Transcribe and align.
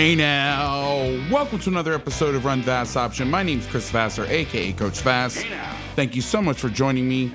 Hey 0.00 0.14
now, 0.14 0.96
welcome 1.30 1.58
to 1.58 1.68
another 1.68 1.92
episode 1.92 2.34
of 2.34 2.46
Run 2.46 2.62
Pass 2.62 2.96
Option. 2.96 3.28
My 3.28 3.42
name's 3.42 3.66
Chris 3.66 3.90
Vassar, 3.90 4.24
aka 4.30 4.72
Coach 4.72 5.02
Vass. 5.02 5.44
Thank 5.94 6.16
you 6.16 6.22
so 6.22 6.40
much 6.40 6.58
for 6.58 6.70
joining 6.70 7.06
me. 7.06 7.30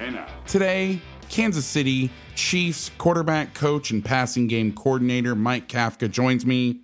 Today, 0.48 1.00
Kansas 1.30 1.64
City 1.64 2.10
Chiefs 2.34 2.90
quarterback 2.98 3.54
coach 3.54 3.92
and 3.92 4.04
passing 4.04 4.48
game 4.48 4.74
coordinator 4.74 5.36
Mike 5.36 5.68
Kafka 5.68 6.10
joins 6.10 6.44
me. 6.44 6.80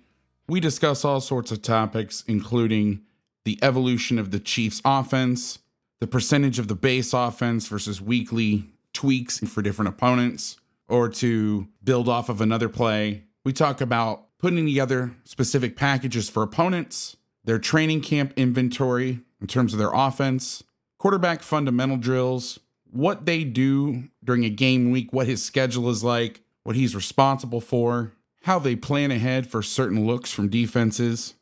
We 0.46 0.60
discuss 0.60 1.04
all 1.04 1.20
sorts 1.20 1.50
of 1.50 1.62
topics, 1.62 2.22
including 2.28 3.00
the 3.44 3.58
evolution 3.60 4.20
of 4.20 4.30
the 4.30 4.38
Chiefs 4.38 4.80
offense, 4.84 5.58
the 5.98 6.06
percentage 6.06 6.60
of 6.60 6.68
the 6.68 6.76
base 6.76 7.12
offense 7.12 7.66
versus 7.66 8.00
weekly 8.00 8.66
tweaks 8.92 9.40
for 9.40 9.62
different 9.62 9.88
opponents, 9.88 10.58
or 10.86 11.08
to 11.08 11.66
build 11.82 12.08
off 12.08 12.28
of 12.28 12.40
another 12.40 12.68
play. 12.68 13.24
We 13.44 13.52
talk 13.52 13.80
about 13.80 14.26
putting 14.42 14.66
together 14.66 15.14
specific 15.22 15.76
packages 15.76 16.28
for 16.28 16.42
opponents, 16.42 17.16
their 17.44 17.60
training 17.60 18.00
camp 18.00 18.32
inventory 18.36 19.20
in 19.40 19.46
terms 19.46 19.72
of 19.72 19.78
their 19.78 19.92
offense, 19.92 20.64
quarterback 20.98 21.42
fundamental 21.42 21.96
drills, 21.96 22.58
what 22.90 23.24
they 23.24 23.44
do 23.44 24.08
during 24.22 24.44
a 24.44 24.50
game 24.50 24.90
week, 24.90 25.12
what 25.12 25.28
his 25.28 25.42
schedule 25.42 25.88
is 25.88 26.02
like, 26.02 26.42
what 26.64 26.76
he's 26.76 26.94
responsible 26.94 27.60
for, 27.60 28.12
how 28.42 28.58
they 28.58 28.74
plan 28.74 29.12
ahead 29.12 29.46
for 29.46 29.62
certain 29.62 30.06
looks 30.06 30.32
from 30.32 30.48
defenses. 30.48 31.34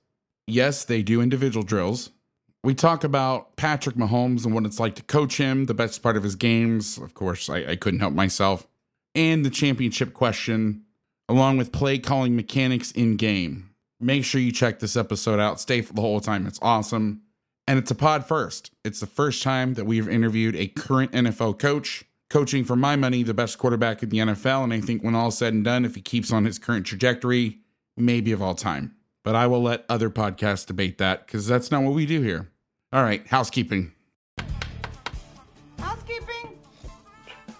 Yes, 0.47 0.85
they 0.85 1.03
do 1.03 1.23
individual 1.23 1.65
drills. 1.65 2.11
We 2.63 2.75
talk 2.75 3.03
about 3.03 3.57
Patrick 3.57 3.97
Mahomes 3.97 4.45
and 4.45 4.55
what 4.55 4.67
it's 4.67 4.79
like 4.79 4.95
to 4.97 5.03
coach 5.03 5.39
him, 5.39 5.65
the 5.65 5.75
best 5.75 6.03
part 6.03 6.19
of 6.19 6.23
his 6.23 6.37
games. 6.37 6.99
Of 6.99 7.15
course, 7.15 7.49
I, 7.49 7.65
I 7.65 7.77
couldn't 7.77 8.01
help 8.01 8.13
myself. 8.13 8.67
And 9.15 9.45
the 9.45 9.51
championship 9.51 10.13
question 10.13 10.85
along 11.31 11.57
with 11.59 11.71
play 11.71 11.97
calling 11.97 12.35
mechanics 12.35 12.91
in 12.91 13.17
game. 13.17 13.71
Make 14.01 14.25
sure 14.25 14.41
you 14.41 14.51
check 14.51 14.81
this 14.81 14.97
episode 14.97 15.39
out. 15.39 15.61
Stay 15.61 15.81
for 15.81 15.93
the 15.93 16.01
whole 16.01 16.21
time. 16.21 16.45
It's 16.45 16.59
awesome. 16.61 17.23
And 17.69 17.79
it's 17.79 17.93
a 17.93 17.95
pod 17.95 18.27
first. 18.27 18.73
It's 18.85 18.99
the 18.99 19.07
first 19.07 19.45
time 19.45 19.75
that 19.75 19.85
we've 19.85 20.09
interviewed 20.09 20.57
a 20.57 20.67
current 20.67 21.13
NFL 21.13 21.61
coach, 21.61 22.05
coaching 22.31 22.65
for 22.65 22.75
my 22.75 22.97
money 22.97 23.23
the 23.23 23.33
best 23.33 23.59
quarterback 23.59 24.03
in 24.03 24.09
the 24.09 24.19
NFL. 24.19 24.65
And 24.65 24.73
I 24.73 24.81
think 24.81 25.05
when 25.05 25.15
all 25.15 25.31
said 25.31 25.53
and 25.53 25.65
done, 25.65 25.85
if 25.85 25.95
he 25.95 26.01
keeps 26.01 26.33
on 26.33 26.45
his 26.45 26.59
current 26.59 26.85
trajectory, 26.85 27.59
maybe 27.97 28.33
of 28.33 28.43
all 28.43 28.57
time. 28.57 28.97
But 29.23 29.37
I 29.37 29.47
will 29.47 29.63
let 29.63 29.85
other 29.89 30.11
podcasts 30.11 30.67
debate 30.67 30.99
that 30.99 31.27
because 31.27 31.47
that's 31.47 31.71
not 31.71 31.85
what 31.85 31.95
we 31.95 32.07
do 32.07 32.23
here. 32.23 32.51
All 32.93 33.05
right, 33.05 33.25
housekeeping. 33.29 33.93
Housekeeping? 35.79 36.59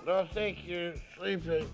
Don't 0.05 0.29
think 0.33 0.67
you're 0.67 0.95
sleeping. 1.17 1.69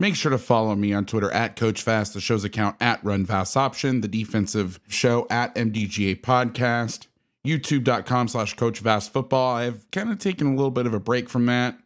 Make 0.00 0.16
sure 0.16 0.30
to 0.30 0.38
follow 0.38 0.74
me 0.74 0.92
on 0.92 1.06
Twitter 1.06 1.30
at 1.30 1.54
Coach 1.54 1.82
Vass, 1.82 2.10
the 2.10 2.20
show's 2.20 2.42
account 2.42 2.76
at 2.80 3.04
Run 3.04 3.26
Pass 3.26 3.56
Option, 3.56 4.00
the 4.00 4.08
defensive 4.08 4.80
show 4.88 5.26
at 5.30 5.54
MDGA 5.54 6.20
Podcast, 6.20 7.06
YouTube.com 7.46 8.26
slash 8.26 8.54
Coach 8.54 8.80
Vass 8.80 9.06
Football. 9.06 9.54
I've 9.54 9.88
kind 9.92 10.10
of 10.10 10.18
taken 10.18 10.48
a 10.48 10.54
little 10.56 10.72
bit 10.72 10.86
of 10.86 10.94
a 10.94 11.00
break 11.00 11.28
from 11.28 11.46
that, 11.46 11.78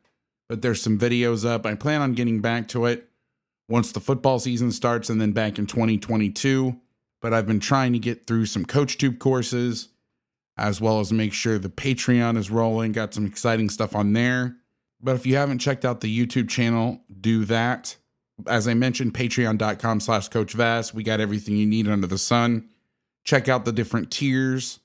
but 0.48 0.62
there's 0.62 0.80
some 0.80 0.98
videos 0.98 1.46
up. 1.46 1.66
I 1.66 1.74
plan 1.74 2.00
on 2.00 2.14
getting 2.14 2.40
back 2.40 2.66
to 2.68 2.86
it 2.86 3.08
once 3.68 3.92
the 3.92 4.00
football 4.00 4.38
season 4.38 4.72
starts 4.72 5.10
and 5.10 5.20
then 5.20 5.32
back 5.32 5.58
in 5.58 5.66
2022. 5.66 6.80
But 7.20 7.34
I've 7.34 7.46
been 7.46 7.60
trying 7.60 7.92
to 7.92 7.98
get 7.98 8.26
through 8.26 8.46
some 8.46 8.64
CoachTube 8.64 9.18
courses 9.18 9.88
as 10.56 10.80
well 10.80 11.00
as 11.00 11.12
make 11.12 11.32
sure 11.32 11.58
the 11.58 11.68
Patreon 11.68 12.36
is 12.36 12.50
rolling. 12.50 12.92
Got 12.92 13.12
some 13.12 13.26
exciting 13.26 13.68
stuff 13.68 13.94
on 13.94 14.12
there. 14.12 14.56
But 15.00 15.14
if 15.14 15.26
you 15.26 15.36
haven't 15.36 15.58
checked 15.60 15.84
out 15.84 16.00
the 16.00 16.26
YouTube 16.26 16.48
channel, 16.48 17.00
do 17.20 17.44
that. 17.44 17.96
As 18.46 18.68
I 18.68 18.74
mentioned, 18.74 19.14
patreon.com 19.14 20.00
slash 20.00 20.28
Coach 20.28 20.52
Vass. 20.52 20.94
We 20.94 21.02
got 21.02 21.20
everything 21.20 21.56
you 21.56 21.66
need 21.66 21.88
under 21.88 22.06
the 22.06 22.18
sun. 22.18 22.68
Check 23.24 23.48
out 23.48 23.64
the 23.64 23.72
different 23.72 24.10
tiers, 24.10 24.80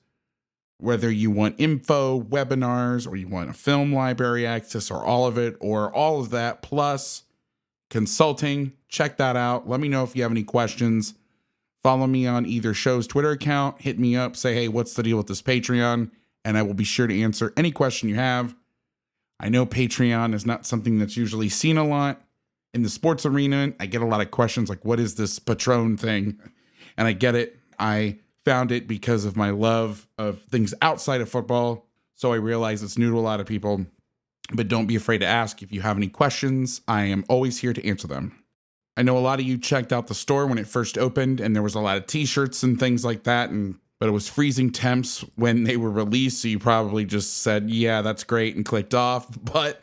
whether 0.78 1.10
you 1.10 1.30
want 1.30 1.56
info, 1.58 2.20
webinars, 2.20 3.08
or 3.08 3.16
you 3.16 3.28
want 3.28 3.50
a 3.50 3.54
film 3.54 3.94
library 3.94 4.46
access, 4.46 4.90
or 4.90 5.04
all 5.04 5.26
of 5.26 5.38
it, 5.38 5.56
or 5.60 5.92
all 5.94 6.20
of 6.20 6.30
that, 6.30 6.62
plus 6.62 7.22
consulting. 7.90 8.72
Check 8.88 9.16
that 9.16 9.36
out. 9.36 9.68
Let 9.68 9.80
me 9.80 9.88
know 9.88 10.04
if 10.04 10.14
you 10.14 10.22
have 10.22 10.32
any 10.32 10.44
questions. 10.44 11.14
Follow 11.82 12.06
me 12.06 12.26
on 12.26 12.46
either 12.46 12.74
show's 12.74 13.06
Twitter 13.06 13.30
account. 13.30 13.80
Hit 13.80 13.98
me 13.98 14.16
up. 14.16 14.36
Say, 14.36 14.54
hey, 14.54 14.68
what's 14.68 14.94
the 14.94 15.02
deal 15.02 15.16
with 15.16 15.26
this 15.26 15.42
Patreon? 15.42 16.10
And 16.44 16.58
I 16.58 16.62
will 16.62 16.74
be 16.74 16.84
sure 16.84 17.06
to 17.06 17.22
answer 17.22 17.52
any 17.56 17.70
question 17.70 18.08
you 18.08 18.16
have. 18.16 18.54
I 19.40 19.48
know 19.48 19.66
Patreon 19.66 20.34
is 20.34 20.46
not 20.46 20.66
something 20.66 20.98
that's 20.98 21.16
usually 21.16 21.48
seen 21.48 21.76
a 21.76 21.86
lot 21.86 22.22
in 22.72 22.82
the 22.82 22.88
sports 22.88 23.26
arena. 23.26 23.72
I 23.80 23.86
get 23.86 24.02
a 24.02 24.06
lot 24.06 24.20
of 24.20 24.30
questions 24.30 24.68
like, 24.68 24.84
what 24.84 25.00
is 25.00 25.14
this 25.16 25.38
Patron 25.38 25.96
thing? 25.96 26.38
And 26.96 27.06
I 27.08 27.12
get 27.12 27.34
it. 27.34 27.58
I 27.78 28.18
found 28.44 28.70
it 28.70 28.86
because 28.86 29.24
of 29.24 29.36
my 29.36 29.50
love 29.50 30.06
of 30.18 30.42
things 30.42 30.74
outside 30.82 31.20
of 31.20 31.28
football. 31.28 31.86
So 32.14 32.32
I 32.32 32.36
realize 32.36 32.82
it's 32.82 32.98
new 32.98 33.10
to 33.10 33.18
a 33.18 33.20
lot 33.20 33.40
of 33.40 33.46
people. 33.46 33.86
But 34.52 34.68
don't 34.68 34.86
be 34.86 34.96
afraid 34.96 35.18
to 35.18 35.26
ask 35.26 35.62
if 35.62 35.72
you 35.72 35.80
have 35.80 35.96
any 35.96 36.08
questions. 36.08 36.82
I 36.86 37.04
am 37.04 37.24
always 37.28 37.58
here 37.58 37.72
to 37.72 37.86
answer 37.86 38.06
them. 38.06 38.44
I 38.96 39.02
know 39.02 39.18
a 39.18 39.20
lot 39.20 39.40
of 39.40 39.46
you 39.46 39.58
checked 39.58 39.92
out 39.92 40.06
the 40.06 40.14
store 40.14 40.46
when 40.46 40.58
it 40.58 40.68
first 40.68 40.96
opened, 40.96 41.40
and 41.40 41.54
there 41.54 41.62
was 41.62 41.74
a 41.74 41.80
lot 41.80 41.96
of 41.96 42.06
t 42.06 42.26
shirts 42.26 42.62
and 42.62 42.78
things 42.78 43.04
like 43.04 43.24
that. 43.24 43.50
And 43.50 43.76
but 43.98 44.08
it 44.08 44.12
was 44.12 44.28
freezing 44.28 44.70
temps 44.70 45.24
when 45.36 45.64
they 45.64 45.76
were 45.76 45.90
released. 45.90 46.42
So 46.42 46.48
you 46.48 46.58
probably 46.58 47.04
just 47.04 47.38
said, 47.38 47.70
yeah, 47.70 48.02
that's 48.02 48.24
great, 48.24 48.56
and 48.56 48.64
clicked 48.64 48.94
off. 48.94 49.28
But 49.42 49.80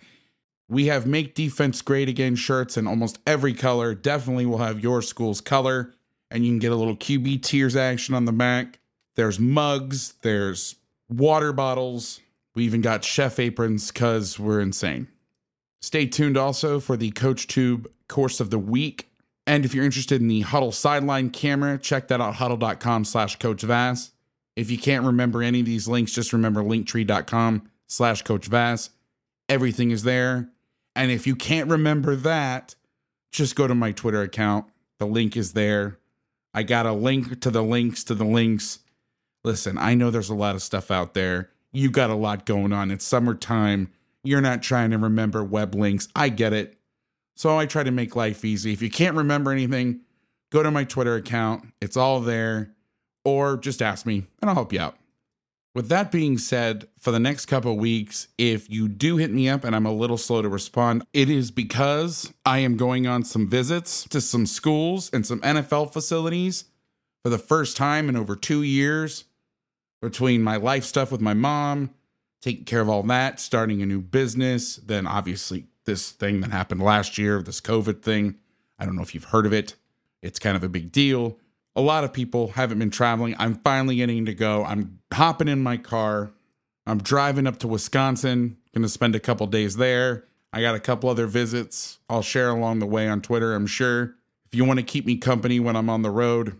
we 0.70 0.86
have 0.86 1.06
Make 1.06 1.36
Defense 1.36 1.82
Great 1.82 2.10
Again 2.10 2.36
shirts 2.36 2.78
in 2.78 2.88
almost 2.88 3.20
every 3.28 3.54
color. 3.54 3.94
Definitely 3.94 4.46
will 4.46 4.60
have 4.60 4.80
your 4.80 5.02
school's 5.02 5.42
color, 5.42 5.94
and 6.30 6.46
you 6.46 6.52
can 6.52 6.60
get 6.60 6.72
a 6.72 6.76
little 6.76 6.96
QB 6.96 7.42
Tears 7.42 7.76
action 7.76 8.16
on 8.16 8.26
the 8.26 8.32
back. 8.32 8.80
There's 9.16 9.40
mugs, 9.40 10.14
there's 10.22 10.76
water 11.10 11.52
bottles. 11.52 12.22
We 12.56 12.64
even 12.64 12.82
got 12.82 13.04
chef 13.04 13.40
aprons 13.40 13.92
because 13.92 14.40
we're 14.40 14.62
insane. 14.62 15.08
Stay 15.82 16.06
tuned 16.06 16.38
also 16.38 16.80
for 16.80 16.96
the 16.96 17.12
Coach 17.12 17.48
Tube 17.48 17.90
course 18.08 18.40
of 18.40 18.50
the 18.50 18.60
week. 18.60 19.11
And 19.52 19.66
if 19.66 19.76
you're 19.76 19.84
interested 19.84 20.22
in 20.22 20.30
the 20.30 20.44
Hudl 20.44 20.74
sideline 20.74 21.30
camera, 21.30 21.78
check 21.78 22.08
that 22.08 22.22
out, 22.22 22.36
hudl.com 22.36 23.04
slash 23.04 23.36
Coach 23.36 23.64
Vass. 23.64 24.14
If 24.56 24.72
you 24.72 24.78
can't 24.78 25.04
remember 25.06 25.44
any 25.44 25.60
of 25.60 25.66
these 25.66 25.90
links, 25.90 26.14
just 26.14 26.32
remember 26.32 26.64
linktree.com 26.64 27.70
slash 27.86 28.22
Coach 28.22 28.48
Vass. 28.48 28.92
Everything 29.50 29.92
is 29.92 30.04
there. 30.04 30.48
And 30.96 31.12
if 31.12 31.28
you 31.28 31.36
can't 31.36 31.70
remember 31.70 32.16
that, 32.16 32.76
just 33.34 33.58
go 33.58 33.68
to 33.68 33.76
my 33.76 33.92
Twitter 33.92 34.22
account. 34.22 34.68
The 35.00 35.06
link 35.06 35.36
is 35.36 35.52
there. 35.52 36.00
I 36.54 36.64
got 36.64 36.86
a 36.86 36.94
link 36.94 37.42
to 37.42 37.52
the 37.52 37.62
links 37.62 38.06
to 38.06 38.16
the 38.16 38.24
links. 38.24 38.80
Listen, 39.44 39.78
I 39.78 39.96
know 39.96 40.12
there's 40.12 40.30
a 40.30 40.34
lot 40.34 40.56
of 40.56 40.62
stuff 40.62 40.90
out 40.90 41.14
there. 41.14 41.50
You 41.74 41.92
got 41.92 42.10
a 42.10 42.16
lot 42.16 42.46
going 42.46 42.72
on. 42.72 42.90
It's 42.90 43.04
summertime. 43.04 43.92
You're 44.24 44.40
not 44.40 44.64
trying 44.64 44.92
to 44.92 44.98
remember 44.98 45.44
web 45.44 45.76
links. 45.76 46.08
I 46.16 46.30
get 46.30 46.54
it. 46.54 46.78
So 47.42 47.58
I 47.58 47.66
try 47.66 47.82
to 47.82 47.90
make 47.90 48.16
life 48.16 48.46
easy. 48.46 48.72
If 48.72 48.84
you 48.84 48.92
can't 48.92 49.18
remember 49.18 49.52
anything, 49.52 50.02
go 50.52 50.62
to 50.62 50.70
my 50.70 50.84
Twitter 50.84 51.16
account. 51.16 51.74
It's 51.82 51.98
all 51.98 52.20
there. 52.20 52.76
Or 53.26 53.58
just 53.58 53.82
ask 53.82 54.06
me 54.06 54.28
and 54.40 54.48
I'll 54.48 54.54
help 54.54 54.72
you 54.72 54.80
out. 54.80 54.96
With 55.74 55.90
that 55.90 56.12
being 56.12 56.38
said, 56.38 56.88
for 57.00 57.10
the 57.10 57.18
next 57.18 57.48
couple 57.48 57.76
weeks, 57.80 58.28
if 58.38 58.70
you 58.70 58.88
do 58.88 59.18
hit 59.18 59.32
me 59.32 59.50
up 59.50 59.64
and 59.64 59.76
I'm 59.76 59.88
a 59.88 59.92
little 59.92 60.20
slow 60.20 60.44
to 60.44 60.50
respond, 60.50 61.04
it 61.14 61.32
is 61.32 61.50
because 61.50 62.32
I 62.46 62.60
am 62.60 62.78
going 62.78 63.08
on 63.08 63.24
some 63.24 63.50
visits 63.50 64.08
to 64.10 64.22
some 64.22 64.46
schools 64.46 65.10
and 65.12 65.26
some 65.26 65.42
NFL 65.42 65.94
facilities 65.94 66.66
for 67.24 67.32
the 67.32 67.40
first 67.40 67.76
time 67.76 68.08
in 68.08 68.16
over 68.16 68.36
two 68.36 68.62
years 68.62 69.24
between 70.00 70.44
my 70.44 70.58
life 70.58 70.84
stuff 70.84 71.12
with 71.12 71.22
my 71.22 71.34
mom, 71.34 71.90
taking 72.40 72.66
care 72.66 72.82
of 72.82 72.90
all 72.90 73.02
that, 73.02 73.40
starting 73.40 73.82
a 73.82 73.88
new 73.88 74.00
business, 74.00 74.76
then 74.76 75.08
obviously 75.08 75.66
this 75.86 76.12
thing 76.12 76.42
that 76.42 76.52
happened 76.52 76.82
last 76.82 77.18
year, 77.18 77.42
this 77.42 77.62
COVID 77.62 78.02
thing. 78.02 78.36
I 78.80 78.86
don't 78.86 78.96
know 78.96 79.02
if 79.02 79.14
you've 79.14 79.26
heard 79.26 79.46
of 79.46 79.54
it. 79.54 79.76
It's 80.22 80.40
kind 80.40 80.56
of 80.56 80.64
a 80.64 80.70
big 80.70 80.92
deal 80.92 81.40
a 81.76 81.82
lot 81.82 82.04
of 82.04 82.12
people 82.12 82.50
haven't 82.50 82.80
been 82.80 82.90
traveling. 82.90 83.36
I'm 83.40 83.56
finally 83.56 83.98
getting 83.98 84.26
to 84.26 84.34
go. 84.34 84.64
I'm 84.66 85.00
hopping 85.14 85.48
in 85.48 85.64
my 85.64 85.78
car. 85.78 86.32
I'm 86.86 87.00
driving 87.00 87.48
up 87.48 87.60
to 87.60 87.68
Wisconsin. 87.68 88.58
Going 88.74 88.84
to 88.84 88.90
spend 88.90 89.16
a 89.16 89.20
couple 89.20 89.48
days 89.48 89.78
there. 89.78 90.26
I 90.54 90.62
got 90.62 90.76
a 90.76 90.80
couple 90.80 91.10
other 91.10 91.28
visits 91.28 92.00
I'll 92.10 92.22
share 92.22 92.50
along 92.50 92.80
the 92.80 92.86
way 92.86 93.08
on 93.08 93.22
Twitter, 93.22 93.54
I'm 93.54 93.68
sure. 93.68 94.16
If 94.46 94.56
you 94.56 94.66
want 94.66 94.80
to 94.80 94.86
keep 94.86 95.06
me 95.06 95.16
company 95.16 95.62
when 95.62 95.78
I'm 95.78 95.90
on 95.90 96.02
the 96.02 96.10
road 96.10 96.58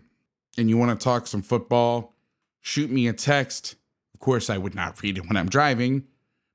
and 0.56 0.70
you 0.70 0.78
want 0.78 0.98
to 0.98 1.04
talk 1.04 1.26
some 1.26 1.42
football, 1.42 2.14
shoot 2.62 2.90
me 2.90 3.06
a 3.06 3.12
text. 3.12 3.74
Of 4.14 4.20
course, 4.20 4.48
I 4.48 4.56
would 4.56 4.74
not 4.74 5.02
read 5.02 5.18
it 5.18 5.26
when 5.26 5.36
I'm 5.36 5.48
driving, 5.50 6.04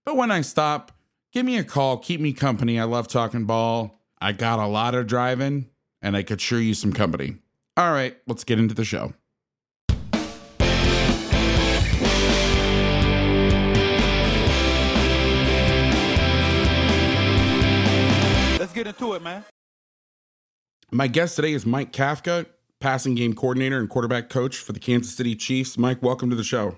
but 0.03 0.15
when 0.15 0.31
I 0.31 0.41
stop, 0.41 0.91
give 1.33 1.45
me 1.45 1.57
a 1.57 1.63
call. 1.63 1.97
Keep 1.97 2.21
me 2.21 2.33
company. 2.33 2.79
I 2.79 2.83
love 2.83 3.07
talking 3.07 3.45
ball. 3.45 4.01
I 4.19 4.31
got 4.31 4.59
a 4.59 4.68
lot 4.68 4.95
of 4.95 5.07
driving 5.07 5.69
and 6.01 6.15
I 6.15 6.24
could 6.24 6.41
sure 6.41 6.59
use 6.59 6.79
some 6.79 6.94
company. 6.94 7.38
All 7.75 7.91
right, 7.91 8.18
let's 8.25 8.44
get 8.44 8.59
into 8.59 8.74
the 8.74 8.85
show. 8.85 9.13
Let's 18.59 18.73
get 18.73 18.88
into 18.88 19.13
it, 19.13 19.21
man. 19.21 19.44
My 20.91 21.07
guest 21.07 21.35
today 21.35 21.53
is 21.53 21.65
Mike 21.65 21.91
Kafka, 21.91 22.47
passing 22.80 23.13
game 23.13 23.33
coordinator 23.33 23.80
and 23.80 23.89
quarterback 23.89 24.30
coach 24.30 24.57
for 24.57 24.73
the 24.73 24.80
Kansas 24.80 25.15
City 25.15 25.35
Chiefs. 25.35 25.77
Mike, 25.77 26.01
welcome 26.01 26.30
to 26.30 26.35
the 26.35 26.44
show. 26.44 26.77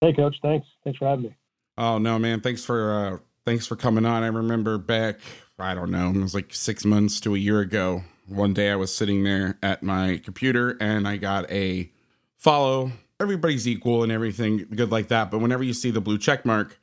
Hey, 0.00 0.12
coach. 0.12 0.36
Thanks. 0.40 0.66
Thanks 0.84 0.98
for 0.98 1.08
having 1.08 1.24
me. 1.24 1.36
Oh 1.78 1.98
no, 1.98 2.18
man. 2.18 2.40
Thanks 2.40 2.64
for 2.64 2.92
uh, 2.92 3.18
thanks 3.44 3.66
for 3.66 3.76
coming 3.76 4.06
on. 4.06 4.22
I 4.22 4.28
remember 4.28 4.78
back. 4.78 5.20
I 5.58 5.74
don't 5.74 5.90
know. 5.90 6.10
It 6.10 6.16
was 6.16 6.34
like 6.34 6.52
six 6.54 6.84
months 6.84 7.20
to 7.20 7.34
a 7.34 7.38
year 7.38 7.60
ago 7.60 8.02
one 8.28 8.52
day 8.52 8.70
I 8.70 8.76
was 8.76 8.94
sitting 8.94 9.24
there 9.24 9.58
at 9.62 9.82
my 9.82 10.20
computer 10.24 10.76
and 10.80 11.06
I 11.06 11.16
got 11.16 11.50
a 11.50 11.90
follow. 12.36 12.92
Everybody's 13.20 13.66
equal 13.66 14.02
and 14.02 14.12
everything 14.12 14.66
good 14.74 14.90
like 14.90 15.08
that. 15.08 15.30
But 15.30 15.38
whenever 15.38 15.62
you 15.62 15.72
see 15.72 15.90
the 15.90 16.00
blue 16.00 16.18
check 16.18 16.44
mark, 16.44 16.78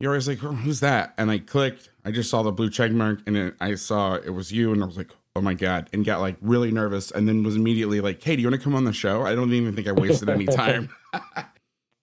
you're 0.00 0.12
always 0.12 0.28
like, 0.28 0.38
who's 0.38 0.80
that? 0.80 1.14
And 1.18 1.30
I 1.30 1.38
clicked, 1.38 1.90
I 2.04 2.10
just 2.10 2.30
saw 2.30 2.42
the 2.42 2.52
blue 2.52 2.70
check 2.70 2.92
mark 2.92 3.20
and 3.26 3.36
it, 3.36 3.54
I 3.60 3.74
saw 3.74 4.14
it 4.14 4.30
was 4.30 4.52
you. 4.52 4.72
And 4.72 4.82
I 4.82 4.86
was 4.86 4.96
like, 4.96 5.10
oh 5.36 5.40
my 5.40 5.54
God. 5.54 5.90
And 5.92 6.04
got 6.04 6.20
like 6.20 6.36
really 6.40 6.70
nervous 6.70 7.10
and 7.10 7.28
then 7.28 7.42
was 7.42 7.56
immediately 7.56 8.00
like, 8.00 8.22
hey, 8.22 8.36
do 8.36 8.42
you 8.42 8.48
want 8.48 8.60
to 8.60 8.64
come 8.64 8.74
on 8.74 8.84
the 8.84 8.92
show? 8.92 9.22
I 9.22 9.34
don't 9.34 9.52
even 9.52 9.74
think 9.74 9.88
I 9.88 9.92
wasted 9.92 10.28
any 10.28 10.46
time. 10.46 10.90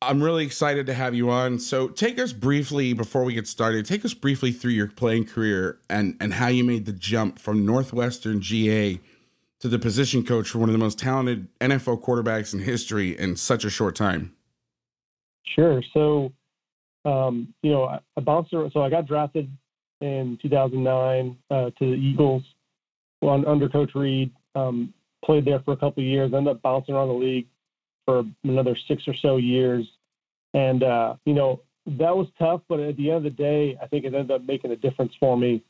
I'm 0.04 0.24
really 0.24 0.44
excited 0.44 0.88
to 0.88 0.96
have 0.96 1.14
you 1.14 1.30
on. 1.30 1.60
So, 1.60 1.88
take 1.88 2.18
us 2.18 2.34
briefly 2.34 2.94
before 2.94 3.24
we 3.24 3.34
get 3.34 3.48
started. 3.48 3.86
Take 3.86 4.04
us 4.04 4.16
briefly 4.16 4.52
through 4.52 4.72
your 4.72 4.88
playing 4.88 5.26
career 5.26 5.78
and 5.90 6.18
and 6.20 6.34
how 6.34 6.48
you 6.48 6.64
made 6.64 6.86
the 6.86 6.92
jump 6.94 7.38
from 7.38 7.66
Northwestern 7.66 8.42
GA 8.42 9.00
to 9.60 9.68
the 9.68 9.78
position 9.78 10.26
coach 10.26 10.50
for 10.50 10.58
one 10.58 10.70
of 10.70 10.74
the 10.74 10.80
most 10.80 10.98
talented 10.98 11.48
NFL 11.60 12.04
quarterbacks 12.04 12.52
in 12.54 12.62
history 12.62 13.18
in 13.18 13.36
such 13.36 13.64
a 13.64 13.70
short 13.70 13.96
time. 13.96 14.34
Sure. 15.56 15.84
So, 15.94 16.34
um, 17.06 17.54
you 17.62 17.72
know, 17.72 17.86
I, 17.86 18.00
I 18.18 18.22
bounced 18.22 18.54
around. 18.54 18.72
So 18.74 18.82
I 18.82 18.90
got 18.90 19.06
drafted 19.06 19.52
in 20.02 20.40
2009 20.42 21.38
uh, 21.52 21.66
to 21.66 21.72
the 21.80 21.86
Eagles 21.86 22.42
on, 23.22 23.46
under 23.46 23.70
Coach 23.70 23.92
Reid. 23.94 24.32
Um, 24.56 24.94
played 25.24 25.46
there 25.46 25.60
for 25.60 25.74
a 25.74 25.78
couple 25.78 26.02
years. 26.02 26.34
Ended 26.34 26.56
up 26.56 26.62
bouncing 26.64 26.96
around 26.96 27.10
the 27.10 27.14
league 27.14 27.48
for 28.06 28.24
another 28.44 28.76
six 28.88 29.04
or 29.08 29.16
so 29.22 29.38
years. 29.38 29.88
And, 30.54 30.84
uh, 30.84 31.16
you 31.26 31.34
know, 31.34 31.62
that 31.86 32.16
was 32.16 32.28
tough, 32.38 32.62
but 32.68 32.80
at 32.80 32.98
the 32.98 33.10
end 33.10 33.18
of 33.18 33.24
the 33.24 33.30
day, 33.30 33.78
I 33.82 33.88
think 33.88 34.06
it 34.06 34.14
ended 34.14 34.32
up 34.32 34.46
making 34.46 34.72
a 34.72 34.76
difference 34.76 35.14
for 35.20 35.38
me. 35.38 35.64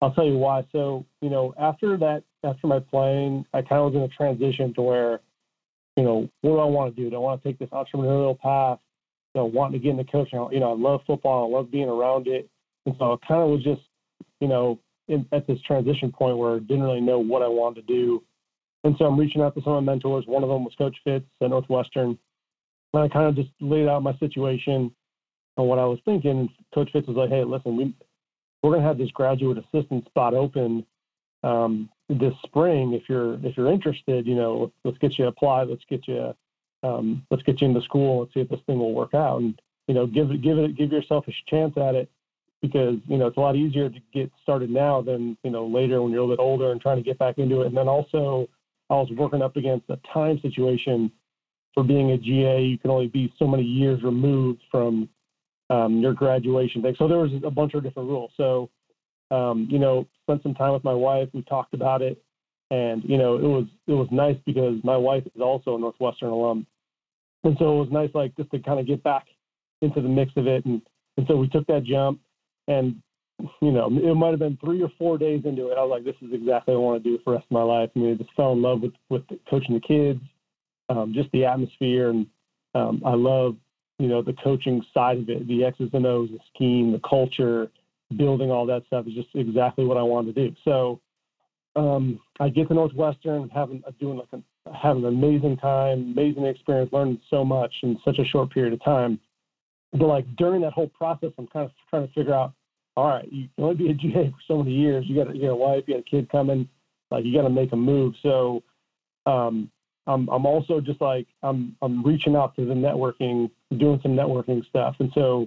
I'll 0.00 0.12
tell 0.12 0.26
you 0.26 0.36
why. 0.36 0.64
So, 0.72 1.04
you 1.20 1.30
know, 1.30 1.54
after 1.58 1.96
that, 1.96 2.22
after 2.44 2.66
my 2.66 2.78
playing, 2.78 3.44
I 3.52 3.62
kind 3.62 3.80
of 3.80 3.92
was 3.92 3.94
in 3.94 4.02
a 4.02 4.08
transition 4.08 4.74
to 4.74 4.82
where, 4.82 5.20
you 5.96 6.04
know, 6.04 6.28
what 6.42 6.52
do 6.52 6.58
I 6.58 6.64
want 6.64 6.94
to 6.94 7.02
do? 7.02 7.10
Do 7.10 7.16
I 7.16 7.18
want 7.18 7.42
to 7.42 7.48
take 7.48 7.58
this 7.58 7.70
entrepreneurial 7.70 8.38
path? 8.38 8.78
You 9.34 9.40
know, 9.40 9.46
wanting 9.46 9.80
to 9.80 9.84
get 9.84 9.98
into 9.98 10.10
coaching. 10.10 10.46
You 10.52 10.60
know, 10.60 10.72
I 10.72 10.76
love 10.76 11.00
football. 11.06 11.52
I 11.52 11.56
love 11.56 11.70
being 11.70 11.88
around 11.88 12.28
it. 12.28 12.48
And 12.86 12.94
so 12.98 13.12
I 13.12 13.26
kind 13.26 13.42
of 13.42 13.48
was 13.48 13.62
just, 13.64 13.82
you 14.40 14.48
know, 14.48 14.78
in, 15.08 15.26
at 15.32 15.46
this 15.46 15.60
transition 15.62 16.12
point 16.12 16.38
where 16.38 16.56
I 16.56 16.58
didn't 16.60 16.82
really 16.82 17.00
know 17.00 17.18
what 17.18 17.42
I 17.42 17.48
wanted 17.48 17.86
to 17.86 17.92
do. 17.92 18.22
And 18.84 18.94
so 18.98 19.06
I'm 19.06 19.18
reaching 19.18 19.42
out 19.42 19.54
to 19.54 19.62
some 19.62 19.72
of 19.72 19.84
my 19.84 19.92
mentors. 19.92 20.26
One 20.26 20.42
of 20.42 20.48
them 20.48 20.64
was 20.64 20.74
Coach 20.76 20.96
Fitz 21.04 21.26
at 21.42 21.50
Northwestern. 21.50 22.18
And 22.94 23.02
I 23.02 23.08
kind 23.08 23.26
of 23.26 23.34
just 23.34 23.50
laid 23.60 23.88
out 23.88 24.02
my 24.02 24.16
situation 24.18 24.92
and 25.56 25.66
what 25.66 25.78
I 25.78 25.84
was 25.84 25.98
thinking. 26.04 26.30
And 26.30 26.48
Coach 26.72 26.90
Fitz 26.92 27.08
was 27.08 27.16
like, 27.16 27.30
hey, 27.30 27.44
listen, 27.44 27.76
we, 27.76 27.94
we're 28.62 28.70
going 28.70 28.82
to 28.82 28.88
have 28.88 28.98
this 28.98 29.10
graduate 29.10 29.58
assistant 29.58 30.06
spot 30.06 30.34
open 30.34 30.86
um, 31.42 31.88
this 32.08 32.34
spring. 32.44 32.94
If 32.94 33.08
you're 33.08 33.34
if 33.44 33.56
you're 33.56 33.70
interested, 33.70 34.26
you 34.26 34.34
know, 34.34 34.72
let's 34.84 34.98
get 34.98 35.18
you 35.18 35.26
applied. 35.26 35.68
Let's 35.68 35.84
get 35.88 36.08
you 36.08 36.34
um, 36.82 37.24
let's 37.30 37.42
get 37.42 37.60
you 37.60 37.68
into 37.68 37.82
school. 37.82 38.20
Let's 38.20 38.34
see 38.34 38.40
if 38.40 38.48
this 38.48 38.60
thing 38.66 38.78
will 38.78 38.94
work 38.94 39.14
out. 39.14 39.40
And 39.40 39.60
you 39.86 39.94
know, 39.94 40.06
give 40.06 40.28
give 40.42 40.58
it 40.58 40.76
give 40.76 40.92
yourself 40.92 41.26
a 41.28 41.32
chance 41.48 41.76
at 41.76 41.94
it 41.94 42.10
because 42.60 42.96
you 43.06 43.18
know 43.18 43.26
it's 43.26 43.36
a 43.36 43.40
lot 43.40 43.56
easier 43.56 43.88
to 43.88 43.98
get 44.12 44.30
started 44.42 44.70
now 44.70 45.00
than 45.00 45.36
you 45.42 45.50
know 45.50 45.66
later 45.66 46.02
when 46.02 46.10
you're 46.10 46.20
a 46.20 46.24
little 46.24 46.36
bit 46.36 46.42
older 46.42 46.72
and 46.72 46.80
trying 46.80 46.96
to 46.96 47.02
get 47.02 47.18
back 47.18 47.38
into 47.38 47.62
it. 47.62 47.68
And 47.68 47.76
then 47.76 47.88
also 47.88 48.48
I 48.90 48.94
was 48.94 49.10
working 49.16 49.42
up 49.42 49.56
against 49.56 49.88
a 49.90 49.98
time 50.12 50.40
situation 50.40 51.12
for 51.74 51.84
being 51.84 52.12
a 52.12 52.18
GA. 52.18 52.62
You 52.62 52.78
can 52.78 52.90
only 52.90 53.08
be 53.08 53.32
so 53.38 53.46
many 53.46 53.62
years 53.62 54.02
removed 54.02 54.62
from 54.70 55.08
um, 55.70 56.00
your 56.00 56.14
graduation 56.14 56.82
thing. 56.82 56.94
So 56.98 57.08
there 57.08 57.18
was 57.18 57.30
a 57.44 57.50
bunch 57.50 57.74
of 57.74 57.82
different 57.82 58.08
rules. 58.08 58.30
So, 58.36 58.70
um, 59.30 59.68
you 59.70 59.78
know, 59.78 60.06
spent 60.22 60.42
some 60.42 60.54
time 60.54 60.72
with 60.72 60.84
my 60.84 60.94
wife. 60.94 61.28
We 61.34 61.42
talked 61.42 61.74
about 61.74 62.00
it, 62.02 62.22
and 62.70 63.02
you 63.04 63.18
know, 63.18 63.36
it 63.36 63.42
was 63.42 63.66
it 63.86 63.92
was 63.92 64.08
nice 64.10 64.36
because 64.46 64.76
my 64.82 64.96
wife 64.96 65.24
is 65.26 65.42
also 65.42 65.76
a 65.76 65.78
Northwestern 65.78 66.30
alum, 66.30 66.66
and 67.44 67.56
so 67.58 67.76
it 67.76 67.78
was 67.78 67.88
nice, 67.90 68.10
like 68.14 68.34
just 68.36 68.50
to 68.52 68.58
kind 68.58 68.80
of 68.80 68.86
get 68.86 69.02
back 69.02 69.26
into 69.82 70.00
the 70.00 70.08
mix 70.08 70.32
of 70.36 70.46
it. 70.46 70.64
And 70.64 70.80
and 71.18 71.26
so 71.28 71.36
we 71.36 71.48
took 71.48 71.66
that 71.66 71.84
jump, 71.84 72.20
and 72.68 73.02
you 73.60 73.70
know, 73.70 73.86
it 73.86 74.14
might 74.14 74.30
have 74.30 74.38
been 74.38 74.58
three 74.64 74.82
or 74.82 74.90
four 74.98 75.18
days 75.18 75.42
into 75.44 75.68
it. 75.68 75.78
I 75.78 75.82
was 75.82 75.90
like, 75.90 76.04
this 76.04 76.28
is 76.28 76.34
exactly 76.34 76.74
what 76.74 76.80
I 76.80 76.84
want 76.84 77.04
to 77.04 77.10
do 77.10 77.18
for 77.22 77.30
the 77.30 77.36
rest 77.36 77.46
of 77.46 77.52
my 77.52 77.62
life. 77.62 77.90
I 77.94 77.98
mean, 77.98 78.14
I 78.14 78.14
just 78.16 78.34
fell 78.34 78.52
in 78.52 78.62
love 78.62 78.80
with, 78.80 78.94
with 79.10 79.22
coaching 79.48 79.74
the 79.74 79.80
kids, 79.80 80.20
um, 80.88 81.12
just 81.14 81.30
the 81.32 81.44
atmosphere. 81.44 82.10
And 82.10 82.26
um, 82.74 83.02
I 83.04 83.14
love, 83.14 83.56
you 83.98 84.08
know, 84.08 84.22
the 84.22 84.34
coaching 84.44 84.82
side 84.92 85.18
of 85.18 85.28
it, 85.28 85.46
the 85.46 85.64
X's 85.64 85.90
and 85.92 86.06
O's, 86.06 86.30
the 86.30 86.38
scheme, 86.54 86.92
the 86.92 87.00
culture, 87.08 87.70
building 88.16 88.50
all 88.50 88.66
that 88.66 88.84
stuff 88.86 89.06
is 89.06 89.14
just 89.14 89.28
exactly 89.34 89.84
what 89.84 89.96
I 89.96 90.02
wanted 90.02 90.34
to 90.34 90.48
do. 90.48 90.56
So 90.64 91.00
um, 91.76 92.20
I 92.40 92.48
get 92.48 92.68
to 92.68 92.74
Northwestern, 92.74 93.48
having 93.50 93.82
uh, 93.86 93.92
doing 94.00 94.18
like 94.18 94.28
a, 94.32 94.76
having 94.76 95.04
an 95.04 95.14
amazing 95.14 95.56
time, 95.58 96.14
amazing 96.16 96.46
experience, 96.46 96.90
learning 96.92 97.20
so 97.30 97.44
much 97.44 97.72
in 97.82 97.98
such 98.04 98.18
a 98.18 98.24
short 98.24 98.50
period 98.50 98.72
of 98.72 98.82
time. 98.82 99.20
But 99.92 100.06
like 100.06 100.26
during 100.36 100.62
that 100.62 100.72
whole 100.72 100.88
process, 100.88 101.30
I'm 101.38 101.46
kind 101.46 101.66
of 101.66 101.72
trying 101.88 102.06
to 102.06 102.12
figure 102.14 102.34
out 102.34 102.52
all 102.98 103.06
right, 103.06 103.32
you 103.32 103.48
can 103.54 103.64
only 103.64 103.76
be 103.76 103.90
a 103.90 103.94
GA 103.94 104.30
for 104.30 104.42
so 104.48 104.58
many 104.58 104.74
years. 104.74 105.04
You 105.06 105.24
got 105.24 105.34
you 105.34 105.42
got 105.42 105.52
a 105.52 105.56
wife, 105.56 105.84
you 105.86 105.94
got 105.94 106.00
a 106.00 106.10
kid 106.10 106.28
coming, 106.30 106.68
like 107.12 107.24
you 107.24 107.32
got 107.32 107.42
to 107.42 107.50
make 107.50 107.72
a 107.72 107.76
move. 107.76 108.14
So, 108.24 108.64
um, 109.24 109.70
I'm 110.08 110.28
I'm 110.28 110.44
also 110.44 110.80
just 110.80 111.00
like 111.00 111.28
I'm 111.44 111.76
I'm 111.80 112.04
reaching 112.04 112.34
out 112.34 112.56
to 112.56 112.64
the 112.64 112.74
networking, 112.74 113.50
doing 113.78 114.00
some 114.02 114.16
networking 114.16 114.66
stuff, 114.68 114.96
and 114.98 115.12
so 115.14 115.46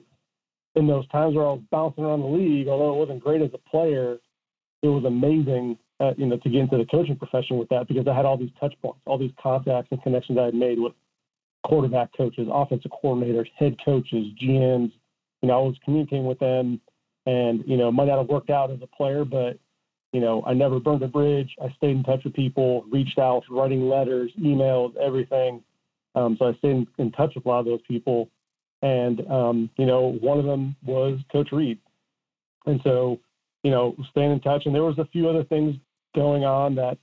in 0.76 0.88
those 0.88 1.06
times 1.10 1.36
where 1.36 1.44
I 1.44 1.50
was 1.50 1.62
bouncing 1.72 2.06
around 2.06 2.22
the 2.22 2.28
league, 2.28 2.70
although 2.70 2.94
it 2.94 2.98
wasn't 2.98 3.22
great 3.22 3.42
as 3.42 3.50
a 3.54 3.70
player, 3.70 4.18
it 4.82 4.88
was 4.88 5.04
amazing, 5.04 5.78
uh, 6.00 6.14
you 6.18 6.28
know, 6.28 6.38
to 6.38 6.50
get 6.50 6.62
into 6.62 6.78
the 6.78 6.86
coaching 6.86 7.18
profession 7.18 7.58
with 7.58 7.68
that 7.68 7.90
because 7.90 8.08
I 8.08 8.16
had 8.16 8.24
all 8.24 8.38
these 8.38 8.54
touch 8.62 8.74
points, 8.82 9.02
all 9.06 9.18
these 9.18 9.34
contacts 9.44 9.90
and 9.92 10.02
connections 10.02 10.38
I 10.40 10.46
had 10.46 10.54
made 10.54 10.80
with 10.80 10.94
quarterback 11.66 12.16
coaches, 12.16 12.48
offensive 12.50 12.92
coordinators, 13.04 13.48
head 13.58 13.76
coaches, 13.84 14.28
GMs. 14.42 14.94
You 15.42 15.50
know, 15.50 15.60
I 15.60 15.62
was 15.64 15.76
communicating 15.84 16.26
with 16.26 16.40
them 16.40 16.80
and 17.26 17.64
you 17.66 17.78
know 17.78 17.92
might 17.92 18.08
not 18.08 18.18
have 18.18 18.30
worked 18.30 18.50
out 18.50 18.72
as 18.72 18.80
a 18.82 18.88
player, 18.88 19.26
but 19.26 19.58
you 20.14 20.20
know 20.20 20.44
I 20.46 20.54
never 20.54 20.80
burned 20.80 21.04
a 21.04 21.08
bridge. 21.08 21.56
I 21.62 21.74
stayed 21.78 21.98
in 21.98 22.04
touch 22.04 22.24
with 22.24 22.34
people, 22.34 22.86
reached 22.92 23.20
out, 23.20 23.44
writing 23.50 23.90
letters, 23.90 24.32
emails, 24.40 24.96
everything. 24.98 25.64
Um, 26.14 26.36
so 26.38 26.50
I 26.50 26.54
stayed 26.58 26.72
in, 26.72 26.88
in, 26.98 27.12
touch 27.12 27.34
with 27.36 27.46
a 27.46 27.50
lot 27.50 27.60
of 27.60 27.66
those 27.66 27.82
people, 27.88 28.30
and 28.82 29.22
um, 29.30 29.70
you 29.78 29.86
know 29.86 30.18
one 30.22 30.40
of 30.40 30.46
them 30.46 30.76
was 30.86 31.20
Coach 31.32 31.50
Reid, 31.52 31.80
and 32.66 32.82
so 32.84 33.20
you 33.64 33.72
know, 33.72 33.96
staying 34.12 34.32
in 34.32 34.40
touch. 34.40 34.64
And 34.66 34.74
there 34.74 34.84
was 34.84 34.98
a 34.98 35.06
few 35.06 35.30
other 35.30 35.44
things 35.44 35.76
going 36.16 36.44
on 36.44 36.76
that 36.76 36.98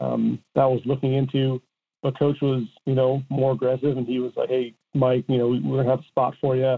um, 0.00 0.38
that 0.54 0.62
I 0.62 0.66
was 0.66 0.82
looking 0.84 1.14
into. 1.14 1.62
But 2.02 2.18
coach 2.18 2.36
was, 2.42 2.64
you 2.84 2.94
know, 2.94 3.22
more 3.30 3.52
aggressive, 3.52 3.96
and 3.96 4.06
he 4.06 4.18
was 4.18 4.32
like, 4.36 4.48
"Hey, 4.48 4.74
Mike, 4.94 5.24
you 5.28 5.38
know, 5.38 5.48
we're 5.48 5.78
gonna 5.78 5.90
have 5.90 6.00
a 6.00 6.08
spot 6.08 6.34
for 6.40 6.54
you. 6.54 6.76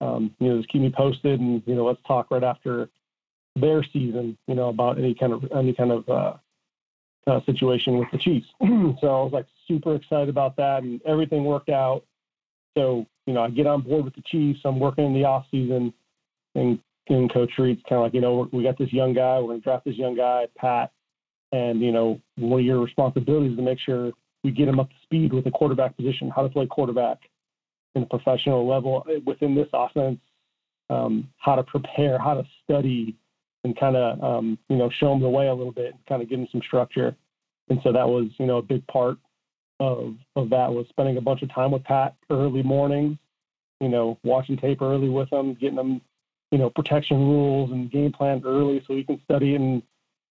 Um, 0.00 0.34
you 0.38 0.48
know, 0.48 0.56
just 0.56 0.70
keep 0.70 0.82
me 0.82 0.92
posted, 0.94 1.40
and 1.40 1.62
you 1.66 1.74
know, 1.74 1.84
let's 1.84 2.00
talk 2.06 2.30
right 2.30 2.42
after 2.42 2.88
their 3.56 3.84
season, 3.92 4.38
you 4.46 4.54
know, 4.54 4.68
about 4.68 4.98
any 4.98 5.14
kind 5.14 5.32
of 5.32 5.44
any 5.54 5.74
kind 5.74 5.92
of 5.92 6.08
uh, 6.08 6.34
uh, 7.26 7.40
situation 7.44 7.98
with 7.98 8.08
the 8.12 8.18
Chiefs. 8.18 8.46
so 8.62 9.06
I 9.06 9.22
was 9.22 9.32
like 9.32 9.46
super 9.68 9.94
excited 9.94 10.28
about 10.28 10.56
that, 10.56 10.82
and 10.82 11.00
everything 11.06 11.44
worked 11.44 11.68
out. 11.68 12.04
So 12.76 13.06
you 13.26 13.34
know, 13.34 13.42
I 13.42 13.50
get 13.50 13.66
on 13.66 13.82
board 13.82 14.04
with 14.04 14.14
the 14.14 14.22
Chiefs. 14.22 14.60
I'm 14.64 14.80
working 14.80 15.04
in 15.04 15.14
the 15.14 15.24
off 15.24 15.46
season, 15.50 15.92
and, 16.54 16.78
and 17.08 17.32
Coach 17.32 17.52
Reid's 17.58 17.82
kind 17.88 17.98
of 17.98 18.04
like, 18.04 18.14
you 18.14 18.20
know, 18.20 18.48
we 18.52 18.62
got 18.62 18.78
this 18.78 18.92
young 18.92 19.12
guy. 19.14 19.38
We're 19.38 19.48
going 19.48 19.60
to 19.60 19.64
draft 19.64 19.84
this 19.84 19.96
young 19.96 20.16
guy, 20.16 20.46
Pat, 20.56 20.92
and 21.52 21.80
you 21.80 21.92
know, 21.92 22.20
one 22.36 22.60
of 22.60 22.66
your 22.66 22.80
responsibilities 22.80 23.52
is 23.52 23.56
to 23.58 23.62
make 23.62 23.78
sure 23.78 24.12
we 24.42 24.50
get 24.50 24.68
him 24.68 24.80
up 24.80 24.88
to 24.88 24.96
speed 25.02 25.32
with 25.32 25.44
the 25.44 25.50
quarterback 25.50 25.96
position, 25.96 26.30
how 26.34 26.42
to 26.42 26.48
play 26.48 26.66
quarterback 26.66 27.18
in 27.94 28.02
a 28.02 28.06
professional 28.06 28.66
level 28.68 29.04
within 29.26 29.54
this 29.54 29.68
offense, 29.72 30.18
um, 30.88 31.28
how 31.38 31.54
to 31.54 31.62
prepare, 31.62 32.18
how 32.18 32.34
to 32.34 32.44
study, 32.64 33.16
and 33.64 33.78
kind 33.78 33.96
of 33.96 34.22
um, 34.22 34.58
you 34.68 34.76
know 34.76 34.90
show 34.98 35.12
him 35.12 35.20
the 35.20 35.28
way 35.28 35.48
a 35.48 35.54
little 35.54 35.72
bit, 35.72 35.92
and 35.92 36.06
kind 36.06 36.22
of 36.22 36.28
give 36.28 36.38
him 36.38 36.48
some 36.50 36.62
structure. 36.66 37.14
And 37.68 37.80
so 37.82 37.92
that 37.92 38.08
was 38.08 38.28
you 38.38 38.46
know 38.46 38.58
a 38.58 38.62
big 38.62 38.86
part 38.86 39.18
of 39.78 40.14
of 40.36 40.50
that 40.50 40.72
was 40.72 40.86
spending 40.88 41.16
a 41.16 41.20
bunch 41.20 41.42
of 41.42 41.52
time 41.52 41.70
with 41.70 41.84
Pat 41.84 42.14
early 42.30 42.62
mornings, 42.62 43.16
you 43.80 43.88
know, 43.88 44.18
watching 44.24 44.56
tape 44.56 44.82
early 44.82 45.08
with 45.08 45.32
him, 45.32 45.54
getting 45.54 45.78
him, 45.78 46.00
you 46.50 46.58
know, 46.58 46.70
protection 46.70 47.18
rules 47.18 47.70
and 47.70 47.90
game 47.90 48.12
plan 48.12 48.42
early 48.44 48.82
so 48.86 48.94
he 48.94 49.04
can 49.04 49.20
study 49.24 49.54
and 49.54 49.82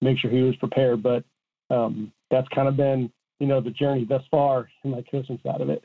make 0.02 0.18
sure 0.18 0.32
he 0.32 0.42
was 0.42 0.56
prepared. 0.58 1.04
But 1.04 1.24
um, 1.70 2.12
that's 2.32 2.48
kind 2.50 2.68
of 2.68 2.78
been 2.78 3.12
you 3.40 3.48
know 3.48 3.62
the 3.62 3.72
journey 3.72 4.06
thus 4.06 4.24
far 4.30 4.70
in 4.84 4.92
my 4.92 5.04
coaching 5.10 5.40
side 5.44 5.62
of 5.62 5.70
it. 5.70 5.84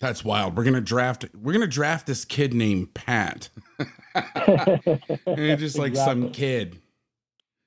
That's 0.00 0.24
wild. 0.24 0.56
We're 0.56 0.64
gonna 0.64 0.80
draft. 0.80 1.26
We're 1.34 1.52
gonna 1.52 1.66
draft 1.66 2.06
this 2.06 2.24
kid 2.24 2.54
named 2.54 2.94
Pat. 2.94 3.48
and 4.14 5.58
just 5.58 5.78
like 5.78 5.90
exactly. 5.90 6.22
some 6.22 6.30
kid. 6.30 6.80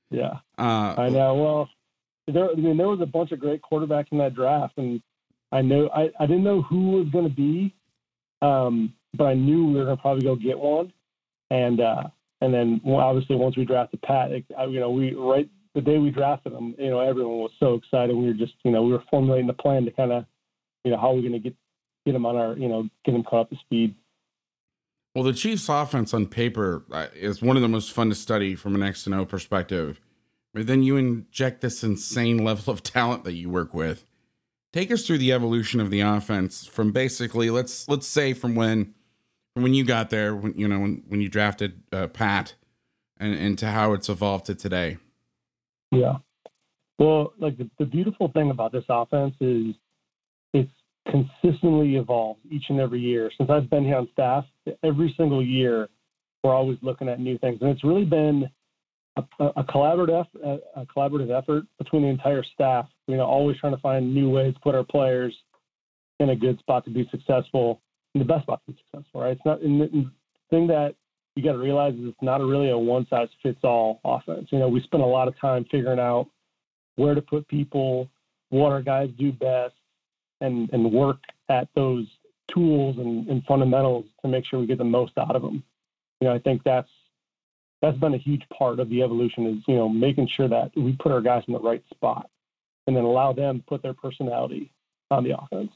Yeah, 0.10 0.40
uh, 0.58 0.96
I 0.98 1.10
know. 1.10 1.36
Well, 1.36 1.70
there. 2.28 2.50
I 2.50 2.56
mean, 2.56 2.78
there 2.78 2.88
was 2.88 3.02
a 3.02 3.06
bunch 3.06 3.32
of 3.32 3.40
great 3.40 3.62
quarterbacks 3.62 4.12
in 4.12 4.18
that 4.20 4.36
draft, 4.36 4.78
and 4.78 5.02
I 5.52 5.62
know 5.62 5.90
I, 5.90 6.10
I 6.20 6.26
didn't 6.26 6.44
know 6.44 6.62
who 6.62 6.92
was 6.92 7.10
going 7.10 7.28
to 7.28 7.36
be, 7.36 7.74
um, 8.42 8.94
but 9.14 9.26
I 9.26 9.34
knew 9.34 9.68
we 9.68 9.74
were 9.76 9.86
going 9.86 9.98
to 9.98 10.02
probably 10.02 10.24
go 10.24 10.36
get 10.36 10.58
one, 10.58 10.94
and 11.50 11.82
uh, 11.82 12.04
and 12.40 12.54
then 12.54 12.82
well, 12.84 13.00
obviously 13.00 13.36
once 13.36 13.58
we 13.58 13.66
drafted 13.66 14.02
Pat, 14.02 14.32
it, 14.32 14.46
you 14.70 14.80
know, 14.80 14.92
we 14.92 15.14
right 15.14 15.50
the 15.74 15.82
day 15.82 15.98
we 15.98 16.12
drafted 16.12 16.54
him, 16.54 16.76
you 16.78 16.90
know, 16.90 17.00
everyone 17.00 17.38
was 17.38 17.52
so 17.60 17.76
excited. 17.76 18.16
We 18.16 18.26
were 18.26 18.34
just, 18.34 18.54
you 18.64 18.72
know, 18.72 18.84
we 18.84 18.92
were 18.92 19.04
formulating 19.10 19.48
the 19.48 19.54
plan 19.54 19.86
to 19.86 19.92
kind 19.92 20.12
of, 20.12 20.26
you 20.84 20.92
know, 20.92 20.98
how 20.98 21.12
we're 21.12 21.22
we 21.22 21.30
going 21.30 21.34
to 21.34 21.40
get 21.40 21.56
get 22.06 22.16
him 22.16 22.26
on 22.26 22.36
our, 22.36 22.58
you 22.58 22.68
know, 22.68 22.88
get 23.06 23.16
him 23.16 23.24
caught 23.24 23.42
up 23.42 23.50
to 23.50 23.56
speed. 23.58 23.96
Well, 25.14 25.24
the 25.24 25.34
Chiefs' 25.34 25.68
offense 25.68 26.14
on 26.14 26.28
paper 26.28 26.86
uh, 26.92 27.08
is 27.14 27.42
one 27.42 27.58
of 27.58 27.62
the 27.62 27.68
most 27.68 27.92
fun 27.92 28.10
to 28.10 28.16
study 28.16 28.56
from 28.56 28.76
an 28.76 28.84
X 28.84 29.06
and 29.06 29.14
O 29.14 29.26
perspective. 29.26 30.00
But 30.54 30.68
then 30.68 30.84
you 30.84 30.98
inject 30.98 31.62
this 31.62 31.84
insane 31.84 32.38
level 32.44 32.74
of 32.74 32.84
talent 32.84 33.24
that 33.26 33.34
you 33.34 33.50
work 33.50 33.74
with. 33.74 34.06
Take 34.74 34.90
us 34.90 35.06
through 35.06 35.18
the 35.18 35.34
evolution 35.34 35.82
of 35.82 35.90
the 35.90 36.00
offense 36.00 36.66
from 36.66 36.94
basically 36.94 37.50
let's 37.50 37.90
let's 37.90 38.08
say 38.08 38.34
from 38.34 38.56
when 38.56 38.94
from 39.54 39.64
when 39.64 39.74
you 39.74 39.84
got 39.84 40.10
there, 40.10 40.34
when 40.34 40.54
you 40.58 40.68
know 40.68 40.80
when 40.80 41.04
when 41.10 41.20
you 41.20 41.28
drafted 41.28 41.82
uh, 41.92 42.08
Pat, 42.08 42.56
and 43.18 43.36
and 43.36 43.58
to 43.60 43.68
how 43.68 43.92
it's 43.92 44.08
evolved 44.08 44.46
to 44.46 44.56
today. 44.56 44.98
Yeah. 45.92 46.18
Well, 47.00 47.34
like 47.38 47.58
the, 47.58 47.70
the 47.80 47.86
beautiful 47.86 48.30
thing 48.30 48.50
about 48.50 48.72
this 48.72 48.86
offense 48.88 49.36
is 49.42 49.76
consistently 51.12 51.96
evolved 51.98 52.40
each 52.50 52.66
and 52.70 52.80
every 52.80 53.00
year. 53.00 53.30
Since 53.38 53.50
I've 53.50 53.70
been 53.70 53.84
here 53.84 53.98
on 53.98 54.08
staff, 54.14 54.46
every 54.84 55.14
single 55.18 55.44
year 55.44 55.90
we're 56.44 56.56
always 56.56 56.78
looking 56.82 57.10
at 57.10 57.20
new 57.20 57.38
things, 57.38 57.60
and 57.62 57.70
it's 57.70 57.84
really 57.84 58.06
been 58.06 58.50
a, 59.18 59.24
a 59.58 59.64
collaborative 59.64 60.26
a, 60.76 60.86
collaborative 60.86 61.38
effort 61.38 61.66
between 61.78 62.04
the 62.04 62.08
entire 62.08 62.44
staff. 62.54 62.88
You 63.08 63.18
know, 63.18 63.26
always 63.26 63.58
trying 63.58 63.76
to 63.76 63.82
find 63.82 64.14
new 64.14 64.30
ways 64.30 64.54
to 64.54 64.60
put 64.62 64.74
our 64.74 64.84
players 64.84 65.36
in 66.20 66.30
a 66.30 66.36
good 66.36 66.58
spot 66.60 66.86
to 66.86 66.92
be 66.92 67.08
successful, 67.12 67.82
in 68.16 68.20
the 68.20 68.26
best 68.26 68.44
spot 68.44 68.62
to 68.66 68.72
be 68.72 68.80
successful. 68.80 69.22
Right? 69.22 69.32
It's 69.32 69.46
not. 69.46 69.62
And 69.62 69.82
the 69.82 70.12
thing 70.50 70.68
that 70.68 70.96
you 71.36 71.44
got 71.44 71.54
to 71.54 71.58
realize 71.58 71.94
is 71.94 72.08
it's 72.08 72.22
not 72.22 72.42
a 72.42 72.46
really 72.46 72.70
a 72.70 72.78
one 72.78 73.06
size 73.10 73.28
fits 73.44 73.60
all 73.64 74.00
offense. 74.04 74.48
You 74.52 74.60
know, 74.60 74.70
we 74.70 74.82
spend 74.82 75.04
a 75.04 75.06
lot 75.06 75.28
of 75.28 75.40
time 75.40 75.66
figuring 75.70 76.00
out 76.00 76.28
where 76.96 77.16
to 77.16 77.22
put 77.22 77.48
people, 77.48 78.10
what 78.50 78.72
our 78.72 78.82
guys 78.82 79.10
do 79.18 79.32
best, 79.32 79.74
and 80.42 80.70
and 80.74 80.92
work 80.92 81.20
at 81.50 81.68
those 81.76 82.08
tools 82.54 82.98
and, 82.98 83.28
and 83.30 83.44
fundamentals 83.46 84.06
to 84.22 84.28
make 84.28 84.46
sure 84.46 84.60
we 84.60 84.68
get 84.68 84.78
the 84.78 84.84
most 84.84 85.14
out 85.18 85.36
of 85.36 85.42
them. 85.42 85.64
You 86.20 86.28
know, 86.28 86.34
I 86.34 86.40
think 86.40 86.64
that's 86.64 86.90
that's 87.82 87.98
been 87.98 88.14
a 88.14 88.18
huge 88.18 88.44
part 88.58 88.80
of 88.80 88.90
the 88.90 89.02
evolution 89.02 89.48
is 89.48 89.64
you 89.68 89.76
know 89.76 89.90
making 89.90 90.28
sure 90.36 90.48
that 90.48 90.72
we 90.76 90.96
put 91.02 91.12
our 91.12 91.22
guys 91.22 91.44
in 91.48 91.54
the 91.54 91.60
right 91.60 91.84
spot 91.94 92.30
and 92.88 92.96
then 92.96 93.04
allow 93.04 93.34
them 93.34 93.60
to 93.60 93.66
put 93.66 93.82
their 93.82 93.94
personality 93.94 94.72
on 95.10 95.24
the 95.24 95.38
offense. 95.38 95.72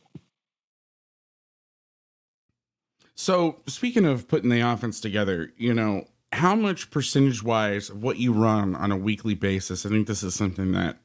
So, 3.15 3.61
speaking 3.67 4.05
of 4.05 4.27
putting 4.27 4.49
the 4.49 4.59
offense 4.59 4.99
together, 4.99 5.53
you 5.57 5.73
know, 5.73 6.05
how 6.33 6.53
much 6.55 6.91
percentage 6.91 7.41
wise 7.41 7.89
of 7.89 8.03
what 8.03 8.17
you 8.17 8.33
run 8.33 8.75
on 8.75 8.91
a 8.91 8.97
weekly 8.97 9.35
basis? 9.35 9.85
I 9.85 9.89
think 9.89 10.07
this 10.07 10.21
is 10.21 10.35
something 10.35 10.73
that 10.73 10.97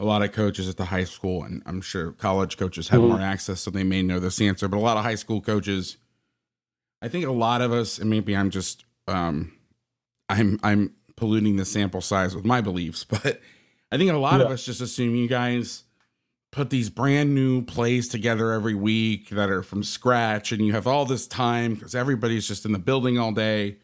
a 0.00 0.04
lot 0.04 0.22
of 0.22 0.32
coaches 0.32 0.66
at 0.66 0.78
the 0.78 0.86
high 0.86 1.04
school, 1.04 1.44
and 1.44 1.62
I'm 1.66 1.82
sure 1.82 2.12
college 2.12 2.56
coaches 2.56 2.88
have 2.88 3.00
mm-hmm. 3.00 3.10
more 3.10 3.20
access, 3.20 3.60
so 3.60 3.70
they 3.70 3.84
may 3.84 4.02
know 4.02 4.18
this 4.18 4.40
answer, 4.40 4.66
but 4.66 4.78
a 4.78 4.80
lot 4.80 4.96
of 4.96 5.04
high 5.04 5.14
school 5.14 5.42
coaches, 5.42 5.98
I 7.02 7.08
think 7.08 7.26
a 7.26 7.32
lot 7.32 7.60
of 7.60 7.70
us, 7.70 7.98
and 7.98 8.08
maybe 8.08 8.34
I'm 8.34 8.48
just, 8.48 8.86
um, 9.06 9.52
I'm, 10.30 10.58
I'm 10.62 10.94
polluting 11.16 11.56
the 11.56 11.66
sample 11.66 12.00
size 12.00 12.34
with 12.34 12.46
my 12.46 12.62
beliefs, 12.62 13.04
but 13.22 13.42
I 13.92 13.98
think 13.98 14.10
a 14.10 14.16
lot 14.16 14.40
yeah. 14.40 14.46
of 14.46 14.52
us 14.52 14.64
just 14.64 14.80
assume 14.80 15.14
you 15.14 15.28
guys 15.28 15.84
put 16.50 16.70
these 16.70 16.88
brand 16.88 17.34
new 17.34 17.62
plays 17.62 18.08
together 18.08 18.52
every 18.52 18.74
week 18.74 19.28
that 19.28 19.50
are 19.50 19.62
from 19.62 19.84
scratch 19.84 20.50
and 20.50 20.66
you 20.66 20.72
have 20.72 20.86
all 20.86 21.04
this 21.04 21.26
time 21.26 21.74
because 21.74 21.94
everybody's 21.94 22.48
just 22.48 22.64
in 22.64 22.72
the 22.72 22.78
building 22.78 23.18
all 23.18 23.30
day 23.30 23.76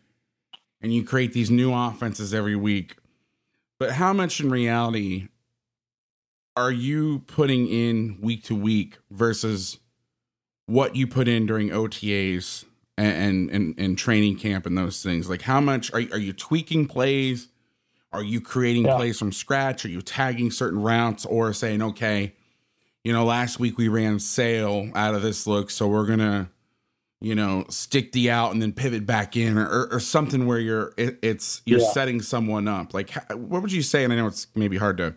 and 0.81 0.93
you 0.93 1.05
create 1.05 1.33
these 1.33 1.49
new 1.49 1.73
offenses 1.73 2.35
every 2.35 2.57
week 2.57 2.97
but 3.79 3.93
how 3.93 4.13
much 4.13 4.41
in 4.41 4.51
reality 4.51 5.29
are 6.57 6.73
you 6.73 7.21
putting 7.27 7.69
in 7.69 8.19
week 8.21 8.45
to 8.45 8.55
week 8.55 8.99
versus 9.11 9.79
what 10.67 10.97
you 10.97 11.07
put 11.07 11.29
in 11.29 11.47
during 11.47 11.69
OTAs 11.69 12.65
and 12.99 13.51
and, 13.51 13.79
and, 13.79 13.99
training 13.99 14.39
camp 14.39 14.65
and 14.65 14.77
those 14.77 15.03
things 15.03 15.29
like 15.29 15.43
how 15.43 15.61
much 15.61 15.93
are, 15.93 16.01
are 16.13 16.19
you 16.19 16.33
tweaking 16.33 16.87
plays 16.87 17.49
are 18.13 18.23
you 18.23 18.41
creating 18.41 18.87
yeah. 18.87 18.97
plays 18.97 19.19
from 19.19 19.31
scratch 19.33 19.85
are 19.85 19.91
you 19.91 20.01
tagging 20.01 20.51
certain 20.51 20.81
routes 20.81 21.27
or 21.27 21.53
saying 21.53 21.83
okay 21.83 22.33
you 23.07 23.13
know, 23.13 23.25
last 23.25 23.61
week 23.61 23.79
we 23.79 23.87
ran 23.87 24.19
sail 24.19 24.91
out 24.97 25.15
of 25.15 25.23
this 25.23 25.47
look, 25.47 25.71
so 25.71 25.87
we're 25.87 26.07
gonna, 26.07 26.51
you 27.21 27.37
know, 27.37 27.65
stick 27.69 28.11
the 28.11 28.33
out 28.33 28.51
and 28.51 28.61
then 28.61 28.73
pivot 28.73 29.07
back 29.07 29.37
in, 29.37 29.57
or, 29.57 29.87
or 29.93 30.01
something 30.01 30.45
where 30.45 30.59
you're 30.59 30.93
it, 30.97 31.17
it's 31.23 31.63
you're 31.67 31.79
yeah. 31.79 31.93
setting 31.93 32.21
someone 32.21 32.67
up. 32.67 32.95
Like, 32.95 33.13
what 33.31 33.63
would 33.63 33.71
you 33.71 33.83
say? 33.83 34.03
And 34.03 34.13
I 34.13 34.17
know 34.17 34.27
it's 34.27 34.49
maybe 34.57 34.77
hard 34.77 34.97
to 34.97 35.15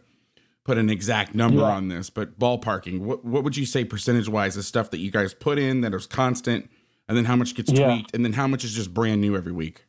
put 0.65 0.77
an 0.77 0.89
exact 0.89 1.33
number 1.33 1.61
yeah. 1.61 1.71
on 1.71 1.87
this, 1.87 2.09
but 2.09 2.39
ballparking, 2.39 2.99
what 2.99 3.25
what 3.25 3.43
would 3.43 3.57
you 3.57 3.65
say 3.65 3.83
percentage 3.83 4.29
wise 4.29 4.57
is 4.57 4.67
stuff 4.67 4.91
that 4.91 4.99
you 4.99 5.11
guys 5.11 5.33
put 5.33 5.57
in 5.57 5.81
that 5.81 5.93
is 5.93 6.05
constant, 6.05 6.69
and 7.07 7.17
then 7.17 7.25
how 7.25 7.35
much 7.35 7.55
gets 7.55 7.71
yeah. 7.71 7.85
tweaked, 7.85 8.13
and 8.13 8.23
then 8.23 8.33
how 8.33 8.47
much 8.47 8.63
is 8.63 8.73
just 8.73 8.93
brand 8.93 9.21
new 9.21 9.35
every 9.35 9.51
week? 9.51 9.85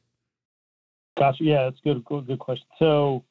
Gotcha. 1.19 1.45
Yeah, 1.45 1.65
that's 1.65 1.81
good. 1.85 2.05
Good, 2.05 2.27
good 2.27 2.39
question. 2.39 2.67
So, 2.79 3.25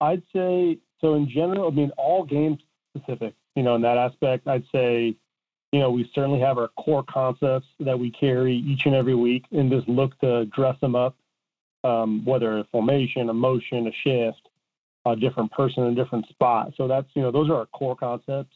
I'd 0.00 0.22
say 0.34 0.78
so 1.00 1.14
in 1.14 1.28
general. 1.28 1.68
I 1.68 1.70
mean, 1.70 1.90
all 1.96 2.24
game 2.24 2.58
specific 2.96 3.34
you 3.54 3.62
know, 3.62 3.74
in 3.76 3.82
that 3.82 3.96
aspect, 3.96 4.48
I'd 4.48 4.64
say, 4.72 5.16
you 5.72 5.80
know, 5.80 5.90
we 5.90 6.10
certainly 6.14 6.40
have 6.40 6.58
our 6.58 6.68
core 6.68 7.04
concepts 7.04 7.66
that 7.80 7.98
we 7.98 8.10
carry 8.10 8.56
each 8.56 8.86
and 8.86 8.94
every 8.94 9.14
week 9.14 9.44
and 9.52 9.70
just 9.70 9.88
look 9.88 10.18
to 10.20 10.46
dress 10.46 10.78
them 10.80 10.94
up, 10.94 11.16
um, 11.82 12.24
whether 12.24 12.58
a 12.58 12.64
formation, 12.64 13.28
a 13.28 13.34
motion, 13.34 13.86
a 13.86 13.92
shift, 13.92 14.48
a 15.06 15.16
different 15.16 15.52
person, 15.52 15.84
in 15.84 15.92
a 15.92 15.94
different 15.94 16.26
spot. 16.28 16.72
So 16.76 16.88
that's, 16.88 17.08
you 17.14 17.22
know, 17.22 17.30
those 17.30 17.50
are 17.50 17.56
our 17.56 17.66
core 17.66 17.96
concepts. 17.96 18.54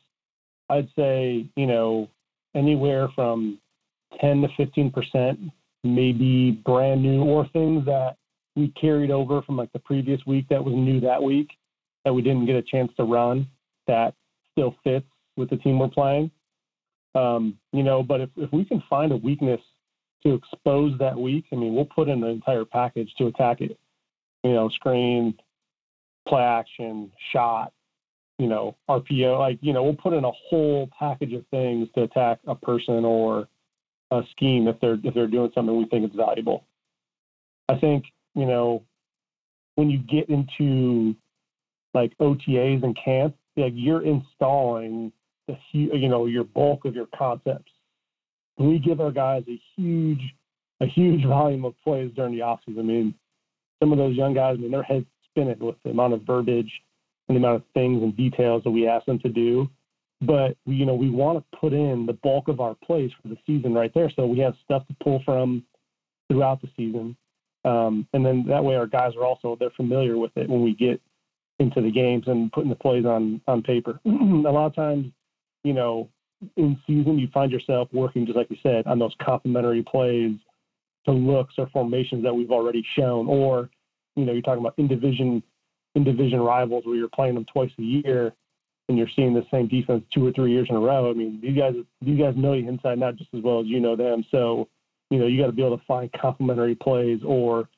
I'd 0.71 0.89
say, 0.97 1.47
you 1.57 1.67
know, 1.67 2.09
anywhere 2.55 3.09
from 3.15 3.59
10 4.21 4.43
to 4.43 4.67
15% 4.67 5.51
maybe 5.85 6.51
brand 6.51 7.03
new 7.03 7.23
or 7.23 7.47
things 7.53 7.85
that 7.85 8.17
we 8.57 8.69
carried 8.81 9.11
over 9.11 9.43
from 9.43 9.57
like 9.57 9.73
the 9.73 9.79
previous 9.79 10.21
week 10.27 10.47
that 10.51 10.63
was 10.63 10.75
new 10.75 11.01
that 11.01 11.23
week 11.23 11.51
that 12.05 12.13
we 12.13 12.23
didn't 12.23 12.47
get 12.47 12.57
a 12.57 12.63
chance 12.63 12.91
to 12.97 13.05
run 13.05 13.47
that 13.87 14.15
still 14.53 14.75
fits 14.83 15.07
with 15.37 15.49
the 15.51 15.57
team 15.57 15.79
we're 15.79 15.89
playing. 15.89 16.31
Um, 17.15 17.57
you 17.73 17.83
know, 17.83 18.03
but 18.03 18.21
if, 18.21 18.31
if 18.37 18.53
we 18.53 18.65
can 18.65 18.83
find 18.91 19.13
a 19.13 19.17
weakness 19.17 19.61
to 20.25 20.35
expose 20.35 20.99
that 20.99 21.17
week, 21.17 21.45
I 21.53 21.57
mean, 21.57 21.75
we'll 21.75 21.85
put 21.85 22.09
in 22.09 22.23
an 22.23 22.31
entire 22.31 22.65
package 22.65 23.13
to 23.19 23.27
attack 23.27 23.61
it. 23.61 23.79
You 24.45 24.53
know, 24.53 24.69
screen, 24.71 25.35
play 26.29 26.43
action, 26.43 27.11
shot, 27.33 27.73
you 28.39 28.49
know, 28.49 28.77
RPO. 28.89 29.39
Like, 29.39 29.59
you 29.61 29.73
know, 29.73 29.83
we'll 29.83 29.95
put 29.95 30.13
in 30.13 30.25
a 30.25 30.31
whole 30.31 30.89
package 30.99 31.33
of 31.33 31.45
things 31.51 31.89
to 31.95 32.03
attack 32.03 32.39
a 32.47 32.55
person 32.55 33.05
or 33.05 33.49
a 34.11 34.23
scheme 34.31 34.69
if 34.69 34.81
they're 34.81 34.99
if 35.03 35.15
they're 35.15 35.27
doing 35.27 35.51
something 35.55 35.77
we 35.77 35.87
think 35.87 36.09
is 36.09 36.17
valuable. 36.17 36.65
I 37.69 37.77
think, 37.79 38.05
you 38.35 38.47
know, 38.47 38.83
when 39.75 39.91
you 39.91 39.99
get 39.99 40.29
into 40.29 41.15
like 41.95 42.17
OTAs 42.19 42.83
and 42.83 42.97
camp, 43.03 43.35
like 43.57 43.73
you're 43.75 44.03
installing 44.03 45.13
the 45.47 45.57
you 45.73 46.09
know 46.09 46.27
your 46.27 46.45
bulk 46.45 46.85
of 46.85 46.95
your 46.95 47.09
concepts. 47.17 47.73
We 48.57 48.79
give 48.79 49.01
our 49.01 49.13
guys 49.13 49.45
a 49.49 49.61
huge 49.77 50.21
a 50.81 50.87
huge 50.87 51.25
volume 51.27 51.65
of 51.65 51.75
plays 51.83 52.13
during 52.15 52.33
the 52.33 52.41
offseason. 52.41 52.79
I 52.79 52.83
mean, 52.83 53.15
some 53.81 53.93
of 53.93 53.99
those 53.99 54.17
young 54.17 54.35
guys, 54.35 54.57
I 54.59 54.61
mean, 54.61 54.71
their 54.71 54.83
heads 54.83 55.07
spinning 55.39 55.59
with 55.59 55.77
the 55.85 55.91
amount 55.91 56.15
of 56.15 56.23
verbiage 56.23 56.71
and 57.29 57.37
the 57.37 57.39
amount 57.39 57.57
of 57.57 57.63
things 57.75 58.03
and 58.03 58.17
details 58.17 58.63
that 58.65 58.71
we 58.71 58.89
ask 58.89 59.07
them 59.07 59.19
to 59.21 59.29
do. 59.29 59.69
But 60.21 60.57
we, 60.67 60.75
you 60.75 60.87
know, 60.87 60.95
we 60.95 61.11
want 61.11 61.39
to 61.39 61.59
put 61.59 61.73
in 61.73 62.07
the 62.07 62.13
bulk 62.13 62.49
of 62.49 62.61
our 62.61 62.75
plays 62.75 63.11
for 63.23 63.29
the 63.29 63.37
season 63.47 63.73
right 63.73 63.93
there, 63.95 64.11
so 64.15 64.27
we 64.27 64.39
have 64.41 64.55
stuff 64.65 64.87
to 64.89 64.97
pull 65.03 65.23
from 65.25 65.65
throughout 66.29 66.61
the 66.61 66.69
season. 66.77 67.17
Um, 67.65 68.07
and 68.13 68.25
then 68.27 68.45
that 68.49 68.65
way, 68.65 68.75
our 68.75 68.87
guys 68.87 69.13
are 69.17 69.25
also 69.25 69.57
they're 69.59 69.71
familiar 69.71 70.19
with 70.19 70.33
it 70.37 70.49
when 70.49 70.63
we 70.63 70.75
get 70.75 71.01
into 71.61 71.81
the 71.81 71.91
games 71.91 72.25
and 72.27 72.51
putting 72.51 72.71
the 72.71 72.77
plays 72.77 73.05
on 73.05 73.41
on 73.47 73.63
paper. 73.63 74.01
a 74.07 74.09
lot 74.09 74.67
of 74.67 74.75
times, 74.75 75.07
you 75.63 75.73
know, 75.73 76.09
in 76.57 76.79
season 76.87 77.19
you 77.19 77.29
find 77.33 77.53
yourself 77.53 77.89
working 77.93 78.27
just 78.27 78.37
like 78.37 78.51
you 78.51 78.57
said 78.63 78.87
on 78.87 78.99
those 78.99 79.15
complementary 79.21 79.83
plays 79.83 80.37
to 81.05 81.13
looks 81.13 81.55
or 81.59 81.69
formations 81.69 82.23
that 82.23 82.35
we've 82.35 82.51
already 82.51 82.85
shown, 82.97 83.29
or 83.29 83.71
you 84.19 84.25
know, 84.25 84.33
you're 84.33 84.43
talking 84.43 84.61
about 84.61 84.75
in 84.79 84.89
division 84.89 85.43
in 85.95 86.05
division 86.05 86.41
rivals 86.41 86.85
where 86.85 86.97
you're 86.97 87.09
playing 87.09 87.35
them 87.35 87.47
twice 87.53 87.71
a 87.79 87.83
year 87.83 88.35
and 88.89 88.99
you're 88.99 89.09
seeing 89.15 89.35
the 89.35 89.47
same 89.51 89.69
defense 89.69 90.05
two 90.13 90.27
or 90.27 90.33
three 90.33 90.51
years 90.51 90.67
in 90.71 90.77
a 90.77 90.81
row. 90.81 91.11
I 91.11 91.15
mean, 91.15 91.41
you 91.43 91.55
guys 91.55 91.75
you 92.01 92.17
guys 92.17 92.35
know 92.37 92.55
you 92.55 92.69
inside 92.69 92.99
not 92.99 93.17
just 93.17 93.31
as 93.35 93.43
well 93.43 93.61
as 93.61 93.67
you 93.67 93.81
know 93.81 93.97
them. 93.97 94.25
So, 94.31 94.69
you 95.11 95.19
know, 95.19 95.27
you 95.27 95.41
got 95.41 95.47
to 95.47 95.53
be 95.53 95.65
able 95.65 95.79
to 95.79 95.85
find 95.85 96.11
complementary 96.13 96.75
plays 96.75 97.21
or 97.25 97.69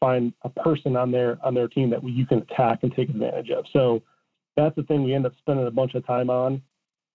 find 0.00 0.32
a 0.42 0.50
person 0.50 0.96
on 0.96 1.10
their 1.10 1.38
on 1.44 1.54
their 1.54 1.68
team 1.68 1.90
that 1.90 2.04
you 2.04 2.26
can 2.26 2.38
attack 2.38 2.80
and 2.82 2.94
take 2.94 3.08
advantage 3.08 3.50
of. 3.50 3.64
So 3.72 4.02
that's 4.56 4.76
the 4.76 4.82
thing 4.82 5.04
we 5.04 5.14
end 5.14 5.26
up 5.26 5.32
spending 5.38 5.66
a 5.66 5.70
bunch 5.70 5.94
of 5.94 6.06
time 6.06 6.30
on 6.30 6.62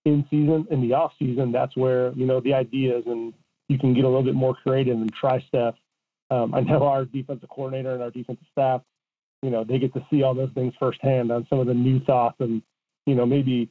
in 0.06 0.26
season. 0.30 0.68
In 0.72 0.82
the 0.82 0.94
off 0.94 1.14
season, 1.20 1.52
that's 1.52 1.76
where 1.78 2.14
you 2.14 2.26
know 2.26 2.40
the 2.40 2.54
ideas 2.54 3.04
and 3.06 3.34
you 3.68 3.78
can 3.78 3.94
get 3.94 4.04
a 4.04 4.08
little 4.08 4.24
bit 4.24 4.36
more 4.36 4.56
creative 4.56 4.96
and 4.96 5.14
try 5.14 5.40
stuff. 5.48 5.76
Um, 6.32 6.56
I 6.56 6.62
know 6.62 6.84
our 6.84 7.06
defensive 7.06 7.50
coordinator 7.50 7.94
and 7.94 8.02
our 8.02 8.10
defensive 8.10 8.48
staff, 8.52 8.82
you 9.44 9.50
know, 9.50 9.64
they 9.64 9.78
get 9.78 9.94
to 9.94 10.06
see 10.10 10.24
all 10.24 10.34
those 10.34 10.52
things 10.56 10.74
firsthand 10.80 11.32
on 11.32 11.46
some 11.50 11.60
of 11.60 11.68
the 11.68 11.74
new 11.74 12.00
thoughts 12.06 12.38
and 12.40 12.62
you 13.06 13.16
know 13.16 13.26
maybe 13.26 13.70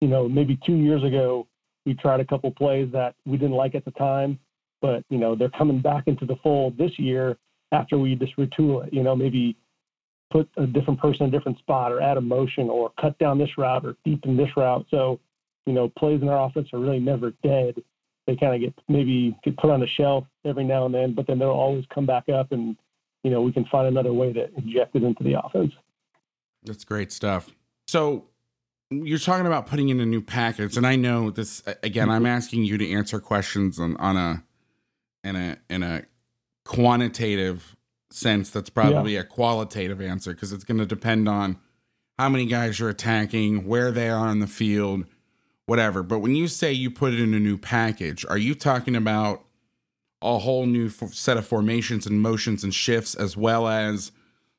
you 0.00 0.08
know 0.08 0.28
maybe 0.28 0.58
two 0.66 0.76
years 0.76 1.04
ago 1.04 1.46
we 1.86 1.94
tried 1.94 2.20
a 2.20 2.24
couple 2.24 2.50
plays 2.50 2.88
that 2.92 3.14
we 3.24 3.38
didn't 3.38 3.56
like 3.56 3.74
at 3.74 3.84
the 3.84 3.90
time, 3.92 4.38
but 4.82 5.04
you 5.08 5.18
know 5.18 5.34
they're 5.34 5.50
coming 5.50 5.80
back 5.80 6.04
into 6.06 6.26
the 6.26 6.36
fold 6.42 6.76
this 6.76 6.92
year 6.98 7.38
after 7.72 7.98
we 7.98 8.14
just 8.14 8.36
retool 8.36 8.86
it. 8.86 8.92
You 8.92 9.02
know, 9.02 9.14
maybe 9.14 9.56
put 10.30 10.48
a 10.56 10.66
different 10.66 11.00
person 11.00 11.24
in 11.24 11.28
a 11.28 11.36
different 11.36 11.58
spot 11.58 11.92
or 11.92 12.00
add 12.00 12.16
a 12.16 12.20
motion 12.20 12.68
or 12.70 12.92
cut 13.00 13.18
down 13.18 13.38
this 13.38 13.50
route 13.58 13.84
or 13.84 13.96
deepen 14.04 14.36
this 14.36 14.50
route. 14.56 14.86
So, 14.90 15.18
you 15.66 15.72
know, 15.72 15.90
plays 15.98 16.22
in 16.22 16.28
our 16.28 16.46
offense 16.46 16.68
are 16.72 16.78
really 16.78 17.00
never 17.00 17.32
dead. 17.42 17.82
They 18.30 18.36
kind 18.36 18.54
of 18.54 18.60
get 18.60 18.84
maybe 18.88 19.36
get 19.42 19.56
put 19.56 19.70
on 19.70 19.80
the 19.80 19.88
shelf 19.88 20.24
every 20.44 20.62
now 20.62 20.86
and 20.86 20.94
then, 20.94 21.14
but 21.14 21.26
then 21.26 21.40
they'll 21.40 21.48
always 21.48 21.84
come 21.92 22.06
back 22.06 22.28
up 22.28 22.52
and, 22.52 22.76
you 23.24 23.30
know, 23.32 23.42
we 23.42 23.50
can 23.50 23.64
find 23.64 23.88
another 23.88 24.12
way 24.12 24.32
to 24.32 24.48
inject 24.54 24.94
it 24.94 25.02
into 25.02 25.24
the 25.24 25.42
offense. 25.42 25.72
That's 26.62 26.84
great 26.84 27.10
stuff. 27.10 27.50
So 27.88 28.26
you're 28.88 29.18
talking 29.18 29.46
about 29.46 29.66
putting 29.66 29.88
in 29.88 29.98
a 29.98 30.06
new 30.06 30.20
package, 30.20 30.76
and 30.76 30.86
I 30.86 30.94
know 30.94 31.30
this 31.30 31.60
again. 31.82 32.08
I'm 32.08 32.22
mm-hmm. 32.22 32.26
asking 32.26 32.62
you 32.62 32.78
to 32.78 32.88
answer 32.92 33.18
questions 33.18 33.80
on, 33.80 33.96
on 33.96 34.16
a 34.16 34.44
in 35.24 35.34
a 35.34 35.56
in 35.68 35.82
a 35.82 36.04
quantitative 36.64 37.76
sense 38.12 38.50
that's 38.50 38.70
probably 38.70 39.14
yeah. 39.14 39.20
a 39.20 39.24
qualitative 39.24 40.00
answer 40.00 40.34
because 40.34 40.52
it's 40.52 40.62
going 40.62 40.78
to 40.78 40.86
depend 40.86 41.28
on 41.28 41.58
how 42.16 42.28
many 42.28 42.46
guys 42.46 42.78
you're 42.78 42.90
attacking, 42.90 43.66
where 43.66 43.90
they 43.90 44.08
are 44.08 44.28
on 44.28 44.38
the 44.38 44.46
field, 44.46 45.04
whatever. 45.70 46.02
But 46.02 46.18
when 46.18 46.34
you 46.34 46.48
say 46.48 46.72
you 46.72 46.90
put 46.90 47.14
it 47.14 47.20
in 47.20 47.32
a 47.32 47.38
new 47.38 47.56
package, 47.56 48.26
are 48.28 48.36
you 48.36 48.56
talking 48.56 48.96
about 48.96 49.44
a 50.20 50.36
whole 50.36 50.66
new 50.66 50.86
f- 50.86 51.14
set 51.14 51.36
of 51.36 51.46
formations 51.46 52.06
and 52.06 52.20
motions 52.20 52.64
and 52.64 52.74
shifts 52.74 53.14
as 53.14 53.36
well 53.36 53.68
as 53.68 54.10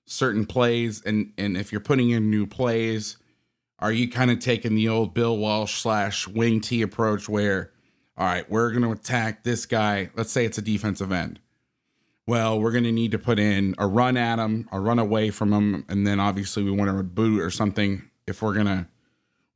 certain 0.05 0.45
plays 0.45 1.01
and 1.05 1.33
and 1.37 1.57
if 1.57 1.71
you're 1.71 1.81
putting 1.81 2.09
in 2.09 2.31
new 2.31 2.47
plays 2.47 3.17
are 3.79 3.91
you 3.91 4.09
kind 4.09 4.31
of 4.31 4.39
taking 4.39 4.73
the 4.73 4.89
old 4.89 5.13
bill 5.13 5.37
walsh 5.37 5.81
slash 5.81 6.27
wing 6.27 6.59
t 6.59 6.81
approach 6.81 7.29
where 7.29 7.71
all 8.17 8.25
right 8.25 8.49
we're 8.49 8.71
going 8.71 8.81
to 8.81 8.91
attack 8.91 9.43
this 9.43 9.67
guy 9.67 10.09
let's 10.15 10.31
say 10.31 10.43
it's 10.43 10.57
a 10.57 10.61
defensive 10.61 11.11
end 11.11 11.39
well, 12.27 12.61
we're 12.61 12.71
going 12.71 12.85
to 12.85 12.91
need 12.91 13.11
to 13.11 13.19
put 13.19 13.39
in 13.39 13.73
a 13.77 13.87
run 13.87 14.15
at 14.15 14.39
him, 14.39 14.69
a 14.71 14.79
run 14.79 14.99
away 14.99 15.31
from 15.31 15.51
him, 15.51 15.83
and 15.89 16.05
then 16.05 16.19
obviously 16.19 16.63
we 16.63 16.71
want 16.71 16.95
to 16.95 17.03
boot 17.03 17.41
or 17.41 17.49
something 17.49 18.09
if 18.27 18.41
we're 18.41 18.53
going 18.53 18.67
to 18.67 18.87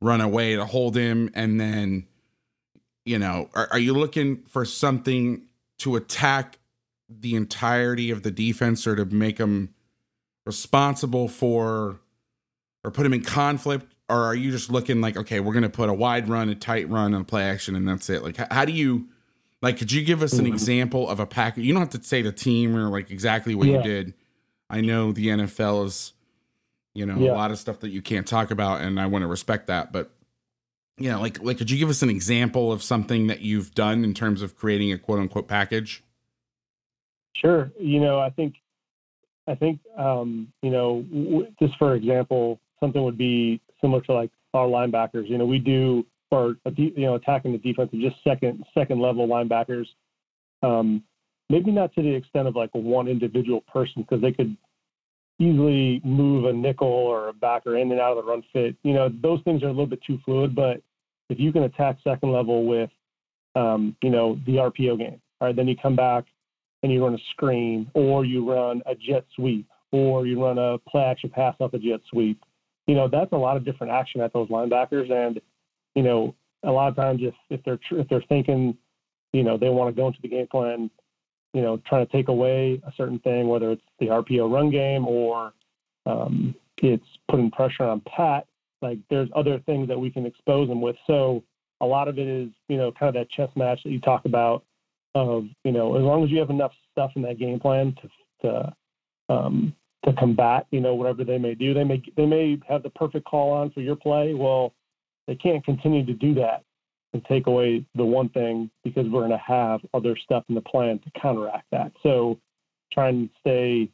run 0.00 0.20
away 0.20 0.56
to 0.56 0.64
hold 0.64 0.96
him. 0.96 1.30
And 1.34 1.60
then, 1.60 2.06
you 3.04 3.18
know, 3.18 3.50
are, 3.54 3.68
are 3.70 3.78
you 3.78 3.94
looking 3.94 4.42
for 4.48 4.64
something 4.64 5.42
to 5.78 5.96
attack 5.96 6.58
the 7.08 7.34
entirety 7.34 8.10
of 8.10 8.22
the 8.22 8.30
defense 8.30 8.86
or 8.86 8.96
to 8.96 9.04
make 9.04 9.36
them 9.36 9.74
responsible 10.44 11.28
for 11.28 12.00
or 12.84 12.90
put 12.90 13.06
him 13.06 13.12
in 13.12 13.22
conflict? 13.22 13.92
Or 14.08 14.22
are 14.24 14.34
you 14.34 14.52
just 14.52 14.70
looking 14.70 15.00
like, 15.00 15.16
okay, 15.16 15.40
we're 15.40 15.52
going 15.52 15.64
to 15.64 15.68
put 15.68 15.88
a 15.88 15.94
wide 15.94 16.28
run, 16.28 16.48
a 16.48 16.54
tight 16.54 16.88
run, 16.88 17.12
and 17.12 17.26
play 17.26 17.42
action, 17.42 17.74
and 17.74 17.88
that's 17.88 18.08
it? 18.08 18.22
Like, 18.22 18.36
how 18.52 18.64
do 18.64 18.72
you 18.72 19.08
like, 19.62 19.78
could 19.78 19.90
you 19.90 20.04
give 20.04 20.22
us 20.22 20.34
an 20.34 20.44
mm-hmm. 20.44 20.52
example 20.52 21.08
of 21.08 21.18
a 21.18 21.26
package? 21.26 21.64
You 21.64 21.72
don't 21.72 21.82
have 21.82 22.00
to 22.00 22.02
say 22.02 22.22
the 22.22 22.32
team 22.32 22.76
or 22.76 22.88
like 22.88 23.10
exactly 23.10 23.54
what 23.54 23.66
yeah. 23.66 23.78
you 23.78 23.82
did. 23.82 24.14
I 24.68 24.80
know 24.80 25.12
the 25.12 25.28
NFL 25.28 25.86
is, 25.86 26.12
you 26.96 27.06
know, 27.06 27.16
yeah. 27.16 27.32
a 27.32 27.34
lot 27.34 27.50
of 27.50 27.58
stuff 27.58 27.80
that 27.80 27.90
you 27.90 28.02
can't 28.02 28.26
talk 28.26 28.50
about, 28.50 28.80
and 28.80 28.98
I 29.00 29.06
want 29.06 29.22
to 29.22 29.26
respect 29.26 29.66
that. 29.66 29.92
But 29.92 30.10
yeah, 30.98 31.16
like, 31.16 31.42
like, 31.42 31.58
could 31.58 31.70
you 31.70 31.78
give 31.78 31.90
us 31.90 32.02
an 32.02 32.10
example 32.10 32.72
of 32.72 32.82
something 32.82 33.26
that 33.26 33.40
you've 33.40 33.74
done 33.74 34.02
in 34.02 34.14
terms 34.14 34.42
of 34.42 34.56
creating 34.56 34.92
a 34.92 34.98
quote 34.98 35.18
unquote 35.18 35.48
package? 35.48 36.02
Sure. 37.34 37.70
You 37.78 38.00
know, 38.00 38.18
I 38.18 38.30
think, 38.30 38.54
I 39.46 39.54
think, 39.54 39.80
um, 39.98 40.52
you 40.62 40.70
know, 40.70 41.02
w- 41.02 41.46
just 41.60 41.76
for 41.78 41.94
example, 41.94 42.58
something 42.80 43.02
would 43.02 43.18
be 43.18 43.60
similar 43.80 44.00
to 44.02 44.12
like 44.14 44.30
our 44.54 44.66
linebackers. 44.66 45.28
You 45.28 45.38
know, 45.38 45.44
we 45.44 45.58
do 45.58 46.06
or 46.30 46.56
you 46.76 46.92
know 46.96 47.14
attacking 47.14 47.52
the 47.52 47.58
defense 47.58 47.90
just 47.92 48.16
second 48.24 48.64
second 48.74 49.00
level 49.00 49.28
linebackers. 49.28 49.86
Um, 50.62 51.04
maybe 51.50 51.70
not 51.70 51.94
to 51.94 52.02
the 52.02 52.14
extent 52.14 52.48
of 52.48 52.56
like 52.56 52.70
one 52.72 53.08
individual 53.08 53.60
person 53.72 54.02
because 54.02 54.20
they 54.20 54.32
could 54.32 54.56
easily 55.38 56.00
move 56.04 56.46
a 56.46 56.52
nickel 56.52 56.88
or 56.88 57.28
a 57.28 57.32
backer 57.32 57.76
in 57.76 57.90
and 57.90 58.00
out 58.00 58.16
of 58.16 58.24
the 58.24 58.30
run 58.30 58.42
fit. 58.52 58.76
You 58.82 58.94
know 58.94 59.08
those 59.22 59.40
things 59.44 59.62
are 59.62 59.66
a 59.66 59.70
little 59.70 59.86
bit 59.86 60.00
too 60.06 60.18
fluid. 60.24 60.54
But 60.54 60.82
if 61.28 61.38
you 61.38 61.52
can 61.52 61.64
attack 61.64 61.98
second 62.04 62.32
level 62.32 62.66
with 62.66 62.90
um, 63.54 63.96
you 64.02 64.10
know 64.10 64.38
the 64.46 64.56
RPO 64.56 64.98
game, 64.98 65.20
all 65.40 65.48
right, 65.48 65.56
then 65.56 65.68
you 65.68 65.76
come 65.76 65.96
back 65.96 66.24
and 66.82 66.92
you 66.92 67.04
run 67.04 67.14
a 67.14 67.18
screen 67.32 67.90
or 67.94 68.24
you 68.24 68.50
run 68.50 68.82
a 68.86 68.94
jet 68.94 69.24
sweep 69.34 69.66
or 69.92 70.26
you 70.26 70.42
run 70.42 70.58
a 70.58 70.78
play 70.88 71.02
action 71.02 71.30
pass 71.30 71.54
off 71.60 71.74
a 71.74 71.78
jet 71.78 72.00
sweep. 72.10 72.42
You 72.86 72.94
know 72.94 73.08
that's 73.08 73.32
a 73.32 73.36
lot 73.36 73.56
of 73.56 73.64
different 73.64 73.92
action 73.92 74.20
at 74.20 74.32
those 74.32 74.48
linebackers 74.48 75.10
and 75.10 75.40
you 75.96 76.02
know, 76.02 76.34
a 76.62 76.70
lot 76.70 76.88
of 76.88 76.94
times 76.94 77.20
if 77.22 77.34
if 77.50 77.64
they're 77.64 77.80
if 77.90 78.08
they're 78.08 78.22
thinking, 78.28 78.76
you 79.32 79.42
know, 79.42 79.56
they 79.56 79.68
want 79.68 79.92
to 79.92 80.00
go 80.00 80.06
into 80.06 80.20
the 80.22 80.28
game 80.28 80.46
plan, 80.46 80.90
you 81.56 81.62
know, 81.62 81.78
trying 81.86 82.04
to 82.04 82.12
take 82.12 82.28
away 82.28 82.82
a 82.86 82.92
certain 82.98 83.18
thing, 83.20 83.48
whether 83.48 83.70
it's 83.70 83.82
the 83.98 84.08
RPO 84.08 84.52
run 84.52 84.68
game 84.68 85.08
or 85.08 85.54
um, 86.04 86.54
it's 86.82 87.06
putting 87.30 87.50
pressure 87.50 87.84
on 87.84 88.02
Pat. 88.02 88.46
Like 88.82 88.98
there's 89.08 89.30
other 89.34 89.58
things 89.60 89.88
that 89.88 89.98
we 89.98 90.10
can 90.10 90.26
expose 90.26 90.68
them 90.68 90.82
with. 90.82 90.96
So 91.06 91.42
a 91.80 91.86
lot 91.86 92.08
of 92.08 92.18
it 92.18 92.28
is, 92.28 92.50
you 92.68 92.76
know, 92.76 92.92
kind 92.92 93.08
of 93.08 93.14
that 93.14 93.30
chess 93.30 93.48
match 93.56 93.82
that 93.84 93.90
you 93.90 94.02
talk 94.02 94.26
about. 94.26 94.64
Of 95.14 95.46
you 95.64 95.72
know, 95.72 95.96
as 95.96 96.02
long 96.02 96.24
as 96.24 96.30
you 96.30 96.38
have 96.40 96.50
enough 96.50 96.72
stuff 96.92 97.12
in 97.16 97.22
that 97.22 97.38
game 97.38 97.58
plan 97.58 97.96
to 98.02 98.10
to 98.42 98.74
um, 99.30 99.74
to 100.04 100.12
combat, 100.12 100.66
you 100.70 100.80
know, 100.82 100.94
whatever 100.94 101.24
they 101.24 101.38
may 101.38 101.54
do. 101.54 101.72
They 101.72 101.84
may 101.84 102.02
they 102.18 102.26
may 102.26 102.60
have 102.68 102.82
the 102.82 102.90
perfect 102.90 103.24
call 103.24 103.50
on 103.50 103.70
for 103.70 103.80
your 103.80 103.96
play. 103.96 104.34
Well, 104.34 104.74
they 105.26 105.36
can't 105.36 105.64
continue 105.64 106.04
to 106.04 106.12
do 106.12 106.34
that 106.34 106.64
and 107.16 107.24
take 107.24 107.46
away 107.46 107.84
the 107.94 108.04
one 108.04 108.28
thing 108.28 108.70
because 108.84 109.06
we're 109.08 109.20
going 109.20 109.30
to 109.30 109.38
have 109.38 109.80
other 109.94 110.16
stuff 110.16 110.44
in 110.48 110.54
the 110.54 110.60
plan 110.60 110.98
to 111.00 111.20
counteract 111.20 111.66
that. 111.72 111.92
So 112.02 112.38
try 112.92 113.08
and 113.08 113.30
stay, 113.40 113.90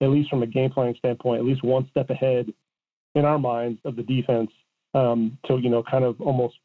at 0.00 0.08
least 0.08 0.28
from 0.28 0.42
a 0.42 0.46
game 0.46 0.70
planning 0.70 0.96
standpoint, 0.98 1.38
at 1.38 1.46
least 1.46 1.62
one 1.62 1.88
step 1.90 2.10
ahead 2.10 2.52
in 3.14 3.24
our 3.24 3.38
minds 3.38 3.80
of 3.84 3.96
the 3.96 4.02
defense 4.02 4.50
um, 4.94 5.38
to, 5.46 5.58
you 5.58 5.70
know, 5.70 5.82
kind 5.82 6.04
of 6.04 6.20
almost 6.20 6.56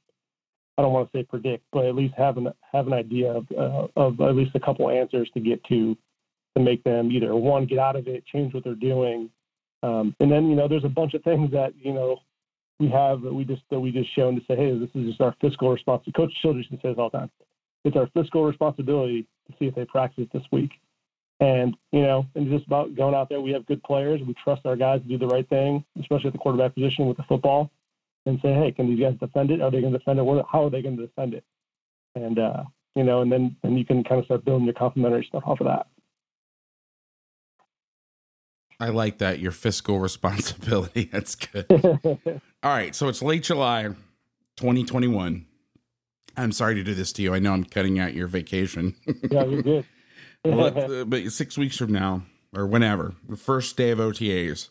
I 0.77 0.81
don't 0.81 0.93
want 0.93 1.11
to 1.11 1.17
say 1.17 1.23
predict, 1.23 1.65
but 1.73 1.85
at 1.85 1.93
least 1.93 2.13
have 2.17 2.37
an 2.37 2.47
have 2.71 2.87
an 2.87 2.93
idea 2.93 3.33
of 3.33 3.45
uh, 3.51 3.87
of 3.97 4.21
at 4.21 4.33
least 4.33 4.51
a 4.55 4.61
couple 4.61 4.89
answers 4.89 5.29
to 5.33 5.41
get 5.41 5.61
to 5.65 5.97
to 6.55 6.63
make 6.63 6.81
them 6.85 7.11
either 7.11 7.35
one 7.35 7.65
get 7.65 7.79
out 7.79 7.97
of 7.97 8.07
it, 8.07 8.25
change 8.25 8.53
what 8.53 8.63
they're 8.63 8.75
doing, 8.75 9.29
um, 9.83 10.15
and 10.21 10.31
then 10.31 10.49
you 10.49 10.55
know 10.55 10.69
there's 10.69 10.85
a 10.85 10.89
bunch 10.89 11.15
of 11.15 11.23
things 11.23 11.51
that 11.51 11.73
you 11.77 11.91
know 11.91 12.19
we 12.79 12.89
have 12.89 13.21
that 13.21 13.33
we 13.33 13.43
just 13.43 13.61
that 13.69 13.79
we 13.79 13.91
just 13.91 14.13
shown 14.15 14.35
to 14.35 14.41
say, 14.47 14.55
hey, 14.55 14.77
this 14.77 14.89
is 14.95 15.09
just 15.09 15.21
our 15.21 15.35
fiscal 15.41 15.69
responsibility. 15.69 16.11
Coach 16.11 16.33
Childress 16.41 16.67
says 16.81 16.95
all 16.97 17.09
the 17.09 17.19
time, 17.19 17.31
it's 17.83 17.97
our 17.97 18.07
fiscal 18.13 18.45
responsibility 18.45 19.27
to 19.47 19.53
see 19.59 19.65
if 19.65 19.75
they 19.75 19.85
practice 19.85 20.27
this 20.33 20.43
week. 20.51 20.71
And 21.41 21.75
you 21.91 22.01
know, 22.01 22.25
and 22.35 22.49
just 22.49 22.67
about 22.67 22.95
going 22.95 23.15
out 23.15 23.29
there, 23.29 23.41
we 23.41 23.51
have 23.51 23.65
good 23.65 23.83
players. 23.83 24.21
We 24.25 24.33
trust 24.43 24.65
our 24.65 24.75
guys 24.75 25.01
to 25.01 25.07
do 25.07 25.17
the 25.17 25.27
right 25.27 25.47
thing, 25.47 25.83
especially 25.99 26.27
at 26.27 26.33
the 26.33 26.39
quarterback 26.39 26.73
position 26.73 27.07
with 27.07 27.17
the 27.17 27.23
football, 27.23 27.71
and 28.25 28.39
say, 28.41 28.53
hey, 28.53 28.71
can 28.71 28.87
these 28.87 28.99
guys 28.99 29.15
defend 29.19 29.51
it? 29.51 29.61
Are 29.61 29.71
they 29.71 29.81
going 29.81 29.93
to 29.93 29.99
defend 29.99 30.19
it? 30.19 30.45
How 30.51 30.65
are 30.65 30.69
they 30.69 30.81
going 30.81 30.97
to 30.97 31.05
defend 31.05 31.33
it? 31.33 31.43
And 32.15 32.39
uh, 32.39 32.63
you 32.95 33.03
know, 33.03 33.21
and 33.21 33.31
then 33.31 33.55
then 33.63 33.77
you 33.77 33.85
can 33.85 34.03
kind 34.03 34.19
of 34.19 34.25
start 34.25 34.45
building 34.45 34.65
your 34.65 34.73
complementary 34.73 35.25
stuff 35.25 35.43
off 35.45 35.61
of 35.61 35.67
that. 35.67 35.87
I 38.79 38.89
like 38.89 39.17
that 39.19 39.39
your 39.39 39.51
fiscal 39.51 39.99
responsibility. 40.09 41.09
That's 41.11 41.35
good. 41.35 41.65
All 42.63 42.71
right, 42.71 42.95
so 42.95 43.07
it's 43.07 43.21
late 43.21 43.43
July, 43.43 43.83
2021. 44.57 45.45
I'm 46.37 46.51
sorry 46.51 46.75
to 46.75 46.83
do 46.83 46.93
this 46.93 47.11
to 47.13 47.21
you. 47.21 47.33
I 47.33 47.39
know 47.39 47.53
I'm 47.53 47.65
cutting 47.65 47.99
out 47.99 48.13
your 48.13 48.27
vacation. 48.27 48.95
yeah, 49.29 49.43
you're 49.43 49.61
good. 49.61 49.85
but, 50.43 50.77
uh, 50.77 51.05
but 51.05 51.29
six 51.31 51.57
weeks 51.57 51.77
from 51.77 51.91
now, 51.91 52.23
or 52.55 52.65
whenever, 52.65 53.15
the 53.27 53.35
first 53.35 53.75
day 53.75 53.91
of 53.91 53.99
OTAs, 53.99 54.69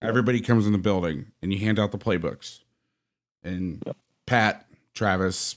everybody 0.00 0.40
comes 0.40 0.66
in 0.66 0.72
the 0.72 0.78
building 0.78 1.26
and 1.42 1.52
you 1.52 1.58
hand 1.58 1.78
out 1.78 1.92
the 1.92 1.98
playbooks. 1.98 2.60
And. 3.42 3.82
Pat, 4.26 4.66
Travis, 4.94 5.56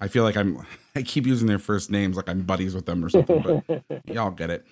I 0.00 0.08
feel 0.08 0.24
like 0.24 0.36
I'm 0.36 0.66
I 0.94 1.02
keep 1.02 1.26
using 1.26 1.46
their 1.46 1.58
first 1.58 1.90
names 1.90 2.16
like 2.16 2.28
I'm 2.28 2.42
buddies 2.42 2.74
with 2.74 2.86
them 2.86 3.04
or 3.04 3.08
something, 3.08 3.62
but 3.68 3.82
y'all 4.06 4.30
get 4.30 4.50
it. 4.50 4.66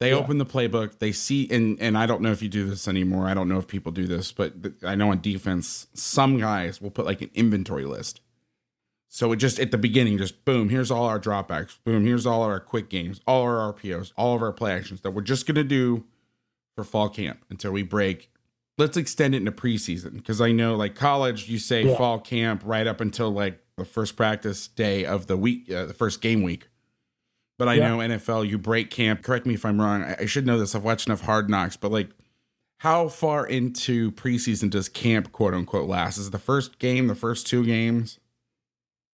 They 0.00 0.10
yeah. 0.10 0.16
open 0.16 0.38
the 0.38 0.46
playbook, 0.46 0.98
they 0.98 1.12
see 1.12 1.46
and 1.50 1.78
and 1.78 1.96
I 1.96 2.06
don't 2.06 2.22
know 2.22 2.32
if 2.32 2.42
you 2.42 2.48
do 2.48 2.68
this 2.68 2.88
anymore. 2.88 3.28
I 3.28 3.34
don't 3.34 3.48
know 3.48 3.58
if 3.58 3.66
people 3.66 3.92
do 3.92 4.06
this, 4.06 4.32
but 4.32 4.54
I 4.82 4.94
know 4.94 5.10
on 5.10 5.20
defense 5.20 5.88
some 5.92 6.38
guys 6.38 6.80
will 6.80 6.90
put 6.90 7.04
like 7.04 7.20
an 7.20 7.30
inventory 7.34 7.84
list. 7.84 8.22
So 9.08 9.30
it 9.32 9.36
just 9.36 9.60
at 9.60 9.72
the 9.72 9.78
beginning, 9.78 10.16
just 10.16 10.46
boom, 10.46 10.70
here's 10.70 10.90
all 10.90 11.04
our 11.04 11.20
dropbacks. 11.20 11.76
Boom, 11.84 12.06
here's 12.06 12.24
all 12.24 12.42
our 12.42 12.60
quick 12.60 12.88
games, 12.88 13.20
all 13.26 13.42
our 13.42 13.74
RPOs, 13.74 14.12
all 14.16 14.34
of 14.34 14.40
our 14.40 14.52
play 14.52 14.72
actions 14.72 15.02
that 15.02 15.10
we're 15.10 15.20
just 15.20 15.46
gonna 15.46 15.64
do 15.64 16.04
for 16.74 16.82
fall 16.82 17.10
camp 17.10 17.44
until 17.50 17.72
we 17.72 17.82
break. 17.82 18.30
Let's 18.78 18.96
extend 18.96 19.34
it 19.34 19.38
into 19.38 19.52
preseason 19.52 20.14
because 20.14 20.40
I 20.40 20.50
know 20.50 20.76
like 20.76 20.94
college, 20.94 21.50
you 21.50 21.58
say 21.58 21.84
yeah. 21.84 21.96
fall 21.98 22.20
camp 22.20 22.62
right 22.64 22.86
up 22.86 23.02
until 23.02 23.30
like 23.30 23.60
the 23.76 23.84
first 23.84 24.16
practice 24.16 24.66
day 24.66 25.04
of 25.04 25.26
the 25.26 25.36
week, 25.36 25.70
uh, 25.70 25.84
the 25.84 25.92
first 25.92 26.22
game 26.22 26.42
week. 26.42 26.69
But 27.60 27.68
I 27.68 27.74
yeah. 27.74 27.88
know 27.88 27.98
NFL, 27.98 28.48
you 28.48 28.56
break 28.56 28.90
camp. 28.90 29.22
Correct 29.22 29.44
me 29.44 29.52
if 29.52 29.66
I'm 29.66 29.78
wrong. 29.78 30.02
I, 30.02 30.16
I 30.20 30.24
should 30.24 30.46
know 30.46 30.58
this. 30.58 30.74
I've 30.74 30.82
watched 30.82 31.08
enough 31.08 31.20
Hard 31.20 31.50
Knocks, 31.50 31.76
but 31.76 31.92
like, 31.92 32.08
how 32.78 33.08
far 33.08 33.46
into 33.46 34.12
preseason 34.12 34.70
does 34.70 34.88
camp 34.88 35.30
quote 35.30 35.52
unquote 35.52 35.86
last? 35.86 36.16
Is 36.16 36.30
the 36.30 36.38
first 36.38 36.78
game, 36.78 37.06
the 37.06 37.14
first 37.14 37.46
two 37.46 37.66
games? 37.66 38.18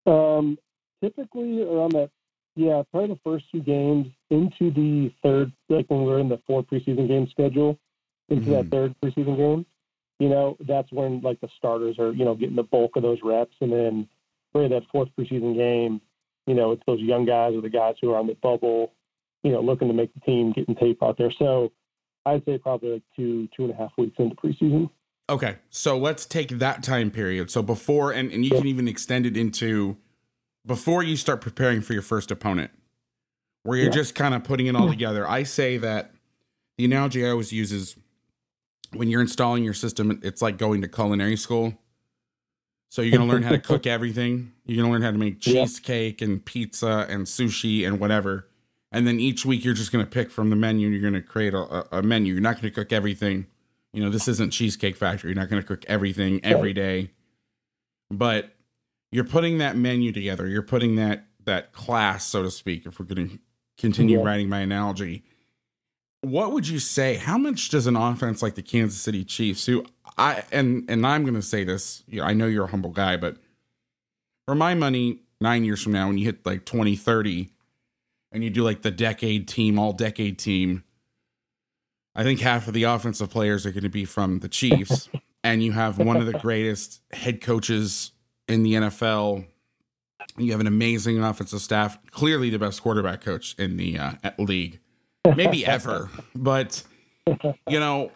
Um, 0.06 0.58
typically 1.02 1.60
around 1.60 1.90
that, 1.94 2.10
yeah, 2.54 2.84
probably 2.92 3.14
the 3.14 3.20
first 3.24 3.46
two 3.50 3.62
games 3.62 4.06
into 4.30 4.70
the 4.70 5.12
third, 5.24 5.50
like 5.68 5.86
when 5.90 6.04
we're 6.04 6.20
in 6.20 6.28
the 6.28 6.40
four 6.46 6.62
preseason 6.62 7.08
game 7.08 7.26
schedule, 7.28 7.76
into 8.28 8.44
mm-hmm. 8.44 8.52
that 8.52 8.70
third 8.70 8.94
preseason 9.02 9.36
game, 9.36 9.66
you 10.20 10.28
know, 10.28 10.56
that's 10.60 10.92
when 10.92 11.20
like 11.20 11.40
the 11.40 11.48
starters 11.58 11.98
are, 11.98 12.12
you 12.12 12.24
know, 12.24 12.36
getting 12.36 12.54
the 12.54 12.62
bulk 12.62 12.94
of 12.94 13.02
those 13.02 13.18
reps. 13.24 13.56
And 13.60 13.72
then 13.72 14.08
really 14.54 14.68
that 14.68 14.84
fourth 14.92 15.08
preseason 15.18 15.56
game, 15.56 16.00
you 16.46 16.54
know, 16.54 16.72
it's 16.72 16.82
those 16.86 17.00
young 17.00 17.24
guys 17.24 17.54
or 17.54 17.60
the 17.60 17.68
guys 17.68 17.94
who 18.00 18.12
are 18.12 18.18
on 18.18 18.26
the 18.26 18.36
bubble, 18.42 18.92
you 19.42 19.52
know, 19.52 19.60
looking 19.60 19.88
to 19.88 19.94
make 19.94 20.12
the 20.14 20.20
team, 20.20 20.52
getting 20.52 20.76
tape 20.76 21.02
out 21.02 21.18
there. 21.18 21.32
So 21.38 21.72
I'd 22.24 22.44
say 22.44 22.58
probably 22.58 22.94
like 22.94 23.02
two, 23.14 23.48
two 23.56 23.64
and 23.64 23.72
a 23.72 23.76
half 23.76 23.92
weeks 23.98 24.16
into 24.18 24.36
preseason. 24.36 24.90
Okay, 25.28 25.56
so 25.70 25.98
let's 25.98 26.24
take 26.24 26.50
that 26.50 26.84
time 26.84 27.10
period. 27.10 27.50
So 27.50 27.60
before, 27.60 28.12
and, 28.12 28.30
and 28.30 28.44
you 28.44 28.50
can 28.52 28.66
even 28.66 28.86
extend 28.86 29.26
it 29.26 29.36
into 29.36 29.96
before 30.64 31.02
you 31.02 31.16
start 31.16 31.40
preparing 31.40 31.80
for 31.80 31.94
your 31.94 32.02
first 32.02 32.30
opponent, 32.30 32.70
where 33.64 33.76
you're 33.76 33.86
yeah. 33.86 33.92
just 33.92 34.14
kind 34.14 34.34
of 34.34 34.44
putting 34.44 34.66
it 34.66 34.76
all 34.76 34.88
together. 34.88 35.28
I 35.28 35.42
say 35.42 35.78
that 35.78 36.12
the 36.78 36.84
analogy 36.84 37.26
I 37.26 37.30
always 37.30 37.52
use 37.52 37.72
is 37.72 37.96
when 38.92 39.08
you're 39.08 39.20
installing 39.20 39.64
your 39.64 39.74
system, 39.74 40.20
it's 40.22 40.42
like 40.42 40.58
going 40.58 40.80
to 40.82 40.88
culinary 40.88 41.36
school. 41.36 41.74
So 42.88 43.02
you're 43.02 43.16
going 43.16 43.28
to 43.28 43.32
learn 43.32 43.42
how 43.42 43.50
to 43.50 43.58
cook 43.72 43.86
everything. 43.86 44.52
You're 44.64 44.76
going 44.76 44.88
to 44.88 44.92
learn 44.92 45.02
how 45.02 45.10
to 45.10 45.18
make 45.18 45.40
cheesecake 45.40 46.22
and 46.22 46.44
pizza 46.44 47.06
and 47.08 47.26
sushi 47.26 47.86
and 47.86 48.00
whatever. 48.00 48.48
And 48.92 49.06
then 49.06 49.20
each 49.20 49.44
week 49.44 49.64
you're 49.64 49.74
just 49.74 49.92
going 49.92 50.04
to 50.04 50.10
pick 50.10 50.30
from 50.30 50.50
the 50.50 50.56
menu. 50.56 50.88
You're 50.88 51.02
going 51.02 51.14
to 51.14 51.20
create 51.20 51.54
a, 51.54 51.98
a 51.98 52.02
menu. 52.02 52.32
You're 52.32 52.42
not 52.42 52.60
going 52.60 52.72
to 52.72 52.80
cook 52.80 52.92
everything 52.92 53.46
you 53.96 54.02
know, 54.02 54.10
this 54.10 54.28
isn't 54.28 54.50
Cheesecake 54.50 54.94
Factory. 54.94 55.30
You're 55.30 55.40
not 55.40 55.48
going 55.48 55.62
to 55.62 55.66
cook 55.66 55.82
everything 55.88 56.44
every 56.44 56.74
day, 56.74 57.12
but 58.10 58.54
you're 59.10 59.24
putting 59.24 59.56
that 59.56 59.74
menu 59.74 60.12
together. 60.12 60.46
You're 60.46 60.60
putting 60.60 60.96
that 60.96 61.24
that 61.46 61.72
class, 61.72 62.26
so 62.26 62.42
to 62.42 62.50
speak. 62.50 62.84
If 62.84 63.00
we're 63.00 63.06
going 63.06 63.30
to 63.30 63.38
continue 63.78 64.18
yeah. 64.18 64.24
writing 64.24 64.50
my 64.50 64.60
analogy, 64.60 65.24
what 66.30 66.52
would 66.52 66.68
you 66.68 66.78
say? 66.78 67.14
How 67.14 67.38
much 67.38 67.68
does 67.68 67.86
an 67.86 67.96
offense 67.96 68.42
like 68.42 68.54
the 68.54 68.62
Kansas 68.62 69.00
City 69.00 69.24
Chiefs, 69.24 69.66
who 69.66 69.84
I 70.16 70.44
and 70.52 70.84
and 70.88 71.06
I'm 71.06 71.22
going 71.22 71.34
to 71.34 71.42
say 71.42 71.64
this, 71.64 72.02
you 72.06 72.20
know, 72.20 72.26
I 72.26 72.34
know 72.34 72.46
you're 72.46 72.64
a 72.64 72.70
humble 72.70 72.90
guy, 72.90 73.16
but 73.16 73.36
for 74.46 74.54
my 74.54 74.74
money, 74.74 75.20
nine 75.40 75.64
years 75.64 75.82
from 75.82 75.92
now, 75.92 76.08
when 76.08 76.18
you 76.18 76.24
hit 76.24 76.44
like 76.46 76.64
2030, 76.64 77.50
and 78.32 78.44
you 78.44 78.50
do 78.50 78.62
like 78.62 78.82
the 78.82 78.90
decade 78.90 79.48
team, 79.48 79.78
all 79.78 79.92
decade 79.92 80.38
team 80.38 80.84
I 82.16 82.22
think 82.22 82.40
half 82.40 82.66
of 82.66 82.72
the 82.72 82.84
offensive 82.84 83.28
players 83.28 83.66
are 83.66 83.72
going 83.72 83.82
to 83.84 83.90
be 83.90 84.06
from 84.06 84.38
the 84.38 84.48
Chiefs, 84.48 85.10
and 85.44 85.62
you 85.62 85.72
have 85.72 85.98
one 85.98 86.16
of 86.16 86.24
the 86.24 86.32
greatest 86.32 87.02
head 87.12 87.42
coaches 87.42 88.12
in 88.48 88.62
the 88.62 88.72
NFL. 88.72 89.44
You 90.38 90.50
have 90.52 90.60
an 90.60 90.66
amazing 90.66 91.22
offensive 91.22 91.60
staff, 91.60 91.98
clearly 92.10 92.48
the 92.48 92.58
best 92.58 92.82
quarterback 92.82 93.20
coach 93.20 93.54
in 93.58 93.76
the 93.76 93.98
uh, 93.98 94.12
league, 94.38 94.80
maybe 95.34 95.66
ever. 95.66 96.10
But 96.34 96.82
you 97.26 97.80
know, 97.80 98.12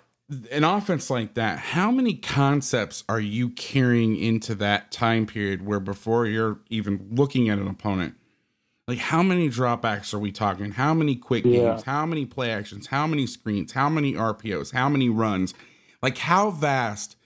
an 0.50 0.64
offense 0.64 1.10
like 1.10 1.34
that, 1.34 1.58
how 1.58 1.90
many 1.90 2.14
concepts 2.14 3.04
are 3.08 3.20
you 3.20 3.50
carrying 3.50 4.16
into 4.16 4.54
that 4.56 4.92
time 4.92 5.26
period 5.26 5.66
where 5.66 5.80
before 5.80 6.26
you're 6.26 6.60
even 6.68 7.08
looking 7.10 7.48
at 7.48 7.58
an 7.58 7.66
opponent, 7.66 8.14
like, 8.90 8.98
how 8.98 9.22
many 9.22 9.48
dropbacks 9.48 10.12
are 10.12 10.18
we 10.18 10.32
talking? 10.32 10.72
How 10.72 10.92
many 10.94 11.14
quick 11.14 11.44
yeah. 11.44 11.52
games? 11.52 11.84
How 11.84 12.04
many 12.04 12.26
play 12.26 12.50
actions? 12.50 12.88
How 12.88 13.06
many 13.06 13.24
screens? 13.26 13.70
How 13.70 13.88
many 13.88 14.14
RPOs? 14.14 14.72
How 14.72 14.88
many 14.88 15.08
runs? 15.08 15.54
Like, 16.02 16.18
how 16.18 16.50
vast 16.50 17.16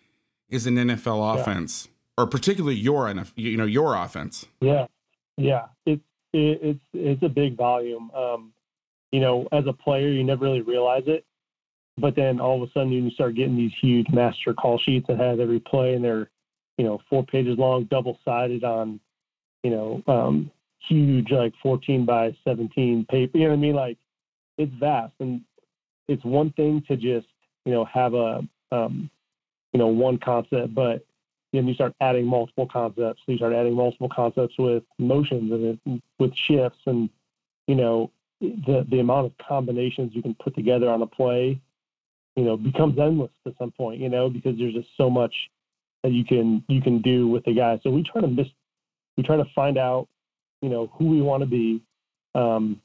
is 0.50 0.66
an 0.66 0.76
NFL 0.76 1.40
offense, 1.40 1.88
yeah. 1.88 2.24
or 2.24 2.26
particularly 2.26 2.76
your 2.76 3.06
NFL, 3.06 3.32
you 3.36 3.56
know, 3.56 3.64
your 3.64 3.94
offense? 3.94 4.44
Yeah, 4.60 4.88
yeah, 5.38 5.68
it's 5.86 6.02
it, 6.34 6.58
it's 6.62 6.84
it's 6.92 7.22
a 7.22 7.30
big 7.30 7.56
volume. 7.56 8.10
Um, 8.10 8.52
you 9.14 9.20
know, 9.20 9.46
as 9.52 9.62
a 9.68 9.72
player, 9.72 10.08
you 10.08 10.24
never 10.24 10.44
really 10.44 10.60
realize 10.60 11.04
it, 11.06 11.24
but 11.98 12.16
then 12.16 12.40
all 12.40 12.60
of 12.60 12.68
a 12.68 12.72
sudden 12.72 12.90
you 12.90 13.08
start 13.10 13.36
getting 13.36 13.56
these 13.56 13.70
huge 13.80 14.08
master 14.12 14.52
call 14.52 14.76
sheets 14.76 15.06
that 15.06 15.20
have 15.20 15.38
every 15.38 15.60
play, 15.60 15.94
and 15.94 16.04
they're 16.04 16.28
you 16.78 16.84
know 16.84 16.98
four 17.08 17.24
pages 17.24 17.56
long, 17.56 17.84
double 17.84 18.18
sided 18.24 18.64
on 18.64 18.98
you 19.62 19.70
know 19.70 20.02
um, 20.08 20.50
huge 20.88 21.30
like 21.30 21.52
14 21.62 22.04
by 22.04 22.36
17 22.42 23.06
paper. 23.08 23.38
You 23.38 23.44
know 23.44 23.50
what 23.50 23.56
I 23.56 23.60
mean? 23.60 23.76
Like 23.76 23.98
it's 24.58 24.74
vast, 24.80 25.12
and 25.20 25.42
it's 26.08 26.24
one 26.24 26.50
thing 26.54 26.82
to 26.88 26.96
just 26.96 27.28
you 27.64 27.70
know 27.70 27.84
have 27.84 28.14
a 28.14 28.40
um, 28.72 29.08
you 29.72 29.78
know 29.78 29.86
one 29.86 30.18
concept, 30.18 30.74
but 30.74 31.06
then 31.52 31.68
you 31.68 31.74
start 31.74 31.94
adding 32.00 32.26
multiple 32.26 32.66
concepts. 32.66 33.22
You 33.28 33.36
start 33.36 33.52
adding 33.52 33.74
multiple 33.74 34.08
concepts 34.12 34.54
with 34.58 34.82
motions 34.98 35.78
and 35.86 36.02
with 36.18 36.32
shifts, 36.48 36.80
and 36.86 37.08
you 37.68 37.76
know 37.76 38.10
the 38.40 38.86
the 38.90 39.00
amount 39.00 39.26
of 39.26 39.32
combinations 39.46 40.12
you 40.14 40.22
can 40.22 40.34
put 40.34 40.54
together 40.54 40.88
on 40.88 41.02
a 41.02 41.06
play, 41.06 41.60
you 42.36 42.44
know, 42.44 42.56
becomes 42.56 42.98
endless 42.98 43.30
at 43.46 43.54
some 43.58 43.70
point. 43.70 44.00
You 44.00 44.08
know, 44.08 44.28
because 44.28 44.58
there's 44.58 44.74
just 44.74 44.88
so 44.96 45.08
much 45.08 45.34
that 46.02 46.12
you 46.12 46.24
can 46.24 46.64
you 46.68 46.80
can 46.80 47.00
do 47.02 47.28
with 47.28 47.44
the 47.44 47.54
guy. 47.54 47.78
So 47.82 47.90
we 47.90 48.02
try 48.02 48.20
to 48.20 48.28
miss 48.28 48.48
we 49.16 49.22
try 49.22 49.36
to 49.36 49.44
find 49.54 49.78
out 49.78 50.08
you 50.64 50.70
know, 50.70 50.90
who 50.94 51.04
we 51.04 51.20
want 51.20 51.42
to 51.42 51.46
be 51.46 51.82
um, 52.34 52.80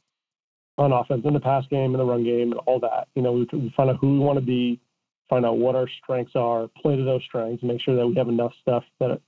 on 0.78 0.92
offense 0.92 1.22
in 1.24 1.34
the 1.34 1.40
pass 1.40 1.64
game, 1.70 1.94
in 1.94 1.98
the 1.98 2.04
run 2.04 2.26
game, 2.26 2.52
and 2.52 2.60
all 2.66 2.78
that. 2.82 3.08
You 3.16 3.22
know, 3.22 3.32
we, 3.32 3.48
we 3.54 3.74
find 3.76 3.90
out 3.90 3.96
who 4.02 4.12
we 4.12 4.20
want 4.20 4.38
to 4.38 4.46
be, 4.46 4.82
find 5.30 5.46
out 5.46 5.58
what 5.60 5.78
our 5.78 5.88
strengths 6.04 6.34
are, 6.36 6.68
play 6.82 6.98
to 6.98 7.04
those 7.06 7.24
strengths, 7.24 7.64
make 7.64 7.82
sure 7.82 7.96
that 7.96 8.06
we 8.06 8.16
have 8.16 8.28
enough 8.28 8.52
stuff 8.62 8.84
that 9.00 9.22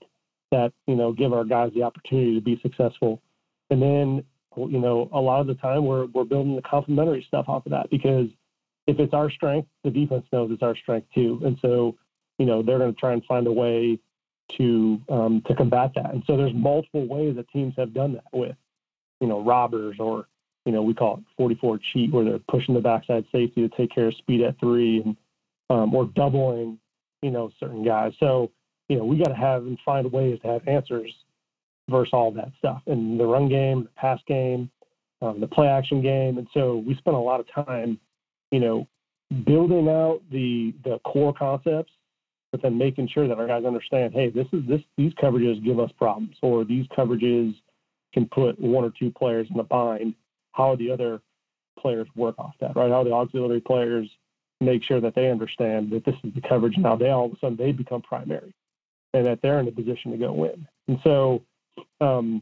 that 0.52 0.74
you 0.86 0.96
know 0.96 1.14
give 1.14 1.32
our 1.32 1.46
guys 1.46 1.72
the 1.74 1.84
opportunity 1.84 2.36
to 2.36 2.42
be 2.42 2.60
successful. 2.62 3.22
And 3.70 3.82
then, 3.82 4.26
you 4.56 4.80
know, 4.80 5.10
a 5.14 5.20
lot 5.20 5.42
of 5.42 5.48
the 5.48 5.56
time 5.56 5.86
we're 5.86 6.06
we're 6.08 6.24
building 6.24 6.56
the 6.56 6.62
complementary 6.62 7.24
stuff 7.28 7.46
off 7.48 7.66
of 7.66 7.72
that 7.72 7.90
because 7.90 8.28
if 8.88 9.00
it's 9.00 9.14
our 9.14 9.30
strength, 9.30 9.70
the 9.84 9.92
defense 9.92 10.26
knows 10.32 10.52
it's 10.52 10.64
our 10.64 10.76
strength 10.76 11.08
too, 11.14 11.42
and 11.46 11.58
so 11.62 11.98
you 12.38 12.46
know 12.46 12.62
they're 12.62 12.80
going 12.80 12.94
to 12.94 13.00
try 13.00 13.14
and 13.14 13.24
find 13.26 13.48
a 13.48 13.52
way 13.52 14.00
to 14.58 15.02
um, 15.10 15.42
to 15.48 15.56
combat 15.56 15.92
that. 15.96 16.14
And 16.14 16.24
so 16.26 16.38
there's 16.38 16.54
multiple 16.54 17.08
ways 17.08 17.36
that 17.36 17.50
teams 17.50 17.74
have 17.78 17.94
done 17.94 18.14
that 18.14 18.24
with, 18.34 18.56
you 19.20 19.28
know, 19.28 19.44
robbers 19.44 19.98
or 20.00 20.28
you 20.66 20.72
know 20.72 20.82
we 20.82 20.94
call 20.94 21.18
it 21.18 21.24
44 21.38 21.80
cheat 21.92 22.12
where 22.12 22.26
they're 22.26 22.40
pushing 22.40 22.76
the 22.76 22.82
backside 22.82 23.26
safety 23.32 23.68
to 23.68 23.70
take 23.76 23.92
care 23.92 24.08
of 24.08 24.16
speed 24.16 24.42
at 24.42 24.60
three 24.60 25.02
and 25.02 25.18
um, 25.70 25.94
or 25.94 26.06
doubling 26.06 26.80
you 27.22 27.32
know 27.32 27.52
certain 27.60 27.84
guys. 27.84 28.14
So 28.20 28.52
you 28.90 28.98
know 28.98 29.06
we 29.06 29.18
got 29.18 29.30
to 29.30 29.36
have 29.36 29.64
and 29.64 29.80
find 29.86 30.12
ways 30.12 30.40
to 30.42 30.48
have 30.48 30.68
answers 30.68 31.14
versus 31.92 32.14
all 32.14 32.32
that 32.32 32.52
stuff 32.58 32.82
in 32.88 33.18
the 33.18 33.26
run 33.26 33.50
game, 33.50 33.84
the 33.84 33.90
pass 33.96 34.20
game, 34.28 34.70
um, 35.22 35.40
the 35.40 35.48
play 35.48 35.68
action 35.68 36.02
game. 36.02 36.38
And 36.38 36.48
so 36.54 36.78
we 36.78 36.96
spent 36.96 37.16
a 37.16 37.20
lot 37.20 37.40
of 37.40 37.46
time, 37.54 38.00
you 38.52 38.60
know, 38.60 38.88
building 39.46 39.88
out 39.88 40.22
the 40.32 40.74
the 40.84 41.00
core 41.06 41.34
concepts 41.34 41.92
but 42.52 42.62
then 42.62 42.78
making 42.78 43.08
sure 43.08 43.28
that 43.28 43.40
our 43.40 43.48
guys 43.48 43.66
understand, 43.66 44.14
hey, 44.14 44.30
this 44.30 44.48
is 44.52 44.62
this 44.68 44.82
these 44.98 45.14
coverages 45.14 45.64
give 45.64 45.80
us 45.80 45.92
problems, 45.98 46.36
or 46.42 46.66
these 46.66 46.86
coverages 46.88 47.56
can 48.14 48.28
put 48.28 48.60
one 48.60 48.84
or 48.84 48.92
two 49.00 49.10
players 49.12 49.48
in 49.54 49.60
a 49.60 49.64
bind. 49.64 50.14
How 50.52 50.76
the 50.76 50.92
other 50.92 51.22
players 51.80 52.08
work 52.16 52.36
off 52.38 52.54
that, 52.60 52.76
right? 52.76 52.92
How 52.92 53.04
the 53.04 53.14
auxiliary 53.14 53.62
players 53.62 54.10
make 54.60 54.84
sure 54.84 55.00
that 55.00 55.16
they 55.16 55.32
understand 55.32 55.90
that 55.92 56.04
this 56.04 56.16
is 56.24 56.34
the 56.36 56.42
coverage. 56.48 56.78
Now 56.78 56.96
they 56.96 57.10
all 57.10 57.26
of 57.26 57.32
a 57.32 57.40
sudden 57.40 57.56
they 57.56 57.72
become 57.72 58.02
primary, 58.02 58.54
and 59.14 59.26
that 59.26 59.40
they're 59.42 59.60
in 59.60 59.68
a 59.70 59.72
position 59.72 60.12
to 60.12 60.18
go 60.18 60.34
win. 60.34 60.68
And 60.90 61.00
so, 61.06 61.42
um, 62.00 62.42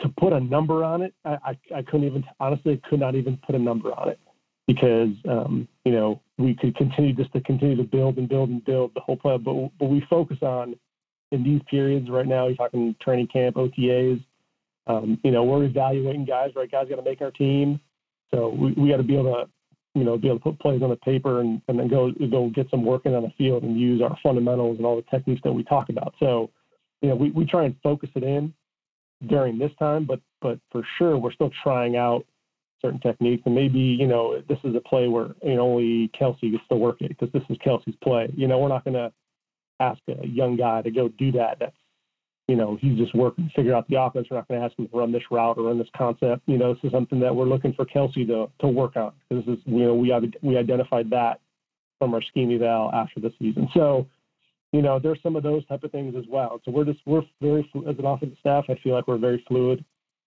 to 0.00 0.08
put 0.20 0.32
a 0.32 0.40
number 0.40 0.84
on 0.84 1.02
it, 1.02 1.14
I, 1.24 1.38
I, 1.44 1.58
I 1.76 1.82
couldn't 1.82 2.04
even 2.04 2.24
honestly 2.40 2.80
could 2.88 3.00
not 3.00 3.14
even 3.14 3.38
put 3.44 3.54
a 3.54 3.58
number 3.58 3.90
on 3.92 4.08
it 4.08 4.20
because 4.66 5.10
um, 5.28 5.66
you 5.84 5.92
know 5.92 6.20
we 6.36 6.54
could 6.54 6.76
continue 6.76 7.12
just 7.12 7.32
to 7.32 7.40
continue 7.40 7.76
to 7.76 7.84
build 7.84 8.18
and 8.18 8.28
build 8.28 8.50
and 8.50 8.64
build 8.64 8.92
the 8.94 9.00
whole 9.00 9.16
plan. 9.16 9.42
But 9.42 9.70
but 9.78 9.86
we 9.86 10.04
focus 10.08 10.38
on 10.42 10.76
in 11.32 11.42
these 11.42 11.60
periods 11.68 12.08
right 12.10 12.26
now. 12.26 12.46
You're 12.46 12.56
talking 12.56 12.94
training 13.02 13.28
camp, 13.28 13.56
OTAs. 13.56 14.22
Um, 14.86 15.18
you 15.22 15.30
know, 15.30 15.44
we're 15.44 15.64
evaluating 15.64 16.24
guys. 16.24 16.50
Right, 16.54 16.70
guys 16.70 16.86
got 16.88 16.96
to 16.96 17.02
make 17.02 17.20
our 17.20 17.30
team. 17.30 17.80
So 18.30 18.50
we, 18.50 18.72
we 18.72 18.90
got 18.90 18.98
to 18.98 19.02
be 19.02 19.14
able 19.14 19.34
to 19.34 19.50
you 19.98 20.04
know 20.04 20.16
be 20.16 20.28
able 20.28 20.38
to 20.38 20.44
put 20.44 20.60
plays 20.60 20.82
on 20.82 20.90
the 20.90 20.96
paper 20.96 21.40
and, 21.40 21.60
and 21.68 21.78
then 21.78 21.88
go 21.88 22.12
go 22.30 22.50
get 22.54 22.70
some 22.70 22.84
work 22.84 23.06
in 23.06 23.14
on 23.14 23.22
the 23.22 23.32
field 23.38 23.62
and 23.62 23.78
use 23.78 24.02
our 24.02 24.16
fundamentals 24.22 24.76
and 24.76 24.86
all 24.86 24.96
the 24.96 25.10
techniques 25.10 25.40
that 25.44 25.52
we 25.52 25.64
talk 25.64 25.88
about. 25.88 26.14
So 26.20 26.50
you 27.02 27.08
know 27.08 27.14
we, 27.14 27.30
we 27.30 27.44
try 27.46 27.64
and 27.64 27.76
focus 27.82 28.10
it 28.14 28.22
in 28.22 28.52
during 29.26 29.58
this 29.58 29.72
time, 29.78 30.04
but 30.04 30.20
but 30.40 30.58
for 30.70 30.82
sure 30.98 31.18
we're 31.18 31.32
still 31.32 31.50
trying 31.62 31.96
out 31.96 32.24
certain 32.80 33.00
techniques. 33.00 33.42
And 33.46 33.54
maybe, 33.54 33.78
you 33.78 34.06
know, 34.06 34.40
this 34.48 34.58
is 34.64 34.74
a 34.74 34.80
play 34.80 35.08
where, 35.08 35.28
you 35.42 35.54
know, 35.54 35.62
only 35.62 36.10
Kelce 36.18 36.50
gets 36.50 36.64
to 36.70 36.76
work 36.76 37.00
it 37.00 37.08
because 37.08 37.30
this 37.32 37.42
is 37.48 37.56
Kelce's 37.58 37.96
play. 38.02 38.32
You 38.36 38.46
know, 38.46 38.58
we're 38.58 38.68
not 38.68 38.84
going 38.84 38.94
to 38.94 39.12
ask 39.80 40.00
a 40.08 40.26
young 40.26 40.56
guy 40.56 40.82
to 40.82 40.90
go 40.90 41.08
do 41.08 41.32
that. 41.32 41.58
That's, 41.60 41.76
you 42.46 42.56
know, 42.56 42.78
he's 42.80 42.96
just 42.96 43.14
working 43.14 43.48
to 43.48 43.54
figure 43.54 43.74
out 43.74 43.88
the 43.88 44.00
offense. 44.00 44.28
We're 44.30 44.38
not 44.38 44.48
going 44.48 44.60
to 44.60 44.66
ask 44.66 44.78
him 44.78 44.88
to 44.88 44.96
run 44.96 45.12
this 45.12 45.22
route 45.30 45.58
or 45.58 45.64
run 45.64 45.78
this 45.78 45.88
concept. 45.96 46.42
You 46.46 46.58
know, 46.58 46.74
this 46.74 46.84
is 46.84 46.92
something 46.92 47.20
that 47.20 47.34
we're 47.34 47.46
looking 47.46 47.74
for 47.74 47.84
Kelsey 47.84 48.24
to, 48.26 48.48
to 48.60 48.68
work 48.68 48.96
on. 48.96 49.12
This 49.30 49.44
is, 49.46 49.58
you 49.64 49.84
know, 49.84 49.94
we 49.94 50.12
we 50.42 50.56
identified 50.56 51.10
that 51.10 51.40
from 51.98 52.14
our 52.14 52.22
scheme 52.22 52.50
eval 52.54 52.90
after 52.94 53.20
the 53.20 53.32
season. 53.38 53.68
So, 53.74 54.06
you 54.72 54.82
know, 54.82 54.98
there's 54.98 55.22
some 55.22 55.36
of 55.36 55.42
those 55.42 55.64
type 55.66 55.82
of 55.82 55.90
things 55.90 56.14
as 56.16 56.24
well. 56.28 56.60
So 56.64 56.70
we're 56.70 56.84
just, 56.84 57.00
we're 57.06 57.22
very, 57.40 57.70
as 57.88 57.98
an 57.98 58.04
offensive 58.04 58.38
staff, 58.40 58.64
I 58.68 58.74
feel 58.82 58.94
like 58.94 59.08
we're 59.08 59.18
very 59.18 59.42
fluid 59.48 59.84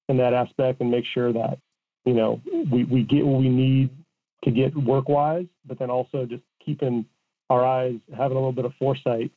in 0.09 0.17
that 0.17 0.33
aspect 0.33 0.81
and 0.81 0.89
make 0.89 1.05
sure 1.05 1.31
that, 1.31 1.59
you 2.05 2.13
know, 2.13 2.41
we, 2.71 2.83
we 2.85 3.03
get 3.03 3.25
what 3.25 3.39
we 3.39 3.49
need 3.49 3.91
to 4.43 4.51
get 4.51 4.75
work 4.75 5.07
wise, 5.07 5.45
but 5.65 5.77
then 5.77 5.89
also 5.89 6.25
just 6.25 6.43
keeping 6.63 7.05
our 7.49 7.65
eyes, 7.65 7.99
having 8.17 8.37
a 8.37 8.39
little 8.39 8.51
bit 8.51 8.65
of 8.65 8.73
foresight 8.79 9.31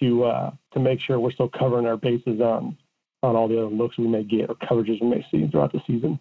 to 0.00 0.24
uh, 0.24 0.50
to 0.72 0.80
make 0.80 1.00
sure 1.00 1.20
we're 1.20 1.30
still 1.32 1.48
covering 1.48 1.86
our 1.86 1.96
bases 1.96 2.40
on 2.40 2.76
on 3.22 3.36
all 3.36 3.48
the 3.48 3.56
other 3.56 3.74
looks 3.74 3.96
we 3.96 4.06
may 4.06 4.22
get 4.22 4.50
or 4.50 4.54
coverages 4.56 5.00
we 5.00 5.08
may 5.08 5.26
see 5.30 5.46
throughout 5.48 5.72
the 5.72 5.80
season. 5.86 6.18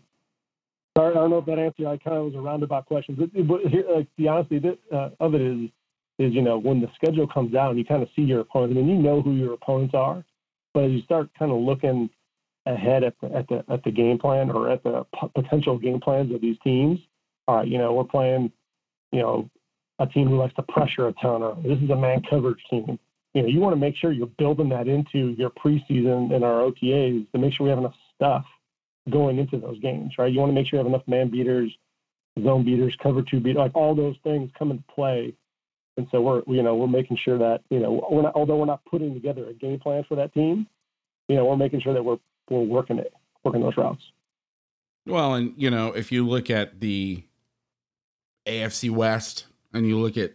Sorry, 0.98 1.12
I 1.12 1.16
don't 1.16 1.32
know 1.32 1.40
if 1.40 1.46
that 1.48 1.58
answered. 1.58 1.88
I 1.88 1.98
kind 1.98 2.18
of 2.18 2.26
was 2.26 2.36
a 2.36 2.40
roundabout 2.40 2.86
question, 2.86 3.16
but, 3.16 3.48
but 3.48 3.62
here, 3.62 3.84
like 3.94 4.08
the 4.18 4.28
honesty 4.28 4.62
uh, 4.94 5.10
of 5.20 5.34
it 5.34 5.42
is 5.42 5.70
is 6.20 6.34
you 6.34 6.42
know 6.42 6.58
when 6.58 6.82
the 6.82 6.90
schedule 6.96 7.28
comes 7.28 7.52
down, 7.52 7.78
you 7.78 7.86
kind 7.86 8.04
of 8.04 8.10
see 8.16 8.22
your 8.22 8.42
opponents. 8.42 8.78
I 8.78 8.82
mean, 8.82 8.90
you 8.90 9.02
know 9.02 9.22
who 9.22 9.34
your 9.34 9.54
opponents 9.54 9.94
are, 9.94 10.24
but 10.74 10.86
as 10.86 10.92
you 10.92 11.02
start 11.02 11.30
kind 11.38 11.52
of 11.52 11.58
looking 11.58 12.10
ahead 12.66 13.04
at 13.04 13.16
the, 13.22 13.32
at 13.34 13.48
the 13.48 13.64
at 13.70 13.84
the 13.84 13.92
game 13.92 14.18
plan 14.18 14.50
or 14.50 14.70
at 14.70 14.84
the 14.84 15.06
p- 15.20 15.28
potential 15.36 15.78
game 15.78 16.00
plans 16.00 16.34
of 16.34 16.42
these 16.42 16.58
teams. 16.64 17.00
All 17.48 17.58
right, 17.58 17.68
you 17.68 17.78
know 17.78 17.94
we're 17.94 18.04
playing, 18.04 18.52
you 19.12 19.20
know, 19.20 19.50
a 20.00 20.08
team 20.08 20.28
who 20.30 20.38
likes 20.38 20.56
to 20.56 20.64
pressure 20.64 21.08
a 21.08 21.14
ton, 21.14 21.44
or 21.44 21.58
this 21.64 21.80
is 21.80 21.90
a 21.90 21.96
man 21.96 22.22
coverage 22.30 22.64
team. 22.70 22.98
You 23.34 23.42
know, 23.42 23.48
you 23.48 23.60
want 23.60 23.74
to 23.74 23.80
make 23.80 23.96
sure 23.96 24.12
you're 24.12 24.28
building 24.28 24.70
that 24.70 24.88
into 24.88 25.36
your 25.38 25.50
preseason 25.50 26.34
and 26.34 26.44
our 26.44 26.62
OTAs 26.62 27.32
to 27.32 27.40
make 27.40 27.54
sure 27.54 27.64
we 27.66 27.70
have 27.72 27.80
enough 27.80 27.96
stuff 28.16 28.46
going 29.10 29.40
into 29.40 29.58
those 29.58 29.80
games, 29.80 30.14
right? 30.18 30.32
You 30.32 30.40
want 30.40 30.52
to 30.52 30.54
make 30.54 30.68
sure 30.68 30.80
you 30.80 30.86
have 30.86 30.94
enough 30.94 31.08
man 31.08 31.30
beaters, 31.30 31.72
zone 32.42 32.64
beaters, 32.64 32.96
cover 33.02 33.22
two 33.22 33.40
beat, 33.40 33.56
like 33.56 33.76
all 33.76 33.96
those 33.96 34.16
things 34.24 34.52
come 34.58 34.72
into 34.72 34.84
play. 34.84 35.34
And 35.98 36.08
so 36.12 36.22
we're, 36.22 36.42
you 36.48 36.64
know, 36.64 36.76
we're 36.76 36.88
making 36.88 37.18
sure 37.24 37.38
that, 37.38 37.62
you 37.70 37.80
know, 37.80 38.08
we're 38.10 38.24
not, 38.24 38.36
although 38.36 38.58
we're 38.58 38.66
not 38.66 38.84
putting 38.86 39.14
together 39.14 39.48
a 39.48 39.54
game 39.54 39.80
plan 39.80 40.04
for 40.08 40.16
that 40.16 40.34
team, 40.34 40.68
you 41.28 41.36
know, 41.36 41.46
we're 41.46 41.58
making 41.58 41.82
sure 41.82 41.94
that 41.94 42.04
we're 42.04 42.18
we're 42.50 42.62
working 42.62 43.00
it, 43.00 43.14
working 43.44 43.62
those 43.62 43.78
routes. 43.78 44.04
Well, 45.06 45.34
and 45.34 45.54
you 45.58 45.70
know, 45.70 45.90
if 45.90 46.12
you 46.12 46.28
look 46.28 46.50
at 46.50 46.80
the 46.80 47.24
AFC 48.46 48.90
West 48.90 49.46
and 49.74 49.88
you 49.88 50.00
look 50.00 50.18
at 50.18 50.34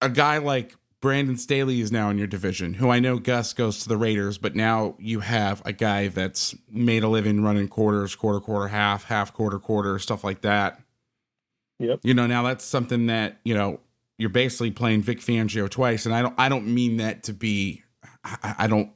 a 0.00 0.08
guy 0.08 0.38
like 0.38 0.76
Brandon 1.00 1.36
Staley 1.36 1.80
is 1.80 1.92
now 1.92 2.10
in 2.10 2.18
your 2.18 2.26
division, 2.26 2.74
who 2.74 2.90
I 2.90 2.98
know 2.98 3.18
Gus 3.18 3.52
goes 3.52 3.80
to 3.82 3.88
the 3.88 3.96
Raiders, 3.96 4.36
but 4.36 4.56
now 4.56 4.96
you 4.98 5.20
have 5.20 5.62
a 5.64 5.72
guy 5.72 6.08
that's 6.08 6.54
made 6.70 7.04
a 7.04 7.08
living 7.08 7.42
running 7.42 7.68
quarters, 7.68 8.14
quarter, 8.14 8.40
quarter, 8.40 8.68
half, 8.68 9.04
half, 9.04 9.32
quarter, 9.32 9.58
quarter, 9.58 9.98
stuff 9.98 10.24
like 10.24 10.40
that. 10.40 10.80
Yep. 11.78 12.00
You 12.02 12.14
know, 12.14 12.26
now 12.26 12.42
that's 12.42 12.64
something 12.64 13.06
that, 13.06 13.38
you 13.44 13.54
know, 13.54 13.78
you're 14.18 14.28
basically 14.28 14.70
playing 14.70 15.02
Vic 15.02 15.20
Fangio 15.20 15.70
twice. 15.70 16.04
And 16.04 16.14
I 16.14 16.22
don't 16.22 16.34
I 16.38 16.48
don't 16.48 16.66
mean 16.66 16.98
that 16.98 17.22
to 17.24 17.32
be 17.32 17.82
I, 18.24 18.54
I 18.58 18.66
don't 18.66 18.90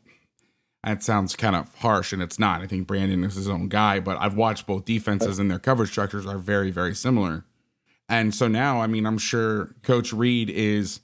that 0.85 1.03
sounds 1.03 1.37
kind 1.37 1.55
of 1.55 1.73
harsh, 1.77 2.13
and 2.13 2.21
it's 2.21 2.41
not. 2.41 2.61
I 2.61 2.67
think 2.67 2.89
Brandon 2.89 3.23
is 3.23 3.37
his 3.37 3.49
own 3.49 3.69
guy, 3.69 4.01
but 4.01 4.17
I've 4.21 4.35
watched 4.35 4.67
both 4.67 4.85
defenses, 4.85 5.39
and 5.39 5.49
their 5.49 5.61
coverage 5.61 5.91
structures 5.91 6.27
are 6.27 6.39
very, 6.39 6.73
very 6.73 6.95
similar. 6.95 7.45
And 8.09 8.35
so 8.35 8.49
now, 8.49 8.81
I 8.81 8.89
mean, 8.89 9.07
I'm 9.07 9.19
sure 9.19 9.77
Coach 9.83 10.13
Reid 10.13 10.51
is, 10.51 11.01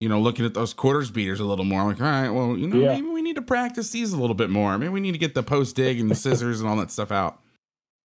you 0.00 0.08
know, 0.08 0.18
looking 0.18 0.46
at 0.46 0.54
those 0.54 0.72
quarters 0.72 1.10
beaters 1.10 1.38
a 1.38 1.44
little 1.44 1.66
more. 1.66 1.84
Like, 1.84 2.00
all 2.00 2.06
right, 2.06 2.30
well, 2.30 2.56
you 2.56 2.66
know, 2.66 2.78
yeah. 2.78 2.94
maybe 2.94 3.08
we 3.08 3.20
need 3.20 3.36
to 3.36 3.42
practice 3.42 3.90
these 3.90 4.14
a 4.14 4.16
little 4.16 4.34
bit 4.34 4.48
more. 4.48 4.78
Maybe 4.78 4.88
we 4.88 5.00
need 5.00 5.12
to 5.12 5.18
get 5.18 5.34
the 5.34 5.42
post 5.42 5.76
dig 5.76 6.00
and 6.00 6.10
the 6.10 6.14
scissors 6.16 6.60
and 6.60 6.68
all 6.68 6.76
that 6.76 6.90
stuff 6.90 7.12
out. 7.12 7.40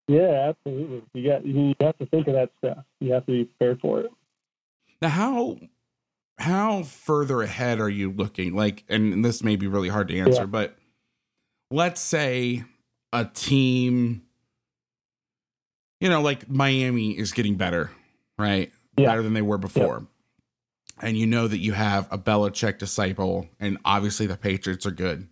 Yeah, 0.09 0.49
absolutely. 0.49 1.01
You 1.13 1.29
got 1.29 1.45
you 1.45 1.73
have 1.79 1.97
to 1.99 2.05
think 2.07 2.27
of 2.27 2.33
that 2.33 2.49
stuff. 2.57 2.83
You 2.99 3.13
have 3.13 3.25
to 3.27 3.31
be 3.31 3.45
prepared 3.45 3.79
for 3.79 4.01
it. 4.01 4.11
Now, 5.03 5.09
how 5.09 5.57
how 6.37 6.83
further 6.83 7.41
ahead 7.41 7.81
are 7.81 7.89
you 7.89 8.09
looking? 8.09 8.55
Like, 8.55 8.85
and 8.87 9.23
this 9.23 9.43
may 9.43 9.57
be 9.57 9.67
really 9.67 9.89
hard 9.89 10.07
to 10.07 10.17
answer, 10.17 10.43
yeah. 10.43 10.45
but 10.45 10.77
let's 11.69 11.99
say 11.99 12.63
a 13.11 13.25
team, 13.25 14.21
you 15.99 16.07
know, 16.09 16.21
like 16.21 16.49
Miami 16.49 17.17
is 17.17 17.33
getting 17.33 17.55
better, 17.55 17.91
right? 18.39 18.71
Yeah. 18.97 19.07
Better 19.07 19.23
than 19.23 19.33
they 19.33 19.41
were 19.41 19.57
before. 19.57 20.07
Yeah. 21.01 21.09
And 21.09 21.17
you 21.17 21.27
know 21.27 21.49
that 21.49 21.57
you 21.57 21.73
have 21.73 22.07
a 22.09 22.17
Belichick 22.17 22.77
disciple, 22.77 23.49
and 23.59 23.77
obviously 23.83 24.25
the 24.25 24.37
Patriots 24.37 24.85
are 24.85 24.91
good. 24.91 25.27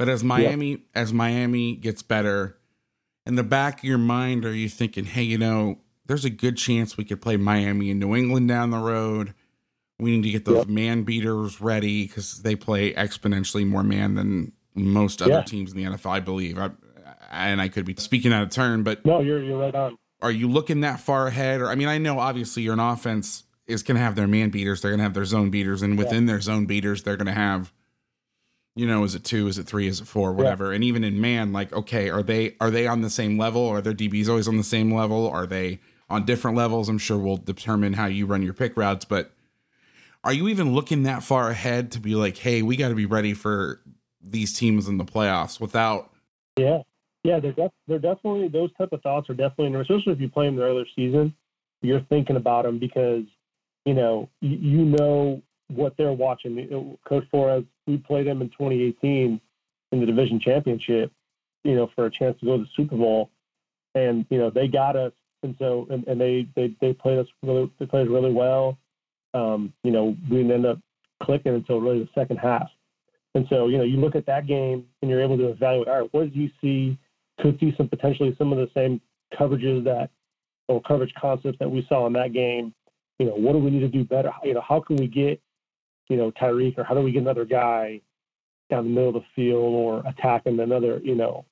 But 0.00 0.08
as 0.08 0.24
Miami, 0.24 0.82
as 0.96 1.12
Miami 1.12 1.76
gets 1.76 2.02
better, 2.02 2.58
in 3.24 3.36
the 3.36 3.44
back 3.44 3.78
of 3.78 3.84
your 3.84 3.98
mind, 3.98 4.44
are 4.44 4.54
you 4.54 4.68
thinking, 4.68 5.04
hey, 5.04 5.22
you 5.22 5.38
know, 5.38 5.78
there's 6.08 6.24
a 6.24 6.30
good 6.30 6.56
chance 6.56 6.96
we 6.96 7.04
could 7.04 7.22
play 7.22 7.36
Miami 7.36 7.90
and 7.90 8.00
New 8.00 8.16
England 8.16 8.48
down 8.48 8.70
the 8.70 8.78
road? 8.78 9.34
We 10.00 10.10
need 10.10 10.22
to 10.24 10.30
get 10.30 10.44
those 10.44 10.58
yep. 10.58 10.68
man 10.68 11.02
beaters 11.04 11.60
ready 11.60 12.06
because 12.06 12.42
they 12.42 12.56
play 12.56 12.92
exponentially 12.92 13.66
more 13.66 13.82
man 13.82 14.14
than 14.14 14.52
most 14.74 15.22
other 15.22 15.30
yeah. 15.32 15.42
teams 15.42 15.72
in 15.72 15.76
the 15.76 15.84
NFL, 15.84 16.10
I 16.10 16.20
believe. 16.20 16.58
I, 16.58 16.70
and 17.30 17.60
I 17.60 17.68
could 17.68 17.84
be 17.84 17.94
speaking 17.98 18.32
out 18.32 18.42
of 18.42 18.50
turn, 18.50 18.82
but 18.82 19.04
no, 19.04 19.20
you're 19.20 19.42
you're 19.42 19.58
right 19.58 19.74
on. 19.74 19.98
Are 20.20 20.30
you 20.30 20.48
looking 20.48 20.80
that 20.80 21.00
far 21.00 21.26
ahead? 21.26 21.60
Or 21.60 21.68
I 21.68 21.74
mean, 21.74 21.88
I 21.88 21.98
know 21.98 22.18
obviously 22.18 22.62
you're 22.62 22.72
an 22.72 22.80
offense 22.80 23.44
is 23.66 23.82
going 23.82 23.96
to 23.96 24.02
have 24.02 24.16
their 24.16 24.26
man 24.26 24.48
beaters, 24.50 24.80
they're 24.80 24.90
going 24.90 24.98
to 24.98 25.04
have 25.04 25.14
their 25.14 25.24
zone 25.24 25.50
beaters, 25.50 25.82
and 25.82 25.98
within 25.98 26.24
yeah. 26.24 26.32
their 26.32 26.40
zone 26.40 26.66
beaters, 26.66 27.02
they're 27.02 27.18
going 27.18 27.26
to 27.26 27.32
have, 27.32 27.70
you 28.74 28.86
know, 28.86 29.04
is 29.04 29.14
it 29.14 29.24
two, 29.24 29.46
is 29.46 29.58
it 29.58 29.66
three, 29.66 29.86
is 29.86 30.00
it 30.00 30.06
four, 30.06 30.32
whatever. 30.32 30.68
Yeah. 30.68 30.76
And 30.76 30.84
even 30.84 31.04
in 31.04 31.20
man, 31.20 31.52
like, 31.52 31.72
okay, 31.72 32.08
are 32.08 32.22
they 32.22 32.56
are 32.60 32.70
they 32.70 32.86
on 32.86 33.02
the 33.02 33.10
same 33.10 33.38
level? 33.38 33.68
Are 33.68 33.82
their 33.82 33.92
DBs 33.92 34.28
always 34.28 34.48
on 34.48 34.56
the 34.56 34.64
same 34.64 34.92
level? 34.92 35.28
Are 35.28 35.46
they 35.46 35.80
on 36.10 36.24
different 36.24 36.56
levels? 36.56 36.88
I'm 36.88 36.98
sure 36.98 37.18
we'll 37.18 37.36
determine 37.36 37.94
how 37.94 38.06
you 38.06 38.26
run 38.26 38.42
your 38.42 38.54
pick 38.54 38.76
routes, 38.76 39.04
but 39.04 39.32
are 40.24 40.32
you 40.32 40.48
even 40.48 40.74
looking 40.74 41.04
that 41.04 41.22
far 41.22 41.50
ahead 41.50 41.92
to 41.92 42.00
be 42.00 42.14
like, 42.14 42.36
hey, 42.38 42.62
we 42.62 42.76
got 42.76 42.88
to 42.88 42.94
be 42.94 43.06
ready 43.06 43.34
for 43.34 43.80
these 44.22 44.52
teams 44.52 44.88
in 44.88 44.98
the 44.98 45.04
playoffs 45.04 45.60
without? 45.60 46.12
Yeah, 46.56 46.82
yeah, 47.24 47.40
they're 47.40 47.52
def- 47.52 47.72
they're 47.86 47.98
definitely 47.98 48.48
those 48.48 48.72
type 48.74 48.92
of 48.92 49.02
thoughts 49.02 49.30
are 49.30 49.34
definitely 49.34 49.78
especially 49.80 50.12
if 50.12 50.20
you 50.20 50.28
play 50.28 50.46
them 50.46 50.56
the 50.56 50.62
earlier 50.62 50.86
season. 50.96 51.34
You're 51.82 52.00
thinking 52.08 52.36
about 52.36 52.64
them 52.64 52.78
because 52.78 53.24
you 53.84 53.94
know 53.94 54.28
you, 54.40 54.56
you 54.56 54.84
know 54.84 55.42
what 55.68 55.96
they're 55.96 56.12
watching. 56.12 56.96
Coach 57.06 57.24
Flores, 57.30 57.64
we 57.86 57.98
played 57.98 58.26
them 58.26 58.42
in 58.42 58.48
2018 58.48 59.40
in 59.92 60.00
the 60.00 60.06
division 60.06 60.40
championship, 60.40 61.12
you 61.64 61.74
know, 61.74 61.90
for 61.94 62.06
a 62.06 62.10
chance 62.10 62.38
to 62.40 62.46
go 62.46 62.56
to 62.56 62.64
the 62.64 62.68
Super 62.76 62.96
Bowl, 62.96 63.30
and 63.94 64.26
you 64.30 64.38
know 64.38 64.50
they 64.50 64.66
got 64.66 64.96
us, 64.96 65.12
and 65.42 65.54
so 65.58 65.86
and, 65.90 66.06
and 66.06 66.20
they 66.20 66.46
they 66.56 66.74
they 66.80 66.92
played 66.92 67.18
us 67.18 67.26
really 67.42 67.70
they 67.78 67.86
played 67.86 68.08
really 68.08 68.32
well. 68.32 68.78
Um, 69.34 69.72
you 69.84 69.90
know, 69.90 70.16
we 70.30 70.38
didn't 70.38 70.52
end 70.52 70.66
up 70.66 70.78
clicking 71.22 71.54
until 71.54 71.80
really 71.80 72.00
the 72.00 72.08
second 72.14 72.38
half. 72.38 72.68
And 73.34 73.46
so, 73.50 73.68
you 73.68 73.76
know, 73.76 73.84
you 73.84 73.98
look 73.98 74.16
at 74.16 74.26
that 74.26 74.46
game 74.46 74.86
and 75.02 75.10
you're 75.10 75.22
able 75.22 75.36
to 75.36 75.48
evaluate, 75.48 75.88
all 75.88 76.00
right, 76.00 76.08
what 76.12 76.22
did 76.22 76.36
you 76.36 76.50
see? 76.60 76.98
Could 77.40 77.58
see 77.60 77.72
some 77.76 77.88
potentially 77.88 78.34
some 78.36 78.52
of 78.52 78.58
the 78.58 78.70
same 78.74 79.00
coverages 79.38 79.84
that 79.84 80.10
or 80.66 80.82
coverage 80.82 81.12
concepts 81.20 81.58
that 81.58 81.70
we 81.70 81.86
saw 81.88 82.06
in 82.06 82.12
that 82.14 82.32
game. 82.32 82.74
You 83.18 83.26
know, 83.26 83.34
what 83.34 83.52
do 83.52 83.58
we 83.58 83.70
need 83.70 83.80
to 83.80 83.88
do 83.88 84.04
better? 84.04 84.32
You 84.42 84.54
know, 84.54 84.62
how 84.66 84.80
can 84.80 84.96
we 84.96 85.06
get, 85.06 85.40
you 86.08 86.16
know, 86.16 86.32
Tyreek 86.32 86.78
or 86.78 86.84
how 86.84 86.94
do 86.94 87.00
we 87.00 87.12
get 87.12 87.22
another 87.22 87.44
guy 87.44 88.00
down 88.70 88.84
the 88.84 88.90
middle 88.90 89.08
of 89.08 89.14
the 89.14 89.24
field 89.34 89.74
or 89.74 90.02
attacking 90.06 90.58
another, 90.58 91.00
you 91.02 91.14
know, 91.14 91.44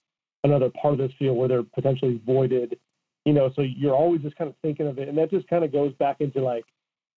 another 0.44 0.70
part 0.70 0.94
of 0.94 0.98
this 0.98 1.12
field 1.18 1.36
where 1.36 1.48
they're 1.48 1.62
potentially 1.62 2.20
voided. 2.26 2.78
You 3.26 3.34
know, 3.34 3.50
so 3.54 3.62
you're 3.62 3.94
always 3.94 4.22
just 4.22 4.36
kind 4.36 4.48
of 4.48 4.56
thinking 4.62 4.86
of 4.86 4.98
it, 4.98 5.08
and 5.08 5.18
that 5.18 5.30
just 5.30 5.46
kind 5.48 5.64
of 5.64 5.72
goes 5.72 5.92
back 5.94 6.20
into 6.20 6.40
like, 6.40 6.64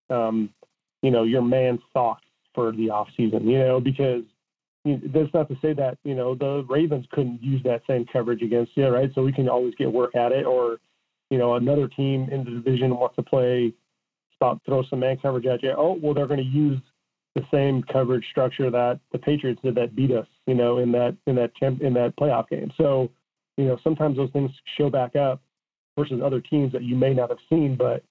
um, 0.09 0.49
you 1.01 1.11
know, 1.11 1.23
your 1.23 1.41
man's 1.41 1.81
thoughts 1.93 2.25
for 2.53 2.73
the 2.73 2.89
off 2.89 3.07
season. 3.15 3.47
You 3.47 3.59
know, 3.59 3.79
because 3.79 4.23
you 4.83 4.99
that's 5.13 5.33
not 5.33 5.47
to 5.49 5.55
say 5.61 5.73
that 5.73 5.97
you 6.03 6.15
know 6.15 6.35
the 6.35 6.65
Ravens 6.67 7.05
couldn't 7.11 7.41
use 7.41 7.61
that 7.63 7.83
same 7.87 8.05
coverage 8.11 8.41
against 8.41 8.75
you, 8.75 8.87
right? 8.87 9.11
So 9.15 9.23
we 9.23 9.31
can 9.31 9.47
always 9.47 9.75
get 9.75 9.89
work 9.91 10.15
at 10.15 10.33
it, 10.33 10.45
or 10.45 10.79
you 11.29 11.37
know, 11.37 11.55
another 11.55 11.87
team 11.87 12.27
in 12.31 12.43
the 12.43 12.51
division 12.51 12.95
wants 12.95 13.15
to 13.15 13.23
play, 13.23 13.73
stop, 14.35 14.59
throw 14.65 14.83
some 14.89 14.99
man 14.99 15.17
coverage 15.17 15.45
at 15.45 15.61
you. 15.61 15.73
Oh, 15.77 15.97
well, 16.01 16.13
they're 16.13 16.27
going 16.27 16.39
to 16.39 16.45
use 16.45 16.79
the 17.35 17.43
same 17.53 17.83
coverage 17.83 18.25
structure 18.31 18.71
that 18.71 18.99
the 19.11 19.19
Patriots 19.19 19.61
did 19.63 19.75
that 19.75 19.95
beat 19.95 20.11
us, 20.11 20.25
you 20.47 20.55
know, 20.55 20.79
in 20.79 20.91
that 20.91 21.15
in 21.27 21.35
that 21.35 21.55
champ, 21.55 21.81
in 21.81 21.93
that 21.93 22.15
playoff 22.17 22.49
game. 22.49 22.71
So, 22.77 23.11
you 23.57 23.65
know, 23.65 23.77
sometimes 23.83 24.17
those 24.17 24.31
things 24.31 24.49
show 24.77 24.89
back 24.89 25.15
up 25.15 25.41
versus 25.99 26.21
other 26.23 26.39
teams 26.39 26.71
that 26.71 26.83
you 26.83 26.95
may 26.95 27.13
not 27.13 27.29
have 27.29 27.39
seen, 27.49 27.75
but 27.75 28.03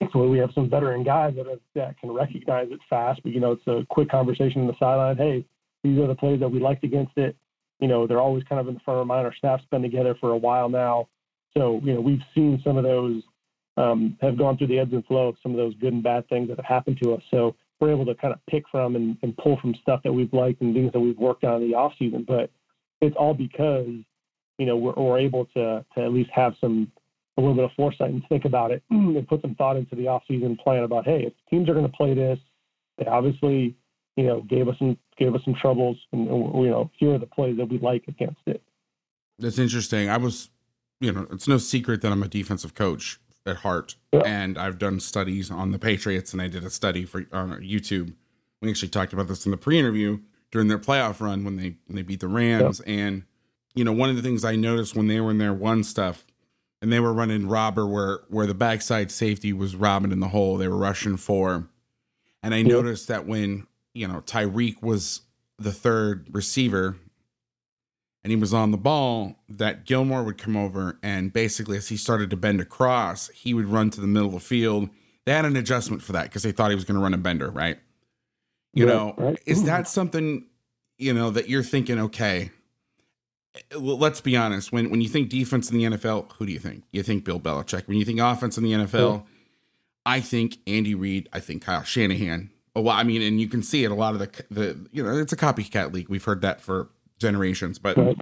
thankfully 0.00 0.28
we 0.28 0.38
have 0.38 0.50
some 0.54 0.68
veteran 0.68 1.04
guys 1.04 1.34
that, 1.36 1.60
that 1.74 1.98
can 2.00 2.10
recognize 2.10 2.68
it 2.70 2.80
fast. 2.90 3.22
But 3.22 3.32
you 3.32 3.40
know, 3.40 3.52
it's 3.52 3.66
a 3.66 3.86
quick 3.88 4.10
conversation 4.10 4.62
in 4.62 4.66
the 4.66 4.74
sideline. 4.78 5.16
Hey, 5.16 5.44
these 5.84 5.98
are 5.98 6.06
the 6.06 6.14
plays 6.14 6.40
that 6.40 6.48
we 6.48 6.58
liked 6.58 6.84
against 6.84 7.16
it. 7.16 7.36
You 7.80 7.88
know, 7.88 8.06
they're 8.06 8.20
always 8.20 8.44
kind 8.44 8.60
of 8.60 8.68
in 8.68 8.74
the 8.74 8.80
front 8.80 9.00
of 9.00 9.06
mind. 9.06 9.26
Our 9.26 9.34
staff's 9.34 9.64
been 9.70 9.82
together 9.82 10.16
for 10.20 10.30
a 10.30 10.36
while 10.36 10.68
now. 10.68 11.08
So, 11.56 11.80
you 11.84 11.94
know, 11.94 12.00
we've 12.00 12.22
seen 12.34 12.60
some 12.64 12.76
of 12.76 12.84
those 12.84 13.22
um, 13.76 14.16
have 14.20 14.38
gone 14.38 14.56
through 14.56 14.68
the 14.68 14.78
ebbs 14.78 14.92
and 14.92 15.04
flows, 15.06 15.34
of 15.34 15.38
some 15.42 15.52
of 15.52 15.58
those 15.58 15.74
good 15.76 15.92
and 15.92 16.02
bad 16.02 16.28
things 16.28 16.48
that 16.48 16.56
have 16.56 16.66
happened 16.66 16.98
to 17.02 17.14
us. 17.14 17.22
So 17.30 17.54
we're 17.80 17.92
able 17.92 18.06
to 18.06 18.14
kind 18.14 18.32
of 18.32 18.40
pick 18.48 18.64
from 18.70 18.96
and, 18.96 19.16
and 19.22 19.36
pull 19.36 19.58
from 19.60 19.74
stuff 19.82 20.00
that 20.04 20.12
we've 20.12 20.32
liked 20.32 20.60
and 20.62 20.74
things 20.74 20.92
that 20.92 21.00
we've 21.00 21.18
worked 21.18 21.44
on 21.44 21.62
in 21.62 21.68
the 21.68 21.76
off 21.76 21.92
season. 21.98 22.24
But 22.26 22.50
it's 23.00 23.16
all 23.16 23.34
because, 23.34 23.90
you 24.58 24.66
know, 24.66 24.76
we're, 24.76 24.92
we're 24.92 25.18
able 25.18 25.46
to, 25.46 25.84
to 25.94 26.02
at 26.02 26.12
least 26.12 26.30
have 26.34 26.54
some, 26.60 26.90
a 27.36 27.40
little 27.40 27.56
bit 27.56 27.64
of 27.64 27.72
foresight 27.76 28.10
and 28.10 28.22
think 28.28 28.44
about 28.44 28.70
it 28.70 28.82
hmm. 28.90 29.16
and 29.16 29.26
put 29.26 29.42
some 29.42 29.54
thought 29.56 29.76
into 29.76 29.96
the 29.96 30.06
off 30.06 30.22
season 30.28 30.56
plan 30.56 30.84
about, 30.84 31.04
hey, 31.04 31.24
if 31.24 31.32
teams 31.50 31.68
are 31.68 31.74
going 31.74 31.86
to 31.90 31.96
play 31.96 32.14
this, 32.14 32.38
they 32.98 33.06
obviously, 33.06 33.76
you 34.16 34.24
know, 34.24 34.40
gave 34.42 34.68
us 34.68 34.76
some, 34.78 34.96
gave 35.18 35.34
us 35.34 35.40
some 35.44 35.54
troubles 35.60 35.96
and, 36.12 36.26
you 36.26 36.70
know, 36.70 36.90
here 36.96 37.14
are 37.14 37.18
the 37.18 37.26
plays 37.26 37.56
that 37.56 37.68
we 37.68 37.78
like 37.78 38.04
against 38.06 38.40
it. 38.46 38.62
That's 39.38 39.58
interesting. 39.58 40.08
I 40.08 40.16
was 40.16 40.50
you 41.00 41.12
know, 41.12 41.26
it's 41.30 41.48
no 41.48 41.58
secret 41.58 42.00
that 42.02 42.12
I'm 42.12 42.22
a 42.22 42.28
defensive 42.28 42.74
coach 42.74 43.20
at 43.46 43.56
heart, 43.56 43.96
yeah. 44.12 44.22
and 44.24 44.56
I've 44.56 44.78
done 44.78 45.00
studies 45.00 45.50
on 45.50 45.70
the 45.70 45.78
Patriots, 45.78 46.32
and 46.32 46.40
I 46.40 46.48
did 46.48 46.64
a 46.64 46.70
study 46.70 47.04
for 47.04 47.26
on 47.32 47.50
YouTube. 47.60 48.14
We 48.62 48.70
actually 48.70 48.88
talked 48.88 49.12
about 49.12 49.28
this 49.28 49.44
in 49.44 49.50
the 49.50 49.58
pre-interview 49.58 50.20
during 50.50 50.68
their 50.68 50.78
playoff 50.78 51.20
run 51.20 51.44
when 51.44 51.56
they 51.56 51.76
when 51.86 51.96
they 51.96 52.02
beat 52.02 52.20
the 52.20 52.28
Rams, 52.28 52.80
yeah. 52.86 52.94
and 52.94 53.22
you 53.74 53.84
know, 53.84 53.92
one 53.92 54.10
of 54.10 54.16
the 54.16 54.22
things 54.22 54.44
I 54.44 54.56
noticed 54.56 54.96
when 54.96 55.08
they 55.08 55.20
were 55.20 55.30
in 55.30 55.38
their 55.38 55.54
one 55.54 55.84
stuff, 55.84 56.24
and 56.80 56.92
they 56.92 57.00
were 57.00 57.12
running 57.12 57.48
robber 57.48 57.86
where 57.86 58.20
where 58.28 58.46
the 58.46 58.54
backside 58.54 59.10
safety 59.10 59.52
was 59.52 59.74
robbing 59.74 60.12
in 60.12 60.20
the 60.20 60.28
hole, 60.28 60.56
they 60.56 60.68
were 60.68 60.76
rushing 60.76 61.16
four, 61.16 61.68
and 62.42 62.54
I 62.54 62.58
yeah. 62.58 62.68
noticed 62.68 63.08
that 63.08 63.26
when 63.26 63.66
you 63.92 64.06
know 64.06 64.20
Tyreek 64.20 64.82
was 64.82 65.22
the 65.58 65.72
third 65.72 66.28
receiver 66.32 66.96
and 68.22 68.30
he 68.30 68.36
was 68.36 68.54
on 68.54 68.70
the 68.70 68.78
ball, 68.78 69.36
that 69.48 69.84
Gilmore 69.84 70.24
would 70.24 70.38
come 70.38 70.56
over 70.56 70.98
and 71.02 71.32
basically, 71.32 71.76
as 71.76 71.88
he 71.88 71.96
started 71.96 72.30
to 72.30 72.36
bend 72.36 72.60
across, 72.60 73.28
he 73.28 73.52
would 73.52 73.66
run 73.66 73.90
to 73.90 74.00
the 74.00 74.06
middle 74.06 74.28
of 74.28 74.34
the 74.34 74.40
field. 74.40 74.88
They 75.26 75.32
had 75.32 75.44
an 75.44 75.56
adjustment 75.56 76.02
for 76.02 76.12
that 76.12 76.24
because 76.24 76.42
they 76.42 76.52
thought 76.52 76.70
he 76.70 76.74
was 76.74 76.84
going 76.84 76.96
to 76.96 77.02
run 77.02 77.12
a 77.12 77.18
bender, 77.18 77.50
right? 77.50 77.78
You 78.72 78.86
know, 78.86 79.14
right. 79.16 79.38
is 79.46 79.60
hmm. 79.60 79.66
that 79.66 79.88
something 79.88 80.46
you 80.98 81.12
know 81.12 81.30
that 81.30 81.48
you're 81.48 81.62
thinking? 81.62 81.98
Okay, 82.00 82.50
let's 83.76 84.20
be 84.20 84.36
honest. 84.36 84.72
When 84.72 84.90
when 84.90 85.00
you 85.00 85.08
think 85.08 85.28
defense 85.28 85.70
in 85.70 85.78
the 85.78 85.84
NFL, 85.84 86.32
who 86.32 86.46
do 86.46 86.52
you 86.52 86.58
think? 86.58 86.84
You 86.92 87.02
think 87.02 87.24
Bill 87.24 87.40
Belichick. 87.40 87.86
When 87.86 87.98
you 87.98 88.04
think 88.04 88.20
offense 88.20 88.58
in 88.58 88.64
the 88.64 88.72
NFL. 88.72 89.24
I 90.06 90.20
think 90.20 90.58
Andy 90.66 90.94
Reid. 90.94 91.28
I 91.32 91.40
think 91.40 91.62
Kyle 91.62 91.82
Shanahan. 91.82 92.50
Well, 92.74 92.90
I 92.90 93.04
mean, 93.04 93.22
and 93.22 93.40
you 93.40 93.48
can 93.48 93.62
see 93.62 93.84
it. 93.84 93.90
A 93.90 93.94
lot 93.94 94.14
of 94.14 94.20
the 94.20 94.44
the 94.50 94.88
you 94.92 95.02
know, 95.02 95.16
it's 95.16 95.32
a 95.32 95.36
copycat 95.36 95.92
league. 95.92 96.08
We've 96.08 96.24
heard 96.24 96.42
that 96.42 96.60
for 96.60 96.90
generations. 97.18 97.78
But 97.78 97.96
right. 97.96 98.16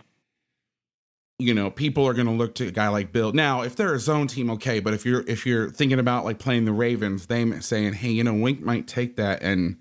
you 1.38 1.54
know, 1.54 1.70
people 1.70 2.06
are 2.06 2.14
going 2.14 2.26
to 2.26 2.32
look 2.32 2.54
to 2.56 2.68
a 2.68 2.70
guy 2.70 2.88
like 2.88 3.12
Bill. 3.12 3.32
Now, 3.32 3.62
if 3.62 3.76
they're 3.76 3.94
a 3.94 3.98
zone 3.98 4.26
team, 4.26 4.50
okay. 4.50 4.80
But 4.80 4.94
if 4.94 5.06
you're 5.06 5.24
if 5.26 5.46
you're 5.46 5.70
thinking 5.70 5.98
about 5.98 6.24
like 6.24 6.38
playing 6.38 6.66
the 6.66 6.72
Ravens, 6.72 7.26
they 7.26 7.60
saying, 7.60 7.94
hey, 7.94 8.10
you 8.10 8.24
know, 8.24 8.34
Wink 8.34 8.60
might 8.60 8.86
take 8.86 9.16
that 9.16 9.42
and 9.42 9.78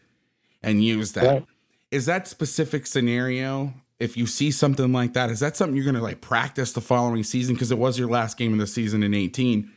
and 0.63 0.83
use 0.83 1.11
that. 1.13 1.25
Right. 1.25 1.45
Is 1.91 2.05
that 2.05 2.27
specific 2.27 2.87
scenario? 2.87 3.73
If 4.01 4.17
you 4.17 4.25
see 4.27 4.51
something 4.51 4.91
like 4.91 5.13
that, 5.13 5.29
is 5.29 5.39
that 5.39 5.55
something 5.55 5.75
you're 5.75 5.85
going 5.85 5.95
to 5.95 6.01
like 6.01 6.21
practice 6.21 6.73
the 6.73 6.81
following 6.81 7.23
season? 7.23 7.55
Because 7.55 7.71
it 7.71 7.77
was 7.77 7.97
your 7.99 8.09
last 8.09 8.37
game 8.37 8.53
of 8.53 8.59
the 8.59 8.67
season 8.67 9.03
in 9.03 9.13
18 9.13 9.71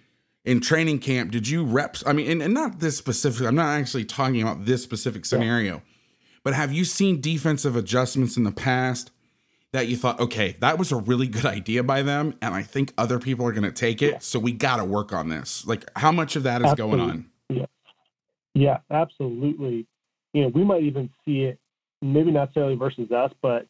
in 0.44 0.60
training 0.60 0.98
camp 0.98 1.30
did 1.30 1.48
you 1.48 1.64
reps 1.64 2.04
i 2.06 2.12
mean 2.12 2.30
and, 2.30 2.42
and, 2.42 2.52
not 2.52 2.78
this 2.78 2.98
specific 2.98 3.46
i'm 3.46 3.54
not 3.54 3.80
actually 3.80 4.04
talking 4.04 4.42
about 4.42 4.66
this 4.66 4.82
specific 4.82 5.24
scenario 5.24 5.76
yeah. 5.76 5.80
but 6.42 6.52
have 6.52 6.70
you 6.70 6.84
seen 6.84 7.18
defensive 7.18 7.74
adjustments 7.76 8.36
in 8.36 8.44
the 8.44 8.52
past 8.52 9.10
that 9.74 9.88
you 9.88 9.96
thought, 9.96 10.20
okay, 10.20 10.54
that 10.60 10.78
was 10.78 10.92
a 10.92 10.96
really 10.96 11.26
good 11.26 11.44
idea 11.44 11.82
by 11.82 12.00
them, 12.00 12.34
and 12.40 12.54
I 12.54 12.62
think 12.62 12.94
other 12.96 13.18
people 13.18 13.44
are 13.44 13.50
going 13.50 13.64
to 13.64 13.72
take 13.72 14.02
it. 14.02 14.22
So 14.22 14.38
we 14.38 14.52
got 14.52 14.76
to 14.76 14.84
work 14.84 15.12
on 15.12 15.28
this. 15.28 15.66
Like, 15.66 15.84
how 15.96 16.12
much 16.12 16.36
of 16.36 16.44
that 16.44 16.62
is 16.62 16.68
absolutely. 16.68 16.98
going 16.98 17.10
on? 17.10 17.26
Yeah, 17.48 17.66
yeah, 18.54 18.78
absolutely. 18.88 19.88
You 20.32 20.42
know, 20.42 20.48
we 20.48 20.62
might 20.62 20.84
even 20.84 21.10
see 21.24 21.42
it, 21.42 21.58
maybe 22.00 22.30
not 22.30 22.44
necessarily 22.44 22.76
versus 22.76 23.10
us, 23.10 23.32
but 23.42 23.66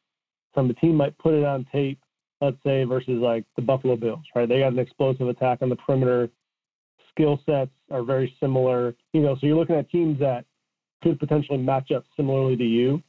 some 0.55 0.69
the 0.69 0.75
team 0.75 0.97
might 0.97 1.17
put 1.19 1.35
it 1.35 1.45
on 1.45 1.67
tape. 1.73 1.99
Let's 2.41 2.57
say 2.65 2.85
versus 2.85 3.21
like 3.21 3.45
the 3.57 3.63
Buffalo 3.63 3.97
Bills, 3.97 4.25
right? 4.35 4.49
They 4.49 4.61
got 4.61 4.73
an 4.73 4.79
explosive 4.79 5.29
attack 5.29 5.63
on 5.63 5.69
the 5.69 5.77
perimeter. 5.77 6.29
Skill 7.11 7.41
sets 7.47 7.71
are 7.91 8.03
very 8.03 8.35
similar. 8.41 8.95
You 9.13 9.23
know, 9.23 9.37
so 9.37 9.47
you're 9.47 9.57
looking 9.57 9.77
at 9.77 9.89
teams 9.91 10.19
that 10.19 10.45
could 11.03 11.19
potentially 11.19 11.59
match 11.59 11.91
up 11.93 12.05
similarly 12.17 12.57
to 12.57 12.65
you 12.65 13.03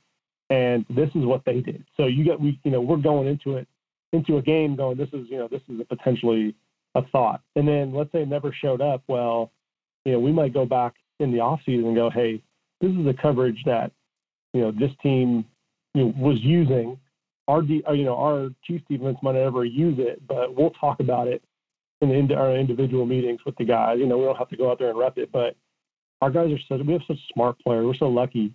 and 0.50 0.86
this 0.90 1.10
is 1.16 1.26
what 1.26 1.44
they 1.46 1.62
did. 1.62 1.84
So 1.98 2.06
you 2.06 2.24
get 2.24 2.40
we 2.40 2.60
you 2.64 2.72
know 2.72 2.82
we're 2.82 2.98
going 2.98 3.28
into 3.28 3.58
it 3.58 3.68
into 4.14 4.38
a 4.38 4.42
game 4.42 4.76
going 4.76 4.98
this 4.98 5.10
is 5.14 5.28
you 5.30 5.38
know 5.38 5.48
this 5.48 5.62
is 5.70 5.80
a 5.80 5.86
potentially 5.86 6.56
a 6.94 7.02
thought, 7.08 7.42
and 7.56 7.68
then 7.68 7.94
let's 7.94 8.12
say 8.12 8.26
never 8.26 8.54
showed 8.54 8.82
up. 8.82 9.04
Well, 9.08 9.52
you 10.06 10.14
know 10.14 10.20
we 10.20 10.32
might 10.32 10.54
go 10.54 10.66
back 10.66 10.94
in 11.20 11.32
the 11.32 11.40
off 11.40 11.62
season 11.66 11.88
and 11.88 11.96
go, 11.96 12.10
hey, 12.10 12.42
this 12.82 12.92
is 12.92 13.06
the 13.06 13.14
coverage 13.14 13.64
that 13.66 13.92
you 14.54 14.62
know 14.62 14.72
this 14.72 14.92
team 15.02 15.46
you 15.94 16.06
know, 16.06 16.14
was 16.18 16.40
using. 16.42 17.00
Our 17.48 17.60
uh, 17.60 17.94
you 17.94 18.06
know 18.06 18.18
our 18.18 18.50
chief 18.64 18.82
defense 18.90 19.18
might 19.22 19.36
never 19.36 19.66
use 19.66 19.98
it, 20.00 20.22
but 20.28 20.56
we'll 20.56 20.72
talk 20.72 21.00
about 21.00 21.28
it 21.28 21.44
in 22.02 22.28
the, 22.28 22.36
our 22.36 22.56
individual 22.56 23.06
meetings 23.06 23.40
with 23.46 23.56
the 23.58 23.66
guys. 23.66 23.98
You 24.00 24.08
know 24.08 24.18
we 24.18 24.26
don't 24.26 24.38
have 24.38 24.50
to 24.50 24.58
go 24.58 24.72
out 24.72 24.80
there 24.80 24.90
and 24.90 24.98
rep 25.00 25.18
it, 25.18 25.32
but 25.32 25.56
our 26.22 26.32
guys 26.32 26.52
are 26.52 26.60
so 26.68 26.84
we 26.84 26.94
have 26.94 27.02
such 27.08 27.20
smart 27.34 27.60
players. 27.60 27.86
We're 27.86 27.96
so 27.96 28.08
lucky 28.08 28.54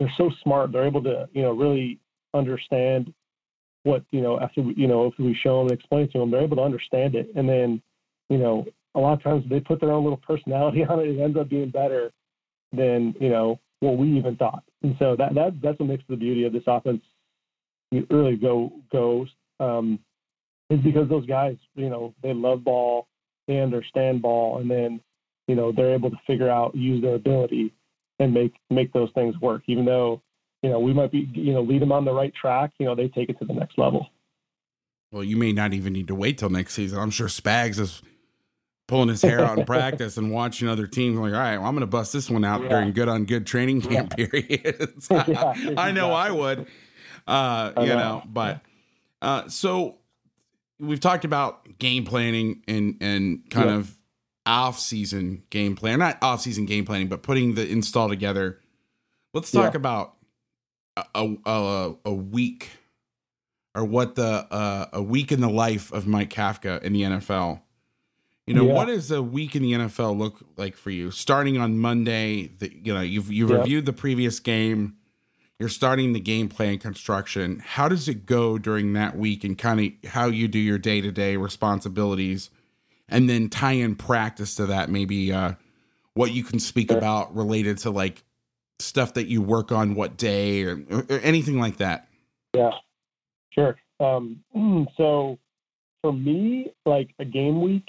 they're 0.00 0.12
so 0.16 0.30
smart. 0.42 0.72
They're 0.72 0.86
able 0.86 1.02
to, 1.04 1.28
you 1.32 1.42
know, 1.42 1.52
really 1.52 2.00
understand 2.34 3.12
what, 3.84 4.02
you 4.10 4.22
know, 4.22 4.40
after 4.40 4.62
we, 4.62 4.74
you 4.74 4.88
know, 4.88 5.06
if 5.06 5.14
we 5.18 5.38
show 5.40 5.58
them 5.58 5.68
and 5.68 5.78
explain 5.78 6.10
to 6.12 6.18
them, 6.18 6.30
they're 6.30 6.42
able 6.42 6.56
to 6.56 6.62
understand 6.62 7.14
it. 7.14 7.28
And 7.36 7.48
then, 7.48 7.82
you 8.30 8.38
know, 8.38 8.64
a 8.94 8.98
lot 8.98 9.12
of 9.12 9.22
times 9.22 9.44
they 9.48 9.60
put 9.60 9.80
their 9.80 9.92
own 9.92 10.02
little 10.02 10.20
personality 10.26 10.84
on 10.88 11.00
it. 11.00 11.08
It 11.08 11.20
ends 11.20 11.36
up 11.38 11.50
being 11.50 11.68
better 11.68 12.10
than, 12.72 13.14
you 13.20 13.28
know, 13.28 13.60
what 13.80 13.98
we 13.98 14.16
even 14.16 14.36
thought. 14.36 14.64
And 14.82 14.96
so 14.98 15.14
that, 15.16 15.34
that 15.34 15.60
that's 15.62 15.78
what 15.78 15.88
makes 15.88 16.04
the 16.08 16.16
beauty 16.16 16.44
of 16.44 16.52
this 16.52 16.64
offense 16.66 17.02
really 18.10 18.36
go 18.36 18.72
goes 18.92 19.28
um, 19.58 19.98
is 20.68 20.80
because 20.80 21.08
those 21.08 21.26
guys, 21.26 21.56
you 21.74 21.88
know, 21.88 22.14
they 22.22 22.32
love 22.32 22.64
ball, 22.64 23.08
they 23.48 23.58
understand 23.60 24.22
ball, 24.22 24.58
and 24.58 24.70
then, 24.70 25.00
you 25.48 25.54
know, 25.54 25.72
they're 25.72 25.94
able 25.94 26.10
to 26.10 26.20
figure 26.26 26.48
out 26.48 26.74
use 26.74 27.02
their 27.02 27.14
ability 27.14 27.72
and 28.18 28.32
make 28.32 28.54
make 28.70 28.92
those 28.92 29.10
things 29.14 29.34
work. 29.40 29.62
Even 29.66 29.84
though 29.84 30.22
you 30.62 30.70
know 30.70 30.78
we 30.78 30.92
might 30.92 31.10
be 31.10 31.28
you 31.32 31.52
know 31.52 31.62
lead 31.62 31.82
them 31.82 31.92
on 31.92 32.04
the 32.04 32.12
right 32.12 32.32
track, 32.34 32.70
you 32.78 32.86
know 32.86 32.94
they 32.94 33.08
take 33.08 33.28
it 33.28 33.38
to 33.40 33.44
the 33.44 33.54
next 33.54 33.78
level. 33.78 34.06
Well, 35.10 35.24
you 35.24 35.36
may 35.36 35.52
not 35.52 35.72
even 35.72 35.92
need 35.92 36.06
to 36.06 36.14
wait 36.14 36.38
till 36.38 36.50
next 36.50 36.74
season. 36.74 36.98
I'm 37.00 37.10
sure 37.10 37.26
Spags 37.26 37.80
is 37.80 38.00
pulling 38.86 39.08
his 39.08 39.22
hair 39.22 39.40
out 39.40 39.58
in 39.58 39.64
practice 39.66 40.16
and 40.16 40.30
watching 40.30 40.68
other 40.68 40.86
teams. 40.86 41.16
I'm 41.16 41.22
like, 41.22 41.32
all 41.32 41.40
right, 41.40 41.58
well, 41.58 41.66
I'm 41.66 41.74
going 41.74 41.80
to 41.80 41.86
bust 41.86 42.12
this 42.12 42.30
one 42.30 42.44
out 42.44 42.62
yeah. 42.62 42.68
during 42.68 42.92
good 42.92 43.08
on 43.08 43.24
good 43.24 43.46
training 43.46 43.80
camp 43.80 44.14
yeah. 44.16 44.26
periods. 44.30 45.08
yeah, 45.10 45.54
I 45.76 45.90
know 45.90 46.12
I 46.12 46.30
would, 46.30 46.66
uh, 47.30 47.72
you 47.80 47.86
know. 47.86 47.98
know, 47.98 48.22
but 48.26 48.60
uh, 49.22 49.48
so 49.48 49.96
we've 50.78 51.00
talked 51.00 51.24
about 51.24 51.78
game 51.78 52.04
planning 52.04 52.62
and 52.66 52.96
and 53.00 53.48
kind 53.50 53.70
of 53.70 53.96
off 54.46 54.78
season 54.78 55.42
game 55.50 55.76
plan, 55.76 55.98
not 55.98 56.18
off 56.22 56.40
season 56.40 56.66
game 56.66 56.84
planning, 56.84 57.08
but 57.08 57.22
putting 57.22 57.54
the 57.54 57.68
install 57.68 58.08
together. 58.08 58.58
Let's 59.32 59.50
talk 59.52 59.76
about 59.76 60.16
a, 61.14 61.36
a, 61.46 61.94
a 62.04 62.12
week 62.12 62.70
or 63.74 63.84
what 63.84 64.16
the 64.16 64.46
uh, 64.50 64.86
a 64.92 65.02
week 65.02 65.30
in 65.30 65.40
the 65.40 65.48
life 65.48 65.92
of 65.92 66.06
Mike 66.06 66.30
Kafka 66.30 66.82
in 66.82 66.92
the 66.92 67.02
NFL. 67.02 67.60
You 68.46 68.54
know, 68.54 68.66
yeah. 68.66 68.72
what 68.72 68.86
does 68.86 69.12
a 69.12 69.22
week 69.22 69.54
in 69.54 69.62
the 69.62 69.72
NFL 69.72 70.18
look 70.18 70.40
like 70.56 70.76
for 70.76 70.90
you? 70.90 71.12
Starting 71.12 71.58
on 71.58 71.78
Monday, 71.78 72.48
the, 72.48 72.72
you 72.82 72.92
know, 72.92 73.00
you've 73.00 73.30
you 73.30 73.46
reviewed 73.46 73.86
the 73.86 73.92
previous 73.92 74.40
game. 74.40 74.96
You're 75.60 75.68
starting 75.68 76.14
the 76.14 76.20
game 76.20 76.48
plan 76.48 76.78
construction. 76.78 77.62
How 77.62 77.86
does 77.86 78.08
it 78.08 78.24
go 78.24 78.56
during 78.56 78.94
that 78.94 79.18
week, 79.18 79.44
and 79.44 79.58
kind 79.58 79.78
of 79.78 80.10
how 80.10 80.28
you 80.28 80.48
do 80.48 80.58
your 80.58 80.78
day 80.78 81.02
to 81.02 81.12
day 81.12 81.36
responsibilities, 81.36 82.48
and 83.10 83.28
then 83.28 83.50
tie 83.50 83.72
in 83.72 83.94
practice 83.94 84.54
to 84.54 84.64
that? 84.66 84.88
Maybe 84.88 85.30
uh, 85.30 85.52
what 86.14 86.32
you 86.32 86.44
can 86.44 86.60
speak 86.60 86.90
about 86.90 87.36
related 87.36 87.76
to 87.78 87.90
like 87.90 88.24
stuff 88.78 89.12
that 89.14 89.26
you 89.26 89.42
work 89.42 89.70
on, 89.70 89.94
what 89.94 90.16
day, 90.16 90.64
or, 90.64 90.82
or 90.90 91.18
anything 91.22 91.60
like 91.60 91.76
that. 91.76 92.08
Yeah. 92.54 92.70
Sure. 93.50 93.76
Um, 94.00 94.42
so 94.96 95.38
for 96.00 96.14
me, 96.14 96.72
like 96.86 97.10
a 97.18 97.24
game 97.26 97.60
week 97.60 97.86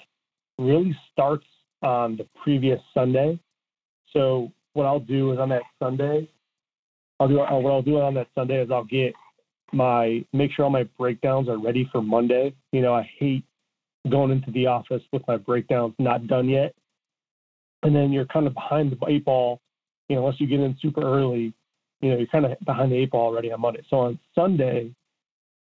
really 0.59 0.93
starts 1.13 1.45
on 1.81 2.17
the 2.17 2.27
previous 2.43 2.81
Sunday. 2.93 3.39
So 4.11 4.51
what 4.73 4.85
I'll 4.85 4.99
do 4.99 5.31
is 5.31 5.39
on 5.39 5.47
that 5.49 5.63
Sunday, 5.79 6.29
I'll 7.21 7.27
do 7.27 7.37
what 7.37 7.49
I'll 7.51 7.81
do 7.83 7.99
on 7.99 8.15
that 8.15 8.29
Sunday 8.33 8.63
is 8.63 8.71
I'll 8.71 8.83
get 8.83 9.13
my 9.71 10.25
make 10.33 10.51
sure 10.51 10.65
all 10.65 10.71
my 10.71 10.89
breakdowns 10.97 11.49
are 11.49 11.59
ready 11.59 11.87
for 11.91 12.01
Monday. 12.01 12.55
You 12.71 12.81
know, 12.81 12.95
I 12.95 13.07
hate 13.19 13.43
going 14.09 14.31
into 14.31 14.49
the 14.49 14.65
office 14.65 15.03
with 15.13 15.21
my 15.27 15.37
breakdowns 15.37 15.93
not 15.99 16.25
done 16.25 16.49
yet, 16.49 16.73
and 17.83 17.95
then 17.95 18.11
you're 18.11 18.25
kind 18.25 18.47
of 18.47 18.55
behind 18.55 18.91
the 18.91 18.97
eight 19.07 19.23
ball. 19.23 19.61
You 20.09 20.15
know, 20.15 20.25
unless 20.25 20.41
you 20.41 20.47
get 20.47 20.61
in 20.61 20.75
super 20.81 21.03
early, 21.03 21.53
you 22.01 22.09
know, 22.09 22.17
you're 22.17 22.25
kind 22.25 22.45
of 22.45 22.53
behind 22.65 22.91
the 22.91 22.95
eight 22.95 23.11
ball 23.11 23.27
already 23.27 23.51
on 23.51 23.61
Monday. 23.61 23.83
So 23.87 23.97
on 23.97 24.19
Sunday, 24.33 24.91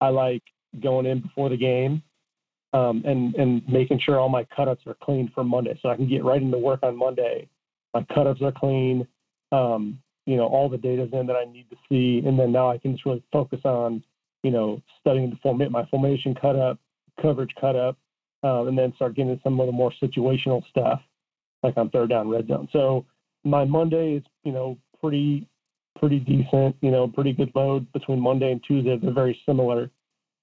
I 0.02 0.10
like 0.10 0.42
going 0.82 1.06
in 1.06 1.22
before 1.22 1.48
the 1.48 1.56
game 1.56 2.02
um, 2.74 3.02
and 3.06 3.34
and 3.36 3.66
making 3.66 4.00
sure 4.04 4.20
all 4.20 4.28
my 4.28 4.44
cutups 4.44 4.86
are 4.86 4.96
clean 5.02 5.32
for 5.34 5.42
Monday, 5.42 5.78
so 5.80 5.88
I 5.88 5.96
can 5.96 6.06
get 6.06 6.22
right 6.22 6.42
into 6.42 6.58
work 6.58 6.80
on 6.82 6.98
Monday. 6.98 7.48
My 7.94 8.02
cutups 8.02 8.42
are 8.42 8.52
clean. 8.52 9.08
Um, 9.52 9.98
you 10.26 10.36
know, 10.36 10.46
all 10.46 10.68
the 10.68 10.76
data's 10.76 11.10
in 11.12 11.26
that 11.26 11.36
I 11.36 11.44
need 11.50 11.70
to 11.70 11.76
see, 11.88 12.26
and 12.26 12.38
then 12.38 12.52
now 12.52 12.70
I 12.70 12.78
can 12.78 12.92
just 12.92 13.06
really 13.06 13.22
focus 13.32 13.60
on, 13.64 14.02
you 14.42 14.50
know, 14.50 14.82
studying 15.00 15.30
the 15.30 15.36
format, 15.36 15.70
my 15.70 15.86
formation 15.86 16.34
cut 16.34 16.56
up, 16.56 16.78
coverage 17.22 17.54
cut 17.60 17.76
up, 17.76 17.96
um, 18.42 18.68
and 18.68 18.76
then 18.76 18.92
start 18.96 19.14
getting 19.14 19.40
some 19.42 19.58
of 19.60 19.66
the 19.66 19.72
more 19.72 19.92
situational 20.02 20.62
stuff, 20.68 21.00
like 21.62 21.76
on 21.76 21.90
third 21.90 22.10
down, 22.10 22.28
red 22.28 22.48
zone. 22.48 22.68
So 22.72 23.06
my 23.44 23.64
Monday 23.64 24.14
is, 24.14 24.22
you 24.44 24.52
know, 24.52 24.76
pretty 25.00 25.48
pretty 25.98 26.18
decent, 26.18 26.76
you 26.82 26.90
know, 26.90 27.08
pretty 27.08 27.32
good 27.32 27.50
load 27.54 27.90
between 27.92 28.20
Monday 28.20 28.52
and 28.52 28.62
Tuesday. 28.62 28.98
They're 29.00 29.14
very 29.14 29.40
similar. 29.46 29.90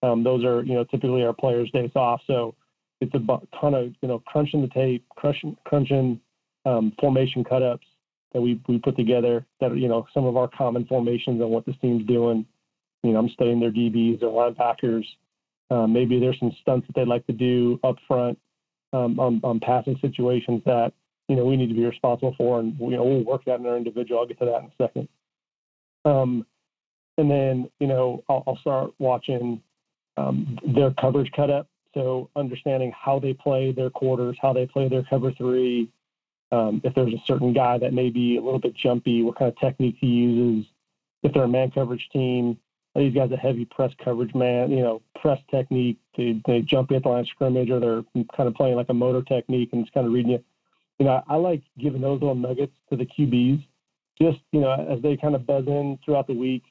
Um, 0.01 0.23
those 0.23 0.43
are, 0.43 0.63
you 0.63 0.73
know, 0.73 0.83
typically 0.85 1.23
our 1.23 1.33
players' 1.33 1.69
days 1.71 1.91
off. 1.95 2.21
So 2.25 2.55
it's 3.01 3.13
a 3.13 3.19
ton 3.59 3.75
of, 3.75 3.93
you 4.01 4.07
know, 4.07 4.19
crunching 4.25 4.61
the 4.61 4.67
tape, 4.69 5.05
crunching, 5.15 5.55
crunching 5.65 6.19
um, 6.65 6.93
formation 6.99 7.43
cutups 7.43 7.85
that 8.33 8.41
we, 8.41 8.59
we 8.67 8.79
put 8.79 8.95
together 8.95 9.45
that, 9.59 9.75
you 9.77 9.87
know, 9.87 10.07
some 10.13 10.25
of 10.25 10.37
our 10.37 10.47
common 10.47 10.85
formations 10.85 11.41
and 11.41 11.49
what 11.49 11.65
this 11.65 11.75
team's 11.81 12.05
doing. 12.05 12.45
You 13.03 13.13
know, 13.13 13.19
I'm 13.19 13.29
studying 13.29 13.59
their 13.59 13.71
DBs, 13.71 14.19
their 14.19 14.29
linebackers. 14.29 15.05
Um, 15.69 15.93
maybe 15.93 16.19
there's 16.19 16.39
some 16.39 16.55
stunts 16.61 16.87
that 16.87 16.95
they'd 16.95 17.07
like 17.07 17.25
to 17.27 17.33
do 17.33 17.79
up 17.83 17.95
front 18.07 18.37
um, 18.93 19.19
on, 19.19 19.41
on 19.43 19.59
passing 19.59 19.97
situations 20.01 20.61
that, 20.65 20.93
you 21.27 21.35
know, 21.35 21.45
we 21.45 21.57
need 21.57 21.67
to 21.67 21.75
be 21.75 21.85
responsible 21.85 22.35
for. 22.37 22.59
And, 22.59 22.77
you 22.79 22.91
know, 22.91 23.03
we'll 23.03 23.23
work 23.23 23.45
that 23.45 23.59
in 23.59 23.65
our 23.65 23.77
individual. 23.77 24.21
I'll 24.21 24.27
get 24.27 24.39
to 24.39 24.45
that 24.45 24.59
in 24.59 24.65
a 24.65 24.83
second. 24.87 25.07
Um, 26.05 26.45
and 27.17 27.29
then, 27.29 27.69
you 27.79 27.87
know, 27.87 28.23
I'll, 28.29 28.43
I'll 28.47 28.57
start 28.57 28.91
watching 28.99 29.61
um, 30.17 30.57
their 30.75 30.91
coverage 30.99 31.31
cut 31.35 31.49
up. 31.49 31.67
So 31.93 32.29
understanding 32.35 32.91
how 32.95 33.19
they 33.19 33.33
play 33.33 33.71
their 33.71 33.89
quarters, 33.89 34.35
how 34.41 34.53
they 34.53 34.65
play 34.65 34.89
their 34.89 35.03
cover 35.03 35.31
three. 35.33 35.89
Um, 36.53 36.81
if 36.83 36.93
there's 36.93 37.13
a 37.13 37.23
certain 37.25 37.51
guy 37.51 37.77
that 37.79 37.93
may 37.93 38.09
be 38.09 38.37
a 38.37 38.41
little 38.41 38.59
bit 38.59 38.75
jumpy, 38.75 39.23
what 39.23 39.37
kind 39.37 39.51
of 39.51 39.57
technique 39.57 39.95
he 39.99 40.07
uses. 40.07 40.69
If 41.23 41.33
they're 41.33 41.43
a 41.43 41.47
man 41.47 41.71
coverage 41.71 42.07
team, 42.11 42.57
are 42.95 43.01
these 43.01 43.15
guys 43.15 43.31
a 43.31 43.37
heavy 43.37 43.65
press 43.65 43.91
coverage 44.03 44.35
man, 44.35 44.69
you 44.69 44.83
know, 44.83 45.01
press 45.19 45.39
technique. 45.49 45.97
They, 46.15 46.41
they 46.45 46.61
jump 46.61 46.91
at 46.91 47.03
the 47.03 47.09
line 47.09 47.21
of 47.21 47.27
scrimmage 47.27 47.71
or 47.71 47.79
they're 47.79 48.03
kind 48.35 48.47
of 48.47 48.53
playing 48.53 48.75
like 48.75 48.89
a 48.89 48.93
motor 48.93 49.23
technique 49.23 49.69
and 49.71 49.81
it's 49.81 49.93
kind 49.93 50.05
of 50.05 50.13
reading 50.13 50.33
you. 50.33 50.43
You 50.99 51.05
know, 51.05 51.23
I 51.27 51.35
like 51.37 51.63
giving 51.79 52.01
those 52.01 52.21
little 52.21 52.35
nuggets 52.35 52.75
to 52.89 52.97
the 52.97 53.05
QBs 53.05 53.65
just 54.21 54.39
you 54.51 54.61
know 54.61 54.71
as 54.71 55.01
they 55.01 55.17
kind 55.17 55.35
of 55.35 55.45
buzz 55.45 55.65
in 55.67 55.97
throughout 56.03 56.27
the 56.27 56.33
week 56.33 56.63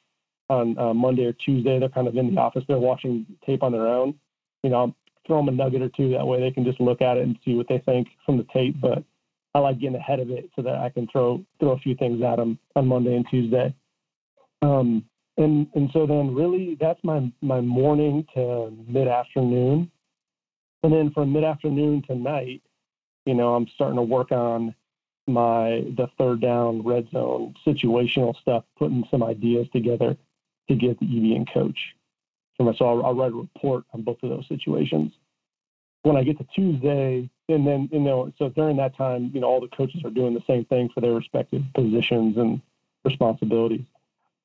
on 0.48 0.78
uh, 0.78 0.92
Monday 0.92 1.24
or 1.24 1.32
Tuesday, 1.32 1.78
they're 1.78 1.88
kind 1.88 2.08
of 2.08 2.16
in 2.16 2.34
the 2.34 2.40
office, 2.40 2.64
they're 2.68 2.78
watching 2.78 3.26
tape 3.44 3.62
on 3.62 3.72
their 3.72 3.86
own. 3.86 4.14
You 4.62 4.70
know, 4.70 4.76
I'll 4.76 4.96
throw 5.26 5.38
them 5.38 5.48
a 5.48 5.52
nugget 5.52 5.82
or 5.82 5.88
two 5.88 6.10
that 6.10 6.26
way 6.26 6.40
they 6.40 6.50
can 6.50 6.64
just 6.64 6.80
look 6.80 7.00
at 7.00 7.16
it 7.16 7.22
and 7.22 7.38
see 7.44 7.54
what 7.54 7.68
they 7.68 7.78
think 7.78 8.08
from 8.26 8.36
the 8.36 8.46
tape. 8.52 8.80
But 8.80 9.02
I 9.54 9.58
like 9.58 9.80
getting 9.80 9.96
ahead 9.96 10.20
of 10.20 10.30
it 10.30 10.50
so 10.56 10.62
that 10.62 10.76
I 10.76 10.88
can 10.88 11.06
throw 11.08 11.44
throw 11.60 11.72
a 11.72 11.78
few 11.78 11.94
things 11.94 12.22
at 12.22 12.36
them 12.36 12.58
on 12.74 12.86
Monday 12.86 13.14
and 13.14 13.26
Tuesday. 13.28 13.74
Um, 14.62 15.04
and 15.36 15.66
and 15.74 15.90
so 15.92 16.06
then 16.06 16.34
really 16.34 16.76
that's 16.80 17.02
my 17.02 17.30
my 17.40 17.60
morning 17.60 18.26
to 18.34 18.72
mid 18.88 19.08
afternoon, 19.08 19.90
and 20.82 20.92
then 20.92 21.10
from 21.10 21.32
mid 21.32 21.44
afternoon 21.44 22.02
to 22.08 22.14
night, 22.14 22.62
you 23.26 23.34
know, 23.34 23.54
I'm 23.54 23.66
starting 23.74 23.96
to 23.96 24.02
work 24.02 24.32
on 24.32 24.74
my 25.26 25.84
the 25.96 26.08
third 26.18 26.40
down 26.40 26.82
red 26.82 27.08
zone 27.10 27.54
situational 27.66 28.34
stuff, 28.40 28.64
putting 28.78 29.04
some 29.10 29.22
ideas 29.22 29.68
together 29.72 30.16
to 30.68 30.74
get 30.74 30.98
the 31.00 31.06
EB 31.06 31.36
and 31.36 31.52
coach. 31.52 31.78
So 32.58 32.86
I'll, 32.86 33.04
I'll 33.04 33.14
write 33.14 33.32
a 33.32 33.34
report 33.34 33.84
on 33.92 34.02
both 34.02 34.22
of 34.22 34.30
those 34.30 34.46
situations. 34.48 35.12
When 36.02 36.16
I 36.16 36.22
get 36.22 36.38
to 36.38 36.46
Tuesday, 36.54 37.28
and 37.48 37.66
then 37.66 37.88
you 37.92 38.00
know, 38.00 38.32
so 38.38 38.48
during 38.50 38.76
that 38.78 38.96
time, 38.96 39.30
you 39.34 39.40
know, 39.40 39.46
all 39.46 39.60
the 39.60 39.68
coaches 39.68 40.02
are 40.04 40.10
doing 40.10 40.34
the 40.34 40.42
same 40.46 40.64
thing 40.66 40.88
for 40.94 41.00
their 41.00 41.12
respective 41.12 41.62
positions 41.74 42.36
and 42.36 42.60
responsibilities. 43.04 43.84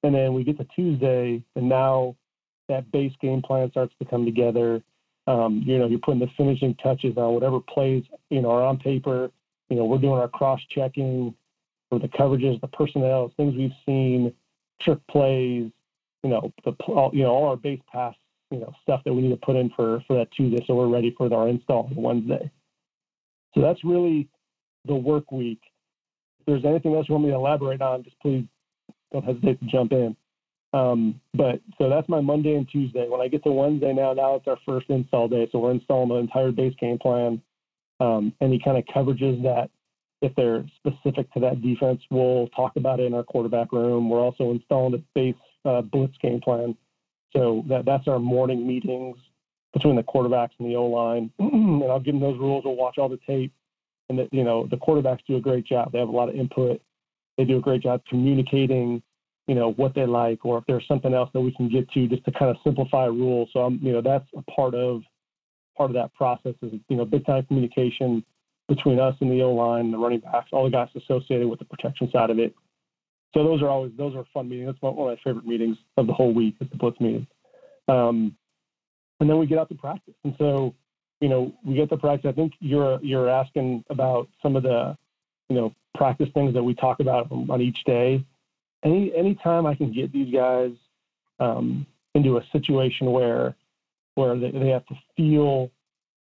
And 0.04 0.14
then 0.14 0.34
we 0.34 0.44
get 0.44 0.58
to 0.58 0.68
Tuesday, 0.76 1.44
and 1.56 1.70
now 1.70 2.16
that 2.70 2.92
base 2.92 3.14
game 3.22 3.42
plan 3.42 3.72
starts 3.72 3.94
to 4.00 4.06
come 4.06 4.26
together. 4.26 4.82
Um, 5.26 5.62
you 5.66 5.78
know, 5.78 5.88
you're 5.88 6.00
putting 6.00 6.22
the 6.22 6.30
finishing 6.38 6.76
touches 6.76 7.18
on 7.18 7.34
whatever 7.34 7.60
plays, 7.60 8.04
you 8.30 8.42
know, 8.42 8.52
are 8.52 8.64
on 8.64 8.78
paper 8.78 9.30
you 9.70 9.76
know, 9.76 9.86
we're 9.86 9.98
doing 9.98 10.20
our 10.20 10.28
cross 10.28 10.62
checking 10.70 11.34
for 11.90 12.00
the 12.00 12.08
coverages, 12.08 12.60
the 12.62 12.68
personnel, 12.68 13.32
things 13.38 13.56
we've 13.56 13.72
seen, 13.86 14.34
trick 14.82 15.00
plays, 15.10 15.70
you 16.24 16.30
know, 16.30 16.54
the 16.64 16.72
all, 16.88 17.12
you 17.14 17.24
know 17.24 17.30
all 17.30 17.50
our 17.50 17.58
base 17.58 17.82
pass, 17.92 18.16
you 18.52 18.60
know, 18.60 18.74
stuff 18.82 19.02
that 19.06 19.14
we 19.14 19.22
need 19.22 19.30
to 19.30 19.38
put 19.38 19.56
in 19.56 19.70
for 19.76 20.02
for 20.08 20.18
that 20.18 20.32
Tuesday, 20.32 20.64
so 20.66 20.76
we're 20.76 20.88
ready 20.88 21.14
for 21.18 21.34
our 21.34 21.48
install 21.48 21.90
on 21.96 21.96
Wednesday. 21.96 22.50
So 23.54 23.62
that's 23.62 23.84
really 23.84 24.28
the 24.86 24.96
work 24.96 25.32
week. 25.32 25.62
If 26.40 26.46
there's 26.46 26.66
anything 26.66 26.96
else 26.96 27.08
you 27.10 27.14
want 27.14 27.26
me 27.26 27.32
to 27.32 27.38
elaborate 27.38 27.82
on, 27.82 28.04
just 28.04 28.20
please 28.20 28.46
don't 29.12 29.26
hesitate 29.26 29.60
to 29.60 29.66
jump 29.66 29.92
in. 29.92 30.16
Um, 30.74 31.20
but 31.34 31.62
so 31.78 31.90
that's 31.90 32.10
my 32.10 32.20
Monday 32.20 32.56
and 32.56 32.68
Tuesday. 32.70 33.08
When 33.08 33.22
I 33.22 33.28
get 33.28 33.44
to 33.46 33.52
Wednesday 33.52 33.94
now, 33.94 34.14
now 34.14 34.36
it's 34.36 34.48
our 34.48 34.58
first 34.66 34.90
install 34.90 35.28
day, 35.28 35.48
so 35.52 35.60
we're 35.60 35.72
installing 35.72 36.10
the 36.10 36.16
entire 36.16 36.52
base 36.52 36.76
game 36.80 37.00
plan 37.00 37.42
um, 38.00 38.34
any 38.42 38.60
kind 38.60 38.78
of 38.78 38.84
coverages 38.86 39.42
that 39.44 39.70
if 40.22 40.34
they're 40.36 40.66
specific 40.78 41.32
to 41.34 41.40
that 41.40 41.62
defense, 41.62 42.02
we'll 42.10 42.48
talk 42.50 42.76
about 42.76 43.00
it 43.00 43.06
in 43.06 43.14
our 43.14 43.24
quarterback 43.24 43.72
room. 43.72 44.10
We're 44.10 44.20
also 44.22 44.52
installing 44.52 44.96
a 44.96 45.04
base 45.14 45.36
uh, 45.66 45.82
blitz 45.82 46.16
game 46.22 46.42
plan. 46.42 46.76
So 47.36 47.64
that, 47.70 47.86
that's 47.86 48.08
our 48.08 48.20
morning 48.20 48.68
meetings 48.68 49.18
between 49.78 49.96
the 49.96 50.04
quarterbacks 50.04 50.52
and 50.60 50.70
the 50.70 50.76
O 50.76 50.86
line. 50.86 51.32
and 51.40 51.84
I'll 51.84 52.00
give 52.00 52.14
them 52.14 52.22
those 52.22 52.40
rules. 52.40 52.64
We'll 52.66 52.76
watch 52.76 52.98
all 52.98 53.10
the 53.10 53.20
tape. 53.28 53.54
And 54.10 54.18
that, 54.20 54.30
you 54.32 54.44
know, 54.44 54.68
the 54.70 54.78
quarterbacks 54.78 55.20
do 55.28 55.36
a 55.36 55.42
great 55.42 55.66
job. 55.66 55.92
They 55.92 56.00
have 56.00 56.08
a 56.08 56.12
lot 56.12 56.30
of 56.30 56.36
input. 56.36 56.82
They 57.38 57.44
do 57.44 57.58
a 57.58 57.62
great 57.62 57.84
job 57.84 58.02
communicating, 58.10 59.04
you 59.48 59.56
know, 59.56 59.74
what 59.74 59.94
they 59.94 60.06
like, 60.06 60.46
or 60.46 60.58
if 60.58 60.64
there's 60.66 60.88
something 60.88 61.14
else 61.14 61.30
that 61.34 61.42
we 61.42 61.54
can 61.56 61.70
get 61.70 61.90
to 61.92 62.08
just 62.08 62.24
to 62.26 62.32
kind 62.32 62.50
of 62.50 62.58
simplify 62.64 63.06
rules. 63.06 63.50
So 63.52 63.60
I'm, 63.60 63.80
you 63.82 63.92
know, 63.92 64.02
that's 64.02 64.28
a 64.36 64.42
part 64.52 64.74
of 64.74 65.02
part 65.78 65.92
of 65.92 65.94
that 65.94 66.14
process 66.16 66.56
is 66.64 66.74
you 66.90 66.98
know 66.98 67.06
big 67.06 67.26
time 67.26 67.46
communication 67.46 68.24
between 68.68 69.00
us 69.00 69.16
and 69.22 69.32
the 69.32 69.42
O 69.44 69.54
line, 69.54 69.92
the 69.92 69.98
running 69.98 70.20
backs, 70.20 70.50
all 70.52 70.66
the 70.66 70.72
guys 70.72 70.90
associated 70.96 71.48
with 71.48 71.60
the 71.60 71.66
protection 71.66 72.10
side 72.12 72.30
of 72.30 72.40
it. 72.40 72.54
So 73.34 73.44
those 73.44 73.62
are 73.62 73.70
always 73.70 73.92
those 73.98 74.16
are 74.16 74.26
fun 74.34 74.50
meetings. 74.50 74.68
That's 74.68 74.82
one 74.82 74.94
of 74.94 75.18
my 75.18 75.22
favorite 75.24 75.46
meetings 75.46 75.78
of 75.98 76.08
the 76.08 76.14
whole 76.14 76.34
week 76.34 76.56
is 76.60 76.68
the 76.72 76.78
blitz 76.78 77.00
meeting. 77.00 77.28
Um, 77.88 78.36
and 79.20 79.30
then 79.30 79.38
we 79.38 79.46
get 79.46 79.58
out 79.58 79.70
to 79.70 79.76
practice. 79.76 80.16
And 80.24 80.36
so 80.38 80.74
you 81.20 81.30
know, 81.30 81.54
we 81.66 81.76
get 81.76 81.90
the 81.90 81.98
practice. 81.98 82.30
I 82.30 82.34
think 82.34 82.54
you're 82.60 83.00
you're 83.02 83.30
asking 83.30 83.84
about 83.90 84.30
some 84.42 84.56
of 84.56 84.64
the, 84.64 84.98
you 85.50 85.56
know, 85.56 85.74
practice 85.96 86.30
things 86.34 86.54
that 86.54 86.64
we 86.64 86.76
talk 86.76 87.00
about 87.00 87.32
on 87.32 87.62
each 87.62 87.84
day. 87.86 88.24
Any 88.84 89.16
anytime 89.16 89.66
I 89.66 89.76
can 89.76 89.92
get 89.92 90.12
these 90.12 90.32
guys 90.34 90.72
um, 91.40 91.86
into 92.14 92.38
a 92.38 92.46
situation 92.52 93.12
where 93.12 93.56
where 94.16 94.38
they, 94.38 94.52
they 94.52 94.70
have 94.70 94.86
to 94.88 94.96
feel 95.16 95.72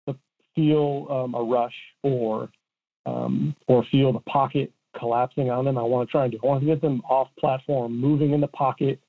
the 0.06 0.16
feel 0.56 1.08
um, 1.10 1.36
a 1.36 1.44
rush 1.44 1.76
or 2.04 2.50
um, 3.06 3.56
or 3.68 3.84
feel 3.92 4.14
the 4.14 4.20
pocket 4.22 4.72
collapsing 4.98 5.50
on 5.50 5.66
them. 5.66 5.78
I 5.78 5.84
want 5.84 6.08
to 6.08 6.12
try 6.12 6.24
and 6.24 6.32
do. 6.32 6.40
I 6.42 6.48
want 6.48 6.62
to 6.62 6.66
get 6.68 6.82
them 6.82 7.02
off 7.10 7.28
platform, 7.38 8.00
moving 8.00 8.32
in 8.32 8.40
the 8.40 8.48
pocket, 8.48 9.02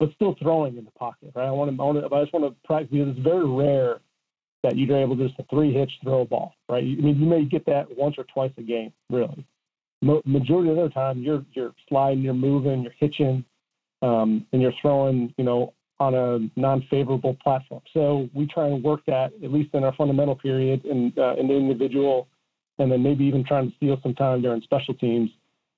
but 0.00 0.10
still 0.14 0.34
throwing 0.42 0.76
in 0.76 0.84
the 0.84 0.90
pocket. 0.92 1.30
Right. 1.34 1.46
I 1.46 1.50
want 1.52 1.70
to. 1.70 1.80
I, 1.80 1.84
want 1.84 1.98
to, 2.00 2.16
I 2.16 2.22
just 2.22 2.32
want 2.32 2.46
to 2.46 2.66
practice 2.66 2.88
because 2.90 3.08
it's 3.10 3.20
very 3.20 3.48
rare 3.48 4.00
that 4.64 4.76
you're 4.76 4.98
able 4.98 5.16
to 5.16 5.28
just 5.28 5.38
a 5.38 5.44
three 5.44 5.72
hitch 5.72 5.92
throw 6.02 6.22
a 6.22 6.24
ball. 6.24 6.54
Right. 6.68 6.82
I 6.82 7.00
mean, 7.00 7.20
you 7.20 7.26
may 7.26 7.44
get 7.44 7.64
that 7.66 7.86
once 7.96 8.16
or 8.18 8.24
twice 8.24 8.50
a 8.58 8.62
game, 8.62 8.92
really. 9.10 9.46
Mo- 10.02 10.22
majority 10.24 10.70
of 10.70 10.76
the 10.76 10.88
time, 10.88 11.22
you're 11.22 11.44
you're 11.52 11.74
sliding, 11.88 12.24
you're 12.24 12.34
moving, 12.34 12.82
you're 12.82 12.94
hitching, 12.98 13.44
um, 14.02 14.44
and 14.52 14.60
you're 14.60 14.74
throwing. 14.82 15.32
You 15.36 15.44
know, 15.44 15.74
on 16.00 16.14
a 16.14 16.58
non-favorable 16.58 17.36
platform. 17.44 17.82
So 17.92 18.30
we 18.32 18.46
try 18.46 18.66
and 18.66 18.82
work 18.82 19.02
that 19.06 19.32
at 19.44 19.52
least 19.52 19.74
in 19.74 19.84
our 19.84 19.94
fundamental 19.94 20.34
period 20.34 20.86
and 20.86 21.16
uh, 21.18 21.34
in 21.34 21.46
the 21.46 21.54
individual 21.54 22.26
and 22.78 22.90
then 22.90 23.02
maybe 23.02 23.24
even 23.24 23.44
trying 23.44 23.68
to 23.70 23.76
steal 23.76 23.98
some 24.02 24.14
time 24.14 24.40
during 24.40 24.62
special 24.62 24.94
teams. 24.94 25.30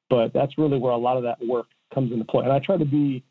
But 0.08 0.32
that's 0.32 0.56
really 0.56 0.78
where 0.78 0.92
a 0.92 0.96
lot 0.96 1.16
of 1.16 1.24
that 1.24 1.44
work 1.44 1.66
comes 1.92 2.12
into 2.12 2.24
play. 2.24 2.44
And 2.44 2.52
I 2.52 2.60
try 2.60 2.76
to 2.76 2.84
be 2.84 3.24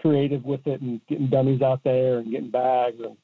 creative 0.00 0.44
with 0.44 0.66
it 0.66 0.80
and 0.80 1.00
getting 1.08 1.28
dummies 1.28 1.62
out 1.62 1.82
there 1.84 2.18
and 2.18 2.30
getting 2.30 2.50
bags 2.50 2.96
and 3.04 3.16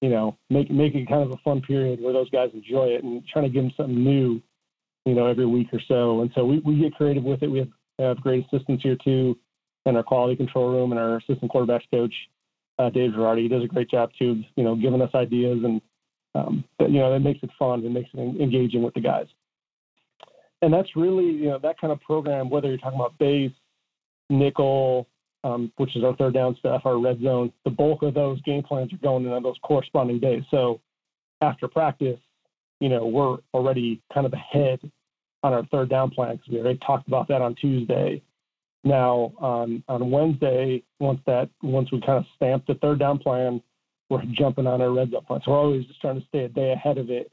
you 0.00 0.08
know 0.08 0.36
make 0.50 0.70
make 0.70 0.94
it 0.94 1.08
kind 1.08 1.22
of 1.22 1.30
a 1.30 1.42
fun 1.42 1.60
period 1.60 2.00
where 2.00 2.12
those 2.12 2.30
guys 2.30 2.50
enjoy 2.54 2.86
it 2.86 3.04
and 3.04 3.22
trying 3.26 3.44
to 3.44 3.50
give 3.50 3.62
them 3.62 3.72
something 3.76 4.02
new, 4.02 4.40
you 5.04 5.14
know, 5.14 5.26
every 5.26 5.46
week 5.46 5.68
or 5.72 5.80
so. 5.88 6.22
And 6.22 6.30
so 6.34 6.44
we, 6.44 6.58
we 6.60 6.78
get 6.78 6.94
creative 6.94 7.24
with 7.24 7.42
it. 7.42 7.48
We 7.48 7.58
have, 7.58 7.68
have 7.98 8.20
great 8.20 8.46
assistants 8.46 8.82
here 8.82 8.96
too, 9.02 9.38
in 9.86 9.96
our 9.96 10.02
quality 10.02 10.36
control 10.36 10.72
room 10.72 10.92
and 10.92 11.00
our 11.00 11.16
assistant 11.16 11.50
quarterbacks 11.50 11.90
coach, 11.90 12.14
uh, 12.78 12.90
Dave 12.90 13.12
Girardi. 13.12 13.42
He 13.42 13.48
does 13.48 13.64
a 13.64 13.68
great 13.68 13.90
job 13.90 14.10
too, 14.18 14.42
you 14.56 14.64
know, 14.64 14.74
giving 14.76 15.02
us 15.02 15.10
ideas 15.14 15.60
and 15.64 15.80
um, 16.34 16.64
but, 16.78 16.90
you 16.90 16.98
know, 16.98 17.12
that 17.12 17.20
makes 17.20 17.42
it 17.42 17.50
fun. 17.58 17.84
It 17.84 17.90
makes 17.90 18.08
it 18.14 18.18
engaging 18.18 18.82
with 18.82 18.94
the 18.94 19.00
guys. 19.00 19.26
And 20.62 20.72
that's 20.72 20.96
really, 20.96 21.26
you 21.26 21.48
know, 21.48 21.58
that 21.58 21.78
kind 21.80 21.92
of 21.92 22.00
program, 22.00 22.48
whether 22.48 22.68
you're 22.68 22.78
talking 22.78 22.98
about 22.98 23.18
base, 23.18 23.52
nickel, 24.30 25.08
um, 25.44 25.72
which 25.76 25.96
is 25.96 26.04
our 26.04 26.16
third 26.16 26.34
down 26.34 26.56
stuff, 26.58 26.82
our 26.84 26.98
red 26.98 27.20
zone, 27.20 27.52
the 27.64 27.70
bulk 27.70 28.02
of 28.02 28.14
those 28.14 28.40
game 28.42 28.62
plans 28.62 28.92
are 28.92 28.98
going 28.98 29.24
in 29.24 29.32
on 29.32 29.42
those 29.42 29.58
corresponding 29.62 30.20
days. 30.20 30.42
So 30.50 30.80
after 31.40 31.68
practice, 31.68 32.18
you 32.80 32.88
know, 32.88 33.06
we're 33.06 33.38
already 33.54 34.00
kind 34.12 34.26
of 34.26 34.32
ahead 34.32 34.80
on 35.42 35.52
our 35.52 35.64
third 35.66 35.90
down 35.90 36.10
plan 36.10 36.36
because 36.36 36.48
we 36.52 36.60
already 36.60 36.78
talked 36.78 37.08
about 37.08 37.28
that 37.28 37.42
on 37.42 37.54
Tuesday. 37.56 38.22
Now 38.84 39.32
on 39.38 39.84
on 39.88 40.10
Wednesday, 40.10 40.82
once 40.98 41.20
that 41.26 41.48
once 41.62 41.92
we 41.92 42.00
kind 42.00 42.18
of 42.18 42.24
stamp 42.34 42.66
the 42.66 42.74
third 42.74 42.98
down 42.98 43.18
plan, 43.18 43.62
we're 44.08 44.22
jumping 44.32 44.66
on 44.66 44.80
our 44.82 44.92
red 44.92 45.10
zone 45.10 45.24
plan. 45.24 45.40
So 45.44 45.52
we're 45.52 45.58
always 45.58 45.86
just 45.86 46.00
trying 46.00 46.20
to 46.20 46.26
stay 46.26 46.40
a 46.44 46.48
day 46.48 46.72
ahead 46.72 46.98
of 46.98 47.10
it. 47.10 47.30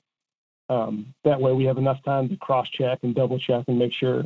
Um, 0.70 1.14
that 1.24 1.42
way 1.42 1.52
we 1.52 1.66
have 1.66 1.80
enough 1.80 1.98
time 2.06 2.30
to 2.30 2.38
cross 2.38 2.68
check 2.78 3.00
and 3.02 3.16
double 3.16 3.40
check 3.40 3.66
and 3.68 3.80
make 3.80 3.92
sure 4.00 4.24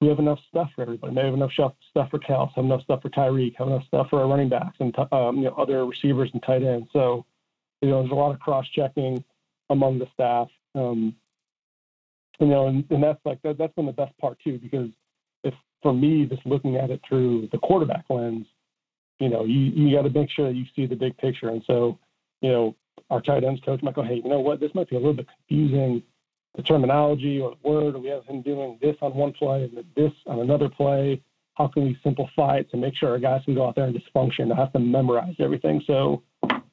we 0.00 0.08
have 0.08 0.18
enough 0.18 0.38
stuff 0.48 0.70
for 0.74 0.82
everybody. 0.82 1.14
We 1.14 1.22
have 1.22 1.34
enough 1.34 1.52
stuff 1.52 2.10
for 2.10 2.18
Cal, 2.18 2.52
have 2.54 2.64
enough 2.64 2.82
stuff 2.82 3.02
for 3.02 3.10
Tyreek, 3.10 3.56
have 3.56 3.68
enough 3.68 3.86
stuff 3.86 4.08
for 4.10 4.20
our 4.20 4.28
running 4.28 4.48
backs 4.48 4.76
and 4.78 4.94
um, 5.12 5.38
you 5.38 5.44
know 5.44 5.54
other 5.56 5.86
receivers 5.86 6.30
and 6.32 6.42
tight 6.42 6.62
ends. 6.62 6.88
So 6.92 7.24
you 7.80 7.88
know 7.88 8.00
there's 8.00 8.12
a 8.12 8.14
lot 8.14 8.32
of 8.32 8.40
cross 8.40 8.66
checking 8.68 9.24
among 9.70 9.98
the 9.98 10.06
staff. 10.12 10.48
Um, 10.74 11.16
you 12.38 12.46
know, 12.46 12.66
and, 12.66 12.84
and 12.90 13.02
that's 13.02 13.20
like 13.24 13.40
that, 13.42 13.56
that's 13.58 13.74
been 13.74 13.86
the 13.86 13.92
best 13.92 14.16
part 14.18 14.38
too 14.44 14.58
because 14.58 14.90
if 15.42 15.54
for 15.82 15.94
me 15.94 16.26
just 16.26 16.44
looking 16.44 16.76
at 16.76 16.90
it 16.90 17.00
through 17.08 17.48
the 17.52 17.58
quarterback 17.58 18.04
lens, 18.10 18.46
you 19.18 19.28
know, 19.28 19.44
you, 19.44 19.60
you 19.74 19.96
got 19.96 20.02
to 20.02 20.10
make 20.10 20.30
sure 20.30 20.48
that 20.48 20.56
you 20.56 20.66
see 20.74 20.86
the 20.86 20.94
big 20.94 21.16
picture. 21.16 21.48
And 21.48 21.62
so, 21.66 21.98
you 22.42 22.50
know, 22.50 22.76
our 23.10 23.20
tight 23.20 23.44
ends 23.44 23.60
coach 23.64 23.82
might 23.82 23.94
go, 23.94 24.02
hey, 24.02 24.20
you 24.22 24.28
know 24.28 24.40
what, 24.40 24.60
this 24.60 24.74
might 24.74 24.90
be 24.90 24.96
a 24.96 24.98
little 24.98 25.14
bit 25.14 25.28
confusing, 25.48 26.02
the 26.56 26.62
terminology 26.62 27.40
or 27.40 27.50
the 27.50 27.68
word, 27.68 27.94
or 27.94 27.98
we 27.98 28.08
have 28.08 28.24
him 28.24 28.42
doing 28.42 28.78
this 28.80 28.96
on 29.02 29.14
one 29.14 29.32
play 29.32 29.64
and 29.64 29.84
this 29.94 30.12
on 30.26 30.40
another 30.40 30.68
play. 30.68 31.22
How 31.54 31.68
can 31.68 31.84
we 31.84 31.98
simplify 32.02 32.56
it 32.56 32.70
to 32.70 32.76
make 32.76 32.94
sure 32.96 33.10
our 33.10 33.18
guys 33.18 33.42
can 33.44 33.54
go 33.54 33.66
out 33.66 33.76
there 33.76 33.84
and 33.84 33.94
just 33.94 34.10
function? 34.12 34.48
They 34.48 34.54
have 34.54 34.72
to 34.72 34.78
memorize 34.78 35.36
everything. 35.38 35.82
So, 35.86 36.22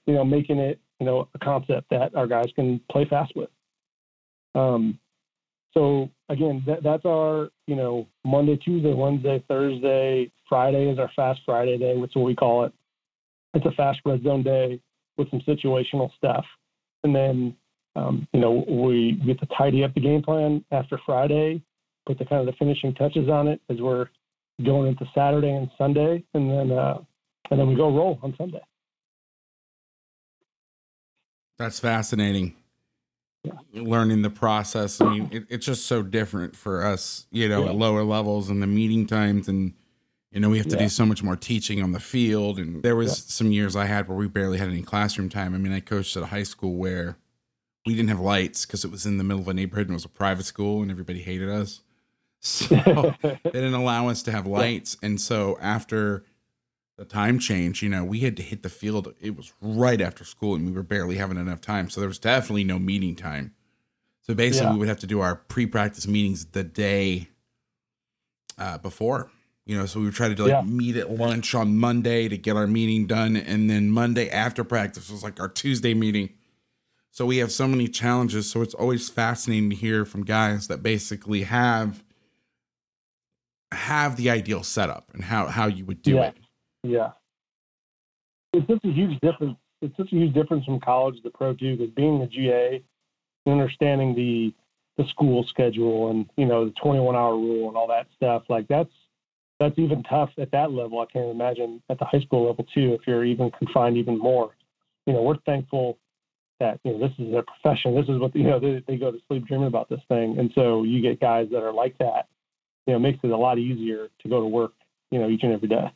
you 0.05 0.13
know, 0.13 0.25
making 0.25 0.59
it, 0.59 0.79
you 0.99 1.05
know, 1.05 1.27
a 1.33 1.39
concept 1.39 1.89
that 1.89 2.15
our 2.15 2.27
guys 2.27 2.47
can 2.55 2.81
play 2.91 3.05
fast 3.05 3.33
with. 3.35 3.49
Um, 4.55 4.99
so 5.73 6.09
again, 6.29 6.63
that, 6.67 6.83
that's 6.83 7.05
our, 7.05 7.49
you 7.67 7.75
know, 7.75 8.07
Monday, 8.25 8.57
Tuesday, 8.57 8.93
Wednesday, 8.93 9.43
Thursday, 9.47 10.31
Friday 10.47 10.89
is 10.89 10.99
our 10.99 11.11
fast 11.15 11.41
Friday 11.45 11.77
day, 11.77 11.95
which 11.97 12.11
is 12.11 12.15
what 12.15 12.25
we 12.25 12.35
call 12.35 12.65
it. 12.65 12.73
It's 13.53 13.65
a 13.65 13.71
fast 13.71 13.99
red 14.05 14.23
zone 14.23 14.43
day 14.43 14.79
with 15.17 15.29
some 15.29 15.41
situational 15.41 16.09
stuff. 16.15 16.45
And 17.03 17.15
then, 17.15 17.55
um, 17.95 18.27
you 18.33 18.39
know, 18.39 18.65
we 18.67 19.19
get 19.25 19.39
to 19.39 19.47
tidy 19.57 19.83
up 19.83 19.93
the 19.93 20.01
game 20.01 20.21
plan 20.21 20.63
after 20.71 20.99
Friday, 21.05 21.61
put 22.05 22.17
the 22.17 22.25
kind 22.25 22.41
of 22.41 22.47
the 22.47 22.57
finishing 22.57 22.93
touches 22.95 23.29
on 23.29 23.47
it 23.47 23.61
as 23.69 23.79
we're 23.79 24.07
going 24.63 24.87
into 24.87 25.05
Saturday 25.13 25.51
and 25.51 25.69
Sunday. 25.77 26.23
And 26.33 26.49
then, 26.49 26.71
uh, 26.77 26.99
and 27.51 27.59
then 27.59 27.67
we 27.67 27.75
go 27.75 27.95
roll 27.95 28.19
on 28.23 28.33
Sunday. 28.37 28.61
That's 31.57 31.79
fascinating 31.79 32.55
learning 33.73 34.21
the 34.21 34.29
process. 34.29 35.01
I 35.01 35.09
mean, 35.09 35.29
it, 35.31 35.45
it's 35.49 35.65
just 35.65 35.85
so 35.85 36.01
different 36.01 36.55
for 36.55 36.85
us, 36.85 37.27
you 37.31 37.49
know, 37.49 37.63
yeah. 37.63 37.71
at 37.71 37.75
lower 37.75 38.03
levels 38.03 38.49
and 38.49 38.61
the 38.61 38.67
meeting 38.67 39.05
times 39.05 39.47
and 39.47 39.73
you 40.31 40.39
know, 40.39 40.49
we 40.49 40.57
have 40.57 40.67
to 40.69 40.75
yeah. 40.75 40.83
do 40.83 40.89
so 40.89 41.05
much 41.05 41.21
more 41.21 41.35
teaching 41.35 41.83
on 41.83 41.91
the 41.91 41.99
field. 41.99 42.57
And 42.57 42.81
there 42.81 42.95
was 42.95 43.09
yeah. 43.09 43.23
some 43.27 43.51
years 43.51 43.75
I 43.75 43.85
had 43.85 44.07
where 44.07 44.17
we 44.17 44.27
barely 44.27 44.57
had 44.57 44.67
any 44.67 44.81
classroom 44.81 45.29
time. 45.29 45.53
I 45.53 45.59
mean, 45.59 45.71
I 45.71 45.79
coached 45.79 46.17
at 46.17 46.23
a 46.23 46.27
high 46.27 46.41
school 46.41 46.73
where 46.73 47.17
we 47.85 47.95
didn't 47.95 48.09
have 48.09 48.19
lights 48.19 48.65
because 48.65 48.85
it 48.85 48.91
was 48.91 49.05
in 49.05 49.17
the 49.17 49.23
middle 49.23 49.41
of 49.41 49.47
a 49.47 49.53
neighborhood 49.53 49.87
and 49.87 49.91
it 49.91 49.95
was 49.95 50.05
a 50.05 50.09
private 50.09 50.45
school 50.45 50.81
and 50.81 50.91
everybody 50.91 51.21
hated 51.21 51.49
us. 51.49 51.81
So 52.45 53.15
they 53.21 53.51
didn't 53.51 53.73
allow 53.73 54.09
us 54.09 54.21
to 54.23 54.31
have 54.33 54.45
lights. 54.45 54.97
And 55.01 55.21
so 55.21 55.57
after 55.61 56.25
the 56.97 57.05
time 57.05 57.39
change, 57.39 57.81
you 57.81 57.87
know, 57.87 58.03
we 58.03 58.19
had 58.19 58.35
to 58.35 58.43
hit 58.43 58.63
the 58.63 58.69
field. 58.69 59.13
It 59.21 59.37
was 59.37 59.53
right 59.61 60.01
after 60.01 60.25
school 60.25 60.53
and 60.53 60.65
we 60.65 60.73
were 60.73 60.83
barely 60.83 61.15
having 61.15 61.37
enough 61.37 61.61
time. 61.61 61.89
So 61.89 62.01
there 62.01 62.09
was 62.09 62.19
definitely 62.19 62.65
no 62.65 62.79
meeting 62.79 63.15
time. 63.15 63.53
So 64.23 64.33
basically, 64.33 64.67
yeah. 64.67 64.73
we 64.73 64.79
would 64.79 64.87
have 64.87 64.99
to 64.99 65.07
do 65.07 65.19
our 65.19 65.35
pre 65.35 65.65
practice 65.65 66.07
meetings 66.07 66.45
the 66.45 66.63
day 66.63 67.29
uh, 68.57 68.77
before, 68.77 69.29
you 69.65 69.77
know. 69.77 69.85
So 69.85 69.99
we 69.99 70.05
would 70.05 70.15
try 70.15 70.29
to 70.29 70.35
do, 70.35 70.43
like 70.43 70.51
yeah. 70.51 70.61
meet 70.61 70.95
at 70.95 71.11
lunch 71.11 71.53
on 71.53 71.77
Monday 71.77 72.29
to 72.29 72.37
get 72.37 72.55
our 72.55 72.67
meeting 72.67 73.05
done. 73.05 73.35
And 73.35 73.69
then 73.69 73.89
Monday 73.89 74.29
after 74.29 74.63
practice 74.63 75.09
was 75.09 75.23
like 75.23 75.39
our 75.39 75.49
Tuesday 75.49 75.93
meeting. 75.93 76.29
So 77.13 77.27
we 77.27 77.37
have 77.37 77.51
so 77.51 77.67
many 77.67 77.87
challenges. 77.87 78.49
So 78.49 78.63
it's 78.63 78.73
always 78.73 79.07
fascinating 79.07 79.69
to 79.69 79.75
hear 79.75 80.03
from 80.03 80.25
guys 80.25 80.67
that 80.67 80.81
basically 80.81 81.43
have 81.43 82.03
have 83.71 84.17
the 84.17 84.29
ideal 84.29 84.63
setup 84.63 85.11
and 85.13 85.23
how 85.23 85.47
how 85.47 85.67
you 85.67 85.85
would 85.85 86.01
do 86.01 86.15
yeah. 86.15 86.27
it 86.27 86.35
yeah. 86.83 87.11
It's 88.51 88.67
such 88.67 88.83
a 88.83 88.91
huge 88.91 89.19
difference. 89.21 89.57
It's 89.81 89.95
such 89.97 90.11
a 90.11 90.15
huge 90.15 90.33
difference 90.33 90.65
from 90.65 90.79
college 90.79 91.21
to 91.23 91.29
pro 91.29 91.53
too, 91.53 91.77
because 91.77 91.93
being 91.93 92.21
a 92.21 92.27
GA, 92.27 92.83
understanding 93.47 94.15
the 94.15 94.53
the 94.97 95.07
school 95.09 95.43
schedule 95.49 96.11
and 96.11 96.29
you 96.35 96.45
know 96.45 96.65
the 96.65 96.71
21 96.81 97.15
hour 97.15 97.35
rule 97.35 97.67
and 97.67 97.77
all 97.77 97.87
that 97.87 98.07
stuff, 98.15 98.43
like 98.49 98.67
that's 98.67 98.91
that's 99.59 99.77
even 99.77 100.03
tough 100.03 100.29
at 100.37 100.51
that 100.51 100.71
level. 100.71 100.99
I 100.99 101.05
can't 101.05 101.29
imagine 101.29 101.81
at 101.89 101.99
the 101.99 102.05
high 102.05 102.21
school 102.21 102.47
level 102.47 102.65
too, 102.73 102.93
if 102.93 103.07
you're 103.07 103.23
even 103.23 103.51
confined 103.51 103.97
even 103.97 104.17
more. 104.17 104.55
You 105.05 105.13
know, 105.13 105.21
we're 105.21 105.37
thankful 105.45 105.97
that 106.59 106.79
you 106.83 106.93
know 106.93 106.99
this 106.99 107.11
is 107.19 107.31
their 107.31 107.43
profession. 107.43 107.95
This 107.95 108.07
is 108.09 108.19
what 108.19 108.35
you 108.35 108.43
know 108.43 108.59
they, 108.59 108.83
they 108.87 108.97
go 108.97 109.11
to 109.11 109.19
sleep 109.27 109.45
dreaming 109.47 109.67
about 109.67 109.89
this 109.89 110.01
thing, 110.07 110.37
and 110.37 110.51
so 110.55 110.83
you 110.83 111.01
get 111.01 111.19
guys 111.19 111.47
that 111.51 111.63
are 111.63 111.73
like 111.73 111.97
that. 111.99 112.27
You 112.85 112.93
know, 112.93 112.99
makes 112.99 113.19
it 113.23 113.29
a 113.29 113.37
lot 113.37 113.57
easier 113.59 114.09
to 114.21 114.29
go 114.29 114.41
to 114.41 114.47
work. 114.47 114.73
You 115.11 115.19
know, 115.19 115.29
each 115.29 115.43
and 115.43 115.53
every 115.53 115.67
day. 115.67 115.91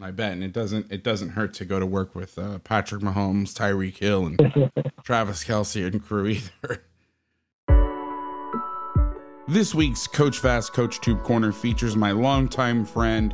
I 0.00 0.10
bet, 0.10 0.32
and 0.32 0.44
it 0.44 0.52
doesn't 0.52 0.92
it 0.92 1.02
doesn't 1.02 1.30
hurt 1.30 1.54
to 1.54 1.64
go 1.64 1.80
to 1.80 1.86
work 1.86 2.14
with 2.14 2.38
uh, 2.38 2.58
Patrick 2.58 3.02
Mahomes, 3.02 3.54
Tyreek 3.54 3.98
Hill, 3.98 4.26
and 4.26 4.72
Travis 5.02 5.44
Kelce 5.44 5.86
and 5.86 6.04
crew 6.04 6.26
either. 6.26 6.82
This 9.48 9.76
week's 9.76 10.08
Coach 10.08 10.40
Vass 10.40 10.68
Coach 10.68 11.00
Tube 11.00 11.22
Corner 11.22 11.52
features 11.52 11.94
my 11.94 12.10
longtime 12.10 12.84
friend 12.84 13.32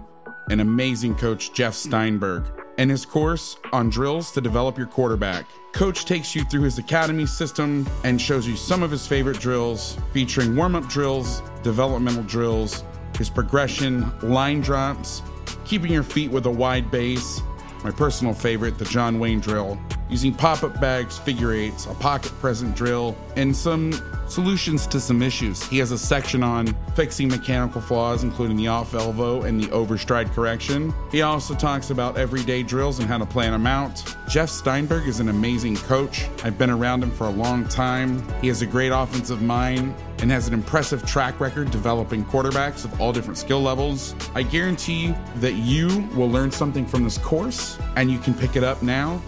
and 0.50 0.60
amazing 0.60 1.14
coach 1.14 1.54
Jeff 1.54 1.72
Steinberg 1.72 2.61
and 2.78 2.90
his 2.90 3.04
course 3.04 3.56
on 3.72 3.90
drills 3.90 4.32
to 4.32 4.40
develop 4.40 4.78
your 4.78 4.86
quarterback. 4.86 5.46
Coach 5.72 6.04
takes 6.04 6.34
you 6.34 6.44
through 6.44 6.62
his 6.62 6.78
academy 6.78 7.26
system 7.26 7.86
and 8.04 8.20
shows 8.20 8.46
you 8.46 8.56
some 8.56 8.82
of 8.82 8.90
his 8.90 9.06
favorite 9.06 9.38
drills, 9.38 9.96
featuring 10.12 10.54
warm 10.54 10.74
up 10.74 10.88
drills, 10.88 11.42
developmental 11.62 12.22
drills, 12.24 12.84
his 13.16 13.30
progression, 13.30 14.12
line 14.20 14.60
drops 14.60 15.22
keeping 15.64 15.92
your 15.92 16.02
feet 16.02 16.30
with 16.30 16.46
a 16.46 16.50
wide 16.50 16.90
base. 16.90 17.40
My 17.84 17.90
personal 17.90 18.34
favorite, 18.34 18.78
the 18.78 18.84
John 18.84 19.18
Wayne 19.18 19.40
drill. 19.40 19.78
Using 20.12 20.34
pop 20.34 20.62
up 20.62 20.78
bags, 20.78 21.18
figure 21.18 21.52
eights, 21.52 21.86
a 21.86 21.94
pocket 21.94 22.30
present 22.32 22.76
drill, 22.76 23.16
and 23.36 23.56
some 23.56 23.92
solutions 24.28 24.86
to 24.86 25.00
some 25.00 25.22
issues. 25.22 25.62
He 25.66 25.78
has 25.78 25.90
a 25.90 25.98
section 25.98 26.42
on 26.42 26.66
fixing 26.94 27.28
mechanical 27.28 27.80
flaws, 27.80 28.22
including 28.22 28.56
the 28.56 28.68
off 28.68 28.94
elbow 28.94 29.42
and 29.42 29.58
the 29.58 29.68
overstride 29.68 30.30
correction. 30.32 30.92
He 31.10 31.22
also 31.22 31.54
talks 31.54 31.90
about 31.90 32.18
everyday 32.18 32.62
drills 32.62 32.98
and 32.98 33.08
how 33.08 33.18
to 33.18 33.26
plan 33.26 33.52
them 33.52 33.66
out. 33.66 34.02
Jeff 34.28 34.50
Steinberg 34.50 35.08
is 35.08 35.18
an 35.18 35.30
amazing 35.30 35.76
coach. 35.76 36.26
I've 36.44 36.58
been 36.58 36.70
around 36.70 37.02
him 37.02 37.10
for 37.10 37.26
a 37.26 37.30
long 37.30 37.66
time. 37.68 38.22
He 38.40 38.48
has 38.48 38.60
a 38.60 38.66
great 38.66 38.92
offensive 38.92 39.40
mind 39.40 39.94
and 40.18 40.30
has 40.30 40.46
an 40.46 40.54
impressive 40.54 41.04
track 41.06 41.40
record 41.40 41.70
developing 41.70 42.24
quarterbacks 42.26 42.84
of 42.84 43.00
all 43.00 43.12
different 43.12 43.38
skill 43.38 43.62
levels. 43.62 44.14
I 44.34 44.42
guarantee 44.42 45.14
that 45.36 45.54
you 45.54 46.06
will 46.14 46.30
learn 46.30 46.50
something 46.50 46.86
from 46.86 47.02
this 47.02 47.16
course, 47.18 47.78
and 47.96 48.10
you 48.10 48.18
can 48.18 48.34
pick 48.34 48.56
it 48.56 48.62
up 48.62 48.82
now 48.82 49.22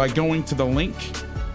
by 0.00 0.08
going 0.08 0.42
to 0.42 0.54
the 0.54 0.64
link 0.64 0.96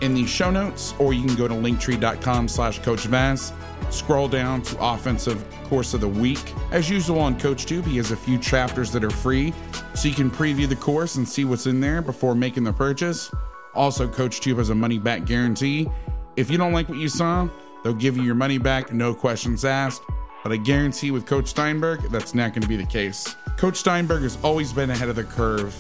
in 0.01 0.13
the 0.13 0.23
show 0.23 0.51
notes, 0.51 0.93
or 0.99 1.13
you 1.13 1.25
can 1.25 1.35
go 1.35 1.47
to 1.47 1.55
linktree.com 1.55 2.47
slash 2.47 2.77
Coach 2.83 3.05
Vass. 3.05 3.51
Scroll 3.89 4.27
down 4.27 4.61
to 4.61 4.77
offensive 4.79 5.43
course 5.63 5.95
of 5.95 6.01
the 6.01 6.07
week. 6.07 6.53
As 6.69 6.87
usual 6.87 7.21
on 7.21 7.39
CoachTube, 7.39 7.85
he 7.85 7.97
has 7.97 8.11
a 8.11 8.15
few 8.15 8.37
chapters 8.37 8.91
that 8.91 9.03
are 9.03 9.09
free, 9.09 9.51
so 9.95 10.07
you 10.07 10.13
can 10.13 10.29
preview 10.29 10.69
the 10.69 10.75
course 10.75 11.15
and 11.15 11.27
see 11.27 11.43
what's 11.43 11.65
in 11.65 11.79
there 11.79 12.03
before 12.03 12.35
making 12.35 12.63
the 12.63 12.71
purchase. 12.71 13.31
Also, 13.73 14.07
CoachTube 14.07 14.59
has 14.59 14.69
a 14.69 14.75
money 14.75 14.99
back 14.99 15.25
guarantee. 15.25 15.89
If 16.35 16.51
you 16.51 16.59
don't 16.59 16.71
like 16.71 16.87
what 16.87 16.99
you 16.99 17.09
saw, 17.09 17.49
they'll 17.83 17.95
give 17.95 18.15
you 18.15 18.21
your 18.21 18.35
money 18.35 18.59
back, 18.59 18.93
no 18.93 19.15
questions 19.15 19.65
asked. 19.65 20.03
But 20.43 20.51
I 20.51 20.57
guarantee 20.57 21.09
with 21.09 21.25
Coach 21.25 21.47
Steinberg, 21.47 22.01
that's 22.11 22.35
not 22.35 22.53
going 22.53 22.61
to 22.61 22.67
be 22.67 22.77
the 22.77 22.85
case. 22.85 23.35
Coach 23.57 23.77
Steinberg 23.77 24.21
has 24.21 24.37
always 24.43 24.71
been 24.71 24.91
ahead 24.91 25.09
of 25.09 25.15
the 25.15 25.23
curve 25.23 25.73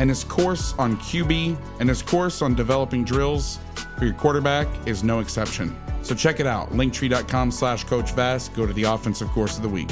and 0.00 0.08
his 0.08 0.24
course 0.24 0.74
on 0.78 0.96
QB 0.96 1.58
and 1.78 1.88
his 1.88 2.00
course 2.00 2.40
on 2.40 2.54
developing 2.54 3.04
drills 3.04 3.58
for 3.98 4.06
your 4.06 4.14
quarterback 4.14 4.66
is 4.88 5.04
no 5.04 5.20
exception. 5.20 5.76
So 6.02 6.14
check 6.14 6.40
it 6.40 6.46
out, 6.46 6.70
linktree.com 6.70 7.50
slash 7.50 7.84
Coach 7.84 8.12
Vass. 8.12 8.48
Go 8.48 8.66
to 8.66 8.72
the 8.72 8.84
offensive 8.84 9.28
course 9.28 9.58
of 9.58 9.62
the 9.62 9.68
week. 9.68 9.90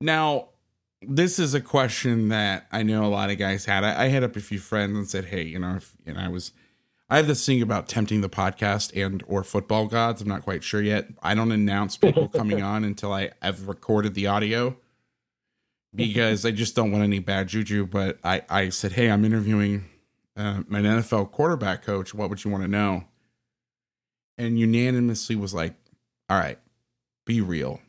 Now, 0.00 0.48
this 1.02 1.38
is 1.38 1.52
a 1.52 1.60
question 1.60 2.30
that 2.30 2.66
I 2.72 2.82
know 2.82 3.04
a 3.04 3.08
lot 3.08 3.28
of 3.28 3.36
guys 3.36 3.66
had. 3.66 3.84
I, 3.84 4.04
I 4.04 4.08
hit 4.08 4.22
up 4.24 4.34
a 4.34 4.40
few 4.40 4.58
friends 4.58 4.96
and 4.96 5.06
said, 5.06 5.26
"Hey, 5.26 5.42
you 5.42 5.58
know, 5.58 5.76
if 5.76 5.94
and 6.06 6.18
I 6.18 6.28
was 6.28 6.52
I 7.10 7.16
have 7.16 7.26
this 7.26 7.44
thing 7.44 7.60
about 7.60 7.88
tempting 7.88 8.20
the 8.20 8.28
podcast 8.28 8.92
and 8.94 9.24
or 9.26 9.42
football 9.42 9.86
gods. 9.86 10.22
I'm 10.22 10.28
not 10.28 10.42
quite 10.42 10.62
sure 10.62 10.80
yet. 10.80 11.08
I 11.20 11.34
don't 11.34 11.50
announce 11.50 11.96
people 11.96 12.28
coming 12.34 12.62
on 12.62 12.84
until 12.84 13.12
I 13.12 13.30
have 13.42 13.66
recorded 13.66 14.14
the 14.14 14.28
audio 14.28 14.76
because 15.92 16.46
I 16.46 16.52
just 16.52 16.76
don't 16.76 16.92
want 16.92 17.02
any 17.02 17.18
bad 17.18 17.48
juju. 17.48 17.86
But 17.86 18.18
I, 18.22 18.42
I 18.48 18.68
said, 18.68 18.92
hey, 18.92 19.10
I'm 19.10 19.24
interviewing 19.24 19.86
uh, 20.36 20.62
an 20.70 20.84
NFL 20.84 21.32
quarterback 21.32 21.82
coach. 21.82 22.14
What 22.14 22.30
would 22.30 22.44
you 22.44 22.50
want 22.52 22.62
to 22.62 22.68
know? 22.68 23.04
And 24.38 24.56
unanimously 24.56 25.34
was 25.34 25.52
like, 25.52 25.74
all 26.28 26.38
right, 26.38 26.60
be 27.26 27.40
real. 27.40 27.80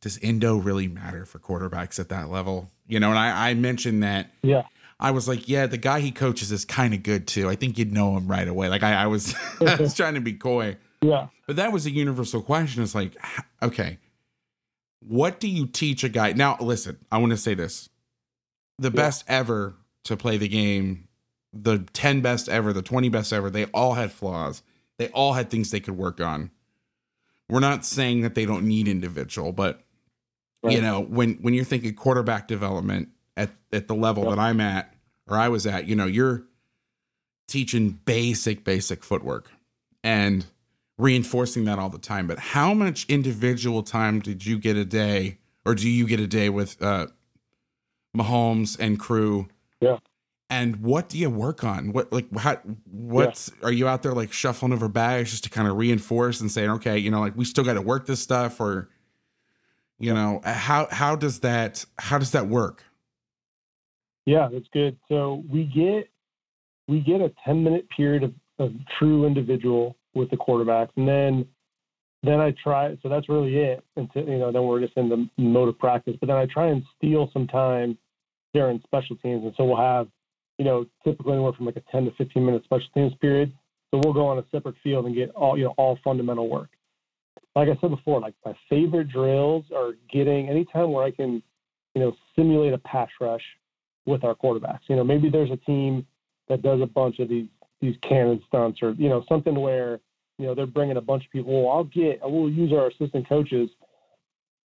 Does 0.00 0.18
Indo 0.18 0.54
really 0.54 0.86
matter 0.86 1.26
for 1.26 1.40
quarterbacks 1.40 1.98
at 1.98 2.10
that 2.10 2.30
level? 2.30 2.70
You 2.86 3.00
know, 3.00 3.10
and 3.10 3.18
I, 3.18 3.50
I 3.50 3.54
mentioned 3.54 4.04
that. 4.04 4.30
Yeah 4.42 4.62
I 4.98 5.10
was 5.10 5.28
like, 5.28 5.48
yeah, 5.48 5.66
the 5.66 5.76
guy 5.76 6.00
he 6.00 6.10
coaches 6.10 6.50
is 6.50 6.64
kind 6.64 6.94
of 6.94 7.02
good 7.02 7.26
too. 7.26 7.48
I 7.48 7.54
think 7.54 7.76
you'd 7.76 7.92
know 7.92 8.16
him 8.16 8.28
right 8.28 8.48
away. 8.48 8.68
Like 8.68 8.82
I, 8.82 8.94
I 8.94 9.06
was, 9.06 9.34
I 9.60 9.76
was 9.76 9.94
trying 9.94 10.14
to 10.14 10.20
be 10.20 10.32
coy. 10.32 10.76
Yeah. 11.02 11.28
But 11.46 11.56
that 11.56 11.72
was 11.72 11.86
a 11.86 11.90
universal 11.90 12.42
question. 12.42 12.82
It's 12.82 12.94
like, 12.94 13.12
okay, 13.62 13.98
what 15.00 15.40
do 15.40 15.48
you 15.48 15.66
teach 15.66 16.04
a 16.04 16.08
guy? 16.08 16.32
Now, 16.32 16.56
listen, 16.60 16.98
I 17.12 17.18
want 17.18 17.30
to 17.30 17.36
say 17.36 17.54
this: 17.54 17.88
the 18.78 18.90
yeah. 18.90 18.96
best 18.96 19.24
ever 19.28 19.76
to 20.04 20.16
play 20.16 20.36
the 20.36 20.48
game, 20.48 21.08
the 21.52 21.78
ten 21.92 22.20
best 22.20 22.48
ever, 22.48 22.72
the 22.72 22.82
twenty 22.82 23.08
best 23.08 23.32
ever, 23.32 23.50
they 23.50 23.66
all 23.66 23.94
had 23.94 24.12
flaws. 24.12 24.62
They 24.98 25.08
all 25.08 25.34
had 25.34 25.50
things 25.50 25.70
they 25.70 25.80
could 25.80 25.96
work 25.96 26.20
on. 26.20 26.50
We're 27.48 27.60
not 27.60 27.84
saying 27.84 28.22
that 28.22 28.34
they 28.34 28.46
don't 28.46 28.66
need 28.66 28.88
individual, 28.88 29.52
but 29.52 29.84
right. 30.62 30.74
you 30.74 30.80
know, 30.80 31.00
when 31.00 31.34
when 31.34 31.54
you're 31.54 31.64
thinking 31.64 31.94
quarterback 31.94 32.48
development, 32.48 33.10
at 33.36 33.50
at 33.72 33.88
the 33.88 33.94
level 33.94 34.24
yep. 34.24 34.36
that 34.36 34.38
I'm 34.38 34.60
at 34.60 34.94
or 35.28 35.36
I 35.36 35.48
was 35.48 35.66
at, 35.66 35.86
you 35.86 35.96
know, 35.96 36.06
you're 36.06 36.44
teaching 37.48 38.00
basic 38.04 38.64
basic 38.64 39.04
footwork 39.04 39.50
and 40.02 40.46
reinforcing 40.98 41.64
that 41.66 41.78
all 41.78 41.90
the 41.90 41.98
time. 41.98 42.26
But 42.26 42.38
how 42.38 42.72
much 42.74 43.06
individual 43.08 43.82
time 43.82 44.20
did 44.20 44.44
you 44.46 44.58
get 44.58 44.76
a 44.76 44.84
day 44.84 45.38
or 45.64 45.74
do 45.74 45.88
you 45.88 46.06
get 46.06 46.20
a 46.20 46.26
day 46.26 46.48
with 46.48 46.80
uh 46.82 47.06
Mahomes 48.16 48.78
and 48.78 48.98
crew? 48.98 49.48
Yeah. 49.80 49.98
And 50.48 50.76
what 50.76 51.08
do 51.08 51.18
you 51.18 51.28
work 51.28 51.64
on? 51.64 51.92
What 51.92 52.12
like 52.12 52.34
how 52.36 52.58
what's 52.90 53.50
yeah. 53.60 53.66
are 53.66 53.72
you 53.72 53.88
out 53.88 54.02
there 54.02 54.12
like 54.12 54.32
shuffling 54.32 54.72
over 54.72 54.88
bags 54.88 55.32
just 55.32 55.44
to 55.44 55.50
kind 55.50 55.68
of 55.68 55.76
reinforce 55.76 56.40
and 56.40 56.50
saying, 56.50 56.70
okay, 56.70 56.98
you 56.98 57.10
know, 57.10 57.20
like 57.20 57.36
we 57.36 57.44
still 57.44 57.64
got 57.64 57.74
to 57.74 57.82
work 57.82 58.06
this 58.06 58.20
stuff 58.20 58.60
or 58.60 58.88
you 59.98 60.14
know, 60.14 60.40
how 60.44 60.86
how 60.90 61.16
does 61.16 61.40
that 61.40 61.84
how 61.98 62.18
does 62.18 62.32
that 62.32 62.46
work? 62.46 62.84
Yeah, 64.26 64.48
that's 64.52 64.66
good. 64.72 64.98
So 65.08 65.44
we 65.48 65.64
get 65.64 66.10
we 66.88 67.00
get 67.00 67.20
a 67.20 67.32
10 67.44 67.62
minute 67.64 67.88
period 67.90 68.22
of, 68.22 68.32
of 68.58 68.72
true 68.98 69.24
individual 69.24 69.96
with 70.14 70.30
the 70.30 70.36
quarterbacks, 70.36 70.90
and 70.96 71.08
then 71.08 71.46
then 72.22 72.40
I 72.40 72.54
try. 72.62 72.96
So 73.02 73.08
that's 73.08 73.28
really 73.28 73.56
it. 73.56 73.84
Until 73.96 74.24
you 74.28 74.38
know, 74.38 74.50
then 74.50 74.64
we're 74.64 74.80
just 74.80 74.96
in 74.96 75.08
the 75.08 75.28
mode 75.38 75.68
of 75.68 75.78
practice. 75.78 76.16
But 76.20 76.26
then 76.26 76.36
I 76.36 76.46
try 76.46 76.66
and 76.66 76.82
steal 76.96 77.30
some 77.32 77.46
time 77.46 77.96
during 78.52 78.80
special 78.84 79.16
teams, 79.16 79.44
and 79.44 79.54
so 79.56 79.64
we'll 79.64 79.76
have 79.76 80.08
you 80.58 80.64
know 80.64 80.86
typically 81.04 81.34
anywhere 81.34 81.52
from 81.52 81.66
like 81.66 81.76
a 81.76 81.82
10 81.92 82.06
to 82.06 82.10
15 82.18 82.44
minute 82.44 82.64
special 82.64 82.88
teams 82.94 83.12
period. 83.20 83.52
So 83.90 84.00
we'll 84.02 84.14
go 84.14 84.26
on 84.26 84.38
a 84.38 84.44
separate 84.50 84.74
field 84.82 85.06
and 85.06 85.14
get 85.14 85.30
all 85.30 85.56
you 85.56 85.64
know 85.64 85.74
all 85.76 85.98
fundamental 86.02 86.48
work. 86.48 86.70
Like 87.54 87.68
I 87.68 87.78
said 87.80 87.90
before, 87.90 88.20
like 88.20 88.34
my 88.44 88.54
favorite 88.68 89.08
drills 89.08 89.64
are 89.74 89.92
getting 90.12 90.48
anytime 90.48 90.90
where 90.90 91.04
I 91.04 91.12
can 91.12 91.42
you 91.94 92.00
know 92.00 92.16
simulate 92.34 92.72
a 92.72 92.78
pass 92.78 93.08
rush 93.20 93.44
with 94.06 94.24
our 94.24 94.34
quarterbacks. 94.34 94.80
You 94.88 94.96
know, 94.96 95.04
maybe 95.04 95.28
there's 95.28 95.50
a 95.50 95.56
team 95.56 96.06
that 96.48 96.62
does 96.62 96.80
a 96.80 96.86
bunch 96.86 97.18
of 97.18 97.28
these 97.28 97.48
these 97.80 97.96
cannon 98.00 98.42
stunts 98.48 98.82
or 98.82 98.92
you 98.92 99.08
know 99.08 99.24
something 99.28 99.54
where 99.54 100.00
you 100.38 100.46
know 100.46 100.54
they're 100.54 100.66
bringing 100.66 100.96
a 100.96 101.02
bunch 101.02 101.24
of 101.26 101.30
people. 101.30 101.64
Well, 101.64 101.76
I'll 101.76 101.84
get 101.84 102.20
we'll 102.22 102.50
use 102.50 102.72
our 102.72 102.88
assistant 102.88 103.28
coaches 103.28 103.68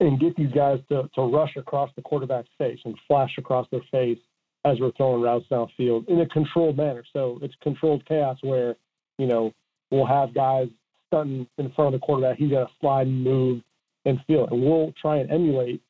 and 0.00 0.18
get 0.20 0.36
these 0.36 0.52
guys 0.52 0.78
to 0.90 1.08
to 1.14 1.22
rush 1.22 1.56
across 1.56 1.90
the 1.96 2.02
quarterback's 2.02 2.48
face 2.58 2.78
and 2.84 2.96
flash 3.06 3.32
across 3.38 3.66
their 3.70 3.82
face 3.90 4.18
as 4.64 4.80
we're 4.80 4.92
throwing 4.92 5.22
routes 5.22 5.46
downfield 5.50 6.08
in 6.08 6.20
a 6.20 6.28
controlled 6.28 6.76
manner. 6.76 7.04
So 7.12 7.38
it's 7.42 7.54
controlled 7.62 8.06
chaos 8.06 8.38
where 8.42 8.76
you 9.18 9.26
know 9.26 9.52
we'll 9.90 10.06
have 10.06 10.34
guys 10.34 10.68
stunting 11.08 11.46
in 11.58 11.70
front 11.72 11.94
of 11.94 12.00
the 12.00 12.04
quarterback. 12.04 12.38
He's 12.38 12.50
got 12.50 12.66
to 12.66 12.72
slide 12.80 13.06
and 13.06 13.22
move 13.22 13.62
and 14.04 14.18
feel 14.26 14.44
it. 14.44 14.52
And 14.52 14.62
we'll 14.62 14.92
try 15.00 15.18
and 15.18 15.30
emulate 15.30 15.82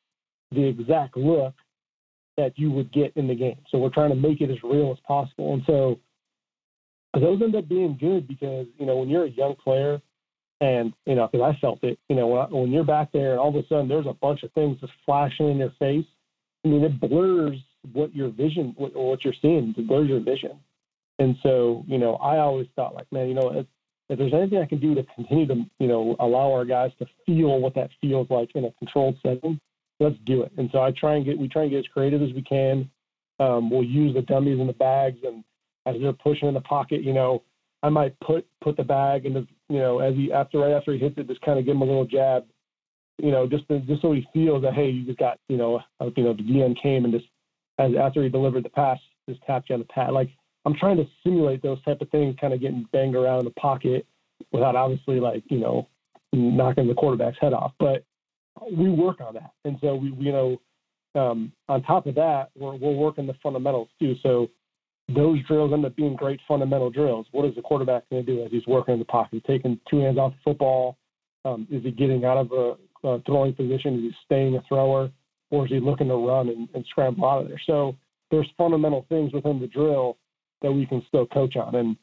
the 0.51 0.63
exact 0.63 1.17
look 1.17 1.53
that 2.37 2.57
you 2.57 2.71
would 2.71 2.91
get 2.91 3.13
in 3.15 3.27
the 3.27 3.35
game. 3.35 3.57
So 3.69 3.77
we're 3.77 3.89
trying 3.89 4.09
to 4.09 4.15
make 4.15 4.41
it 4.41 4.49
as 4.49 4.57
real 4.63 4.91
as 4.91 4.97
possible. 5.07 5.53
And 5.53 5.63
so 5.65 5.99
those 7.13 7.41
end 7.41 7.55
up 7.55 7.67
being 7.67 7.97
good 7.99 8.27
because, 8.27 8.67
you 8.77 8.85
know, 8.85 8.97
when 8.97 9.09
you're 9.09 9.25
a 9.25 9.29
young 9.29 9.55
player 9.55 10.01
and, 10.61 10.93
you 11.05 11.15
know, 11.15 11.27
because 11.31 11.55
I 11.55 11.59
felt 11.59 11.83
it, 11.83 11.97
you 12.09 12.15
know, 12.15 12.27
when, 12.27 12.41
I, 12.41 12.45
when 12.45 12.71
you're 12.71 12.83
back 12.83 13.11
there 13.13 13.31
and 13.31 13.39
all 13.39 13.49
of 13.49 13.55
a 13.55 13.67
sudden 13.67 13.87
there's 13.87 14.05
a 14.05 14.13
bunch 14.13 14.43
of 14.43 14.51
things 14.51 14.79
just 14.81 14.93
flashing 15.05 15.49
in 15.49 15.57
your 15.57 15.73
face, 15.79 16.05
I 16.63 16.67
mean, 16.67 16.83
it 16.83 16.99
blurs 16.99 17.57
what 17.93 18.15
your 18.15 18.29
vision, 18.29 18.73
what, 18.77 18.95
what 18.95 19.23
you're 19.23 19.33
seeing, 19.41 19.73
it 19.77 19.87
blurs 19.87 20.09
your 20.09 20.19
vision. 20.19 20.59
And 21.19 21.35
so, 21.43 21.85
you 21.87 21.97
know, 21.97 22.15
I 22.15 22.39
always 22.39 22.67
thought 22.75 22.95
like, 22.95 23.09
man, 23.11 23.29
you 23.29 23.35
know, 23.35 23.51
if, 23.53 23.65
if 24.09 24.19
there's 24.19 24.33
anything 24.33 24.59
I 24.59 24.65
can 24.65 24.79
do 24.79 24.93
to 24.95 25.03
continue 25.15 25.47
to, 25.47 25.63
you 25.79 25.87
know, 25.87 26.15
allow 26.19 26.51
our 26.51 26.65
guys 26.65 26.91
to 26.99 27.05
feel 27.25 27.59
what 27.59 27.75
that 27.75 27.89
feels 28.01 28.27
like 28.29 28.51
in 28.55 28.65
a 28.65 28.71
controlled 28.79 29.15
setting, 29.23 29.59
let's 29.99 30.15
do 30.25 30.43
it. 30.43 30.51
And 30.57 30.69
so 30.71 30.81
I 30.81 30.91
try 30.91 31.15
and 31.15 31.25
get 31.25 31.37
we 31.37 31.47
try 31.47 31.63
and 31.63 31.71
get 31.71 31.79
as 31.79 31.87
creative 31.87 32.21
as 32.21 32.33
we 32.33 32.41
can. 32.41 32.89
Um, 33.39 33.69
we'll 33.69 33.83
use 33.83 34.13
the 34.13 34.21
dummies 34.21 34.59
in 34.59 34.67
the 34.67 34.73
bags, 34.73 35.17
and 35.23 35.43
as 35.85 35.95
they're 36.01 36.13
pushing 36.13 36.47
in 36.47 36.53
the 36.53 36.61
pocket, 36.61 37.03
you 37.03 37.13
know, 37.13 37.43
I 37.83 37.89
might 37.89 38.19
put 38.19 38.45
put 38.61 38.77
the 38.77 38.83
bag 38.83 39.25
in 39.25 39.33
the 39.33 39.47
you 39.69 39.79
know 39.79 39.99
as 39.99 40.15
he 40.15 40.31
after 40.31 40.59
right 40.59 40.71
after 40.71 40.93
he 40.93 40.99
hits 40.99 41.15
it, 41.17 41.27
just 41.27 41.41
kind 41.41 41.59
of 41.59 41.65
give 41.65 41.75
him 41.75 41.81
a 41.81 41.85
little 41.85 42.05
jab, 42.05 42.45
you 43.17 43.31
know, 43.31 43.47
just 43.47 43.67
to, 43.69 43.79
just 43.81 44.01
so 44.01 44.11
he 44.13 44.27
feels 44.33 44.63
that 44.63 44.73
hey, 44.73 44.89
you 44.89 45.05
just 45.05 45.19
got 45.19 45.39
you 45.49 45.57
know 45.57 45.81
you 46.15 46.23
know 46.23 46.33
the 46.33 46.43
DN 46.43 46.81
came 46.81 47.05
and 47.05 47.13
just 47.13 47.25
as 47.77 47.91
after 47.99 48.23
he 48.23 48.29
delivered 48.29 48.63
the 48.63 48.69
pass, 48.69 48.99
just 49.29 49.41
tapped 49.43 49.69
you 49.69 49.75
on 49.75 49.79
the 49.79 49.85
pad. 49.85 50.11
Like 50.11 50.29
I'm 50.65 50.75
trying 50.75 50.97
to 50.97 51.05
simulate 51.23 51.61
those 51.61 51.83
type 51.83 52.01
of 52.01 52.09
things, 52.09 52.35
kind 52.39 52.53
of 52.53 52.61
getting 52.61 52.87
banged 52.91 53.15
around 53.15 53.39
in 53.39 53.45
the 53.45 53.51
pocket 53.51 54.05
without 54.51 54.75
obviously 54.75 55.19
like 55.19 55.43
you 55.49 55.59
know 55.59 55.87
knocking 56.33 56.87
the 56.87 56.93
quarterback's 56.93 57.37
head 57.39 57.53
off, 57.53 57.71
but 57.79 58.03
we 58.75 58.89
work 58.89 59.21
on 59.21 59.33
that. 59.35 59.51
And 59.63 59.77
so 59.81 59.95
we, 59.95 60.13
you 60.17 60.31
know, 60.31 60.61
um, 61.15 61.51
on 61.69 61.81
top 61.83 62.07
of 62.07 62.15
that, 62.15 62.49
we're, 62.57 62.75
we're 62.75 62.95
working 62.95 63.27
the 63.27 63.35
fundamentals 63.41 63.89
too. 63.99 64.15
So 64.21 64.49
those 65.13 65.39
drills 65.47 65.71
end 65.71 65.85
up 65.85 65.95
being 65.95 66.15
great 66.15 66.39
fundamental 66.47 66.89
drills. 66.89 67.27
What 67.31 67.45
is 67.45 67.55
the 67.55 67.61
quarterback 67.61 68.09
going 68.09 68.25
to 68.25 68.35
do 68.35 68.43
as 68.43 68.51
he's 68.51 68.65
working 68.67 68.93
in 68.93 68.99
the 68.99 69.05
pocket? 69.05 69.43
Taking 69.45 69.79
two 69.89 69.99
hands 69.99 70.17
off 70.17 70.33
the 70.33 70.37
football? 70.43 70.97
Um, 71.45 71.67
is 71.69 71.83
he 71.83 71.91
getting 71.91 72.25
out 72.25 72.37
of 72.37 72.51
a 72.51 73.07
uh, 73.07 73.19
throwing 73.25 73.53
position? 73.53 73.95
Is 73.95 74.01
he 74.01 74.11
staying 74.25 74.55
a 74.55 74.63
thrower, 74.67 75.11
or 75.51 75.65
is 75.65 75.71
he 75.71 75.79
looking 75.79 76.07
to 76.07 76.15
run 76.15 76.49
and, 76.49 76.67
and 76.73 76.83
scramble 76.89 77.29
out 77.29 77.43
of 77.43 77.47
there? 77.47 77.61
So 77.65 77.95
there's 78.31 78.49
fundamental 78.57 79.05
things 79.09 79.31
within 79.31 79.59
the 79.59 79.67
drill 79.67 80.17
that 80.63 80.71
we 80.71 80.87
can 80.87 81.03
still 81.07 81.27
coach 81.27 81.55
on, 81.55 81.75
and 81.75 81.95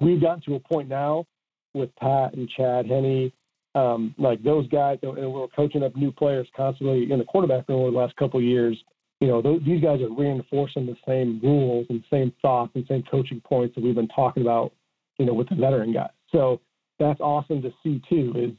we've 0.00 0.20
gotten 0.20 0.42
to 0.42 0.56
a 0.56 0.60
point 0.60 0.88
now 0.88 1.24
with 1.72 1.94
Pat 1.96 2.34
and 2.34 2.48
Chad 2.50 2.86
Henne, 2.86 3.32
um, 3.76 4.14
like 4.16 4.42
those 4.42 4.66
guys, 4.68 4.98
and 5.02 5.32
we're 5.32 5.48
coaching 5.48 5.82
up 5.82 5.94
new 5.94 6.10
players 6.10 6.48
constantly 6.56 7.12
in 7.12 7.18
the 7.18 7.24
quarterback 7.24 7.68
room 7.68 7.80
over 7.80 7.90
the 7.90 7.96
last 7.98 8.16
couple 8.16 8.40
of 8.40 8.44
years. 8.44 8.76
You 9.20 9.28
know, 9.28 9.42
these 9.42 9.82
guys 9.82 10.00
are 10.00 10.10
reinforcing 10.10 10.86
the 10.86 10.96
same 11.06 11.40
rules 11.42 11.86
and 11.90 12.02
same 12.10 12.32
thoughts 12.42 12.72
and 12.74 12.84
same 12.88 13.02
coaching 13.10 13.40
points 13.40 13.74
that 13.74 13.84
we've 13.84 13.94
been 13.94 14.08
talking 14.08 14.42
about, 14.42 14.72
you 15.18 15.26
know, 15.26 15.34
with 15.34 15.48
the 15.48 15.54
veteran 15.54 15.92
guys. 15.92 16.10
So 16.32 16.60
that's 16.98 17.20
awesome 17.20 17.62
to 17.62 17.72
see 17.82 18.00
too. 18.08 18.32
Is 18.34 18.50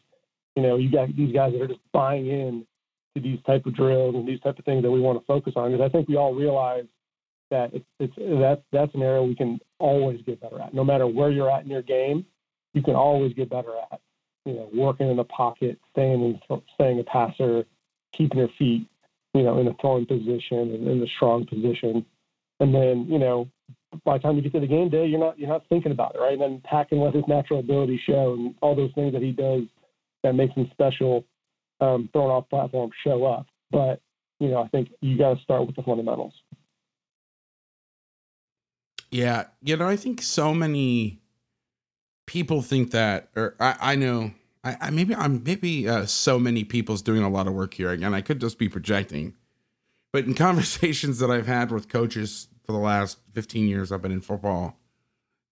you 0.55 0.63
know, 0.63 0.77
you 0.77 0.91
got 0.91 1.15
these 1.15 1.33
guys 1.33 1.53
that 1.53 1.61
are 1.61 1.67
just 1.67 1.79
buying 1.93 2.27
in 2.27 2.65
to 3.15 3.21
these 3.21 3.39
type 3.45 3.65
of 3.65 3.75
drills 3.75 4.15
and 4.15 4.27
these 4.27 4.39
type 4.41 4.57
of 4.57 4.65
things 4.65 4.83
that 4.83 4.91
we 4.91 4.99
want 4.99 5.19
to 5.19 5.25
focus 5.25 5.53
on 5.55 5.71
because 5.71 5.83
I 5.83 5.89
think 5.89 6.07
we 6.07 6.15
all 6.15 6.33
realize 6.33 6.85
that 7.49 7.73
it's, 7.73 7.85
it's 7.99 8.13
that's 8.39 8.61
that's 8.71 8.93
an 8.93 9.01
area 9.01 9.23
we 9.23 9.35
can 9.35 9.59
always 9.79 10.21
get 10.25 10.41
better 10.41 10.59
at. 10.61 10.73
No 10.73 10.83
matter 10.83 11.07
where 11.07 11.31
you're 11.31 11.49
at 11.49 11.63
in 11.63 11.69
your 11.69 11.81
game, 11.81 12.25
you 12.73 12.83
can 12.83 12.95
always 12.95 13.33
get 13.33 13.49
better 13.49 13.73
at. 13.91 13.99
You 14.47 14.53
know, 14.53 14.69
working 14.73 15.09
in 15.09 15.17
the 15.17 15.25
pocket, 15.25 15.77
staying 15.91 16.39
in, 16.49 16.59
staying 16.75 16.99
a 16.99 17.03
passer, 17.03 17.65
keeping 18.13 18.39
your 18.39 18.49
feet, 18.57 18.87
you 19.33 19.43
know, 19.43 19.59
in 19.59 19.67
a 19.67 19.73
throwing 19.81 20.05
position 20.05 20.57
and 20.57 20.87
in 20.87 20.99
the 21.01 21.07
strong 21.17 21.45
position, 21.45 22.05
and 22.59 22.73
then 22.73 23.05
you 23.09 23.19
know, 23.19 23.49
by 24.05 24.17
the 24.17 24.23
time 24.23 24.35
you 24.35 24.41
get 24.41 24.53
to 24.53 24.59
the 24.59 24.67
game 24.67 24.89
day, 24.89 25.05
you're 25.05 25.19
not 25.19 25.37
you're 25.37 25.49
not 25.49 25.67
thinking 25.67 25.91
about 25.91 26.15
it, 26.15 26.19
right? 26.19 26.33
And 26.33 26.41
then 26.41 26.61
Pat 26.63 26.89
can 26.89 26.99
let 26.99 27.13
his 27.13 27.27
natural 27.27 27.59
ability 27.59 28.01
show 28.05 28.35
and 28.37 28.55
all 28.61 28.75
those 28.75 28.91
things 28.95 29.13
that 29.13 29.21
he 29.21 29.31
does 29.31 29.63
that 30.23 30.33
makes 30.33 30.55
him 30.55 30.69
special, 30.71 31.25
um, 31.81 32.09
throwing 32.13 32.31
off 32.31 32.49
platform 32.49 32.89
show 33.03 33.25
up. 33.25 33.47
But 33.69 34.01
you 34.39 34.49
know, 34.49 34.63
I 34.63 34.67
think 34.69 34.89
you 35.01 35.17
got 35.17 35.35
to 35.35 35.43
start 35.43 35.65
with 35.67 35.75
the 35.75 35.83
fundamentals. 35.83 36.33
Yeah, 39.09 39.45
you 39.61 39.77
know, 39.77 39.87
I 39.87 39.95
think 39.95 40.21
so 40.21 40.53
many 40.53 41.19
people 42.27 42.61
think 42.61 42.91
that, 42.91 43.29
or 43.35 43.55
I, 43.59 43.75
I 43.79 43.95
know, 43.95 44.31
I, 44.63 44.77
I 44.79 44.89
maybe 44.91 45.15
I'm 45.15 45.43
maybe 45.43 45.89
uh, 45.89 46.05
so 46.05 46.37
many 46.37 46.63
people's 46.63 47.01
doing 47.01 47.23
a 47.23 47.29
lot 47.29 47.47
of 47.47 47.53
work 47.53 47.73
here. 47.73 47.89
Again, 47.89 48.13
I 48.13 48.21
could 48.21 48.39
just 48.39 48.59
be 48.59 48.69
projecting, 48.69 49.33
but 50.13 50.25
in 50.25 50.33
conversations 50.35 51.17
that 51.17 51.31
I've 51.31 51.47
had 51.47 51.71
with 51.71 51.89
coaches 51.89 52.49
for 52.63 52.73
the 52.73 52.77
last 52.77 53.17
15 53.31 53.67
years 53.67 53.91
I've 53.91 54.01
been 54.03 54.11
in 54.11 54.21
football, 54.21 54.77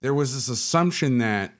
there 0.02 0.14
was 0.14 0.36
this 0.36 0.50
assumption 0.50 1.18
that 1.18 1.54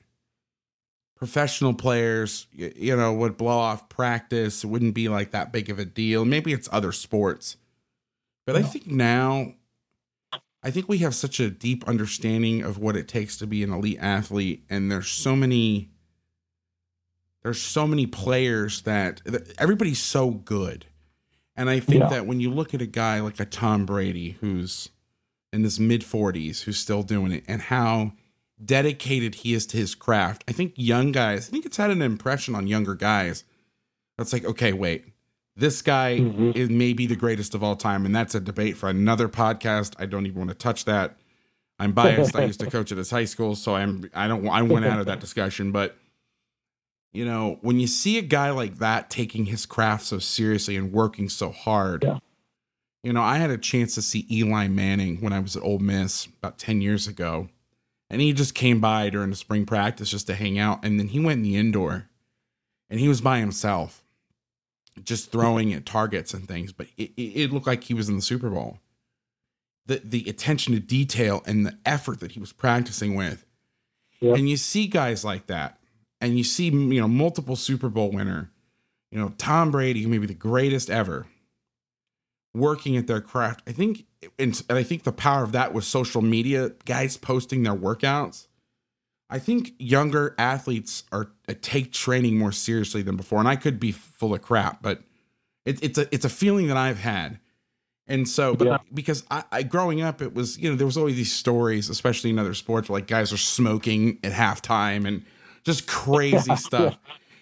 professional 1.16 1.72
players, 1.72 2.46
you, 2.52 2.72
you 2.76 2.96
know, 2.96 3.12
would 3.12 3.36
blow 3.36 3.58
off 3.58 3.88
practice. 3.88 4.62
It 4.62 4.66
wouldn't 4.66 4.94
be 4.94 5.08
like 5.08 5.32
that 5.32 5.50
big 5.50 5.70
of 5.70 5.78
a 5.78 5.84
deal. 5.84 6.24
Maybe 6.24 6.52
it's 6.52 6.68
other 6.70 6.92
sports, 6.92 7.56
but 8.44 8.54
I 8.54 8.62
think 8.62 8.86
now 8.86 9.54
I 10.66 10.70
think 10.72 10.88
we 10.88 10.98
have 10.98 11.14
such 11.14 11.38
a 11.38 11.48
deep 11.48 11.86
understanding 11.86 12.62
of 12.62 12.76
what 12.76 12.96
it 12.96 13.06
takes 13.06 13.36
to 13.36 13.46
be 13.46 13.62
an 13.62 13.72
elite 13.72 13.98
athlete, 14.00 14.64
and 14.68 14.90
there's 14.90 15.06
so 15.08 15.36
many. 15.36 15.90
There's 17.44 17.62
so 17.62 17.86
many 17.86 18.06
players 18.06 18.82
that, 18.82 19.22
that 19.24 19.54
everybody's 19.60 20.00
so 20.02 20.30
good, 20.32 20.86
and 21.54 21.70
I 21.70 21.78
think 21.78 22.02
Yeah. 22.02 22.08
that 22.08 22.26
when 22.26 22.40
you 22.40 22.50
look 22.50 22.74
at 22.74 22.82
a 22.82 22.86
guy 22.86 23.20
like 23.20 23.38
a 23.38 23.44
Tom 23.44 23.86
Brady 23.86 24.36
who's 24.40 24.88
in 25.52 25.62
his 25.62 25.78
mid 25.78 26.02
40s 26.02 26.62
who's 26.62 26.78
still 26.78 27.04
doing 27.04 27.30
it, 27.30 27.44
and 27.46 27.62
how 27.62 28.14
dedicated 28.62 29.36
he 29.36 29.54
is 29.54 29.64
to 29.66 29.76
his 29.76 29.94
craft, 29.94 30.42
I 30.48 30.52
think 30.52 30.72
young 30.76 31.12
guys, 31.12 31.48
I 31.48 31.52
think 31.52 31.64
it's 31.64 31.76
had 31.76 31.90
an 31.92 32.02
impression 32.02 32.56
on 32.56 32.66
younger 32.66 32.96
guys. 32.96 33.44
That's 34.18 34.32
like, 34.32 34.44
okay, 34.44 34.72
wait, 34.72 35.04
this 35.56 35.80
guy 35.82 36.18
Mhm. 36.20 36.54
is 36.54 36.68
maybe 36.70 37.06
the 37.06 37.16
greatest 37.16 37.54
of 37.54 37.62
all 37.62 37.76
time, 37.76 38.04
and 38.06 38.14
that's 38.14 38.34
a 38.34 38.40
debate 38.40 38.76
for 38.76 38.88
another 38.88 39.28
podcast. 39.28 39.94
I 39.98 40.06
don't 40.06 40.26
even 40.26 40.38
want 40.38 40.50
to 40.50 40.54
touch 40.56 40.84
that. 40.84 41.16
I'm 41.78 41.92
biased. 41.92 42.36
I 42.36 42.44
used 42.44 42.60
to 42.60 42.70
coach 42.70 42.90
at 42.92 42.98
his 42.98 43.10
high 43.10 43.24
school, 43.26 43.54
so 43.54 43.74
I'm 43.74 44.08
I 44.14 44.28
don't 44.28 44.46
I 44.48 44.62
went 44.62 44.84
out 44.86 44.98
of 45.00 45.06
that 45.06 45.20
discussion. 45.20 45.72
But 45.72 45.96
you 47.12 47.24
know, 47.24 47.58
when 47.62 47.80
you 47.80 47.86
see 47.86 48.18
a 48.18 48.22
guy 48.22 48.50
like 48.50 48.78
that 48.78 49.08
taking 49.10 49.46
his 49.46 49.64
craft 49.66 50.04
so 50.04 50.18
seriously 50.18 50.76
and 50.76 50.92
working 50.92 51.28
so 51.30 51.50
hard, 51.50 52.04
Yeah. 52.04 52.18
you 53.02 53.12
know, 53.12 53.22
I 53.22 53.38
had 53.38 53.50
a 53.50 53.56
chance 53.58 53.94
to 53.94 54.02
see 54.02 54.26
Eli 54.30 54.68
Manning 54.68 55.20
when 55.22 55.32
I 55.32 55.38
was 55.40 55.56
at 55.56 55.62
Ole 55.62 55.78
Miss 55.78 56.26
about 56.26 56.58
ten 56.58 56.80
years 56.82 57.06
ago, 57.08 57.48
and 58.10 58.20
he 58.20 58.32
just 58.34 58.54
came 58.54 58.80
by 58.80 59.08
during 59.10 59.30
the 59.30 59.36
spring 59.36 59.64
practice 59.64 60.10
just 60.10 60.26
to 60.26 60.34
hang 60.34 60.58
out, 60.58 60.84
and 60.84 60.98
then 60.98 61.08
he 61.08 61.20
went 61.20 61.38
in 61.38 61.42
the 61.42 61.56
indoor, 61.56 62.08
and 62.90 63.00
he 63.00 63.08
was 63.08 63.20
by 63.22 63.38
himself 63.40 64.02
just 65.04 65.30
throwing 65.32 65.72
at 65.72 65.84
targets 65.86 66.32
and 66.34 66.48
things, 66.48 66.72
but 66.72 66.86
it, 66.96 67.10
it 67.16 67.52
looked 67.52 67.66
like 67.66 67.84
he 67.84 67.94
was 67.94 68.08
in 68.08 68.16
the 68.16 68.22
Super 68.22 68.50
Bowl. 68.50 68.78
The 69.86 70.00
the 70.04 70.28
attention 70.28 70.74
to 70.74 70.80
detail 70.80 71.42
and 71.46 71.64
the 71.66 71.78
effort 71.86 72.20
that 72.20 72.32
he 72.32 72.40
was 72.40 72.52
practicing 72.52 73.14
with, 73.14 73.44
Yep. 74.20 74.38
and 74.38 74.48
you 74.48 74.56
see 74.56 74.86
guys 74.86 75.24
like 75.24 75.46
that, 75.46 75.78
and 76.20 76.36
you 76.38 76.42
see 76.44 76.66
you 76.70 77.00
know 77.00 77.06
multiple 77.08 77.54
Super 77.56 77.88
Bowl 77.88 78.10
winner, 78.10 78.50
you 79.12 79.18
know 79.18 79.32
Tom 79.38 79.70
Brady, 79.70 80.04
maybe 80.06 80.26
the 80.26 80.34
greatest 80.34 80.90
ever, 80.90 81.26
working 82.54 82.96
at 82.96 83.06
their 83.06 83.20
craft. 83.20 83.62
I 83.66 83.72
think, 83.72 84.04
and 84.38 84.60
I 84.70 84.82
think 84.82 85.04
the 85.04 85.12
power 85.12 85.44
of 85.44 85.52
that 85.52 85.72
was 85.72 85.86
social 85.86 86.22
media, 86.22 86.70
guys 86.84 87.16
posting 87.16 87.62
their 87.62 87.74
workouts. 87.76 88.46
I 89.28 89.38
think 89.38 89.72
younger 89.78 90.34
athletes 90.38 91.04
are 91.10 91.32
uh, 91.48 91.54
take 91.60 91.92
training 91.92 92.38
more 92.38 92.52
seriously 92.52 93.02
than 93.02 93.16
before, 93.16 93.40
and 93.40 93.48
I 93.48 93.56
could 93.56 93.80
be 93.80 93.92
full 93.92 94.34
of 94.34 94.42
crap, 94.42 94.82
but 94.82 95.02
it, 95.64 95.82
it's 95.82 95.98
a 95.98 96.14
it's 96.14 96.24
a 96.24 96.28
feeling 96.28 96.68
that 96.68 96.76
I've 96.76 97.00
had, 97.00 97.40
and 98.06 98.28
so 98.28 98.54
but 98.54 98.66
Yeah. 98.66 98.78
because 98.94 99.24
I, 99.30 99.44
I 99.50 99.62
growing 99.64 100.00
up, 100.00 100.22
it 100.22 100.32
was 100.32 100.58
you 100.58 100.70
know 100.70 100.76
there 100.76 100.86
was 100.86 100.96
always 100.96 101.16
these 101.16 101.32
stories, 101.32 101.90
especially 101.90 102.30
in 102.30 102.38
other 102.38 102.54
sports, 102.54 102.88
where 102.88 103.00
like 103.00 103.08
guys 103.08 103.32
are 103.32 103.36
smoking 103.38 104.18
at 104.22 104.32
halftime 104.32 105.08
and 105.08 105.24
just 105.64 105.88
crazy 105.88 106.54
stuff, 106.68 106.96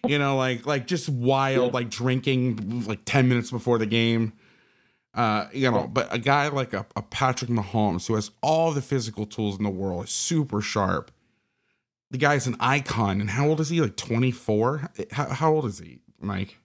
you 0.07 0.19
know, 0.19 0.39
like 0.39 0.65
like 0.67 0.87
just 0.87 1.11
wild, 1.11 1.75
like 1.75 1.91
drinking 1.91 2.85
like 2.87 3.01
ten 3.05 3.29
minutes 3.29 3.51
before 3.51 3.79
the 3.79 3.87
game. 3.87 4.33
Uh, 5.13 5.47
you 5.53 5.71
know, 5.71 5.87
but 5.87 6.13
a 6.13 6.19
guy 6.19 6.49
like 6.49 6.73
a, 6.73 6.85
a 6.97 7.03
Patrick 7.03 7.51
Mahomes 7.51 8.09
who 8.09 8.15
has 8.17 8.33
all 8.43 8.73
the 8.73 8.83
physical 8.83 9.27
tools 9.27 9.57
in 9.59 9.65
the 9.65 9.71
world, 9.71 10.05
is 10.05 10.11
super 10.11 10.61
sharp. 10.61 11.13
The 12.15 12.19
guy's 12.19 12.47
an 12.47 12.55
icon, 12.61 13.21
and 13.21 13.29
how 13.29 13.49
old 13.49 13.59
is 13.59 13.71
he? 13.71 13.81
Like 13.81 13.97
twenty 13.97 14.31
four? 14.31 14.89
How, 15.11 15.31
how 15.31 15.53
old 15.53 15.65
is 15.65 15.81
he, 15.81 15.99
Mike? 16.21 16.59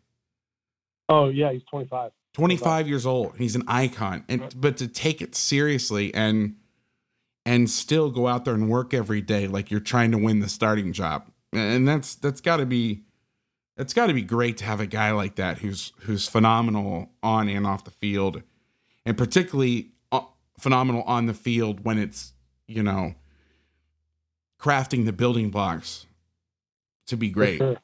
Oh 1.10 1.30
yeah, 1.30 1.52
he's 1.52 1.64
25. 1.64 2.12
25 2.34 2.88
years 2.88 3.08
old 3.08 3.36
he's 3.40 3.56
an 3.56 3.64
icon 3.68 4.24
and 4.30 4.54
but 4.56 4.78
to 4.78 4.88
take 4.88 5.20
it 5.24 5.34
seriously 5.34 6.14
and 6.14 6.56
and 7.44 7.68
still 7.68 8.12
go 8.12 8.28
out 8.28 8.46
there 8.46 8.54
and 8.54 8.70
work 8.70 8.94
every 8.94 9.22
day 9.22 9.48
like 9.48 9.72
you're 9.72 9.80
trying 9.80 10.12
to 10.12 10.18
win 10.20 10.40
the 10.40 10.48
starting 10.48 10.94
job 10.94 11.26
and 11.52 11.88
that's 11.88 12.14
that's 12.14 12.40
got 12.40 12.58
to 12.58 12.68
be 12.68 13.02
it's 13.76 13.96
got 13.96 14.06
to 14.06 14.14
be 14.14 14.22
great 14.22 14.58
to 14.58 14.66
have 14.66 14.80
a 14.80 14.86
guy 14.86 15.10
like 15.10 15.34
that 15.36 15.58
who's 15.58 15.92
who's 16.02 16.28
phenomenal 16.28 17.10
on 17.24 17.50
and 17.50 17.66
off 17.66 17.84
the 17.84 17.92
field 17.92 18.44
and 19.04 19.18
particularly 19.18 19.90
uh, 20.12 20.22
phenomenal 20.60 21.02
on 21.08 21.26
the 21.26 21.34
field 21.34 21.84
when 21.84 21.98
it's 21.98 22.34
you 22.68 22.84
know 22.84 23.16
crafting 24.60 25.06
the 25.06 25.14
building 25.14 25.50
blocks 25.50 26.06
to 27.08 27.18
be 27.18 27.30
great 27.30 27.58
sure. 27.58 27.78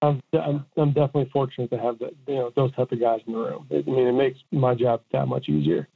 I'm, 0.00 0.20
I'm 0.32 0.64
I'm 0.76 0.92
definitely 0.92 1.28
fortunate 1.32 1.70
to 1.70 1.78
have 1.78 1.98
that 1.98 2.14
you 2.26 2.34
know 2.36 2.52
those 2.54 2.72
type 2.74 2.92
of 2.92 3.00
guys 3.00 3.20
in 3.26 3.32
the 3.32 3.38
room. 3.38 3.66
It, 3.70 3.84
I 3.86 3.90
mean, 3.90 4.06
it 4.06 4.12
makes 4.12 4.38
my 4.52 4.74
job 4.74 5.02
that 5.12 5.26
much 5.26 5.48
easier. 5.48 5.88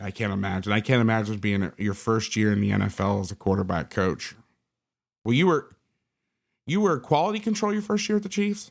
I 0.00 0.10
can't 0.10 0.32
imagine. 0.32 0.72
I 0.72 0.80
can't 0.80 1.00
imagine 1.00 1.38
being 1.38 1.62
a, 1.62 1.72
your 1.76 1.94
first 1.94 2.36
year 2.36 2.52
in 2.52 2.60
the 2.60 2.70
NFL 2.70 3.20
as 3.20 3.30
a 3.30 3.34
quarterback 3.34 3.90
coach. 3.90 4.34
Well, 5.24 5.34
you 5.34 5.46
were 5.46 5.74
you 6.66 6.80
were 6.80 6.98
quality 7.00 7.38
control 7.40 7.72
your 7.72 7.82
first 7.82 8.08
year 8.08 8.16
at 8.16 8.22
the 8.22 8.28
Chiefs. 8.28 8.70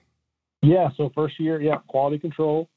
Yeah. 0.61 0.89
So 0.97 1.11
first 1.15 1.39
year, 1.39 1.59
yeah, 1.59 1.78
quality 1.88 2.20
control, 2.20 2.70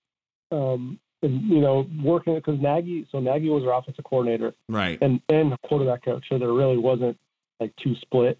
um, 0.51 0.99
and 1.23 1.43
you 1.43 1.61
know 1.61 1.87
working 2.03 2.35
because 2.37 2.59
Nagy. 2.59 3.07
So 3.13 3.21
Nagy 3.21 3.51
was 3.51 3.65
our 3.65 3.79
offensive 3.79 4.05
coordinator 4.05 4.55
Right. 4.69 4.99
and 5.03 5.21
and 5.29 5.55
quarterback 5.69 6.05
coach. 6.05 6.25
So 6.31 6.39
there 6.39 6.53
really 6.53 6.79
wasn't 6.79 7.19
like 7.61 7.73
two 7.83 7.95
split, 8.01 8.39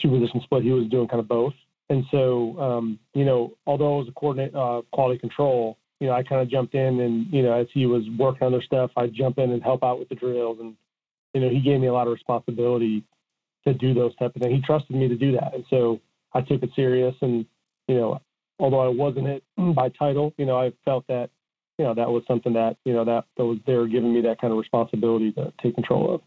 two 0.00 0.10
position 0.10 0.40
split. 0.44 0.62
He 0.62 0.70
was 0.70 0.88
doing 0.88 1.08
kind 1.08 1.20
of 1.20 1.28
both. 1.28 1.54
And 1.88 2.04
so, 2.10 2.58
um, 2.60 2.98
you 3.14 3.24
know, 3.24 3.54
although 3.66 3.94
I 3.94 3.98
was 3.98 4.08
a 4.08 4.12
coordinate, 4.12 4.54
uh, 4.54 4.82
quality 4.92 5.18
control, 5.18 5.78
you 6.00 6.08
know, 6.08 6.14
I 6.14 6.22
kind 6.22 6.42
of 6.42 6.50
jumped 6.50 6.74
in 6.74 7.00
and, 7.00 7.26
you 7.32 7.42
know, 7.42 7.52
as 7.52 7.68
he 7.72 7.86
was 7.86 8.02
working 8.18 8.44
on 8.44 8.52
their 8.52 8.62
stuff, 8.62 8.90
I'd 8.96 9.14
jump 9.14 9.38
in 9.38 9.52
and 9.52 9.62
help 9.62 9.82
out 9.82 9.98
with 9.98 10.08
the 10.08 10.14
drills. 10.14 10.58
And, 10.60 10.74
you 11.32 11.40
know, 11.40 11.48
he 11.48 11.60
gave 11.60 11.80
me 11.80 11.86
a 11.86 11.92
lot 11.92 12.06
of 12.06 12.12
responsibility 12.12 13.04
to 13.66 13.72
do 13.72 13.94
those 13.94 14.14
type 14.16 14.34
of 14.34 14.42
things. 14.42 14.54
He 14.54 14.62
trusted 14.62 14.96
me 14.96 15.08
to 15.08 15.16
do 15.16 15.32
that. 15.32 15.54
And 15.54 15.64
so 15.70 16.00
I 16.34 16.40
took 16.40 16.62
it 16.62 16.70
serious. 16.76 17.14
And, 17.22 17.46
you 17.88 17.94
know, 17.94 18.20
although 18.58 18.80
I 18.80 18.88
wasn't 18.88 19.28
it 19.28 19.44
by 19.56 19.88
title, 19.90 20.34
you 20.36 20.44
know, 20.44 20.60
I 20.60 20.72
felt 20.84 21.06
that, 21.06 21.30
you 21.78 21.84
know, 21.84 21.94
that 21.94 22.10
was 22.10 22.22
something 22.26 22.52
that, 22.54 22.76
you 22.84 22.92
know, 22.92 23.04
that, 23.04 23.24
that 23.36 23.44
was, 23.44 23.58
they 23.66 23.74
were 23.74 23.88
giving 23.88 24.12
me 24.12 24.22
that 24.22 24.40
kind 24.40 24.52
of 24.52 24.58
responsibility 24.58 25.32
to 25.32 25.52
take 25.62 25.74
control 25.74 26.14
of. 26.14 26.20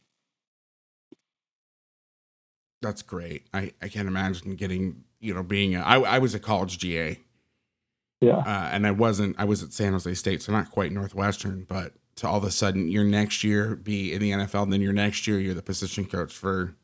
That's 2.82 3.02
great. 3.02 3.48
I 3.54 3.74
I 3.82 3.88
can't 3.88 4.08
imagine 4.08 4.56
getting 4.56 5.04
you 5.20 5.34
know 5.34 5.44
being 5.44 5.76
a, 5.76 5.82
I 5.82 6.00
I 6.00 6.20
was 6.20 6.34
a 6.34 6.40
college 6.40 6.78
GA, 6.78 7.20
Yeah. 8.22 8.38
Uh, 8.38 8.70
and 8.72 8.88
I 8.88 8.92
wasn't, 8.92 9.36
I 9.40 9.46
was 9.46 9.64
at 9.64 9.74
San 9.74 9.94
Jose 9.94 10.14
State, 10.16 10.42
so 10.42 10.52
not 10.52 10.72
quite 10.72 10.92
Northwestern, 10.92 11.66
but 11.68 11.94
to 12.18 12.28
all 12.28 12.38
of 12.38 12.44
a 12.44 12.52
sudden 12.52 12.90
your 12.90 13.04
next 13.04 13.44
year 13.44 13.76
be 13.76 14.14
in 14.14 14.22
the 14.22 14.32
NFL, 14.32 14.64
and 14.64 14.74
then 14.74 14.82
your 14.82 14.94
next 14.94 15.28
year 15.28 15.40
you're 15.40 15.54
the 15.54 15.62
position 15.62 16.06
coach 16.06 16.34
for 16.34 16.76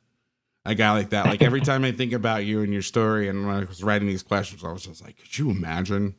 a 0.65 0.75
guy 0.75 0.91
like 0.91 1.09
that. 1.11 1.27
Like 1.27 1.41
every 1.41 1.61
time 1.61 1.83
I 1.85 1.91
think 1.91 2.13
about 2.13 2.45
you 2.45 2.61
and 2.61 2.73
your 2.73 2.81
story, 2.81 3.29
and 3.29 3.45
when 3.45 3.55
I 3.55 3.59
was 3.63 3.83
writing 3.83 4.07
these 4.07 4.23
questions, 4.23 4.63
I 4.63 4.71
was 4.71 4.85
just 4.85 5.03
like, 5.03 5.17
could 5.17 5.37
you 5.37 5.49
imagine? 5.51 6.15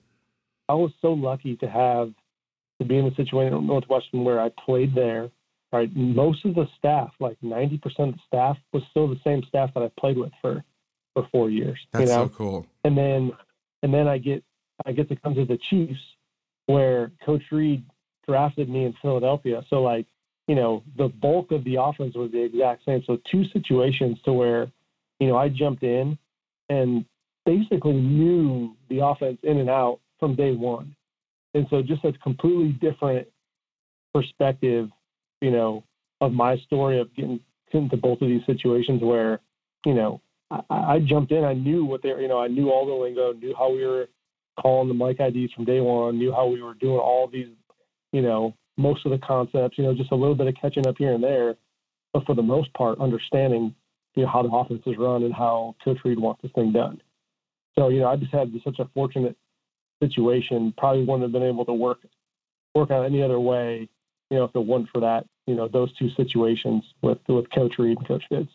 I 0.68 0.74
was 0.74 0.92
so 1.00 1.12
lucky 1.12 1.56
to 1.56 1.68
have 1.68 2.12
to 2.80 2.84
be 2.86 2.98
in 2.98 3.06
a 3.06 3.14
situation 3.14 3.54
at 3.54 3.62
Northwestern 3.62 4.24
where 4.24 4.40
I 4.40 4.50
played 4.64 4.94
there. 4.94 5.30
Right, 5.76 5.94
most 5.94 6.44
of 6.46 6.54
the 6.54 6.66
staff, 6.78 7.10
like 7.20 7.36
ninety 7.42 7.76
percent 7.76 8.10
of 8.10 8.14
the 8.14 8.20
staff, 8.26 8.56
was 8.72 8.82
still 8.90 9.08
the 9.08 9.20
same 9.22 9.42
staff 9.44 9.74
that 9.74 9.82
I 9.82 9.90
played 10.00 10.16
with 10.16 10.32
for 10.40 10.64
for 11.12 11.28
four 11.30 11.50
years. 11.50 11.78
That's 11.92 12.08
you 12.08 12.16
know? 12.16 12.24
so 12.24 12.28
cool. 12.30 12.66
And 12.84 12.96
then 12.96 13.32
and 13.82 13.92
then 13.92 14.08
I 14.08 14.16
get 14.16 14.42
I 14.86 14.92
get 14.92 15.08
to 15.10 15.16
come 15.16 15.34
to 15.34 15.44
the 15.44 15.58
Chiefs, 15.58 16.00
where 16.64 17.12
Coach 17.24 17.42
Reid 17.52 17.84
drafted 18.26 18.70
me 18.70 18.84
in 18.84 18.94
Philadelphia. 19.02 19.64
So 19.68 19.82
like 19.82 20.06
you 20.48 20.54
know 20.54 20.82
the 20.96 21.08
bulk 21.08 21.52
of 21.52 21.62
the 21.64 21.76
offense 21.76 22.14
was 22.14 22.32
the 22.32 22.42
exact 22.42 22.86
same. 22.86 23.02
So 23.06 23.18
two 23.30 23.44
situations 23.44 24.18
to 24.24 24.32
where 24.32 24.70
you 25.20 25.28
know 25.28 25.36
I 25.36 25.50
jumped 25.50 25.82
in 25.82 26.18
and 26.70 27.04
basically 27.44 27.92
knew 27.92 28.74
the 28.88 29.04
offense 29.04 29.38
in 29.42 29.58
and 29.58 29.68
out 29.68 30.00
from 30.18 30.36
day 30.36 30.52
one. 30.52 30.96
And 31.52 31.66
so 31.68 31.82
just 31.82 32.04
a 32.04 32.12
completely 32.12 32.72
different 32.72 33.28
perspective, 34.12 34.90
you 35.46 35.52
know, 35.52 35.84
of 36.20 36.32
my 36.32 36.56
story 36.66 37.00
of 37.00 37.14
getting 37.14 37.38
into 37.70 37.96
both 37.96 38.20
of 38.20 38.26
these 38.26 38.44
situations 38.46 39.00
where, 39.00 39.38
you 39.84 39.94
know, 39.94 40.20
I, 40.50 40.62
I 40.70 40.98
jumped 40.98 41.30
in, 41.30 41.44
I 41.44 41.54
knew 41.54 41.84
what 41.84 42.02
they 42.02 42.08
you 42.08 42.26
know, 42.26 42.40
I 42.40 42.48
knew 42.48 42.72
all 42.72 42.84
the 42.84 42.92
lingo, 42.92 43.32
knew 43.32 43.54
how 43.56 43.70
we 43.72 43.86
were 43.86 44.08
calling 44.60 44.88
the 44.88 44.94
Mike 44.94 45.20
IDs 45.20 45.52
from 45.52 45.64
day 45.64 45.80
one, 45.80 46.18
knew 46.18 46.32
how 46.32 46.48
we 46.48 46.60
were 46.60 46.74
doing 46.74 46.98
all 46.98 47.28
these, 47.32 47.46
you 48.10 48.22
know, 48.22 48.56
most 48.76 49.06
of 49.06 49.12
the 49.12 49.18
concepts, 49.18 49.78
you 49.78 49.84
know, 49.84 49.94
just 49.94 50.10
a 50.10 50.16
little 50.16 50.34
bit 50.34 50.48
of 50.48 50.56
catching 50.60 50.84
up 50.88 50.96
here 50.98 51.12
and 51.12 51.22
there. 51.22 51.54
But 52.12 52.26
for 52.26 52.34
the 52.34 52.42
most 52.42 52.74
part, 52.74 52.98
understanding, 52.98 53.72
you 54.16 54.24
know, 54.24 54.28
how 54.28 54.42
the 54.42 54.48
offense 54.48 54.82
is 54.84 54.98
run 54.98 55.22
and 55.22 55.32
how 55.32 55.76
Coach 55.84 55.98
Reid 56.04 56.18
wants 56.18 56.42
this 56.42 56.50
thing 56.56 56.72
done. 56.72 57.00
So, 57.78 57.88
you 57.88 58.00
know, 58.00 58.08
I 58.08 58.16
just 58.16 58.32
had 58.32 58.52
such 58.64 58.80
a 58.80 58.88
fortunate 58.94 59.36
situation. 60.02 60.74
Probably 60.76 61.04
wouldn't 61.04 61.22
have 61.22 61.30
been 61.30 61.48
able 61.48 61.66
to 61.66 61.72
work 61.72 61.98
work 62.74 62.90
out 62.90 63.06
any 63.06 63.22
other 63.22 63.38
way, 63.38 63.88
you 64.28 64.36
know, 64.36 64.44
if 64.44 64.50
it 64.56 64.58
wasn't 64.58 64.90
for 64.90 65.02
that, 65.02 65.24
you 65.46 65.54
know, 65.54 65.68
those 65.68 65.92
two 65.96 66.10
situations 66.10 66.84
with 67.02 67.18
with 67.28 67.50
Coach 67.50 67.74
Reid 67.78 67.98
and 67.98 68.08
Coach 68.08 68.24
Fitz. 68.28 68.50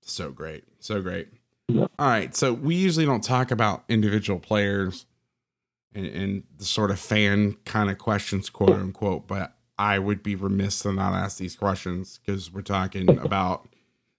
So 0.00 0.30
great. 0.30 0.64
So 0.78 1.02
great. 1.02 1.28
Yeah. 1.68 1.86
All 1.98 2.08
right. 2.08 2.34
So 2.34 2.52
we 2.52 2.76
usually 2.76 3.06
don't 3.06 3.24
talk 3.24 3.50
about 3.50 3.84
individual 3.88 4.38
players 4.38 5.06
and, 5.94 6.06
and 6.06 6.42
the 6.58 6.64
sort 6.64 6.90
of 6.90 7.00
fan 7.00 7.56
kind 7.64 7.90
of 7.90 7.98
questions, 7.98 8.48
quote 8.48 8.70
unquote, 8.70 9.26
but 9.26 9.56
I 9.78 9.98
would 9.98 10.22
be 10.22 10.34
remiss 10.34 10.80
to 10.80 10.92
not 10.92 11.14
ask 11.14 11.38
these 11.38 11.56
questions 11.56 12.20
because 12.24 12.52
we're 12.52 12.62
talking 12.62 13.18
about 13.24 13.68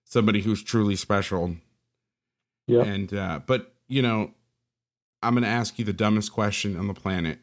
somebody 0.03 0.41
who's 0.41 0.62
truly 0.62 0.95
special. 0.95 1.55
Yeah. 2.68 2.84
And, 2.84 3.14
uh, 3.14 3.39
but, 3.45 3.74
you 3.88 4.01
know, 4.01 4.32
I'm 5.24 5.34
going 5.34 5.43
to 5.43 5.49
ask 5.49 5.80
you 5.80 5.86
the 5.86 5.93
dumbest 5.93 6.34
question 6.34 6.78
on 6.78 6.88
the 6.88 6.93
planet, 6.93 7.39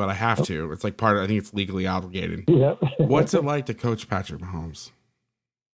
but 0.00 0.08
I 0.08 0.14
have 0.14 0.42
to. 0.46 0.72
It's 0.72 0.82
like 0.82 0.96
part 0.96 1.18
of, 1.18 1.24
I 1.24 1.26
think 1.26 1.38
it's 1.40 1.52
legally 1.52 1.86
obligated. 1.86 2.44
Yeah. 2.48 2.76
What's 2.98 3.34
it 3.34 3.44
like 3.44 3.66
to 3.66 3.74
coach 3.74 4.08
Patrick 4.08 4.40
Mahomes? 4.40 4.92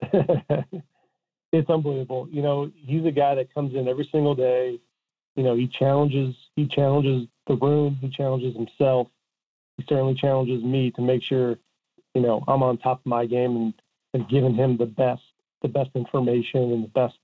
it's 1.52 1.70
unbelievable. 1.70 2.28
You 2.32 2.42
know, 2.42 2.72
he's 2.76 3.06
a 3.06 3.12
guy 3.12 3.36
that 3.36 3.54
comes 3.54 3.76
in 3.76 3.88
every 3.88 4.10
single 4.12 4.34
day. 4.34 4.80
You 5.36 5.44
know, 5.44 5.56
he 5.56 5.68
challenges 5.68 6.36
he 6.56 6.68
challenges 6.68 7.28
the 7.46 7.56
room, 7.56 8.00
he 8.02 8.10
challenges 8.10 8.56
himself. 8.56 9.10
He 9.78 9.86
certainly 9.88 10.16
challenges 10.16 10.64
me 10.64 10.90
to 10.92 11.02
make 11.04 11.22
sure, 11.22 11.60
you 12.16 12.22
know, 12.22 12.44
I'm 12.48 12.64
on 12.64 12.80
top 12.80 13.02
of 13.02 13.06
my 13.06 13.28
game 13.28 13.56
and, 13.56 13.74
and 14.16 14.28
giving 14.28 14.56
him 14.56 14.78
the 14.78 14.88
best 14.88 15.22
the 15.62 15.68
best 15.68 15.92
information 15.94 16.72
and 16.72 16.84
the 16.84 16.90
best 16.90 17.16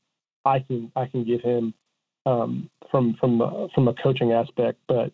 I 0.46 0.60
can 0.60 0.92
I 0.96 1.08
can 1.08 1.24
give 1.24 1.42
him 1.42 1.74
um, 2.28 2.70
from 2.92 3.16
from 3.20 3.42
uh, 3.42 3.70
from 3.74 3.88
a 3.88 3.94
coaching 3.96 4.34
aspect. 4.34 4.78
But 4.88 5.12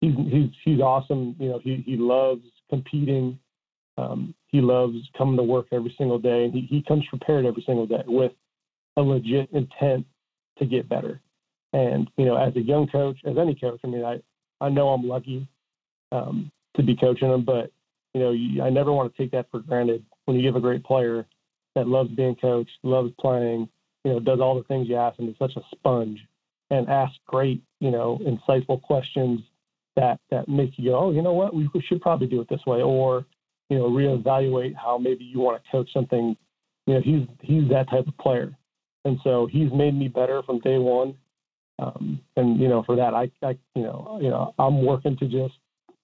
he's 0.00 0.14
he's 0.30 0.50
he's 0.64 0.80
awesome. 0.80 1.36
You 1.38 1.50
know, 1.50 1.60
he 1.62 1.82
he 1.86 1.96
loves 1.96 2.42
competing. 2.68 3.38
Um, 3.98 4.34
he 4.46 4.60
loves 4.60 4.96
coming 5.16 5.36
to 5.36 5.42
work 5.42 5.66
every 5.72 5.94
single 5.98 6.18
day, 6.18 6.44
and 6.44 6.54
he, 6.54 6.62
he 6.62 6.82
comes 6.82 7.04
prepared 7.08 7.44
every 7.44 7.62
single 7.66 7.86
day 7.86 8.02
with 8.06 8.32
a 8.96 9.02
legit 9.02 9.50
intent 9.52 10.06
to 10.58 10.64
get 10.64 10.88
better. 10.88 11.20
And 11.72 12.10
you 12.16 12.24
know, 12.24 12.36
as 12.36 12.54
a 12.56 12.60
young 12.60 12.88
coach, 12.88 13.18
as 13.24 13.36
any 13.38 13.54
coach, 13.54 13.80
I 13.84 13.88
mean, 13.88 14.04
I 14.04 14.20
I 14.60 14.68
know 14.68 14.88
I'm 14.88 15.06
lucky 15.06 15.46
um, 16.12 16.50
to 16.76 16.82
be 16.82 16.96
coaching 16.96 17.30
him, 17.30 17.44
but 17.44 17.70
you 18.14 18.20
know, 18.20 18.32
you, 18.32 18.62
I 18.62 18.70
never 18.70 18.92
want 18.92 19.14
to 19.14 19.22
take 19.22 19.32
that 19.32 19.50
for 19.50 19.60
granted. 19.60 20.04
When 20.24 20.36
you 20.36 20.42
give 20.42 20.56
a 20.56 20.60
great 20.60 20.84
player 20.84 21.26
that 21.74 21.86
loves 21.86 22.10
being 22.10 22.36
coached, 22.36 22.70
loves 22.82 23.12
playing, 23.20 23.68
you 24.04 24.12
know, 24.12 24.20
does 24.20 24.40
all 24.40 24.56
the 24.56 24.64
things 24.64 24.88
you 24.88 24.96
ask, 24.96 25.18
and 25.18 25.28
is 25.28 25.36
such 25.38 25.56
a 25.56 25.60
sponge, 25.72 26.18
and 26.70 26.88
asks 26.88 27.18
great, 27.26 27.62
you 27.80 27.90
know, 27.90 28.18
insightful 28.26 28.80
questions 28.82 29.40
that 29.96 30.20
that 30.30 30.48
make 30.48 30.72
you 30.76 30.90
go, 30.90 30.98
oh, 30.98 31.10
you 31.12 31.22
know 31.22 31.32
what, 31.32 31.54
we 31.54 31.68
should 31.86 32.00
probably 32.00 32.26
do 32.26 32.40
it 32.40 32.48
this 32.48 32.64
way, 32.66 32.82
or 32.82 33.24
you 33.68 33.78
know, 33.78 33.88
reevaluate 33.88 34.74
how 34.74 34.98
maybe 34.98 35.24
you 35.24 35.40
want 35.40 35.62
to 35.62 35.70
coach 35.70 35.88
something. 35.92 36.36
You 36.86 36.94
know, 36.94 37.00
he's 37.00 37.26
he's 37.40 37.68
that 37.70 37.88
type 37.90 38.06
of 38.06 38.16
player, 38.18 38.56
and 39.04 39.18
so 39.22 39.48
he's 39.50 39.72
made 39.72 39.94
me 39.94 40.08
better 40.08 40.42
from 40.42 40.60
day 40.60 40.78
one. 40.78 41.14
Um, 41.78 42.20
and 42.36 42.60
you 42.60 42.68
know, 42.68 42.82
for 42.82 42.96
that, 42.96 43.14
I, 43.14 43.30
I, 43.42 43.56
you 43.74 43.82
know, 43.82 44.18
you 44.20 44.28
know, 44.28 44.54
I'm 44.58 44.84
working 44.84 45.16
to 45.18 45.26
just 45.26 45.54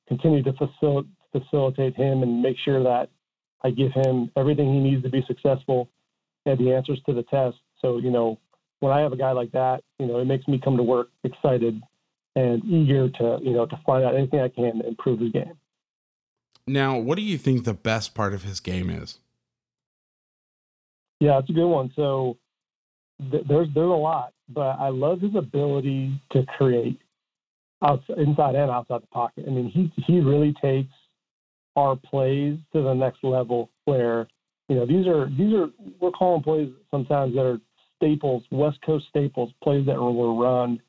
continue 0.09 0.43
to 0.43 0.53
facil- 0.53 1.07
facilitate 1.33 1.95
him 1.97 2.23
and 2.23 2.41
make 2.41 2.57
sure 2.65 2.83
that 2.83 3.11
I 3.63 3.71
give 3.71 3.93
him 3.93 4.31
everything 4.37 4.73
he 4.73 4.81
needs 4.81 5.03
to 5.03 5.11
be 5.11 5.25
successful 5.27 5.91
and 6.47 6.59
the 6.59 6.73
answers 6.73 7.01
to 7.07 7.13
the 7.13 7.25
test. 7.25 7.57
So, 7.81 7.99
you 7.99 8.11
know, 8.11 8.39
when 8.81 8.93
I 8.93 9.01
have 9.01 9.13
a 9.13 9.17
guy 9.17 9.33
like 9.33 9.53
that, 9.53 9.83
you 9.99 10.07
know, 10.07 10.19
it 10.19 10.27
makes 10.27 10.47
me 10.47 10.61
come 10.63 10.77
to 10.77 10.83
work 10.83 11.09
excited 11.25 11.83
and 12.37 12.63
eager 12.65 13.09
to, 13.09 13.39
you 13.43 13.53
know, 13.53 13.67
to 13.67 13.81
find 13.85 14.05
out 14.05 14.15
anything 14.15 14.41
I 14.41 14.49
can 14.49 14.79
to 14.79 14.87
improve 14.87 15.21
his 15.21 15.33
game. 15.33 15.55
Now, 16.69 16.99
what 16.99 17.17
do 17.17 17.23
you 17.23 17.39
think 17.39 17.65
the 17.65 17.75
best 17.75 18.15
part 18.15 18.35
of 18.35 18.43
his 18.43 18.61
game 18.61 18.91
is? 18.91 19.19
Yeah, 21.19 21.39
it's 21.39 21.49
a 21.49 21.53
good 21.53 21.67
one. 21.67 21.91
So 21.97 22.37
th- 23.31 23.45
there's 23.49 23.69
there's 23.75 23.89
a 23.89 23.95
lot, 23.95 24.35
but 24.49 24.79
I 24.79 24.91
love 24.91 25.21
his 25.21 25.35
ability 25.35 26.21
to 26.33 26.45
create 26.59 27.01
outside, 27.83 28.19
inside 28.19 28.55
and 28.55 28.71
outside 28.71 29.03
the 29.03 29.07
pocket. 29.07 29.45
I 29.47 29.51
mean, 29.51 29.71
he 29.71 29.91
he 30.07 30.21
really 30.21 30.55
takes 30.61 30.93
our 31.75 31.97
plays 31.97 32.59
to 32.75 32.83
the 32.83 32.93
next 32.93 33.25
level. 33.25 33.71
Where 33.87 34.27
you 34.69 34.77
know 34.77 34.85
these 34.85 35.07
are 35.07 35.31
these 35.31 35.55
are 35.55 35.69
we're 36.01 36.11
calling 36.11 36.43
plays 36.43 36.69
sometimes 36.91 37.35
that 37.35 37.47
are 37.47 37.61
staples, 37.97 38.43
West 38.51 38.79
Coast 38.85 39.07
staples, 39.09 39.53
plays 39.63 39.87
that 39.87 39.97
were 39.97 40.35
run, 40.35 40.83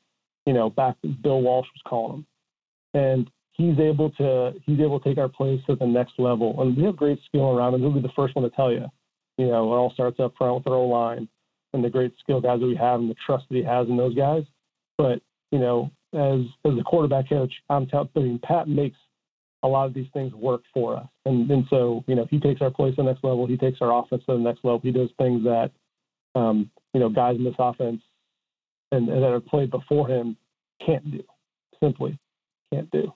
you 0.48 0.54
know, 0.54 0.70
back 0.70 0.96
Bill 1.22 1.42
Walsh 1.42 1.66
was 1.74 1.82
calling 1.86 2.14
him. 2.14 2.26
and 2.94 3.30
he's 3.52 3.78
able 3.78 4.10
to 4.12 4.54
he's 4.64 4.80
able 4.80 4.98
to 4.98 5.06
take 5.06 5.18
our 5.18 5.28
plays 5.28 5.60
to 5.66 5.76
the 5.76 5.86
next 5.86 6.14
level. 6.16 6.62
And 6.62 6.74
we 6.74 6.84
have 6.84 6.96
great 6.96 7.18
skill 7.26 7.50
around 7.50 7.74
him. 7.74 7.82
He'll 7.82 7.92
be 7.92 8.00
the 8.00 8.08
first 8.16 8.34
one 8.34 8.48
to 8.48 8.56
tell 8.56 8.72
you. 8.72 8.86
You 9.36 9.48
know, 9.48 9.74
it 9.74 9.76
all 9.76 9.92
starts 9.92 10.18
up 10.20 10.32
front 10.38 10.54
with 10.54 10.66
our 10.66 10.78
O 10.78 10.86
line 10.86 11.28
and 11.74 11.84
the 11.84 11.90
great 11.90 12.14
skill 12.18 12.40
guys 12.40 12.60
that 12.60 12.66
we 12.66 12.76
have 12.76 12.98
and 12.98 13.10
the 13.10 13.14
trust 13.26 13.44
that 13.50 13.56
he 13.56 13.62
has 13.62 13.88
in 13.88 13.98
those 13.98 14.14
guys. 14.14 14.42
But 14.96 15.20
you 15.52 15.58
know, 15.58 15.90
as 16.14 16.40
as 16.64 16.78
a 16.80 16.82
quarterback 16.82 17.28
coach, 17.28 17.52
I'm 17.68 17.86
telling 17.86 18.08
mean, 18.14 18.40
Pat 18.42 18.68
makes 18.68 18.96
a 19.62 19.68
lot 19.68 19.84
of 19.84 19.92
these 19.92 20.08
things 20.14 20.32
work 20.32 20.62
for 20.72 20.96
us, 20.96 21.06
and 21.26 21.50
and 21.50 21.66
so 21.68 22.04
you 22.06 22.14
know 22.14 22.26
he 22.30 22.40
takes 22.40 22.62
our 22.62 22.70
plays 22.70 22.96
to 22.96 23.02
the 23.02 23.10
next 23.10 23.22
level. 23.22 23.46
He 23.46 23.58
takes 23.58 23.82
our 23.82 23.92
offense 24.02 24.22
to 24.24 24.32
the 24.32 24.38
next 24.38 24.64
level. 24.64 24.80
He 24.82 24.92
does 24.92 25.10
things 25.18 25.44
that 25.44 25.72
um, 26.34 26.70
you 26.94 27.00
know 27.00 27.10
guys 27.10 27.36
in 27.36 27.44
this 27.44 27.54
offense 27.58 28.00
and, 28.92 29.08
and 29.08 29.22
that 29.22 29.32
have 29.32 29.46
played 29.46 29.70
before 29.70 30.08
him 30.08 30.36
can't 30.84 31.10
do. 31.10 31.22
Simply 31.82 32.18
can't 32.72 32.90
do. 32.90 33.12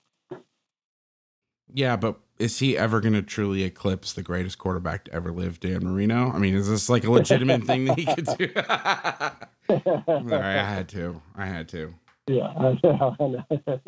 Yeah, 1.73 1.95
but 1.95 2.19
is 2.39 2.59
he 2.59 2.77
ever 2.77 2.99
going 2.99 3.13
to 3.13 3.21
truly 3.21 3.63
eclipse 3.63 4.13
the 4.13 4.21
greatest 4.21 4.57
quarterback 4.57 5.05
to 5.05 5.13
ever 5.13 5.31
live, 5.31 5.59
Dan 5.59 5.85
Marino? 5.85 6.31
I 6.31 6.37
mean, 6.37 6.53
is 6.53 6.69
this 6.69 6.89
like 6.89 7.03
a 7.03 7.11
legitimate 7.11 7.63
thing 7.63 7.85
that 7.85 7.97
he 7.97 8.05
could 8.05 8.27
do? 8.37 8.49
All 10.07 10.23
right, 10.23 10.57
I 10.59 10.63
had 10.63 10.89
to. 10.89 11.21
I 11.35 11.45
had 11.45 11.67
to. 11.69 11.93
Yeah. 12.27 12.47
I 12.47 12.77
know. 12.83 13.45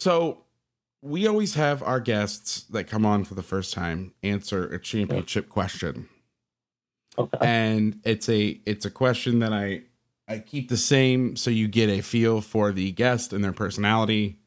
So 0.00 0.46
we 1.00 1.28
always 1.28 1.54
have 1.54 1.80
our 1.80 2.00
guests 2.00 2.62
that 2.70 2.88
come 2.88 3.06
on 3.06 3.22
for 3.22 3.34
the 3.34 3.42
first 3.42 3.72
time 3.72 4.14
answer 4.24 4.66
a 4.66 4.80
championship 4.80 5.48
question. 5.48 6.08
okay. 7.16 7.38
and 7.40 8.00
it's 8.02 8.28
a 8.28 8.60
it's 8.66 8.84
a 8.84 8.90
question 8.90 9.38
that 9.38 9.52
I 9.52 9.82
I 10.32 10.38
keep 10.40 10.68
the 10.68 10.76
same 10.76 11.36
so 11.36 11.50
you 11.50 11.68
get 11.68 11.88
a 11.88 12.00
feel 12.00 12.40
for 12.40 12.72
the 12.72 12.90
guest 12.92 13.32
and 13.32 13.42
their 13.44 13.52
personality 13.52 14.38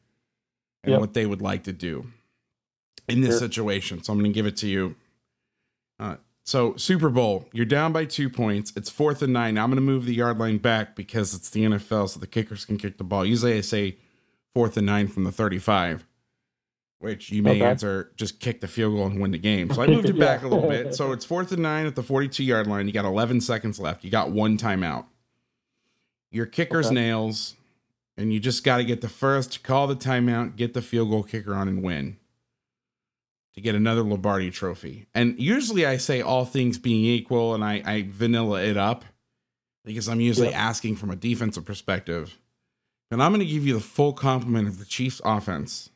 and 0.84 0.92
Yep. 0.92 1.00
what 1.00 1.14
they 1.14 1.26
would 1.26 1.42
like 1.42 1.64
to 1.64 1.72
do 1.72 2.06
in 3.08 3.20
this 3.20 3.32
Sure. 3.32 3.48
situation. 3.48 4.02
So 4.02 4.12
I'm 4.12 4.18
going 4.18 4.30
to 4.30 4.34
give 4.34 4.46
it 4.46 4.56
to 4.58 4.68
you. 4.68 4.96
Uh, 5.98 6.16
so 6.44 6.76
Super 6.76 7.08
Bowl, 7.08 7.48
you're 7.52 7.64
down 7.66 7.92
by 7.92 8.04
two 8.04 8.28
points. 8.30 8.72
It's 8.76 8.90
fourth 8.90 9.22
and 9.22 9.32
nine. 9.32 9.54
Now 9.54 9.64
I'm 9.64 9.70
going 9.70 9.76
to 9.76 9.80
move 9.82 10.04
the 10.06 10.14
yard 10.14 10.38
line 10.38 10.58
back 10.58 10.94
because 10.96 11.34
it's 11.34 11.50
the 11.50 11.64
NFL, 11.64 12.08
so 12.10 12.20
the 12.20 12.26
kickers 12.26 12.64
can 12.64 12.76
kick 12.78 12.98
the 12.98 13.04
ball. 13.04 13.24
Usually 13.24 13.54
I 13.56 13.60
say 13.62 13.96
fourth 14.54 14.76
and 14.76 14.86
nine 14.86 15.08
from 15.08 15.24
the 15.24 15.32
35, 15.32 16.06
which 16.98 17.30
you 17.32 17.42
may 17.42 17.52
Okay. 17.56 17.64
answer 17.66 18.12
just 18.16 18.38
kick 18.40 18.60
the 18.60 18.68
field 18.68 18.94
goal 18.94 19.06
and 19.06 19.20
win 19.20 19.30
the 19.32 19.38
game. 19.38 19.70
So 19.72 19.82
I 19.82 19.86
moved 19.96 20.08
it 20.08 20.18
back 20.18 20.42
a 20.42 20.48
little 20.48 20.68
bit. 20.68 20.94
So 20.94 21.12
it's 21.12 21.24
fourth 21.24 21.50
and 21.52 21.62
nine 21.62 21.86
at 21.86 21.94
the 21.96 22.02
42 22.02 22.44
yard 22.44 22.66
line. 22.66 22.86
You 22.86 22.92
got 22.92 23.04
11 23.04 23.40
seconds 23.40 23.78
left. 23.80 24.04
You 24.04 24.10
got 24.10 24.30
one 24.30 24.56
timeout. 24.56 25.06
Your 26.36 26.44
kicker's 26.44 26.86
Okay. 26.88 26.94
nails, 26.96 27.54
and 28.18 28.30
you 28.30 28.38
just 28.38 28.62
got 28.62 28.76
to 28.76 28.84
get 28.84 29.00
the 29.00 29.08
first, 29.08 29.62
call 29.62 29.86
the 29.86 29.96
timeout, 29.96 30.54
get 30.56 30.74
the 30.74 30.82
field 30.82 31.08
goal 31.08 31.22
kicker 31.22 31.54
on, 31.54 31.66
and 31.66 31.82
win 31.82 32.18
to 33.54 33.62
get 33.62 33.74
another 33.74 34.02
Lombardi 34.02 34.50
trophy. 34.50 35.06
And 35.14 35.40
usually 35.40 35.86
I 35.86 35.96
say 35.96 36.20
all 36.20 36.44
things 36.44 36.76
being 36.78 37.06
equal 37.06 37.54
and 37.54 37.64
I, 37.64 37.80
I 37.86 38.04
vanilla 38.06 38.62
it 38.62 38.76
up 38.76 39.06
because 39.82 40.10
I'm 40.10 40.20
usually 40.20 40.50
Yeah. 40.50 40.60
asking 40.68 40.96
from 40.96 41.10
a 41.10 41.16
defensive 41.16 41.64
perspective. 41.64 42.38
And 43.10 43.22
I'm 43.22 43.32
going 43.32 43.40
to 43.40 43.50
give 43.50 43.64
you 43.66 43.72
the 43.72 43.80
full 43.80 44.12
complement 44.12 44.68
of 44.68 44.78
the 44.78 44.84
Chiefs 44.84 45.22
offense. 45.24 45.88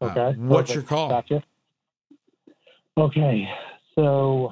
Uh, 0.00 0.06
Okay. 0.06 0.38
what's 0.38 0.70
perfect. 0.70 0.74
your 0.76 0.82
call? 0.84 1.08
Gotcha. 1.10 1.42
Okay. 2.96 3.46
So 3.94 4.50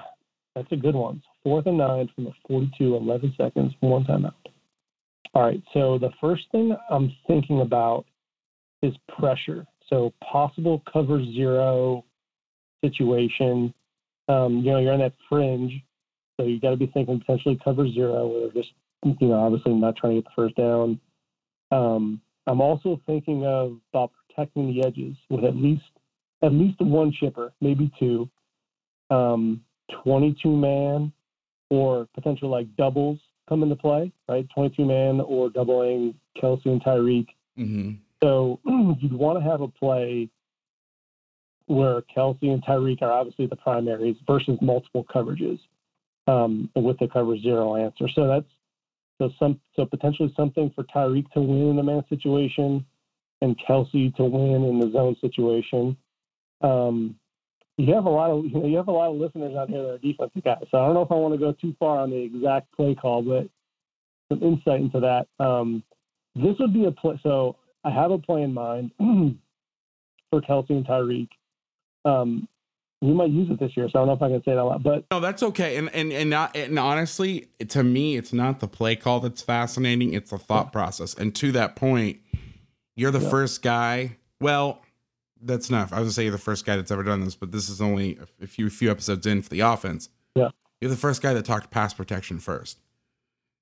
that's 0.54 0.70
a 0.72 0.76
good 0.76 0.94
one. 0.94 1.22
Fourth 1.42 1.64
and 1.64 1.78
nine 1.78 2.10
from 2.14 2.24
the 2.24 2.32
42, 2.48 2.96
11 2.96 3.32
seconds, 3.38 3.72
one 3.80 4.04
timeout. 4.04 4.34
All 5.34 5.42
right. 5.42 5.62
So 5.74 5.98
the 5.98 6.10
first 6.20 6.44
thing 6.52 6.74
I'm 6.90 7.12
thinking 7.26 7.60
about 7.60 8.06
is 8.82 8.94
pressure. 9.18 9.66
So 9.88 10.12
possible 10.22 10.82
cover 10.90 11.22
zero 11.24 12.04
situation. 12.84 13.72
Um, 14.28 14.58
you 14.58 14.72
know, 14.72 14.78
you're 14.78 14.92
on 14.92 15.00
that 15.00 15.14
fringe. 15.28 15.72
So 16.38 16.46
you 16.46 16.60
got 16.60 16.70
to 16.70 16.76
be 16.76 16.86
thinking 16.86 17.18
potentially 17.18 17.58
cover 17.62 17.88
zero, 17.90 18.26
where 18.26 18.50
just, 18.52 18.72
you 19.04 19.28
know, 19.28 19.34
obviously 19.34 19.72
not 19.74 19.96
trying 19.96 20.16
to 20.16 20.22
get 20.22 20.24
the 20.24 20.42
first 20.42 20.56
down. 20.56 21.00
Um, 21.70 22.20
I'm 22.46 22.60
also 22.60 23.00
thinking 23.06 23.44
of 23.44 23.78
about 23.92 24.12
protecting 24.28 24.72
the 24.72 24.86
edges 24.86 25.16
with 25.28 25.44
at 25.44 25.56
least 25.56 25.82
at 26.42 26.52
least 26.52 26.80
one 26.80 27.12
chipper, 27.12 27.52
maybe 27.60 27.90
two, 27.98 28.28
um, 29.10 29.60
22 30.04 30.48
man, 30.48 31.12
or 31.68 32.06
potential 32.14 32.48
like 32.48 32.74
doubles 32.76 33.18
come 33.48 33.62
into 33.62 33.76
play, 33.76 34.12
right? 34.28 34.46
22 34.54 34.84
man 34.84 35.20
or 35.20 35.50
doubling 35.50 36.14
Kelce 36.40 36.66
and 36.66 36.82
Tyreek. 36.82 37.28
hmm 37.56 37.92
So 38.22 38.60
you'd 39.00 39.12
want 39.12 39.38
to 39.38 39.50
have 39.50 39.60
a 39.60 39.68
play 39.68 40.28
where 41.66 42.02
Kelce 42.14 42.42
and 42.42 42.64
Tyreek 42.64 43.02
are 43.02 43.12
obviously 43.12 43.46
the 43.46 43.56
primaries 43.56 44.16
versus 44.26 44.58
multiple 44.60 45.04
coverages 45.14 45.58
um, 46.26 46.70
with 46.74 46.98
the 46.98 47.08
cover 47.08 47.38
zero 47.38 47.76
answer. 47.76 48.08
So 48.14 48.26
that's 48.26 48.46
so 49.18 49.30
some 49.38 49.60
so 49.74 49.84
potentially 49.84 50.32
something 50.36 50.70
for 50.74 50.84
Tyreek 50.84 51.30
to 51.32 51.40
win 51.40 51.70
in 51.70 51.76
the 51.76 51.82
man 51.82 52.04
situation 52.08 52.84
and 53.42 53.58
Kelce 53.58 54.14
to 54.16 54.24
win 54.24 54.64
in 54.64 54.80
the 54.80 54.90
zone 54.92 55.16
situation. 55.20 55.96
Um, 56.60 57.16
you 57.78 57.94
have 57.94 58.04
a 58.06 58.10
lot 58.10 58.30
of 58.30 58.44
you, 58.44 58.50
know, 58.50 58.66
you 58.66 58.76
have 58.76 58.88
a 58.88 58.92
lot 58.92 59.10
of 59.10 59.16
listeners 59.16 59.54
out 59.56 59.70
here 59.70 59.82
that 59.82 59.90
are 59.94 59.98
defensive 59.98 60.42
guys. 60.44 60.64
So 60.70 60.78
I 60.78 60.84
don't 60.86 60.94
know 60.94 61.02
if 61.02 61.12
I 61.12 61.14
want 61.14 61.34
to 61.34 61.38
go 61.38 61.52
too 61.52 61.74
far 61.78 62.00
on 62.00 62.10
the 62.10 62.16
exact 62.16 62.70
play 62.76 62.94
call, 62.94 63.22
but 63.22 63.48
some 64.30 64.42
insight 64.42 64.80
into 64.80 65.00
that. 65.00 65.28
Um, 65.42 65.82
this 66.34 66.56
would 66.58 66.74
be 66.74 66.84
a 66.86 66.90
play. 66.90 67.18
So 67.22 67.56
I 67.84 67.90
have 67.90 68.10
a 68.10 68.18
play 68.18 68.42
in 68.42 68.52
mind 68.52 68.90
for 70.30 70.40
Kelce 70.42 70.70
and 70.70 70.86
Tyreek. 70.86 71.28
Um, 72.04 72.48
we 73.00 73.14
might 73.14 73.30
use 73.30 73.48
it 73.48 73.60
this 73.60 73.76
year, 73.76 73.88
so 73.92 74.00
I 74.00 74.04
don't 74.04 74.08
know 74.08 74.14
if 74.14 74.22
I 74.22 74.28
can 74.28 74.42
say 74.44 74.54
that 74.56 74.60
a 74.60 74.64
lot. 74.64 74.82
But 74.82 75.04
No, 75.12 75.20
that's 75.20 75.42
okay. 75.44 75.76
And 75.76 75.88
and 75.94 76.12
and 76.12 76.28
not 76.28 76.56
and 76.56 76.78
honestly, 76.80 77.46
to 77.68 77.84
me, 77.84 78.16
it's 78.16 78.32
not 78.32 78.58
the 78.58 78.66
play 78.66 78.96
call 78.96 79.20
that's 79.20 79.40
fascinating. 79.40 80.14
It's 80.14 80.30
the 80.30 80.38
thought 80.38 80.72
process. 80.72 81.14
And 81.14 81.32
to 81.36 81.52
that 81.52 81.76
point, 81.76 82.18
you're 82.96 83.12
the 83.12 83.20
Yeah. 83.20 83.30
first 83.30 83.62
guy. 83.62 84.16
Well, 84.40 84.82
that's 85.42 85.68
enough. 85.68 85.92
I 85.92 85.96
was 86.00 86.06
gonna 86.06 86.12
say 86.12 86.22
you're 86.24 86.32
the 86.32 86.38
first 86.38 86.64
guy 86.66 86.76
that's 86.76 86.90
ever 86.90 87.02
done 87.02 87.20
this, 87.24 87.34
but 87.34 87.52
this 87.52 87.68
is 87.68 87.80
only 87.80 88.18
a 88.42 88.46
few 88.46 88.68
few 88.70 88.90
episodes 88.90 89.26
in 89.26 89.42
for 89.42 89.48
the 89.50 89.60
offense. 89.60 90.08
Yeah. 90.34 90.50
You're 90.80 90.90
the 90.90 90.96
first 90.96 91.22
guy 91.22 91.34
that 91.34 91.44
talked 91.44 91.70
pass 91.70 91.92
protection 91.94 92.38
first. 92.38 92.78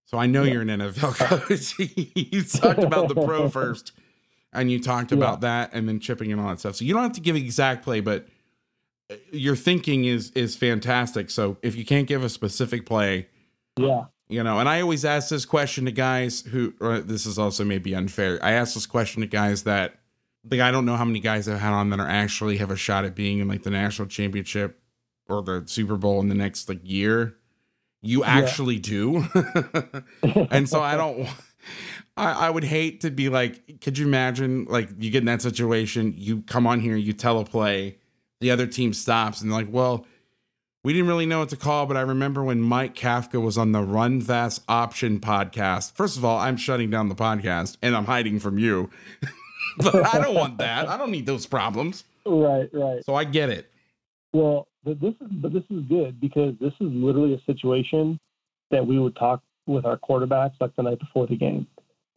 So 0.05 0.18
I 0.18 0.27
know 0.27 0.43
Yeah. 0.45 0.53
you're 0.55 0.62
an 0.62 0.68
NFL 0.68 1.14
coach. 1.16 1.74
you 2.14 2.43
talked 2.45 2.83
about 2.83 3.09
the 3.09 3.14
pro 3.14 3.49
first, 3.51 3.93
and 4.53 4.70
you 4.70 4.81
talked 4.81 5.11
Yeah. 5.12 5.18
about 5.18 5.41
that, 5.41 5.70
and 5.72 5.89
then 5.89 5.99
chipping 6.01 6.31
and 6.33 6.41
all 6.41 6.49
that 6.49 6.61
stuff. 6.61 6.77
So 6.77 6.85
you 6.85 6.95
don't 6.95 7.03
have 7.03 7.12
to 7.14 7.20
give 7.20 7.37
exact 7.37 7.83
play, 7.85 8.01
but 8.01 8.27
uh, 9.11 9.14
your 9.33 9.57
thinking 9.57 10.05
is 10.05 10.31
is 10.33 10.57
fantastic. 10.57 11.31
So 11.31 11.57
if 11.62 11.74
you 11.77 11.85
can't 11.85 12.07
give 12.07 12.22
a 12.24 12.29
specific 12.29 12.87
play, 12.87 13.29
yeah, 13.77 14.05
you 14.29 14.43
know, 14.43 14.59
and 14.59 14.68
I 14.68 14.81
always 14.81 15.05
ask 15.05 15.29
this 15.29 15.45
question 15.45 15.85
to 15.87 15.93
guys 15.93 16.41
who, 16.43 16.74
or 16.81 17.01
this 17.01 17.27
is 17.27 17.39
also 17.39 17.64
maybe 17.64 17.95
unfair. 17.95 18.39
I 18.43 18.53
ask 18.53 18.74
this 18.74 18.87
question 18.87 19.20
to 19.22 19.27
guys 19.29 19.62
that, 19.64 19.95
like, 20.51 20.61
I 20.61 20.71
don't 20.71 20.85
know 20.85 20.97
how 20.97 21.05
many 21.05 21.21
guys 21.21 21.49
I've 21.49 21.61
had 21.61 21.73
on 21.73 21.91
that 21.91 22.01
are 22.01 22.09
actually 22.09 22.59
have 22.59 22.71
a 22.71 22.77
shot 22.77 23.05
at 23.05 23.15
being 23.15 23.39
in 23.39 23.49
like 23.49 23.63
the 23.63 23.71
national 23.71 24.09
championship 24.09 24.81
or 25.29 25.43
the 25.43 25.65
Super 25.67 25.97
Bowl 25.97 26.21
in 26.21 26.29
the 26.29 26.35
next 26.35 26.69
like 26.69 26.81
year. 26.83 27.37
You 28.03 28.23
actually 28.23 28.79
do, 28.79 29.25
and 30.51 30.69
so 30.69 30.81
I 30.81 30.97
don't. 30.97 31.29
I, 32.17 32.47
I 32.47 32.51
would 32.51 32.63
hate 32.63 33.01
to 33.01 33.11
be 33.11 33.29
like, 33.29 33.81
could 33.81 33.99
you 33.99 34.07
imagine 34.07 34.67
like 34.67 34.91
you 34.99 35.11
get 35.11 35.21
in 35.21 35.25
that 35.27 35.43
situation, 35.43 36.15
you 36.17 36.43
come 36.43 36.67
on 36.67 36.81
here, 36.81 36.95
you 36.95 37.13
tell 37.13 37.41
a 37.41 37.45
play, 37.45 37.99
the 38.41 38.53
other 38.53 38.67
team 38.67 38.93
stops, 38.93 39.41
and 39.41 39.51
they're 39.51 39.59
like, 39.59 39.73
well, 39.73 40.07
we 40.87 40.93
didn't 40.93 41.09
really 41.09 41.27
know 41.27 41.41
what 41.41 41.49
to 41.49 41.57
call, 41.57 41.87
but 41.87 41.97
I 41.97 42.03
remember 42.03 42.45
when 42.45 42.61
Mike 42.61 42.95
Kafka 42.95 43.43
was 43.43 43.59
on 43.59 43.73
the 43.73 43.83
Run 43.83 44.25
Pass 44.25 44.61
Option 44.69 45.19
podcast. 45.19 45.95
First 45.95 46.17
of 46.17 46.25
all, 46.25 46.39
I'm 46.39 46.57
shutting 46.57 46.91
down 46.91 47.09
the 47.09 47.17
podcast 47.17 47.77
and 47.83 47.97
I'm 47.97 48.05
hiding 48.05 48.39
from 48.39 48.57
you. 48.57 48.89
but 49.79 50.14
I 50.14 50.21
don't 50.21 50.35
want 50.35 50.59
that. 50.59 50.89
I 50.89 50.97
don't 50.97 51.11
need 51.11 51.27
those 51.27 51.47
problems. 51.47 52.05
right, 52.25 52.69
right. 52.73 53.05
So 53.05 53.14
I 53.14 53.25
get 53.25 53.51
it. 53.51 53.71
Well, 54.33 54.69
but 54.85 55.01
this 55.01 55.14
is 55.21 55.29
but 55.31 55.53
this 55.53 55.64
is 55.71 55.83
good 55.85 56.21
because 56.21 56.55
this 56.61 56.73
is 56.81 56.93
literally 56.93 57.35
a 57.35 57.41
situation 57.51 58.19
that 58.71 58.87
we 58.87 58.99
would 58.99 59.17
talk 59.17 59.43
with 59.67 59.85
our 59.85 59.97
quarterbacks 59.97 60.55
like 60.61 60.75
the 60.77 60.83
night 60.83 60.99
before 60.99 61.27
the 61.27 61.37
game 61.37 61.67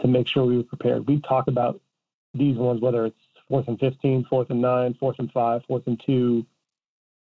to 0.01 0.07
make 0.07 0.27
sure 0.27 0.45
we 0.45 0.57
were 0.57 0.63
prepared. 0.63 1.07
We 1.07 1.19
talk 1.21 1.47
about 1.47 1.79
these 2.33 2.57
ones, 2.57 2.81
whether 2.81 3.05
it's 3.05 3.17
fourth 3.47 3.67
and 3.67 3.79
15, 3.79 4.25
fourth 4.29 4.49
and 4.49 4.61
nine, 4.61 4.95
fourth 4.99 5.17
and 5.19 5.31
five, 5.31 5.63
fourth 5.67 5.87
and 5.87 5.99
two, 6.05 6.45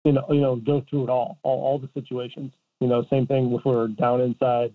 you 0.05 0.13
know, 0.13 0.25
you 0.31 0.41
know, 0.41 0.57
go 0.57 0.85
through 0.89 1.05
it 1.05 1.11
all, 1.11 1.39
all, 1.43 1.63
all 1.63 1.79
the 1.79 1.89
situations. 1.95 2.53
You 2.81 2.89
know, 2.89 3.05
same 3.11 3.27
thing 3.27 3.53
if 3.53 3.65
we're 3.65 3.89
down 3.89 4.21
inside 4.21 4.73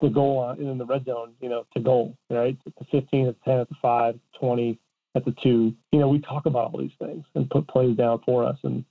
the 0.00 0.08
goal 0.08 0.40
line 0.40 0.60
in 0.60 0.78
the 0.78 0.84
red 0.84 1.04
zone, 1.04 1.32
you 1.40 1.48
know, 1.48 1.64
to 1.74 1.80
goal, 1.82 2.16
right? 2.30 2.56
At 2.66 2.72
the 2.78 2.84
15, 2.90 3.28
at 3.28 3.36
the 3.44 3.50
10, 3.50 3.60
at 3.60 3.68
the 3.68 3.74
5, 3.80 4.18
20, 4.38 4.78
at 5.14 5.24
the 5.24 5.34
2. 5.42 5.74
You 5.92 5.98
know, 5.98 6.08
we 6.08 6.20
talk 6.20 6.46
about 6.46 6.72
all 6.72 6.80
these 6.80 6.90
things 6.98 7.24
and 7.34 7.48
put 7.48 7.66
plays 7.68 7.96
down 7.96 8.20
for 8.24 8.44
us 8.44 8.58
and 8.62 8.84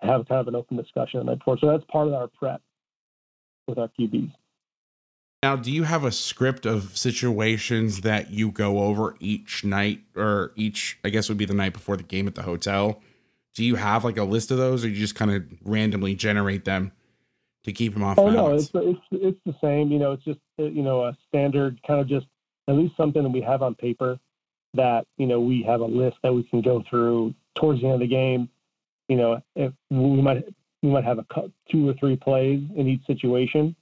have 0.00 0.26
kind 0.28 0.40
of 0.40 0.48
an 0.48 0.54
open 0.54 0.76
discussion 0.76 1.20
the 1.20 1.32
that 1.32 1.38
before. 1.38 1.58
So 1.58 1.68
that's 1.68 1.84
part 1.90 2.08
of 2.08 2.14
our 2.14 2.28
prep 2.28 2.60
with 3.66 3.78
our 3.78 3.90
QBs. 3.98 4.32
Now, 5.42 5.56
do 5.56 5.72
you 5.72 5.82
have 5.82 6.04
a 6.04 6.12
script 6.12 6.66
of 6.66 6.96
situations 6.96 8.02
that 8.02 8.30
you 8.30 8.52
go 8.52 8.80
over 8.80 9.16
each 9.18 9.64
night 9.64 10.02
or 10.14 10.52
each, 10.54 10.98
I 11.02 11.08
guess 11.08 11.28
would 11.28 11.38
be 11.38 11.46
the 11.46 11.54
night 11.54 11.72
before 11.72 11.96
the 11.96 12.04
game 12.04 12.28
at 12.28 12.36
the 12.36 12.42
hotel? 12.42 13.00
Do 13.54 13.64
you 13.64 13.74
have 13.74 14.04
like 14.04 14.16
a 14.16 14.24
list 14.24 14.50
of 14.50 14.58
those 14.58 14.84
or 14.84 14.88
you 14.88 14.96
just 14.96 15.16
kind 15.16 15.32
of 15.32 15.44
randomly 15.64 16.14
generate 16.14 16.64
them 16.64 16.92
to 17.64 17.72
keep 17.72 17.94
them 17.94 18.02
off 18.02 18.18
Oh 18.18 18.30
no, 18.30 18.54
it's 18.54 18.70
it's 18.74 19.00
it's 19.10 19.40
the 19.46 19.54
same. 19.60 19.90
You 19.90 19.98
know, 19.98 20.12
it's 20.12 20.24
just 20.24 20.40
uh, 20.58 20.64
you 20.64 20.82
know 20.82 21.04
a 21.04 21.16
standard 21.28 21.80
kind 21.86 22.00
of 22.00 22.08
just 22.08 22.26
at 22.68 22.74
least 22.74 22.96
something 22.96 23.22
that 23.22 23.28
we 23.28 23.40
have 23.40 23.62
on 23.62 23.74
paper 23.74 24.18
that 24.74 25.06
you 25.18 25.26
know 25.26 25.40
we 25.40 25.62
have 25.66 25.80
a 25.80 25.84
list 25.84 26.16
that 26.22 26.32
we 26.32 26.42
can 26.44 26.62
go 26.62 26.82
through 26.88 27.34
towards 27.58 27.80
the 27.80 27.86
end 27.86 27.94
of 27.94 28.00
the 28.00 28.06
game. 28.06 28.48
You 29.08 29.16
know, 29.16 29.42
if 29.54 29.72
we 29.90 30.22
might 30.22 30.44
we 30.82 30.90
might 30.90 31.04
have 31.04 31.18
a 31.18 31.26
two 31.70 31.88
or 31.88 31.94
three 31.94 32.16
plays 32.16 32.62
in 32.76 32.88
each 32.88 33.04
situation. 33.06 33.76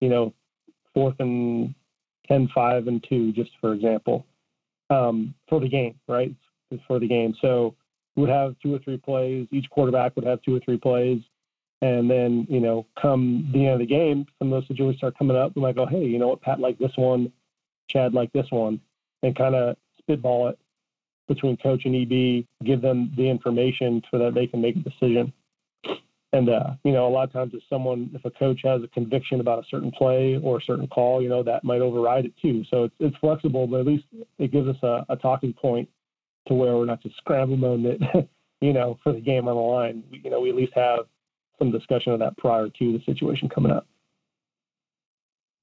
You 0.00 0.08
know, 0.08 0.34
fourth 0.94 1.16
and 1.18 1.74
10, 2.28 2.48
5, 2.54 2.86
and 2.86 3.04
two, 3.08 3.32
just 3.32 3.50
for 3.60 3.74
example, 3.74 4.24
um, 4.88 5.34
for 5.48 5.60
the 5.60 5.68
game, 5.68 5.96
right? 6.08 6.34
For 6.86 6.98
the 6.98 7.08
game. 7.08 7.34
So 7.40 7.74
we 8.16 8.22
would 8.22 8.30
have 8.30 8.54
two 8.62 8.74
or 8.74 8.78
three 8.78 8.96
plays. 8.96 9.46
Each 9.50 9.68
quarterback 9.70 10.14
would 10.16 10.24
have 10.24 10.40
two 10.42 10.56
or 10.56 10.60
three 10.60 10.78
plays. 10.78 11.20
And 11.82 12.10
then, 12.10 12.46
you 12.50 12.60
know, 12.60 12.86
come 13.00 13.48
the 13.52 13.66
end 13.66 13.74
of 13.74 13.78
the 13.80 13.86
game, 13.86 14.26
some 14.38 14.52
of 14.52 14.60
those 14.60 14.68
situations 14.68 14.98
start 14.98 15.18
coming 15.18 15.36
up. 15.36 15.56
We 15.56 15.62
might 15.62 15.76
go, 15.76 15.86
hey, 15.86 16.04
you 16.04 16.18
know 16.18 16.28
what, 16.28 16.42
Pat 16.42 16.60
liked 16.60 16.78
this 16.78 16.96
one, 16.96 17.32
Chad 17.88 18.12
liked 18.12 18.34
this 18.34 18.50
one, 18.50 18.80
and 19.22 19.34
kind 19.34 19.54
of 19.54 19.76
spitball 19.98 20.48
it 20.48 20.58
between 21.26 21.56
coach 21.56 21.84
and 21.84 21.94
EB, 21.94 22.44
give 22.64 22.82
them 22.82 23.12
the 23.16 23.28
information 23.28 24.02
so 24.10 24.18
that 24.18 24.34
they 24.34 24.46
can 24.46 24.60
make 24.60 24.76
a 24.76 24.80
decision. 24.80 25.32
And, 26.32 26.48
uh, 26.48 26.74
you 26.84 26.92
know, 26.92 27.06
a 27.06 27.10
lot 27.10 27.24
of 27.24 27.32
times 27.32 27.54
if 27.54 27.62
someone, 27.68 28.10
if 28.14 28.24
a 28.24 28.30
coach 28.30 28.60
has 28.64 28.82
a 28.82 28.88
conviction 28.88 29.40
about 29.40 29.60
a 29.60 29.68
certain 29.68 29.90
play 29.90 30.38
or 30.42 30.58
a 30.58 30.62
certain 30.62 30.86
call, 30.86 31.22
you 31.22 31.28
know, 31.28 31.42
that 31.42 31.64
might 31.64 31.80
override 31.80 32.24
it 32.24 32.34
too. 32.40 32.64
So 32.70 32.84
it's, 32.84 32.94
it's 33.00 33.16
flexible, 33.16 33.66
but 33.66 33.80
at 33.80 33.86
least 33.86 34.04
it 34.38 34.52
gives 34.52 34.68
us 34.68 34.76
a, 34.82 35.04
a 35.08 35.16
talking 35.16 35.52
point 35.52 35.88
to 36.46 36.54
where 36.54 36.76
we're 36.76 36.84
not 36.84 37.02
just 37.02 37.16
scrambling 37.16 37.84
it, 37.86 38.28
you 38.60 38.72
know, 38.72 38.98
for 39.02 39.12
the 39.12 39.20
game 39.20 39.48
on 39.48 39.56
the 39.56 39.60
line. 39.60 40.04
We, 40.10 40.20
you 40.22 40.30
know, 40.30 40.40
we 40.40 40.50
at 40.50 40.56
least 40.56 40.72
have 40.74 41.06
some 41.60 41.70
discussion 41.70 42.12
of 42.12 42.18
that 42.20 42.36
prior 42.38 42.68
to 42.68 42.92
the 42.98 43.02
situation 43.04 43.48
coming 43.48 43.70
up. 43.70 43.86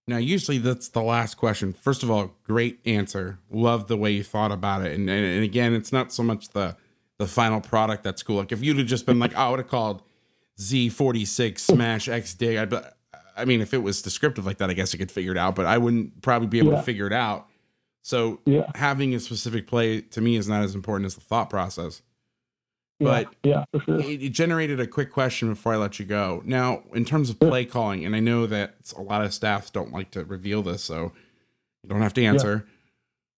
Now, 0.07 0.17
usually 0.17 0.57
that's 0.57 0.87
the 0.87 1.01
last 1.01 1.35
question. 1.35 1.73
First 1.73 2.01
of 2.01 2.09
all, 2.09 2.31
great 2.43 2.79
answer. 2.85 3.39
Love 3.51 3.87
the 3.87 3.97
way 3.97 4.11
you 4.11 4.23
thought 4.23 4.53
about 4.53 4.85
it. 4.85 4.93
And, 4.97 5.09
and, 5.09 5.25
and 5.25 5.43
again, 5.43 5.73
it's 5.73 5.91
not 5.91 6.13
so 6.13 6.23
much 6.23 6.49
the 6.49 6.77
the 7.19 7.27
final 7.27 7.59
product 7.59 8.03
that's 8.03 8.21
cool. 8.21 8.35
Like 8.37 8.51
if 8.51 8.63
you'd 8.63 8.77
have 8.77 8.85
just 8.85 9.07
been 9.07 9.17
like, 9.17 9.33
oh, 9.35 9.39
I 9.41 9.49
would 9.49 9.57
have 9.59 9.67
called 9.67 10.03
Z46 10.59 11.57
Smash 11.57 12.07
X 12.07 12.35
Dig. 12.35 12.57
I, 12.71 12.91
I 13.35 13.43
mean, 13.43 13.59
if 13.59 13.73
it 13.73 13.79
was 13.79 14.03
descriptive 14.03 14.45
like 14.45 14.59
that, 14.59 14.69
I 14.69 14.73
guess 14.73 14.93
I 14.93 14.99
could 14.99 15.11
figure 15.11 15.31
it 15.31 15.37
out, 15.37 15.55
but 15.55 15.65
I 15.65 15.79
wouldn't 15.79 16.21
probably 16.21 16.47
be 16.47 16.59
able 16.59 16.73
Yeah. 16.73 16.77
to 16.77 16.83
figure 16.83 17.07
it 17.07 17.13
out. 17.13 17.47
So 18.03 18.39
Yeah. 18.45 18.71
having 18.75 19.15
a 19.15 19.19
specific 19.19 19.65
play 19.65 20.01
to 20.01 20.21
me 20.21 20.35
is 20.35 20.47
not 20.47 20.61
as 20.61 20.75
important 20.75 21.07
as 21.07 21.15
the 21.15 21.21
thought 21.21 21.49
process. 21.49 22.03
Yeah, 22.99 23.05
But 23.07 23.35
yeah, 23.43 23.65
for 23.71 23.79
sure. 23.81 23.99
it, 23.99 24.23
it 24.23 24.29
generated 24.29 24.79
a 24.79 24.87
quick 24.87 25.11
question 25.11 25.49
before 25.49 25.73
I 25.73 25.77
let 25.77 25.99
you 25.99 26.05
go. 26.05 26.41
Now, 26.45 26.83
in 26.93 27.05
terms 27.05 27.29
of 27.29 27.39
play 27.39 27.63
calling, 27.65 28.05
and 28.05 28.15
I 28.15 28.19
know 28.19 28.47
that 28.47 28.75
a 28.97 29.01
lot 29.01 29.23
of 29.23 29.33
staffs 29.33 29.69
don't 29.69 29.91
like 29.91 30.11
to 30.11 30.23
reveal 30.25 30.63
this, 30.63 30.83
so 30.83 31.11
you 31.83 31.89
don't 31.89 32.01
have 32.01 32.13
to 32.15 32.25
answer. 32.25 32.67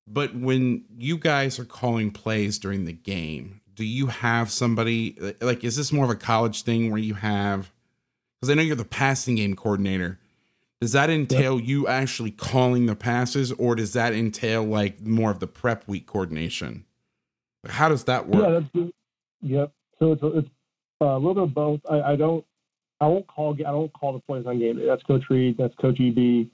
But 0.07 0.33
when 0.35 0.85
you 0.97 1.17
guys 1.17 1.59
are 1.59 1.65
calling 1.65 2.11
plays 2.11 2.57
during 2.57 2.85
the 2.85 2.93
game, 2.93 3.61
do 3.75 3.83
you 3.83 4.07
have 4.07 4.49
somebody 4.49 5.17
like? 5.41 5.63
Is 5.63 5.75
this 5.75 5.91
more 5.91 6.05
of 6.05 6.11
a 6.11 6.15
college 6.15 6.63
thing 6.63 6.89
where 6.89 6.99
you 6.99 7.13
have? 7.15 7.71
Because 8.39 8.51
I 8.51 8.53
know 8.55 8.61
you're 8.61 8.75
the 8.75 8.85
passing 8.85 9.35
game 9.35 9.55
coordinator. 9.55 10.19
Does 10.81 10.93
that 10.93 11.09
entail 11.09 11.59
you 11.59 11.87
actually 11.87 12.31
calling 12.31 12.85
the 12.85 12.95
passes, 12.95 13.51
or 13.51 13.75
does 13.75 13.91
that 13.93 14.13
entail 14.13 14.63
like 14.63 15.01
more 15.01 15.29
of 15.29 15.39
the 15.41 15.47
prep 15.47 15.85
week 15.87 16.07
coordination? 16.07 16.85
How 17.67 17.89
does 17.89 18.05
that 18.05 18.27
work? 18.29 18.43
Yeah, 18.43 18.49
that's 18.51 18.69
good. 18.73 18.93
Yep. 19.41 19.71
So 19.99 20.11
it's 20.13 20.21
it's 20.23 20.47
uh, 21.01 21.05
a 21.05 21.17
little 21.17 21.33
bit 21.33 21.43
of 21.43 21.53
both. 21.53 21.81
I, 21.89 22.13
I 22.13 22.15
don't 22.15 22.45
I 23.01 23.07
won't 23.07 23.27
call 23.27 23.53
I 23.53 23.71
don't 23.71 23.91
call 23.93 24.13
the 24.13 24.19
plays 24.19 24.45
on 24.45 24.59
game. 24.59 24.81
That's 24.85 25.03
Coach 25.03 25.23
Reid. 25.29 25.57
That's 25.57 25.75
Coach 25.75 25.99
EB. 25.99 26.47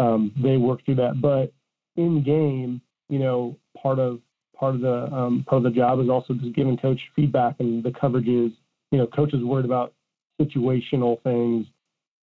Um, 0.00 0.32
they 0.42 0.56
work 0.56 0.84
through 0.84 0.96
that. 0.96 1.20
But 1.20 1.52
in 1.96 2.22
game, 2.22 2.80
you 3.08 3.18
know, 3.18 3.56
part 3.80 3.98
of 3.98 4.20
part 4.56 4.74
of 4.74 4.80
the 4.80 5.12
um, 5.12 5.44
part 5.48 5.58
of 5.58 5.72
the 5.72 5.76
job 5.76 6.00
is 6.00 6.08
also 6.08 6.34
just 6.34 6.54
giving 6.54 6.76
coach 6.76 7.00
feedback 7.16 7.56
and 7.58 7.82
the 7.82 7.90
coverages. 7.90 8.52
You 8.90 8.98
know, 8.98 9.06
coach 9.06 9.34
is 9.34 9.42
worried 9.42 9.64
about 9.64 9.94
situational 10.40 11.22
things. 11.22 11.66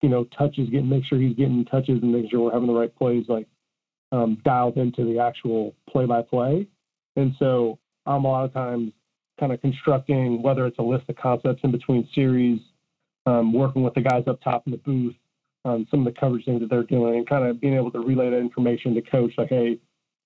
You 0.03 0.09
know, 0.11 0.25
touches, 0.37 0.69
getting 0.69 0.89
make 0.89 1.05
sure 1.05 1.19
he's 1.19 1.37
getting 1.37 1.65
touches 1.65 2.03
and 2.03 2.13
making 2.13 2.31
sure 2.31 2.41
we're 2.41 2.53
having 2.53 2.67
the 2.67 2.75
right 2.75 2.95
plays 2.95 3.25
like 3.29 3.47
um, 4.13 4.39
dialed 4.45 4.77
into 4.77 5.05
the 5.05 5.19
actual 5.19 5.75
play 5.89 6.07
by 6.07 6.23
play. 6.23 6.67
And 7.17 7.35
so 7.39 7.79
I'm 8.07 8.25
a 8.25 8.29
lot 8.29 8.45
of 8.45 8.53
times 8.53 8.93
kind 9.39 9.53
of 9.53 9.61
constructing 9.61 10.43
whether 10.43 10.67
it's 10.67 10.79
a 10.79 10.83
list 10.83 11.05
of 11.09 11.17
concepts 11.17 11.61
in 11.65 11.71
between 11.71 12.09
series, 12.15 12.61
um, 13.27 13.53
working 13.53 13.83
with 13.83 13.95
the 13.95 14.01
guys 14.01 14.25
up 14.27 14.41
top 14.43 14.63
in 14.67 14.73
the 14.73 14.79
booth 14.79 15.15
on 15.65 15.87
some 15.91 16.07
of 16.07 16.13
the 16.13 16.21
coverage 16.21 16.45
things 16.45 16.61
that 16.61 16.69
they're 16.69 16.83
doing, 16.83 17.17
and 17.17 17.29
kind 17.29 17.45
of 17.45 17.61
being 17.61 17.75
able 17.75 17.91
to 17.91 18.01
relay 18.01 18.31
that 18.31 18.39
information 18.39 18.95
to 18.95 19.03
coach, 19.03 19.33
like, 19.39 19.49
hey, 19.49 19.79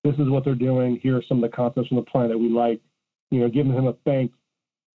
this 0.03 0.13
is 0.15 0.29
what 0.29 0.43
they're 0.43 0.55
doing. 0.55 0.99
Here 1.01 1.17
are 1.17 1.23
some 1.27 1.43
of 1.43 1.49
the 1.49 1.55
concepts 1.55 1.87
from 1.87 1.97
the 1.97 2.03
plan 2.03 2.29
that 2.29 2.37
we 2.37 2.49
like. 2.49 2.81
You 3.31 3.41
know, 3.41 3.49
giving 3.49 3.73
him 3.73 3.85
a 3.85 3.93
bank 3.93 4.31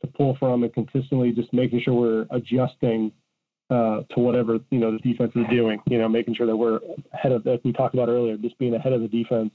to 0.01 0.07
pull 0.07 0.37
from, 0.39 0.65
and 0.65 0.73
consistently 0.73 1.33
just 1.33 1.53
making 1.53 1.83
sure 1.85 1.95
we're 1.95 2.27
adjusting 2.31 3.13
uh, 3.71 4.03
to 4.15 4.21
whatever 4.21 4.59
you 4.71 4.79
know 4.79 4.93
the 4.93 4.99
defense 4.99 5.33
is 5.35 5.45
doing. 5.51 5.81
You 5.87 5.99
know, 5.99 6.09
making 6.09 6.35
sure 6.35 6.47
that 6.47 6.57
we're 6.57 6.81
ahead 7.13 7.33
of, 7.33 7.47
like 7.47 7.61
we 7.65 7.73
talked 7.73 7.95
about 7.95 8.09
earlier, 8.09 8.37
just 8.37 8.59
being 8.59 8.75
ahead 8.75 8.93
of 8.93 9.01
the 9.01 9.09
defense 9.09 9.53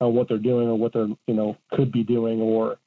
on 0.00 0.14
what 0.14 0.28
they're 0.28 0.38
doing 0.38 0.68
or 0.68 0.76
what 0.76 0.92
they're 0.92 1.08
you 1.26 1.34
know 1.34 1.56
could 1.72 1.92
be 1.92 2.02
doing, 2.02 2.40
or 2.40 2.78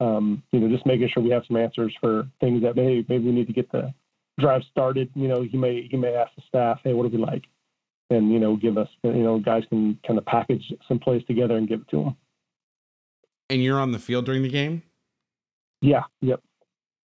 um, 0.00 0.42
you 0.52 0.60
know, 0.60 0.68
just 0.68 0.86
making 0.86 1.08
sure 1.12 1.22
we 1.22 1.30
have 1.30 1.42
some 1.46 1.56
answers 1.56 1.94
for 2.00 2.26
things 2.40 2.62
that 2.62 2.74
maybe 2.76 3.04
maybe 3.08 3.24
we 3.26 3.32
need 3.32 3.46
to 3.46 3.52
get 3.52 3.70
the 3.70 3.92
drive 4.38 4.62
started. 4.70 5.10
You 5.14 5.28
know, 5.28 5.42
he 5.42 5.56
may 5.56 5.86
he 5.90 5.96
may 5.96 6.14
ask 6.14 6.34
the 6.36 6.42
staff, 6.48 6.80
hey, 6.82 6.92
what 6.94 7.10
do 7.10 7.16
we 7.16 7.22
like? 7.22 7.44
And 8.08 8.32
you 8.32 8.38
know, 8.40 8.56
give 8.56 8.76
us 8.78 8.88
you 9.02 9.12
know, 9.22 9.38
guys 9.38 9.62
can 9.68 9.98
kind 10.06 10.18
of 10.18 10.24
package 10.26 10.72
some 10.88 10.98
plays 10.98 11.22
together 11.26 11.56
and 11.56 11.68
give 11.68 11.80
it 11.82 11.88
to 11.90 12.04
them. 12.04 12.16
and 13.48 13.62
you're 13.62 13.78
on 13.80 13.92
the 13.92 13.98
field 13.98 14.24
during 14.26 14.42
the 14.42 14.48
game? 14.48 14.82
Yeah, 15.82 16.02
yep, 16.20 16.40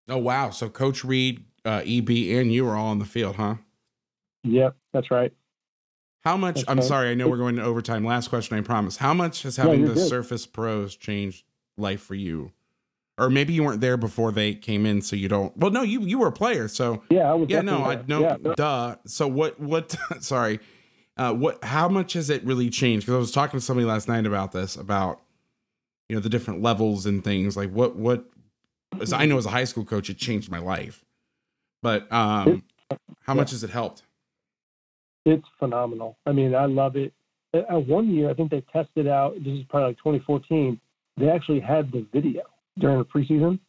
Oh 0.09 0.17
wow! 0.17 0.49
So 0.49 0.69
Coach 0.69 1.03
Reid, 1.05 1.43
uh, 1.63 1.81
EB, 1.85 2.09
and 2.09 2.51
you 2.53 2.67
are 2.67 2.75
all 2.75 2.87
on 2.87 2.99
the 2.99 3.05
field, 3.05 3.35
huh? 3.37 3.55
yep, 4.43 4.75
that's 4.93 5.09
right. 5.11 5.33
How 6.23 6.35
much? 6.37 6.55
That's 6.55 6.69
I'm 6.69 6.77
right. 6.77 6.85
sorry, 6.85 7.09
I 7.11 7.13
know 7.13 7.27
we're 7.27 7.37
going 7.37 7.55
to 7.55 7.63
overtime. 7.63 8.03
Last 8.03 8.27
question, 8.29 8.57
I 8.57 8.61
promise. 8.61 8.97
How 8.97 9.13
much 9.13 9.43
has 9.43 9.57
having 9.57 9.85
the 9.85 9.93
good. 9.93 10.09
Surface 10.09 10.45
Pros 10.45 10.95
changed 10.95 11.45
life 11.77 12.01
for 12.01 12.15
you? 12.15 12.51
Or 13.17 13.29
maybe 13.29 13.53
you 13.53 13.63
weren't 13.63 13.79
there 13.79 13.95
before 13.95 14.31
they 14.33 14.53
came 14.53 14.85
in, 14.85 15.01
so 15.01 15.15
you 15.15 15.29
don't. 15.29 15.55
Well, 15.55 15.71
no, 15.71 15.83
you 15.83 16.01
you 16.01 16.19
were 16.19 16.27
a 16.27 16.31
player, 16.33 16.67
so 16.67 17.01
Yeah, 17.09 17.31
I 17.31 17.33
was. 17.33 17.49
yeah, 17.49 17.61
no, 17.61 17.83
I 17.85 18.03
know. 18.07 18.19
Yeah, 18.21 18.53
Duh. 18.55 18.95
So 19.05 19.27
what? 19.27 19.57
What? 19.59 19.95
sorry. 20.19 20.59
Uh, 21.15 21.33
what? 21.33 21.63
How 21.63 21.87
much 21.87 22.13
has 22.13 22.29
it 22.29 22.43
really 22.43 22.69
changed? 22.69 23.05
Because 23.05 23.15
I 23.15 23.19
was 23.19 23.31
talking 23.31 23.57
to 23.57 23.65
somebody 23.65 23.85
last 23.85 24.09
night 24.09 24.25
about 24.25 24.51
this, 24.51 24.75
about 24.75 25.21
you 26.09 26.15
know 26.15 26.21
the 26.21 26.27
different 26.27 26.61
levels 26.61 27.05
and 27.05 27.23
things. 27.23 27.55
Like 27.55 27.71
what? 27.71 27.95
What? 27.95 28.25
As 28.99 29.13
I 29.13 29.25
know, 29.25 29.37
as 29.37 29.45
a 29.45 29.49
high 29.49 29.63
school 29.63 29.85
coach, 29.85 30.09
it 30.09 30.17
changed 30.17 30.51
my 30.51 30.59
life. 30.59 31.05
But 31.81 32.11
um, 32.11 32.63
how 33.21 33.33
much 33.33 33.51
has 33.51 33.63
it 33.63 33.69
helped? 33.69 34.03
it's 35.25 35.47
phenomenal. 35.57 36.17
I 36.25 36.31
mean, 36.33 36.53
I 36.53 36.65
love 36.65 36.95
it. 36.95 37.13
At 37.53 37.87
one 37.87 38.09
year, 38.13 38.29
I 38.29 38.33
think 38.33 38.51
they 38.51 38.61
tested 38.71 39.07
out. 39.07 39.35
This 39.35 39.53
is 39.53 39.63
probably 39.69 39.87
like 39.89 39.97
2014. 39.97 40.79
They 41.17 41.29
actually 41.29 41.61
had 41.61 41.91
the 41.91 42.05
video 42.13 42.43
during 42.79 42.97
the 42.97 43.05
preseason. 43.05 43.59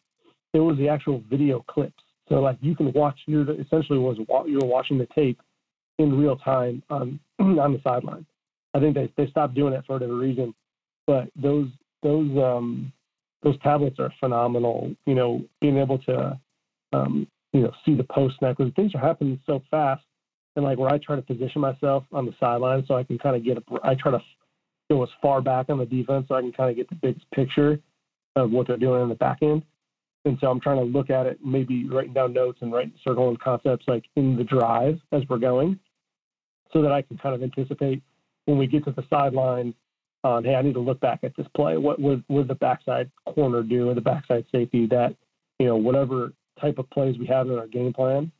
It 0.52 0.60
was 0.60 0.76
the 0.78 0.88
actual 0.88 1.22
video 1.28 1.64
clips. 1.68 2.02
So 2.28 2.36
like 2.36 2.58
you 2.60 2.74
can 2.74 2.92
watch. 2.92 3.18
You're 3.26 3.48
essentially 3.60 3.98
was 3.98 4.16
you 4.18 4.58
were 4.60 4.66
watching 4.66 4.98
the 4.98 5.06
tape 5.14 5.40
in 5.98 6.18
real 6.18 6.36
time 6.36 6.82
on 6.90 7.20
on 7.38 7.72
the 7.72 7.80
sideline. 7.84 8.26
I 8.74 8.80
think 8.80 8.94
they 8.94 9.12
they 9.16 9.30
stopped 9.30 9.54
doing 9.54 9.74
it 9.74 9.84
for 9.86 9.94
whatever 9.94 10.16
reason, 10.16 10.54
but 11.06 11.28
those 11.36 11.68
those 12.02 12.30
um 12.38 12.92
those 13.42 13.58
tablets 13.60 13.98
are 13.98 14.12
phenomenal. 14.18 14.94
You 15.06 15.14
know, 15.14 15.42
being 15.60 15.78
able 15.78 15.98
to 15.98 16.38
um 16.92 17.26
you 17.52 17.62
know 17.62 17.72
see 17.84 17.94
the 17.94 18.04
post 18.04 18.36
snap 18.38 18.56
because 18.56 18.72
things 18.74 18.94
are 18.94 19.00
happening 19.00 19.40
so 19.46 19.62
fast 19.70 20.02
and 20.56 20.64
like 20.64 20.78
where 20.78 20.90
I 20.90 20.98
try 20.98 21.16
to 21.16 21.22
position 21.22 21.60
myself 21.60 22.04
on 22.12 22.26
the 22.26 22.34
sideline 22.40 22.84
so 22.88 22.94
I 22.94 23.04
can 23.04 23.18
kind 23.18 23.36
of 23.36 23.44
get 23.44 23.58
a, 23.58 23.62
I 23.84 23.94
try 23.94 24.10
to 24.12 24.20
go 24.90 25.02
as 25.02 25.08
far 25.20 25.40
back 25.40 25.68
on 25.68 25.78
the 25.78 25.86
defense 25.86 26.26
so 26.28 26.34
I 26.34 26.40
can 26.40 26.52
kind 26.52 26.70
of 26.70 26.76
get 26.76 26.88
the 26.88 26.96
biggest 26.96 27.30
picture 27.32 27.78
of 28.36 28.50
what 28.50 28.66
they're 28.66 28.76
doing 28.76 29.02
in 29.02 29.08
the 29.08 29.14
back 29.14 29.38
end. 29.42 29.62
And 30.24 30.38
so 30.40 30.48
I'm 30.48 30.60
trying 30.60 30.78
to 30.78 30.84
look 30.84 31.10
at 31.10 31.26
it, 31.26 31.38
maybe 31.44 31.88
writing 31.88 32.12
down 32.12 32.32
notes 32.32 32.58
and 32.60 32.72
writing 32.72 32.92
circling 33.02 33.36
concepts 33.42 33.86
like 33.86 34.04
in 34.16 34.36
the 34.36 34.44
drive 34.44 34.98
as 35.12 35.22
we're 35.28 35.38
going, 35.38 35.78
so 36.72 36.82
that 36.82 36.92
I 36.92 37.02
can 37.02 37.16
kind 37.18 37.34
of 37.34 37.42
anticipate 37.42 38.02
when 38.44 38.58
we 38.58 38.66
get 38.66 38.84
to 38.84 38.92
the 38.92 39.04
sideline. 39.10 39.74
On 40.24 40.42
hey, 40.42 40.56
I 40.56 40.62
need 40.62 40.74
to 40.74 40.80
look 40.80 40.98
back 41.00 41.20
at 41.22 41.36
this 41.36 41.46
play. 41.54 41.76
What 41.76 42.00
would 42.00 42.24
would 42.28 42.48
the 42.48 42.56
backside 42.56 43.10
corner 43.26 43.62
do, 43.62 43.90
or 43.90 43.94
the 43.94 44.00
backside 44.00 44.44
safety? 44.50 44.86
That 44.86 45.14
you 45.60 45.66
know, 45.66 45.76
whatever 45.76 46.32
type 46.60 46.78
of 46.78 46.90
plays 46.90 47.16
we 47.18 47.26
have 47.26 47.46
in 47.48 47.58
our 47.58 47.68
game 47.68 47.92
plan, 47.92 48.32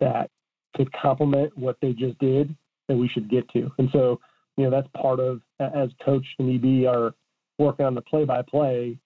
that 0.00 0.30
could 0.76 0.90
complement 0.92 1.56
what 1.56 1.76
they 1.80 1.92
just 1.92 2.18
did 2.18 2.54
that 2.88 2.96
we 2.96 3.08
should 3.08 3.30
get 3.30 3.48
to. 3.50 3.70
And 3.78 3.88
so, 3.92 4.20
you 4.56 4.64
know, 4.64 4.70
that's 4.70 4.88
part 5.00 5.20
of 5.20 5.40
as 5.60 5.90
coach 6.04 6.24
and 6.38 6.64
EB 6.64 6.88
are 6.88 7.14
working 7.58 7.86
on 7.86 7.94
the 7.94 8.02
play 8.02 8.24
by 8.24 8.42
play, 8.42 8.98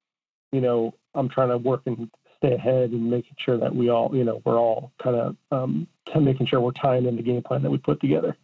you 0.53 0.61
know, 0.61 0.95
I'm 1.15 1.29
trying 1.29 1.49
to 1.49 1.59
work 1.59 1.83
and 1.87 2.11
stay 2.39 2.55
ahead 2.55 2.91
and 2.91 3.11
making 3.11 3.35
sure 3.39 3.59
that 3.59 3.75
we 3.75 3.91
all, 3.91 4.15
you 4.15 4.25
know, 4.25 4.41
we're 4.45 4.59
all 4.59 4.93
kind 5.03 5.17
of 5.17 5.37
um, 5.51 5.87
kind 6.07 6.19
of 6.19 6.23
making 6.23 6.47
sure 6.47 6.61
we're 6.61 6.71
tying 6.73 7.07
in 7.07 7.17
the 7.17 7.23
game 7.23 7.43
plan 7.43 7.63
that 7.63 7.71
we 7.71 7.79
put 7.79 8.01
together. 8.01 8.37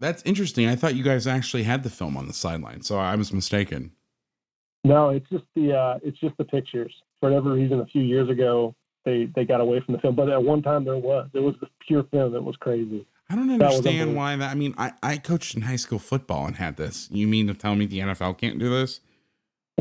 That's 0.00 0.22
interesting. 0.24 0.68
I 0.68 0.76
thought 0.76 0.94
you 0.94 1.04
guys 1.04 1.26
actually 1.26 1.62
had 1.62 1.82
the 1.82 1.90
film 1.90 2.16
on 2.16 2.26
the 2.26 2.34
sideline, 2.34 2.82
so 2.82 2.98
I 2.98 3.14
was 3.14 3.32
mistaken. 3.32 3.92
No, 4.82 5.10
it's 5.10 5.28
just 5.30 5.44
the 5.54 5.72
uh, 5.72 5.98
it's 6.02 6.18
just 6.18 6.36
the 6.36 6.44
pictures. 6.44 6.94
For 7.20 7.30
whatever 7.30 7.52
reason, 7.52 7.80
a 7.80 7.86
few 7.86 8.02
years 8.02 8.28
ago, 8.28 8.74
they 9.04 9.30
they 9.34 9.44
got 9.44 9.60
away 9.60 9.80
from 9.80 9.94
the 9.94 10.00
film, 10.00 10.14
but 10.14 10.28
at 10.28 10.42
one 10.42 10.62
time 10.62 10.84
there 10.84 10.98
was. 10.98 11.28
It 11.32 11.40
was 11.40 11.54
the 11.60 11.68
pure 11.86 12.04
film 12.10 12.32
that 12.32 12.42
was 12.42 12.56
crazy. 12.56 13.06
I 13.30 13.36
don't 13.36 13.50
understand 13.50 14.14
why 14.14 14.36
that. 14.36 14.50
I 14.50 14.54
mean, 14.54 14.74
I, 14.76 14.92
I 15.02 15.16
coached 15.16 15.54
in 15.54 15.62
high 15.62 15.76
school 15.76 15.98
football 15.98 16.46
and 16.46 16.56
had 16.56 16.76
this. 16.76 17.08
You 17.10 17.26
mean 17.26 17.46
to 17.46 17.54
tell 17.54 17.74
me 17.74 17.86
the 17.86 18.00
NFL 18.00 18.38
can't 18.38 18.58
do 18.58 18.68
this? 18.68 19.00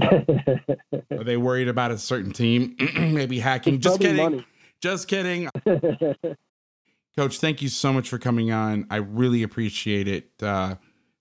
Are 0.02 1.24
they 1.24 1.38
worried 1.38 1.68
about 1.68 1.92
a 1.92 1.98
certain 1.98 2.32
team 2.32 2.76
maybe 2.96 3.40
hacking? 3.40 3.76
It's 3.76 3.84
Just 3.84 4.00
kidding. 4.00 4.18
money. 4.18 4.46
Just 4.82 5.08
kidding. 5.08 5.50
Coach, 7.16 7.40
thank 7.40 7.62
you 7.62 7.70
so 7.70 7.94
much 7.94 8.10
for 8.10 8.18
coming 8.18 8.52
on. 8.52 8.88
I 8.90 8.96
really 8.98 9.44
appreciate 9.44 10.08
it. 10.08 10.32
Uh, 10.42 10.76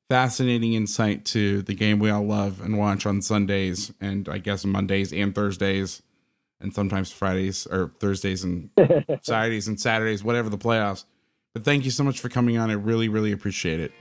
fascinating 0.08 0.74
insight 0.74 1.24
to 1.26 1.62
the 1.62 1.74
game 1.74 1.98
we 1.98 2.08
all 2.10 2.24
love 2.24 2.60
and 2.60 2.78
watch 2.78 3.04
on 3.04 3.20
Sundays 3.20 3.92
and 4.00 4.28
I 4.28 4.38
guess 4.38 4.64
Mondays 4.64 5.12
and 5.12 5.34
Thursdays 5.34 6.02
and 6.60 6.72
sometimes 6.74 7.10
Fridays 7.10 7.66
or 7.66 7.92
Thursdays 8.00 8.44
and 8.44 8.70
Saturdays 9.22 9.68
and 9.68 9.78
Saturdays, 9.80 10.24
whatever 10.24 10.48
the 10.48 10.58
playoffs. 10.58 11.04
But 11.54 11.64
thank 11.64 11.84
you 11.84 11.90
so 11.90 12.02
much 12.02 12.20
for 12.20 12.28
coming 12.30 12.56
on. 12.56 12.70
I 12.70 12.74
really, 12.74 13.08
really 13.08 13.32
appreciate 13.32 13.78
it. 13.78 13.92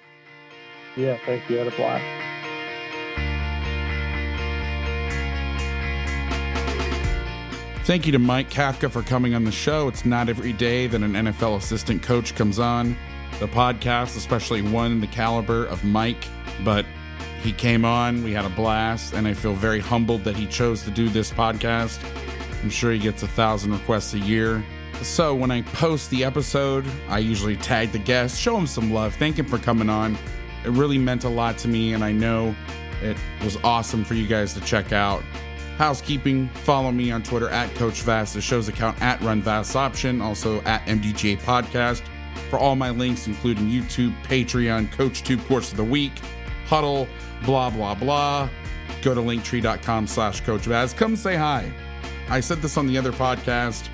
yeah, 0.95 1.17
thank 1.25 1.49
you. 1.49 1.59
I 1.59 1.63
had 1.65 1.73
a 1.73 1.75
blast. 1.75 2.05
Thank 7.83 8.05
you 8.05 8.11
to 8.13 8.19
Mike 8.19 8.49
Kafka 8.49 8.89
for 8.89 9.01
coming 9.01 9.33
on 9.33 9.43
the 9.43 9.51
show. 9.51 9.87
It's 9.87 10.05
not 10.05 10.29
every 10.29 10.53
day 10.53 10.87
that 10.87 11.01
an 11.01 11.13
NFL 11.13 11.57
assistant 11.57 12.03
coach 12.03 12.35
comes 12.35 12.59
on. 12.59 12.95
the 13.39 13.47
podcast, 13.47 14.15
especially 14.17 14.61
one 14.61 14.91
in 14.91 15.01
the 15.01 15.07
caliber 15.07 15.65
of 15.65 15.83
Mike. 15.83 16.23
But 16.63 16.85
he 17.41 17.51
came 17.51 17.83
on, 17.83 18.23
we 18.23 18.33
had 18.33 18.45
a 18.45 18.49
blast, 18.49 19.13
and 19.13 19.27
I 19.27 19.33
feel 19.33 19.53
very 19.55 19.79
humbled 19.79 20.23
that 20.25 20.35
he 20.35 20.45
chose 20.45 20.83
to 20.83 20.91
do 20.91 21.09
this 21.09 21.31
podcast. 21.31 21.99
I'm 22.61 22.69
sure 22.69 22.91
he 22.91 22.99
gets 22.99 23.23
a 23.23 23.27
thousand 23.27 23.71
requests 23.71 24.13
a 24.13 24.19
year. 24.19 24.63
So 25.01 25.33
when 25.33 25.49
I 25.49 25.63
post 25.63 26.11
the 26.11 26.23
episode, 26.23 26.85
I 27.09 27.19
usually 27.19 27.55
tag 27.55 27.91
the 27.91 27.99
guest, 27.99 28.39
show 28.39 28.55
him 28.55 28.67
some 28.67 28.93
love, 28.93 29.15
thank 29.15 29.37
him 29.39 29.45
for 29.45 29.57
coming 29.57 29.89
on. 29.89 30.15
It 30.63 30.69
really 30.69 30.99
meant 30.99 31.23
a 31.23 31.29
lot 31.29 31.57
to 31.59 31.67
me, 31.67 31.93
and 31.93 32.03
I 32.03 32.11
know 32.11 32.55
it 33.01 33.17
was 33.43 33.57
awesome 33.63 34.03
for 34.05 34.13
you 34.13 34.27
guys 34.27 34.53
to 34.53 34.61
check 34.61 34.91
out. 34.91 35.23
Housekeeping, 35.77 36.49
follow 36.49 36.91
me 36.91 37.11
on 37.11 37.23
Twitter 37.23 37.49
at 37.49 37.73
Coach 37.75 38.01
Vass, 38.03 38.33
the 38.33 38.41
show's 38.41 38.67
account 38.67 39.01
at 39.01 39.19
Run 39.21 39.41
Option, 39.47 40.21
also 40.21 40.61
at 40.61 40.85
MDGA 40.85 41.39
Podcast 41.39 42.03
for 42.51 42.59
all 42.59 42.75
my 42.75 42.91
links, 42.91 43.25
including 43.25 43.65
YouTube, 43.67 44.13
Patreon, 44.23 44.91
CoachTube 44.91 45.43
Course 45.47 45.71
of 45.71 45.77
the 45.77 45.83
Week, 45.83 46.13
Hudl, 46.67 47.07
blah, 47.43 47.71
blah, 47.71 47.95
blah. 47.95 48.49
Go 49.01 49.15
to 49.15 49.21
linktree.com 49.21 50.05
slash 50.05 50.41
Coach. 50.41 50.67
Come 50.95 51.15
say 51.15 51.35
hi. 51.35 51.71
I 52.29 52.39
said 52.39 52.61
this 52.61 52.77
on 52.77 52.85
the 52.85 52.97
other 52.97 53.11
podcast. 53.11 53.89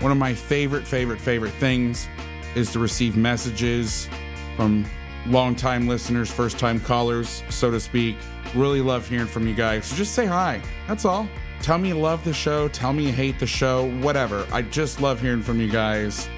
One 0.00 0.12
of 0.12 0.18
my 0.18 0.34
favorite, 0.34 0.86
favorite, 0.86 1.20
favorite 1.20 1.52
things 1.52 2.08
is 2.54 2.70
to 2.72 2.78
receive 2.78 3.16
messages 3.16 4.08
from 4.56 4.84
longtime 5.26 5.88
listeners, 5.88 6.30
first 6.30 6.58
time 6.58 6.80
callers, 6.80 7.42
so 7.48 7.70
to 7.70 7.80
speak. 7.80 8.16
Really 8.54 8.80
love 8.80 9.08
hearing 9.08 9.26
from 9.26 9.46
you 9.46 9.54
guys. 9.54 9.86
So 9.86 9.96
just 9.96 10.14
say 10.14 10.26
hi. 10.26 10.60
That's 10.86 11.04
all. 11.04 11.28
Tell 11.62 11.78
me 11.78 11.88
you 11.88 11.98
love 11.98 12.22
the 12.24 12.32
show. 12.32 12.68
Tell 12.68 12.92
me 12.92 13.06
you 13.06 13.12
hate 13.12 13.38
the 13.38 13.46
show. 13.46 13.90
Whatever. 14.00 14.46
I 14.52 14.62
just 14.62 15.00
love 15.00 15.20
hearing 15.20 15.42
from 15.42 15.60
you 15.60 15.70
guys, 15.70 16.28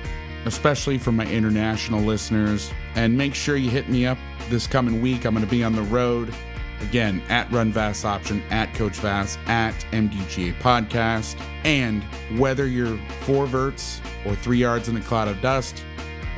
especially 0.46 0.96
from 0.96 1.16
my 1.16 1.26
international 1.26 2.00
listeners. 2.00 2.70
And 2.94 3.16
make 3.16 3.34
sure 3.34 3.56
you 3.56 3.70
hit 3.70 3.88
me 3.88 4.06
up 4.06 4.18
this 4.48 4.66
coming 4.66 5.02
week. 5.02 5.24
I'm 5.24 5.34
going 5.34 5.44
to 5.44 5.50
be 5.50 5.62
on 5.64 5.74
the 5.74 5.82
road 5.82 6.32
again 6.80 7.22
at 7.28 7.50
Run 7.50 7.72
Pass 7.72 8.04
Option, 8.04 8.42
at 8.50 8.74
Coach 8.74 8.96
Vass, 8.96 9.38
at 9.46 9.74
MDGA 9.92 10.58
Podcast. 10.60 11.40
And 11.64 12.02
whether 12.38 12.66
you're 12.66 12.98
four 13.20 13.46
verts 13.46 14.00
or 14.24 14.34
three 14.34 14.58
yards 14.58 14.88
in 14.88 14.96
a 14.96 15.00
cloud 15.00 15.28
of 15.28 15.40
dust, 15.40 15.84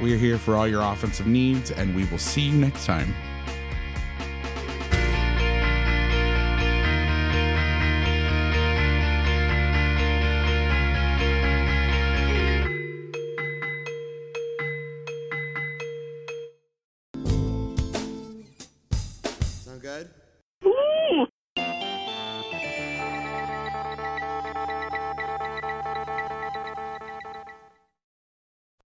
we 0.02 0.14
are 0.14 0.18
here 0.18 0.38
for 0.38 0.56
all 0.56 0.66
your 0.66 0.82
offensive 0.82 1.26
needs, 1.26 1.70
and 1.70 1.94
we 1.94 2.04
will 2.06 2.18
see 2.18 2.42
you 2.42 2.52
next 2.52 2.86
time. 2.86 3.14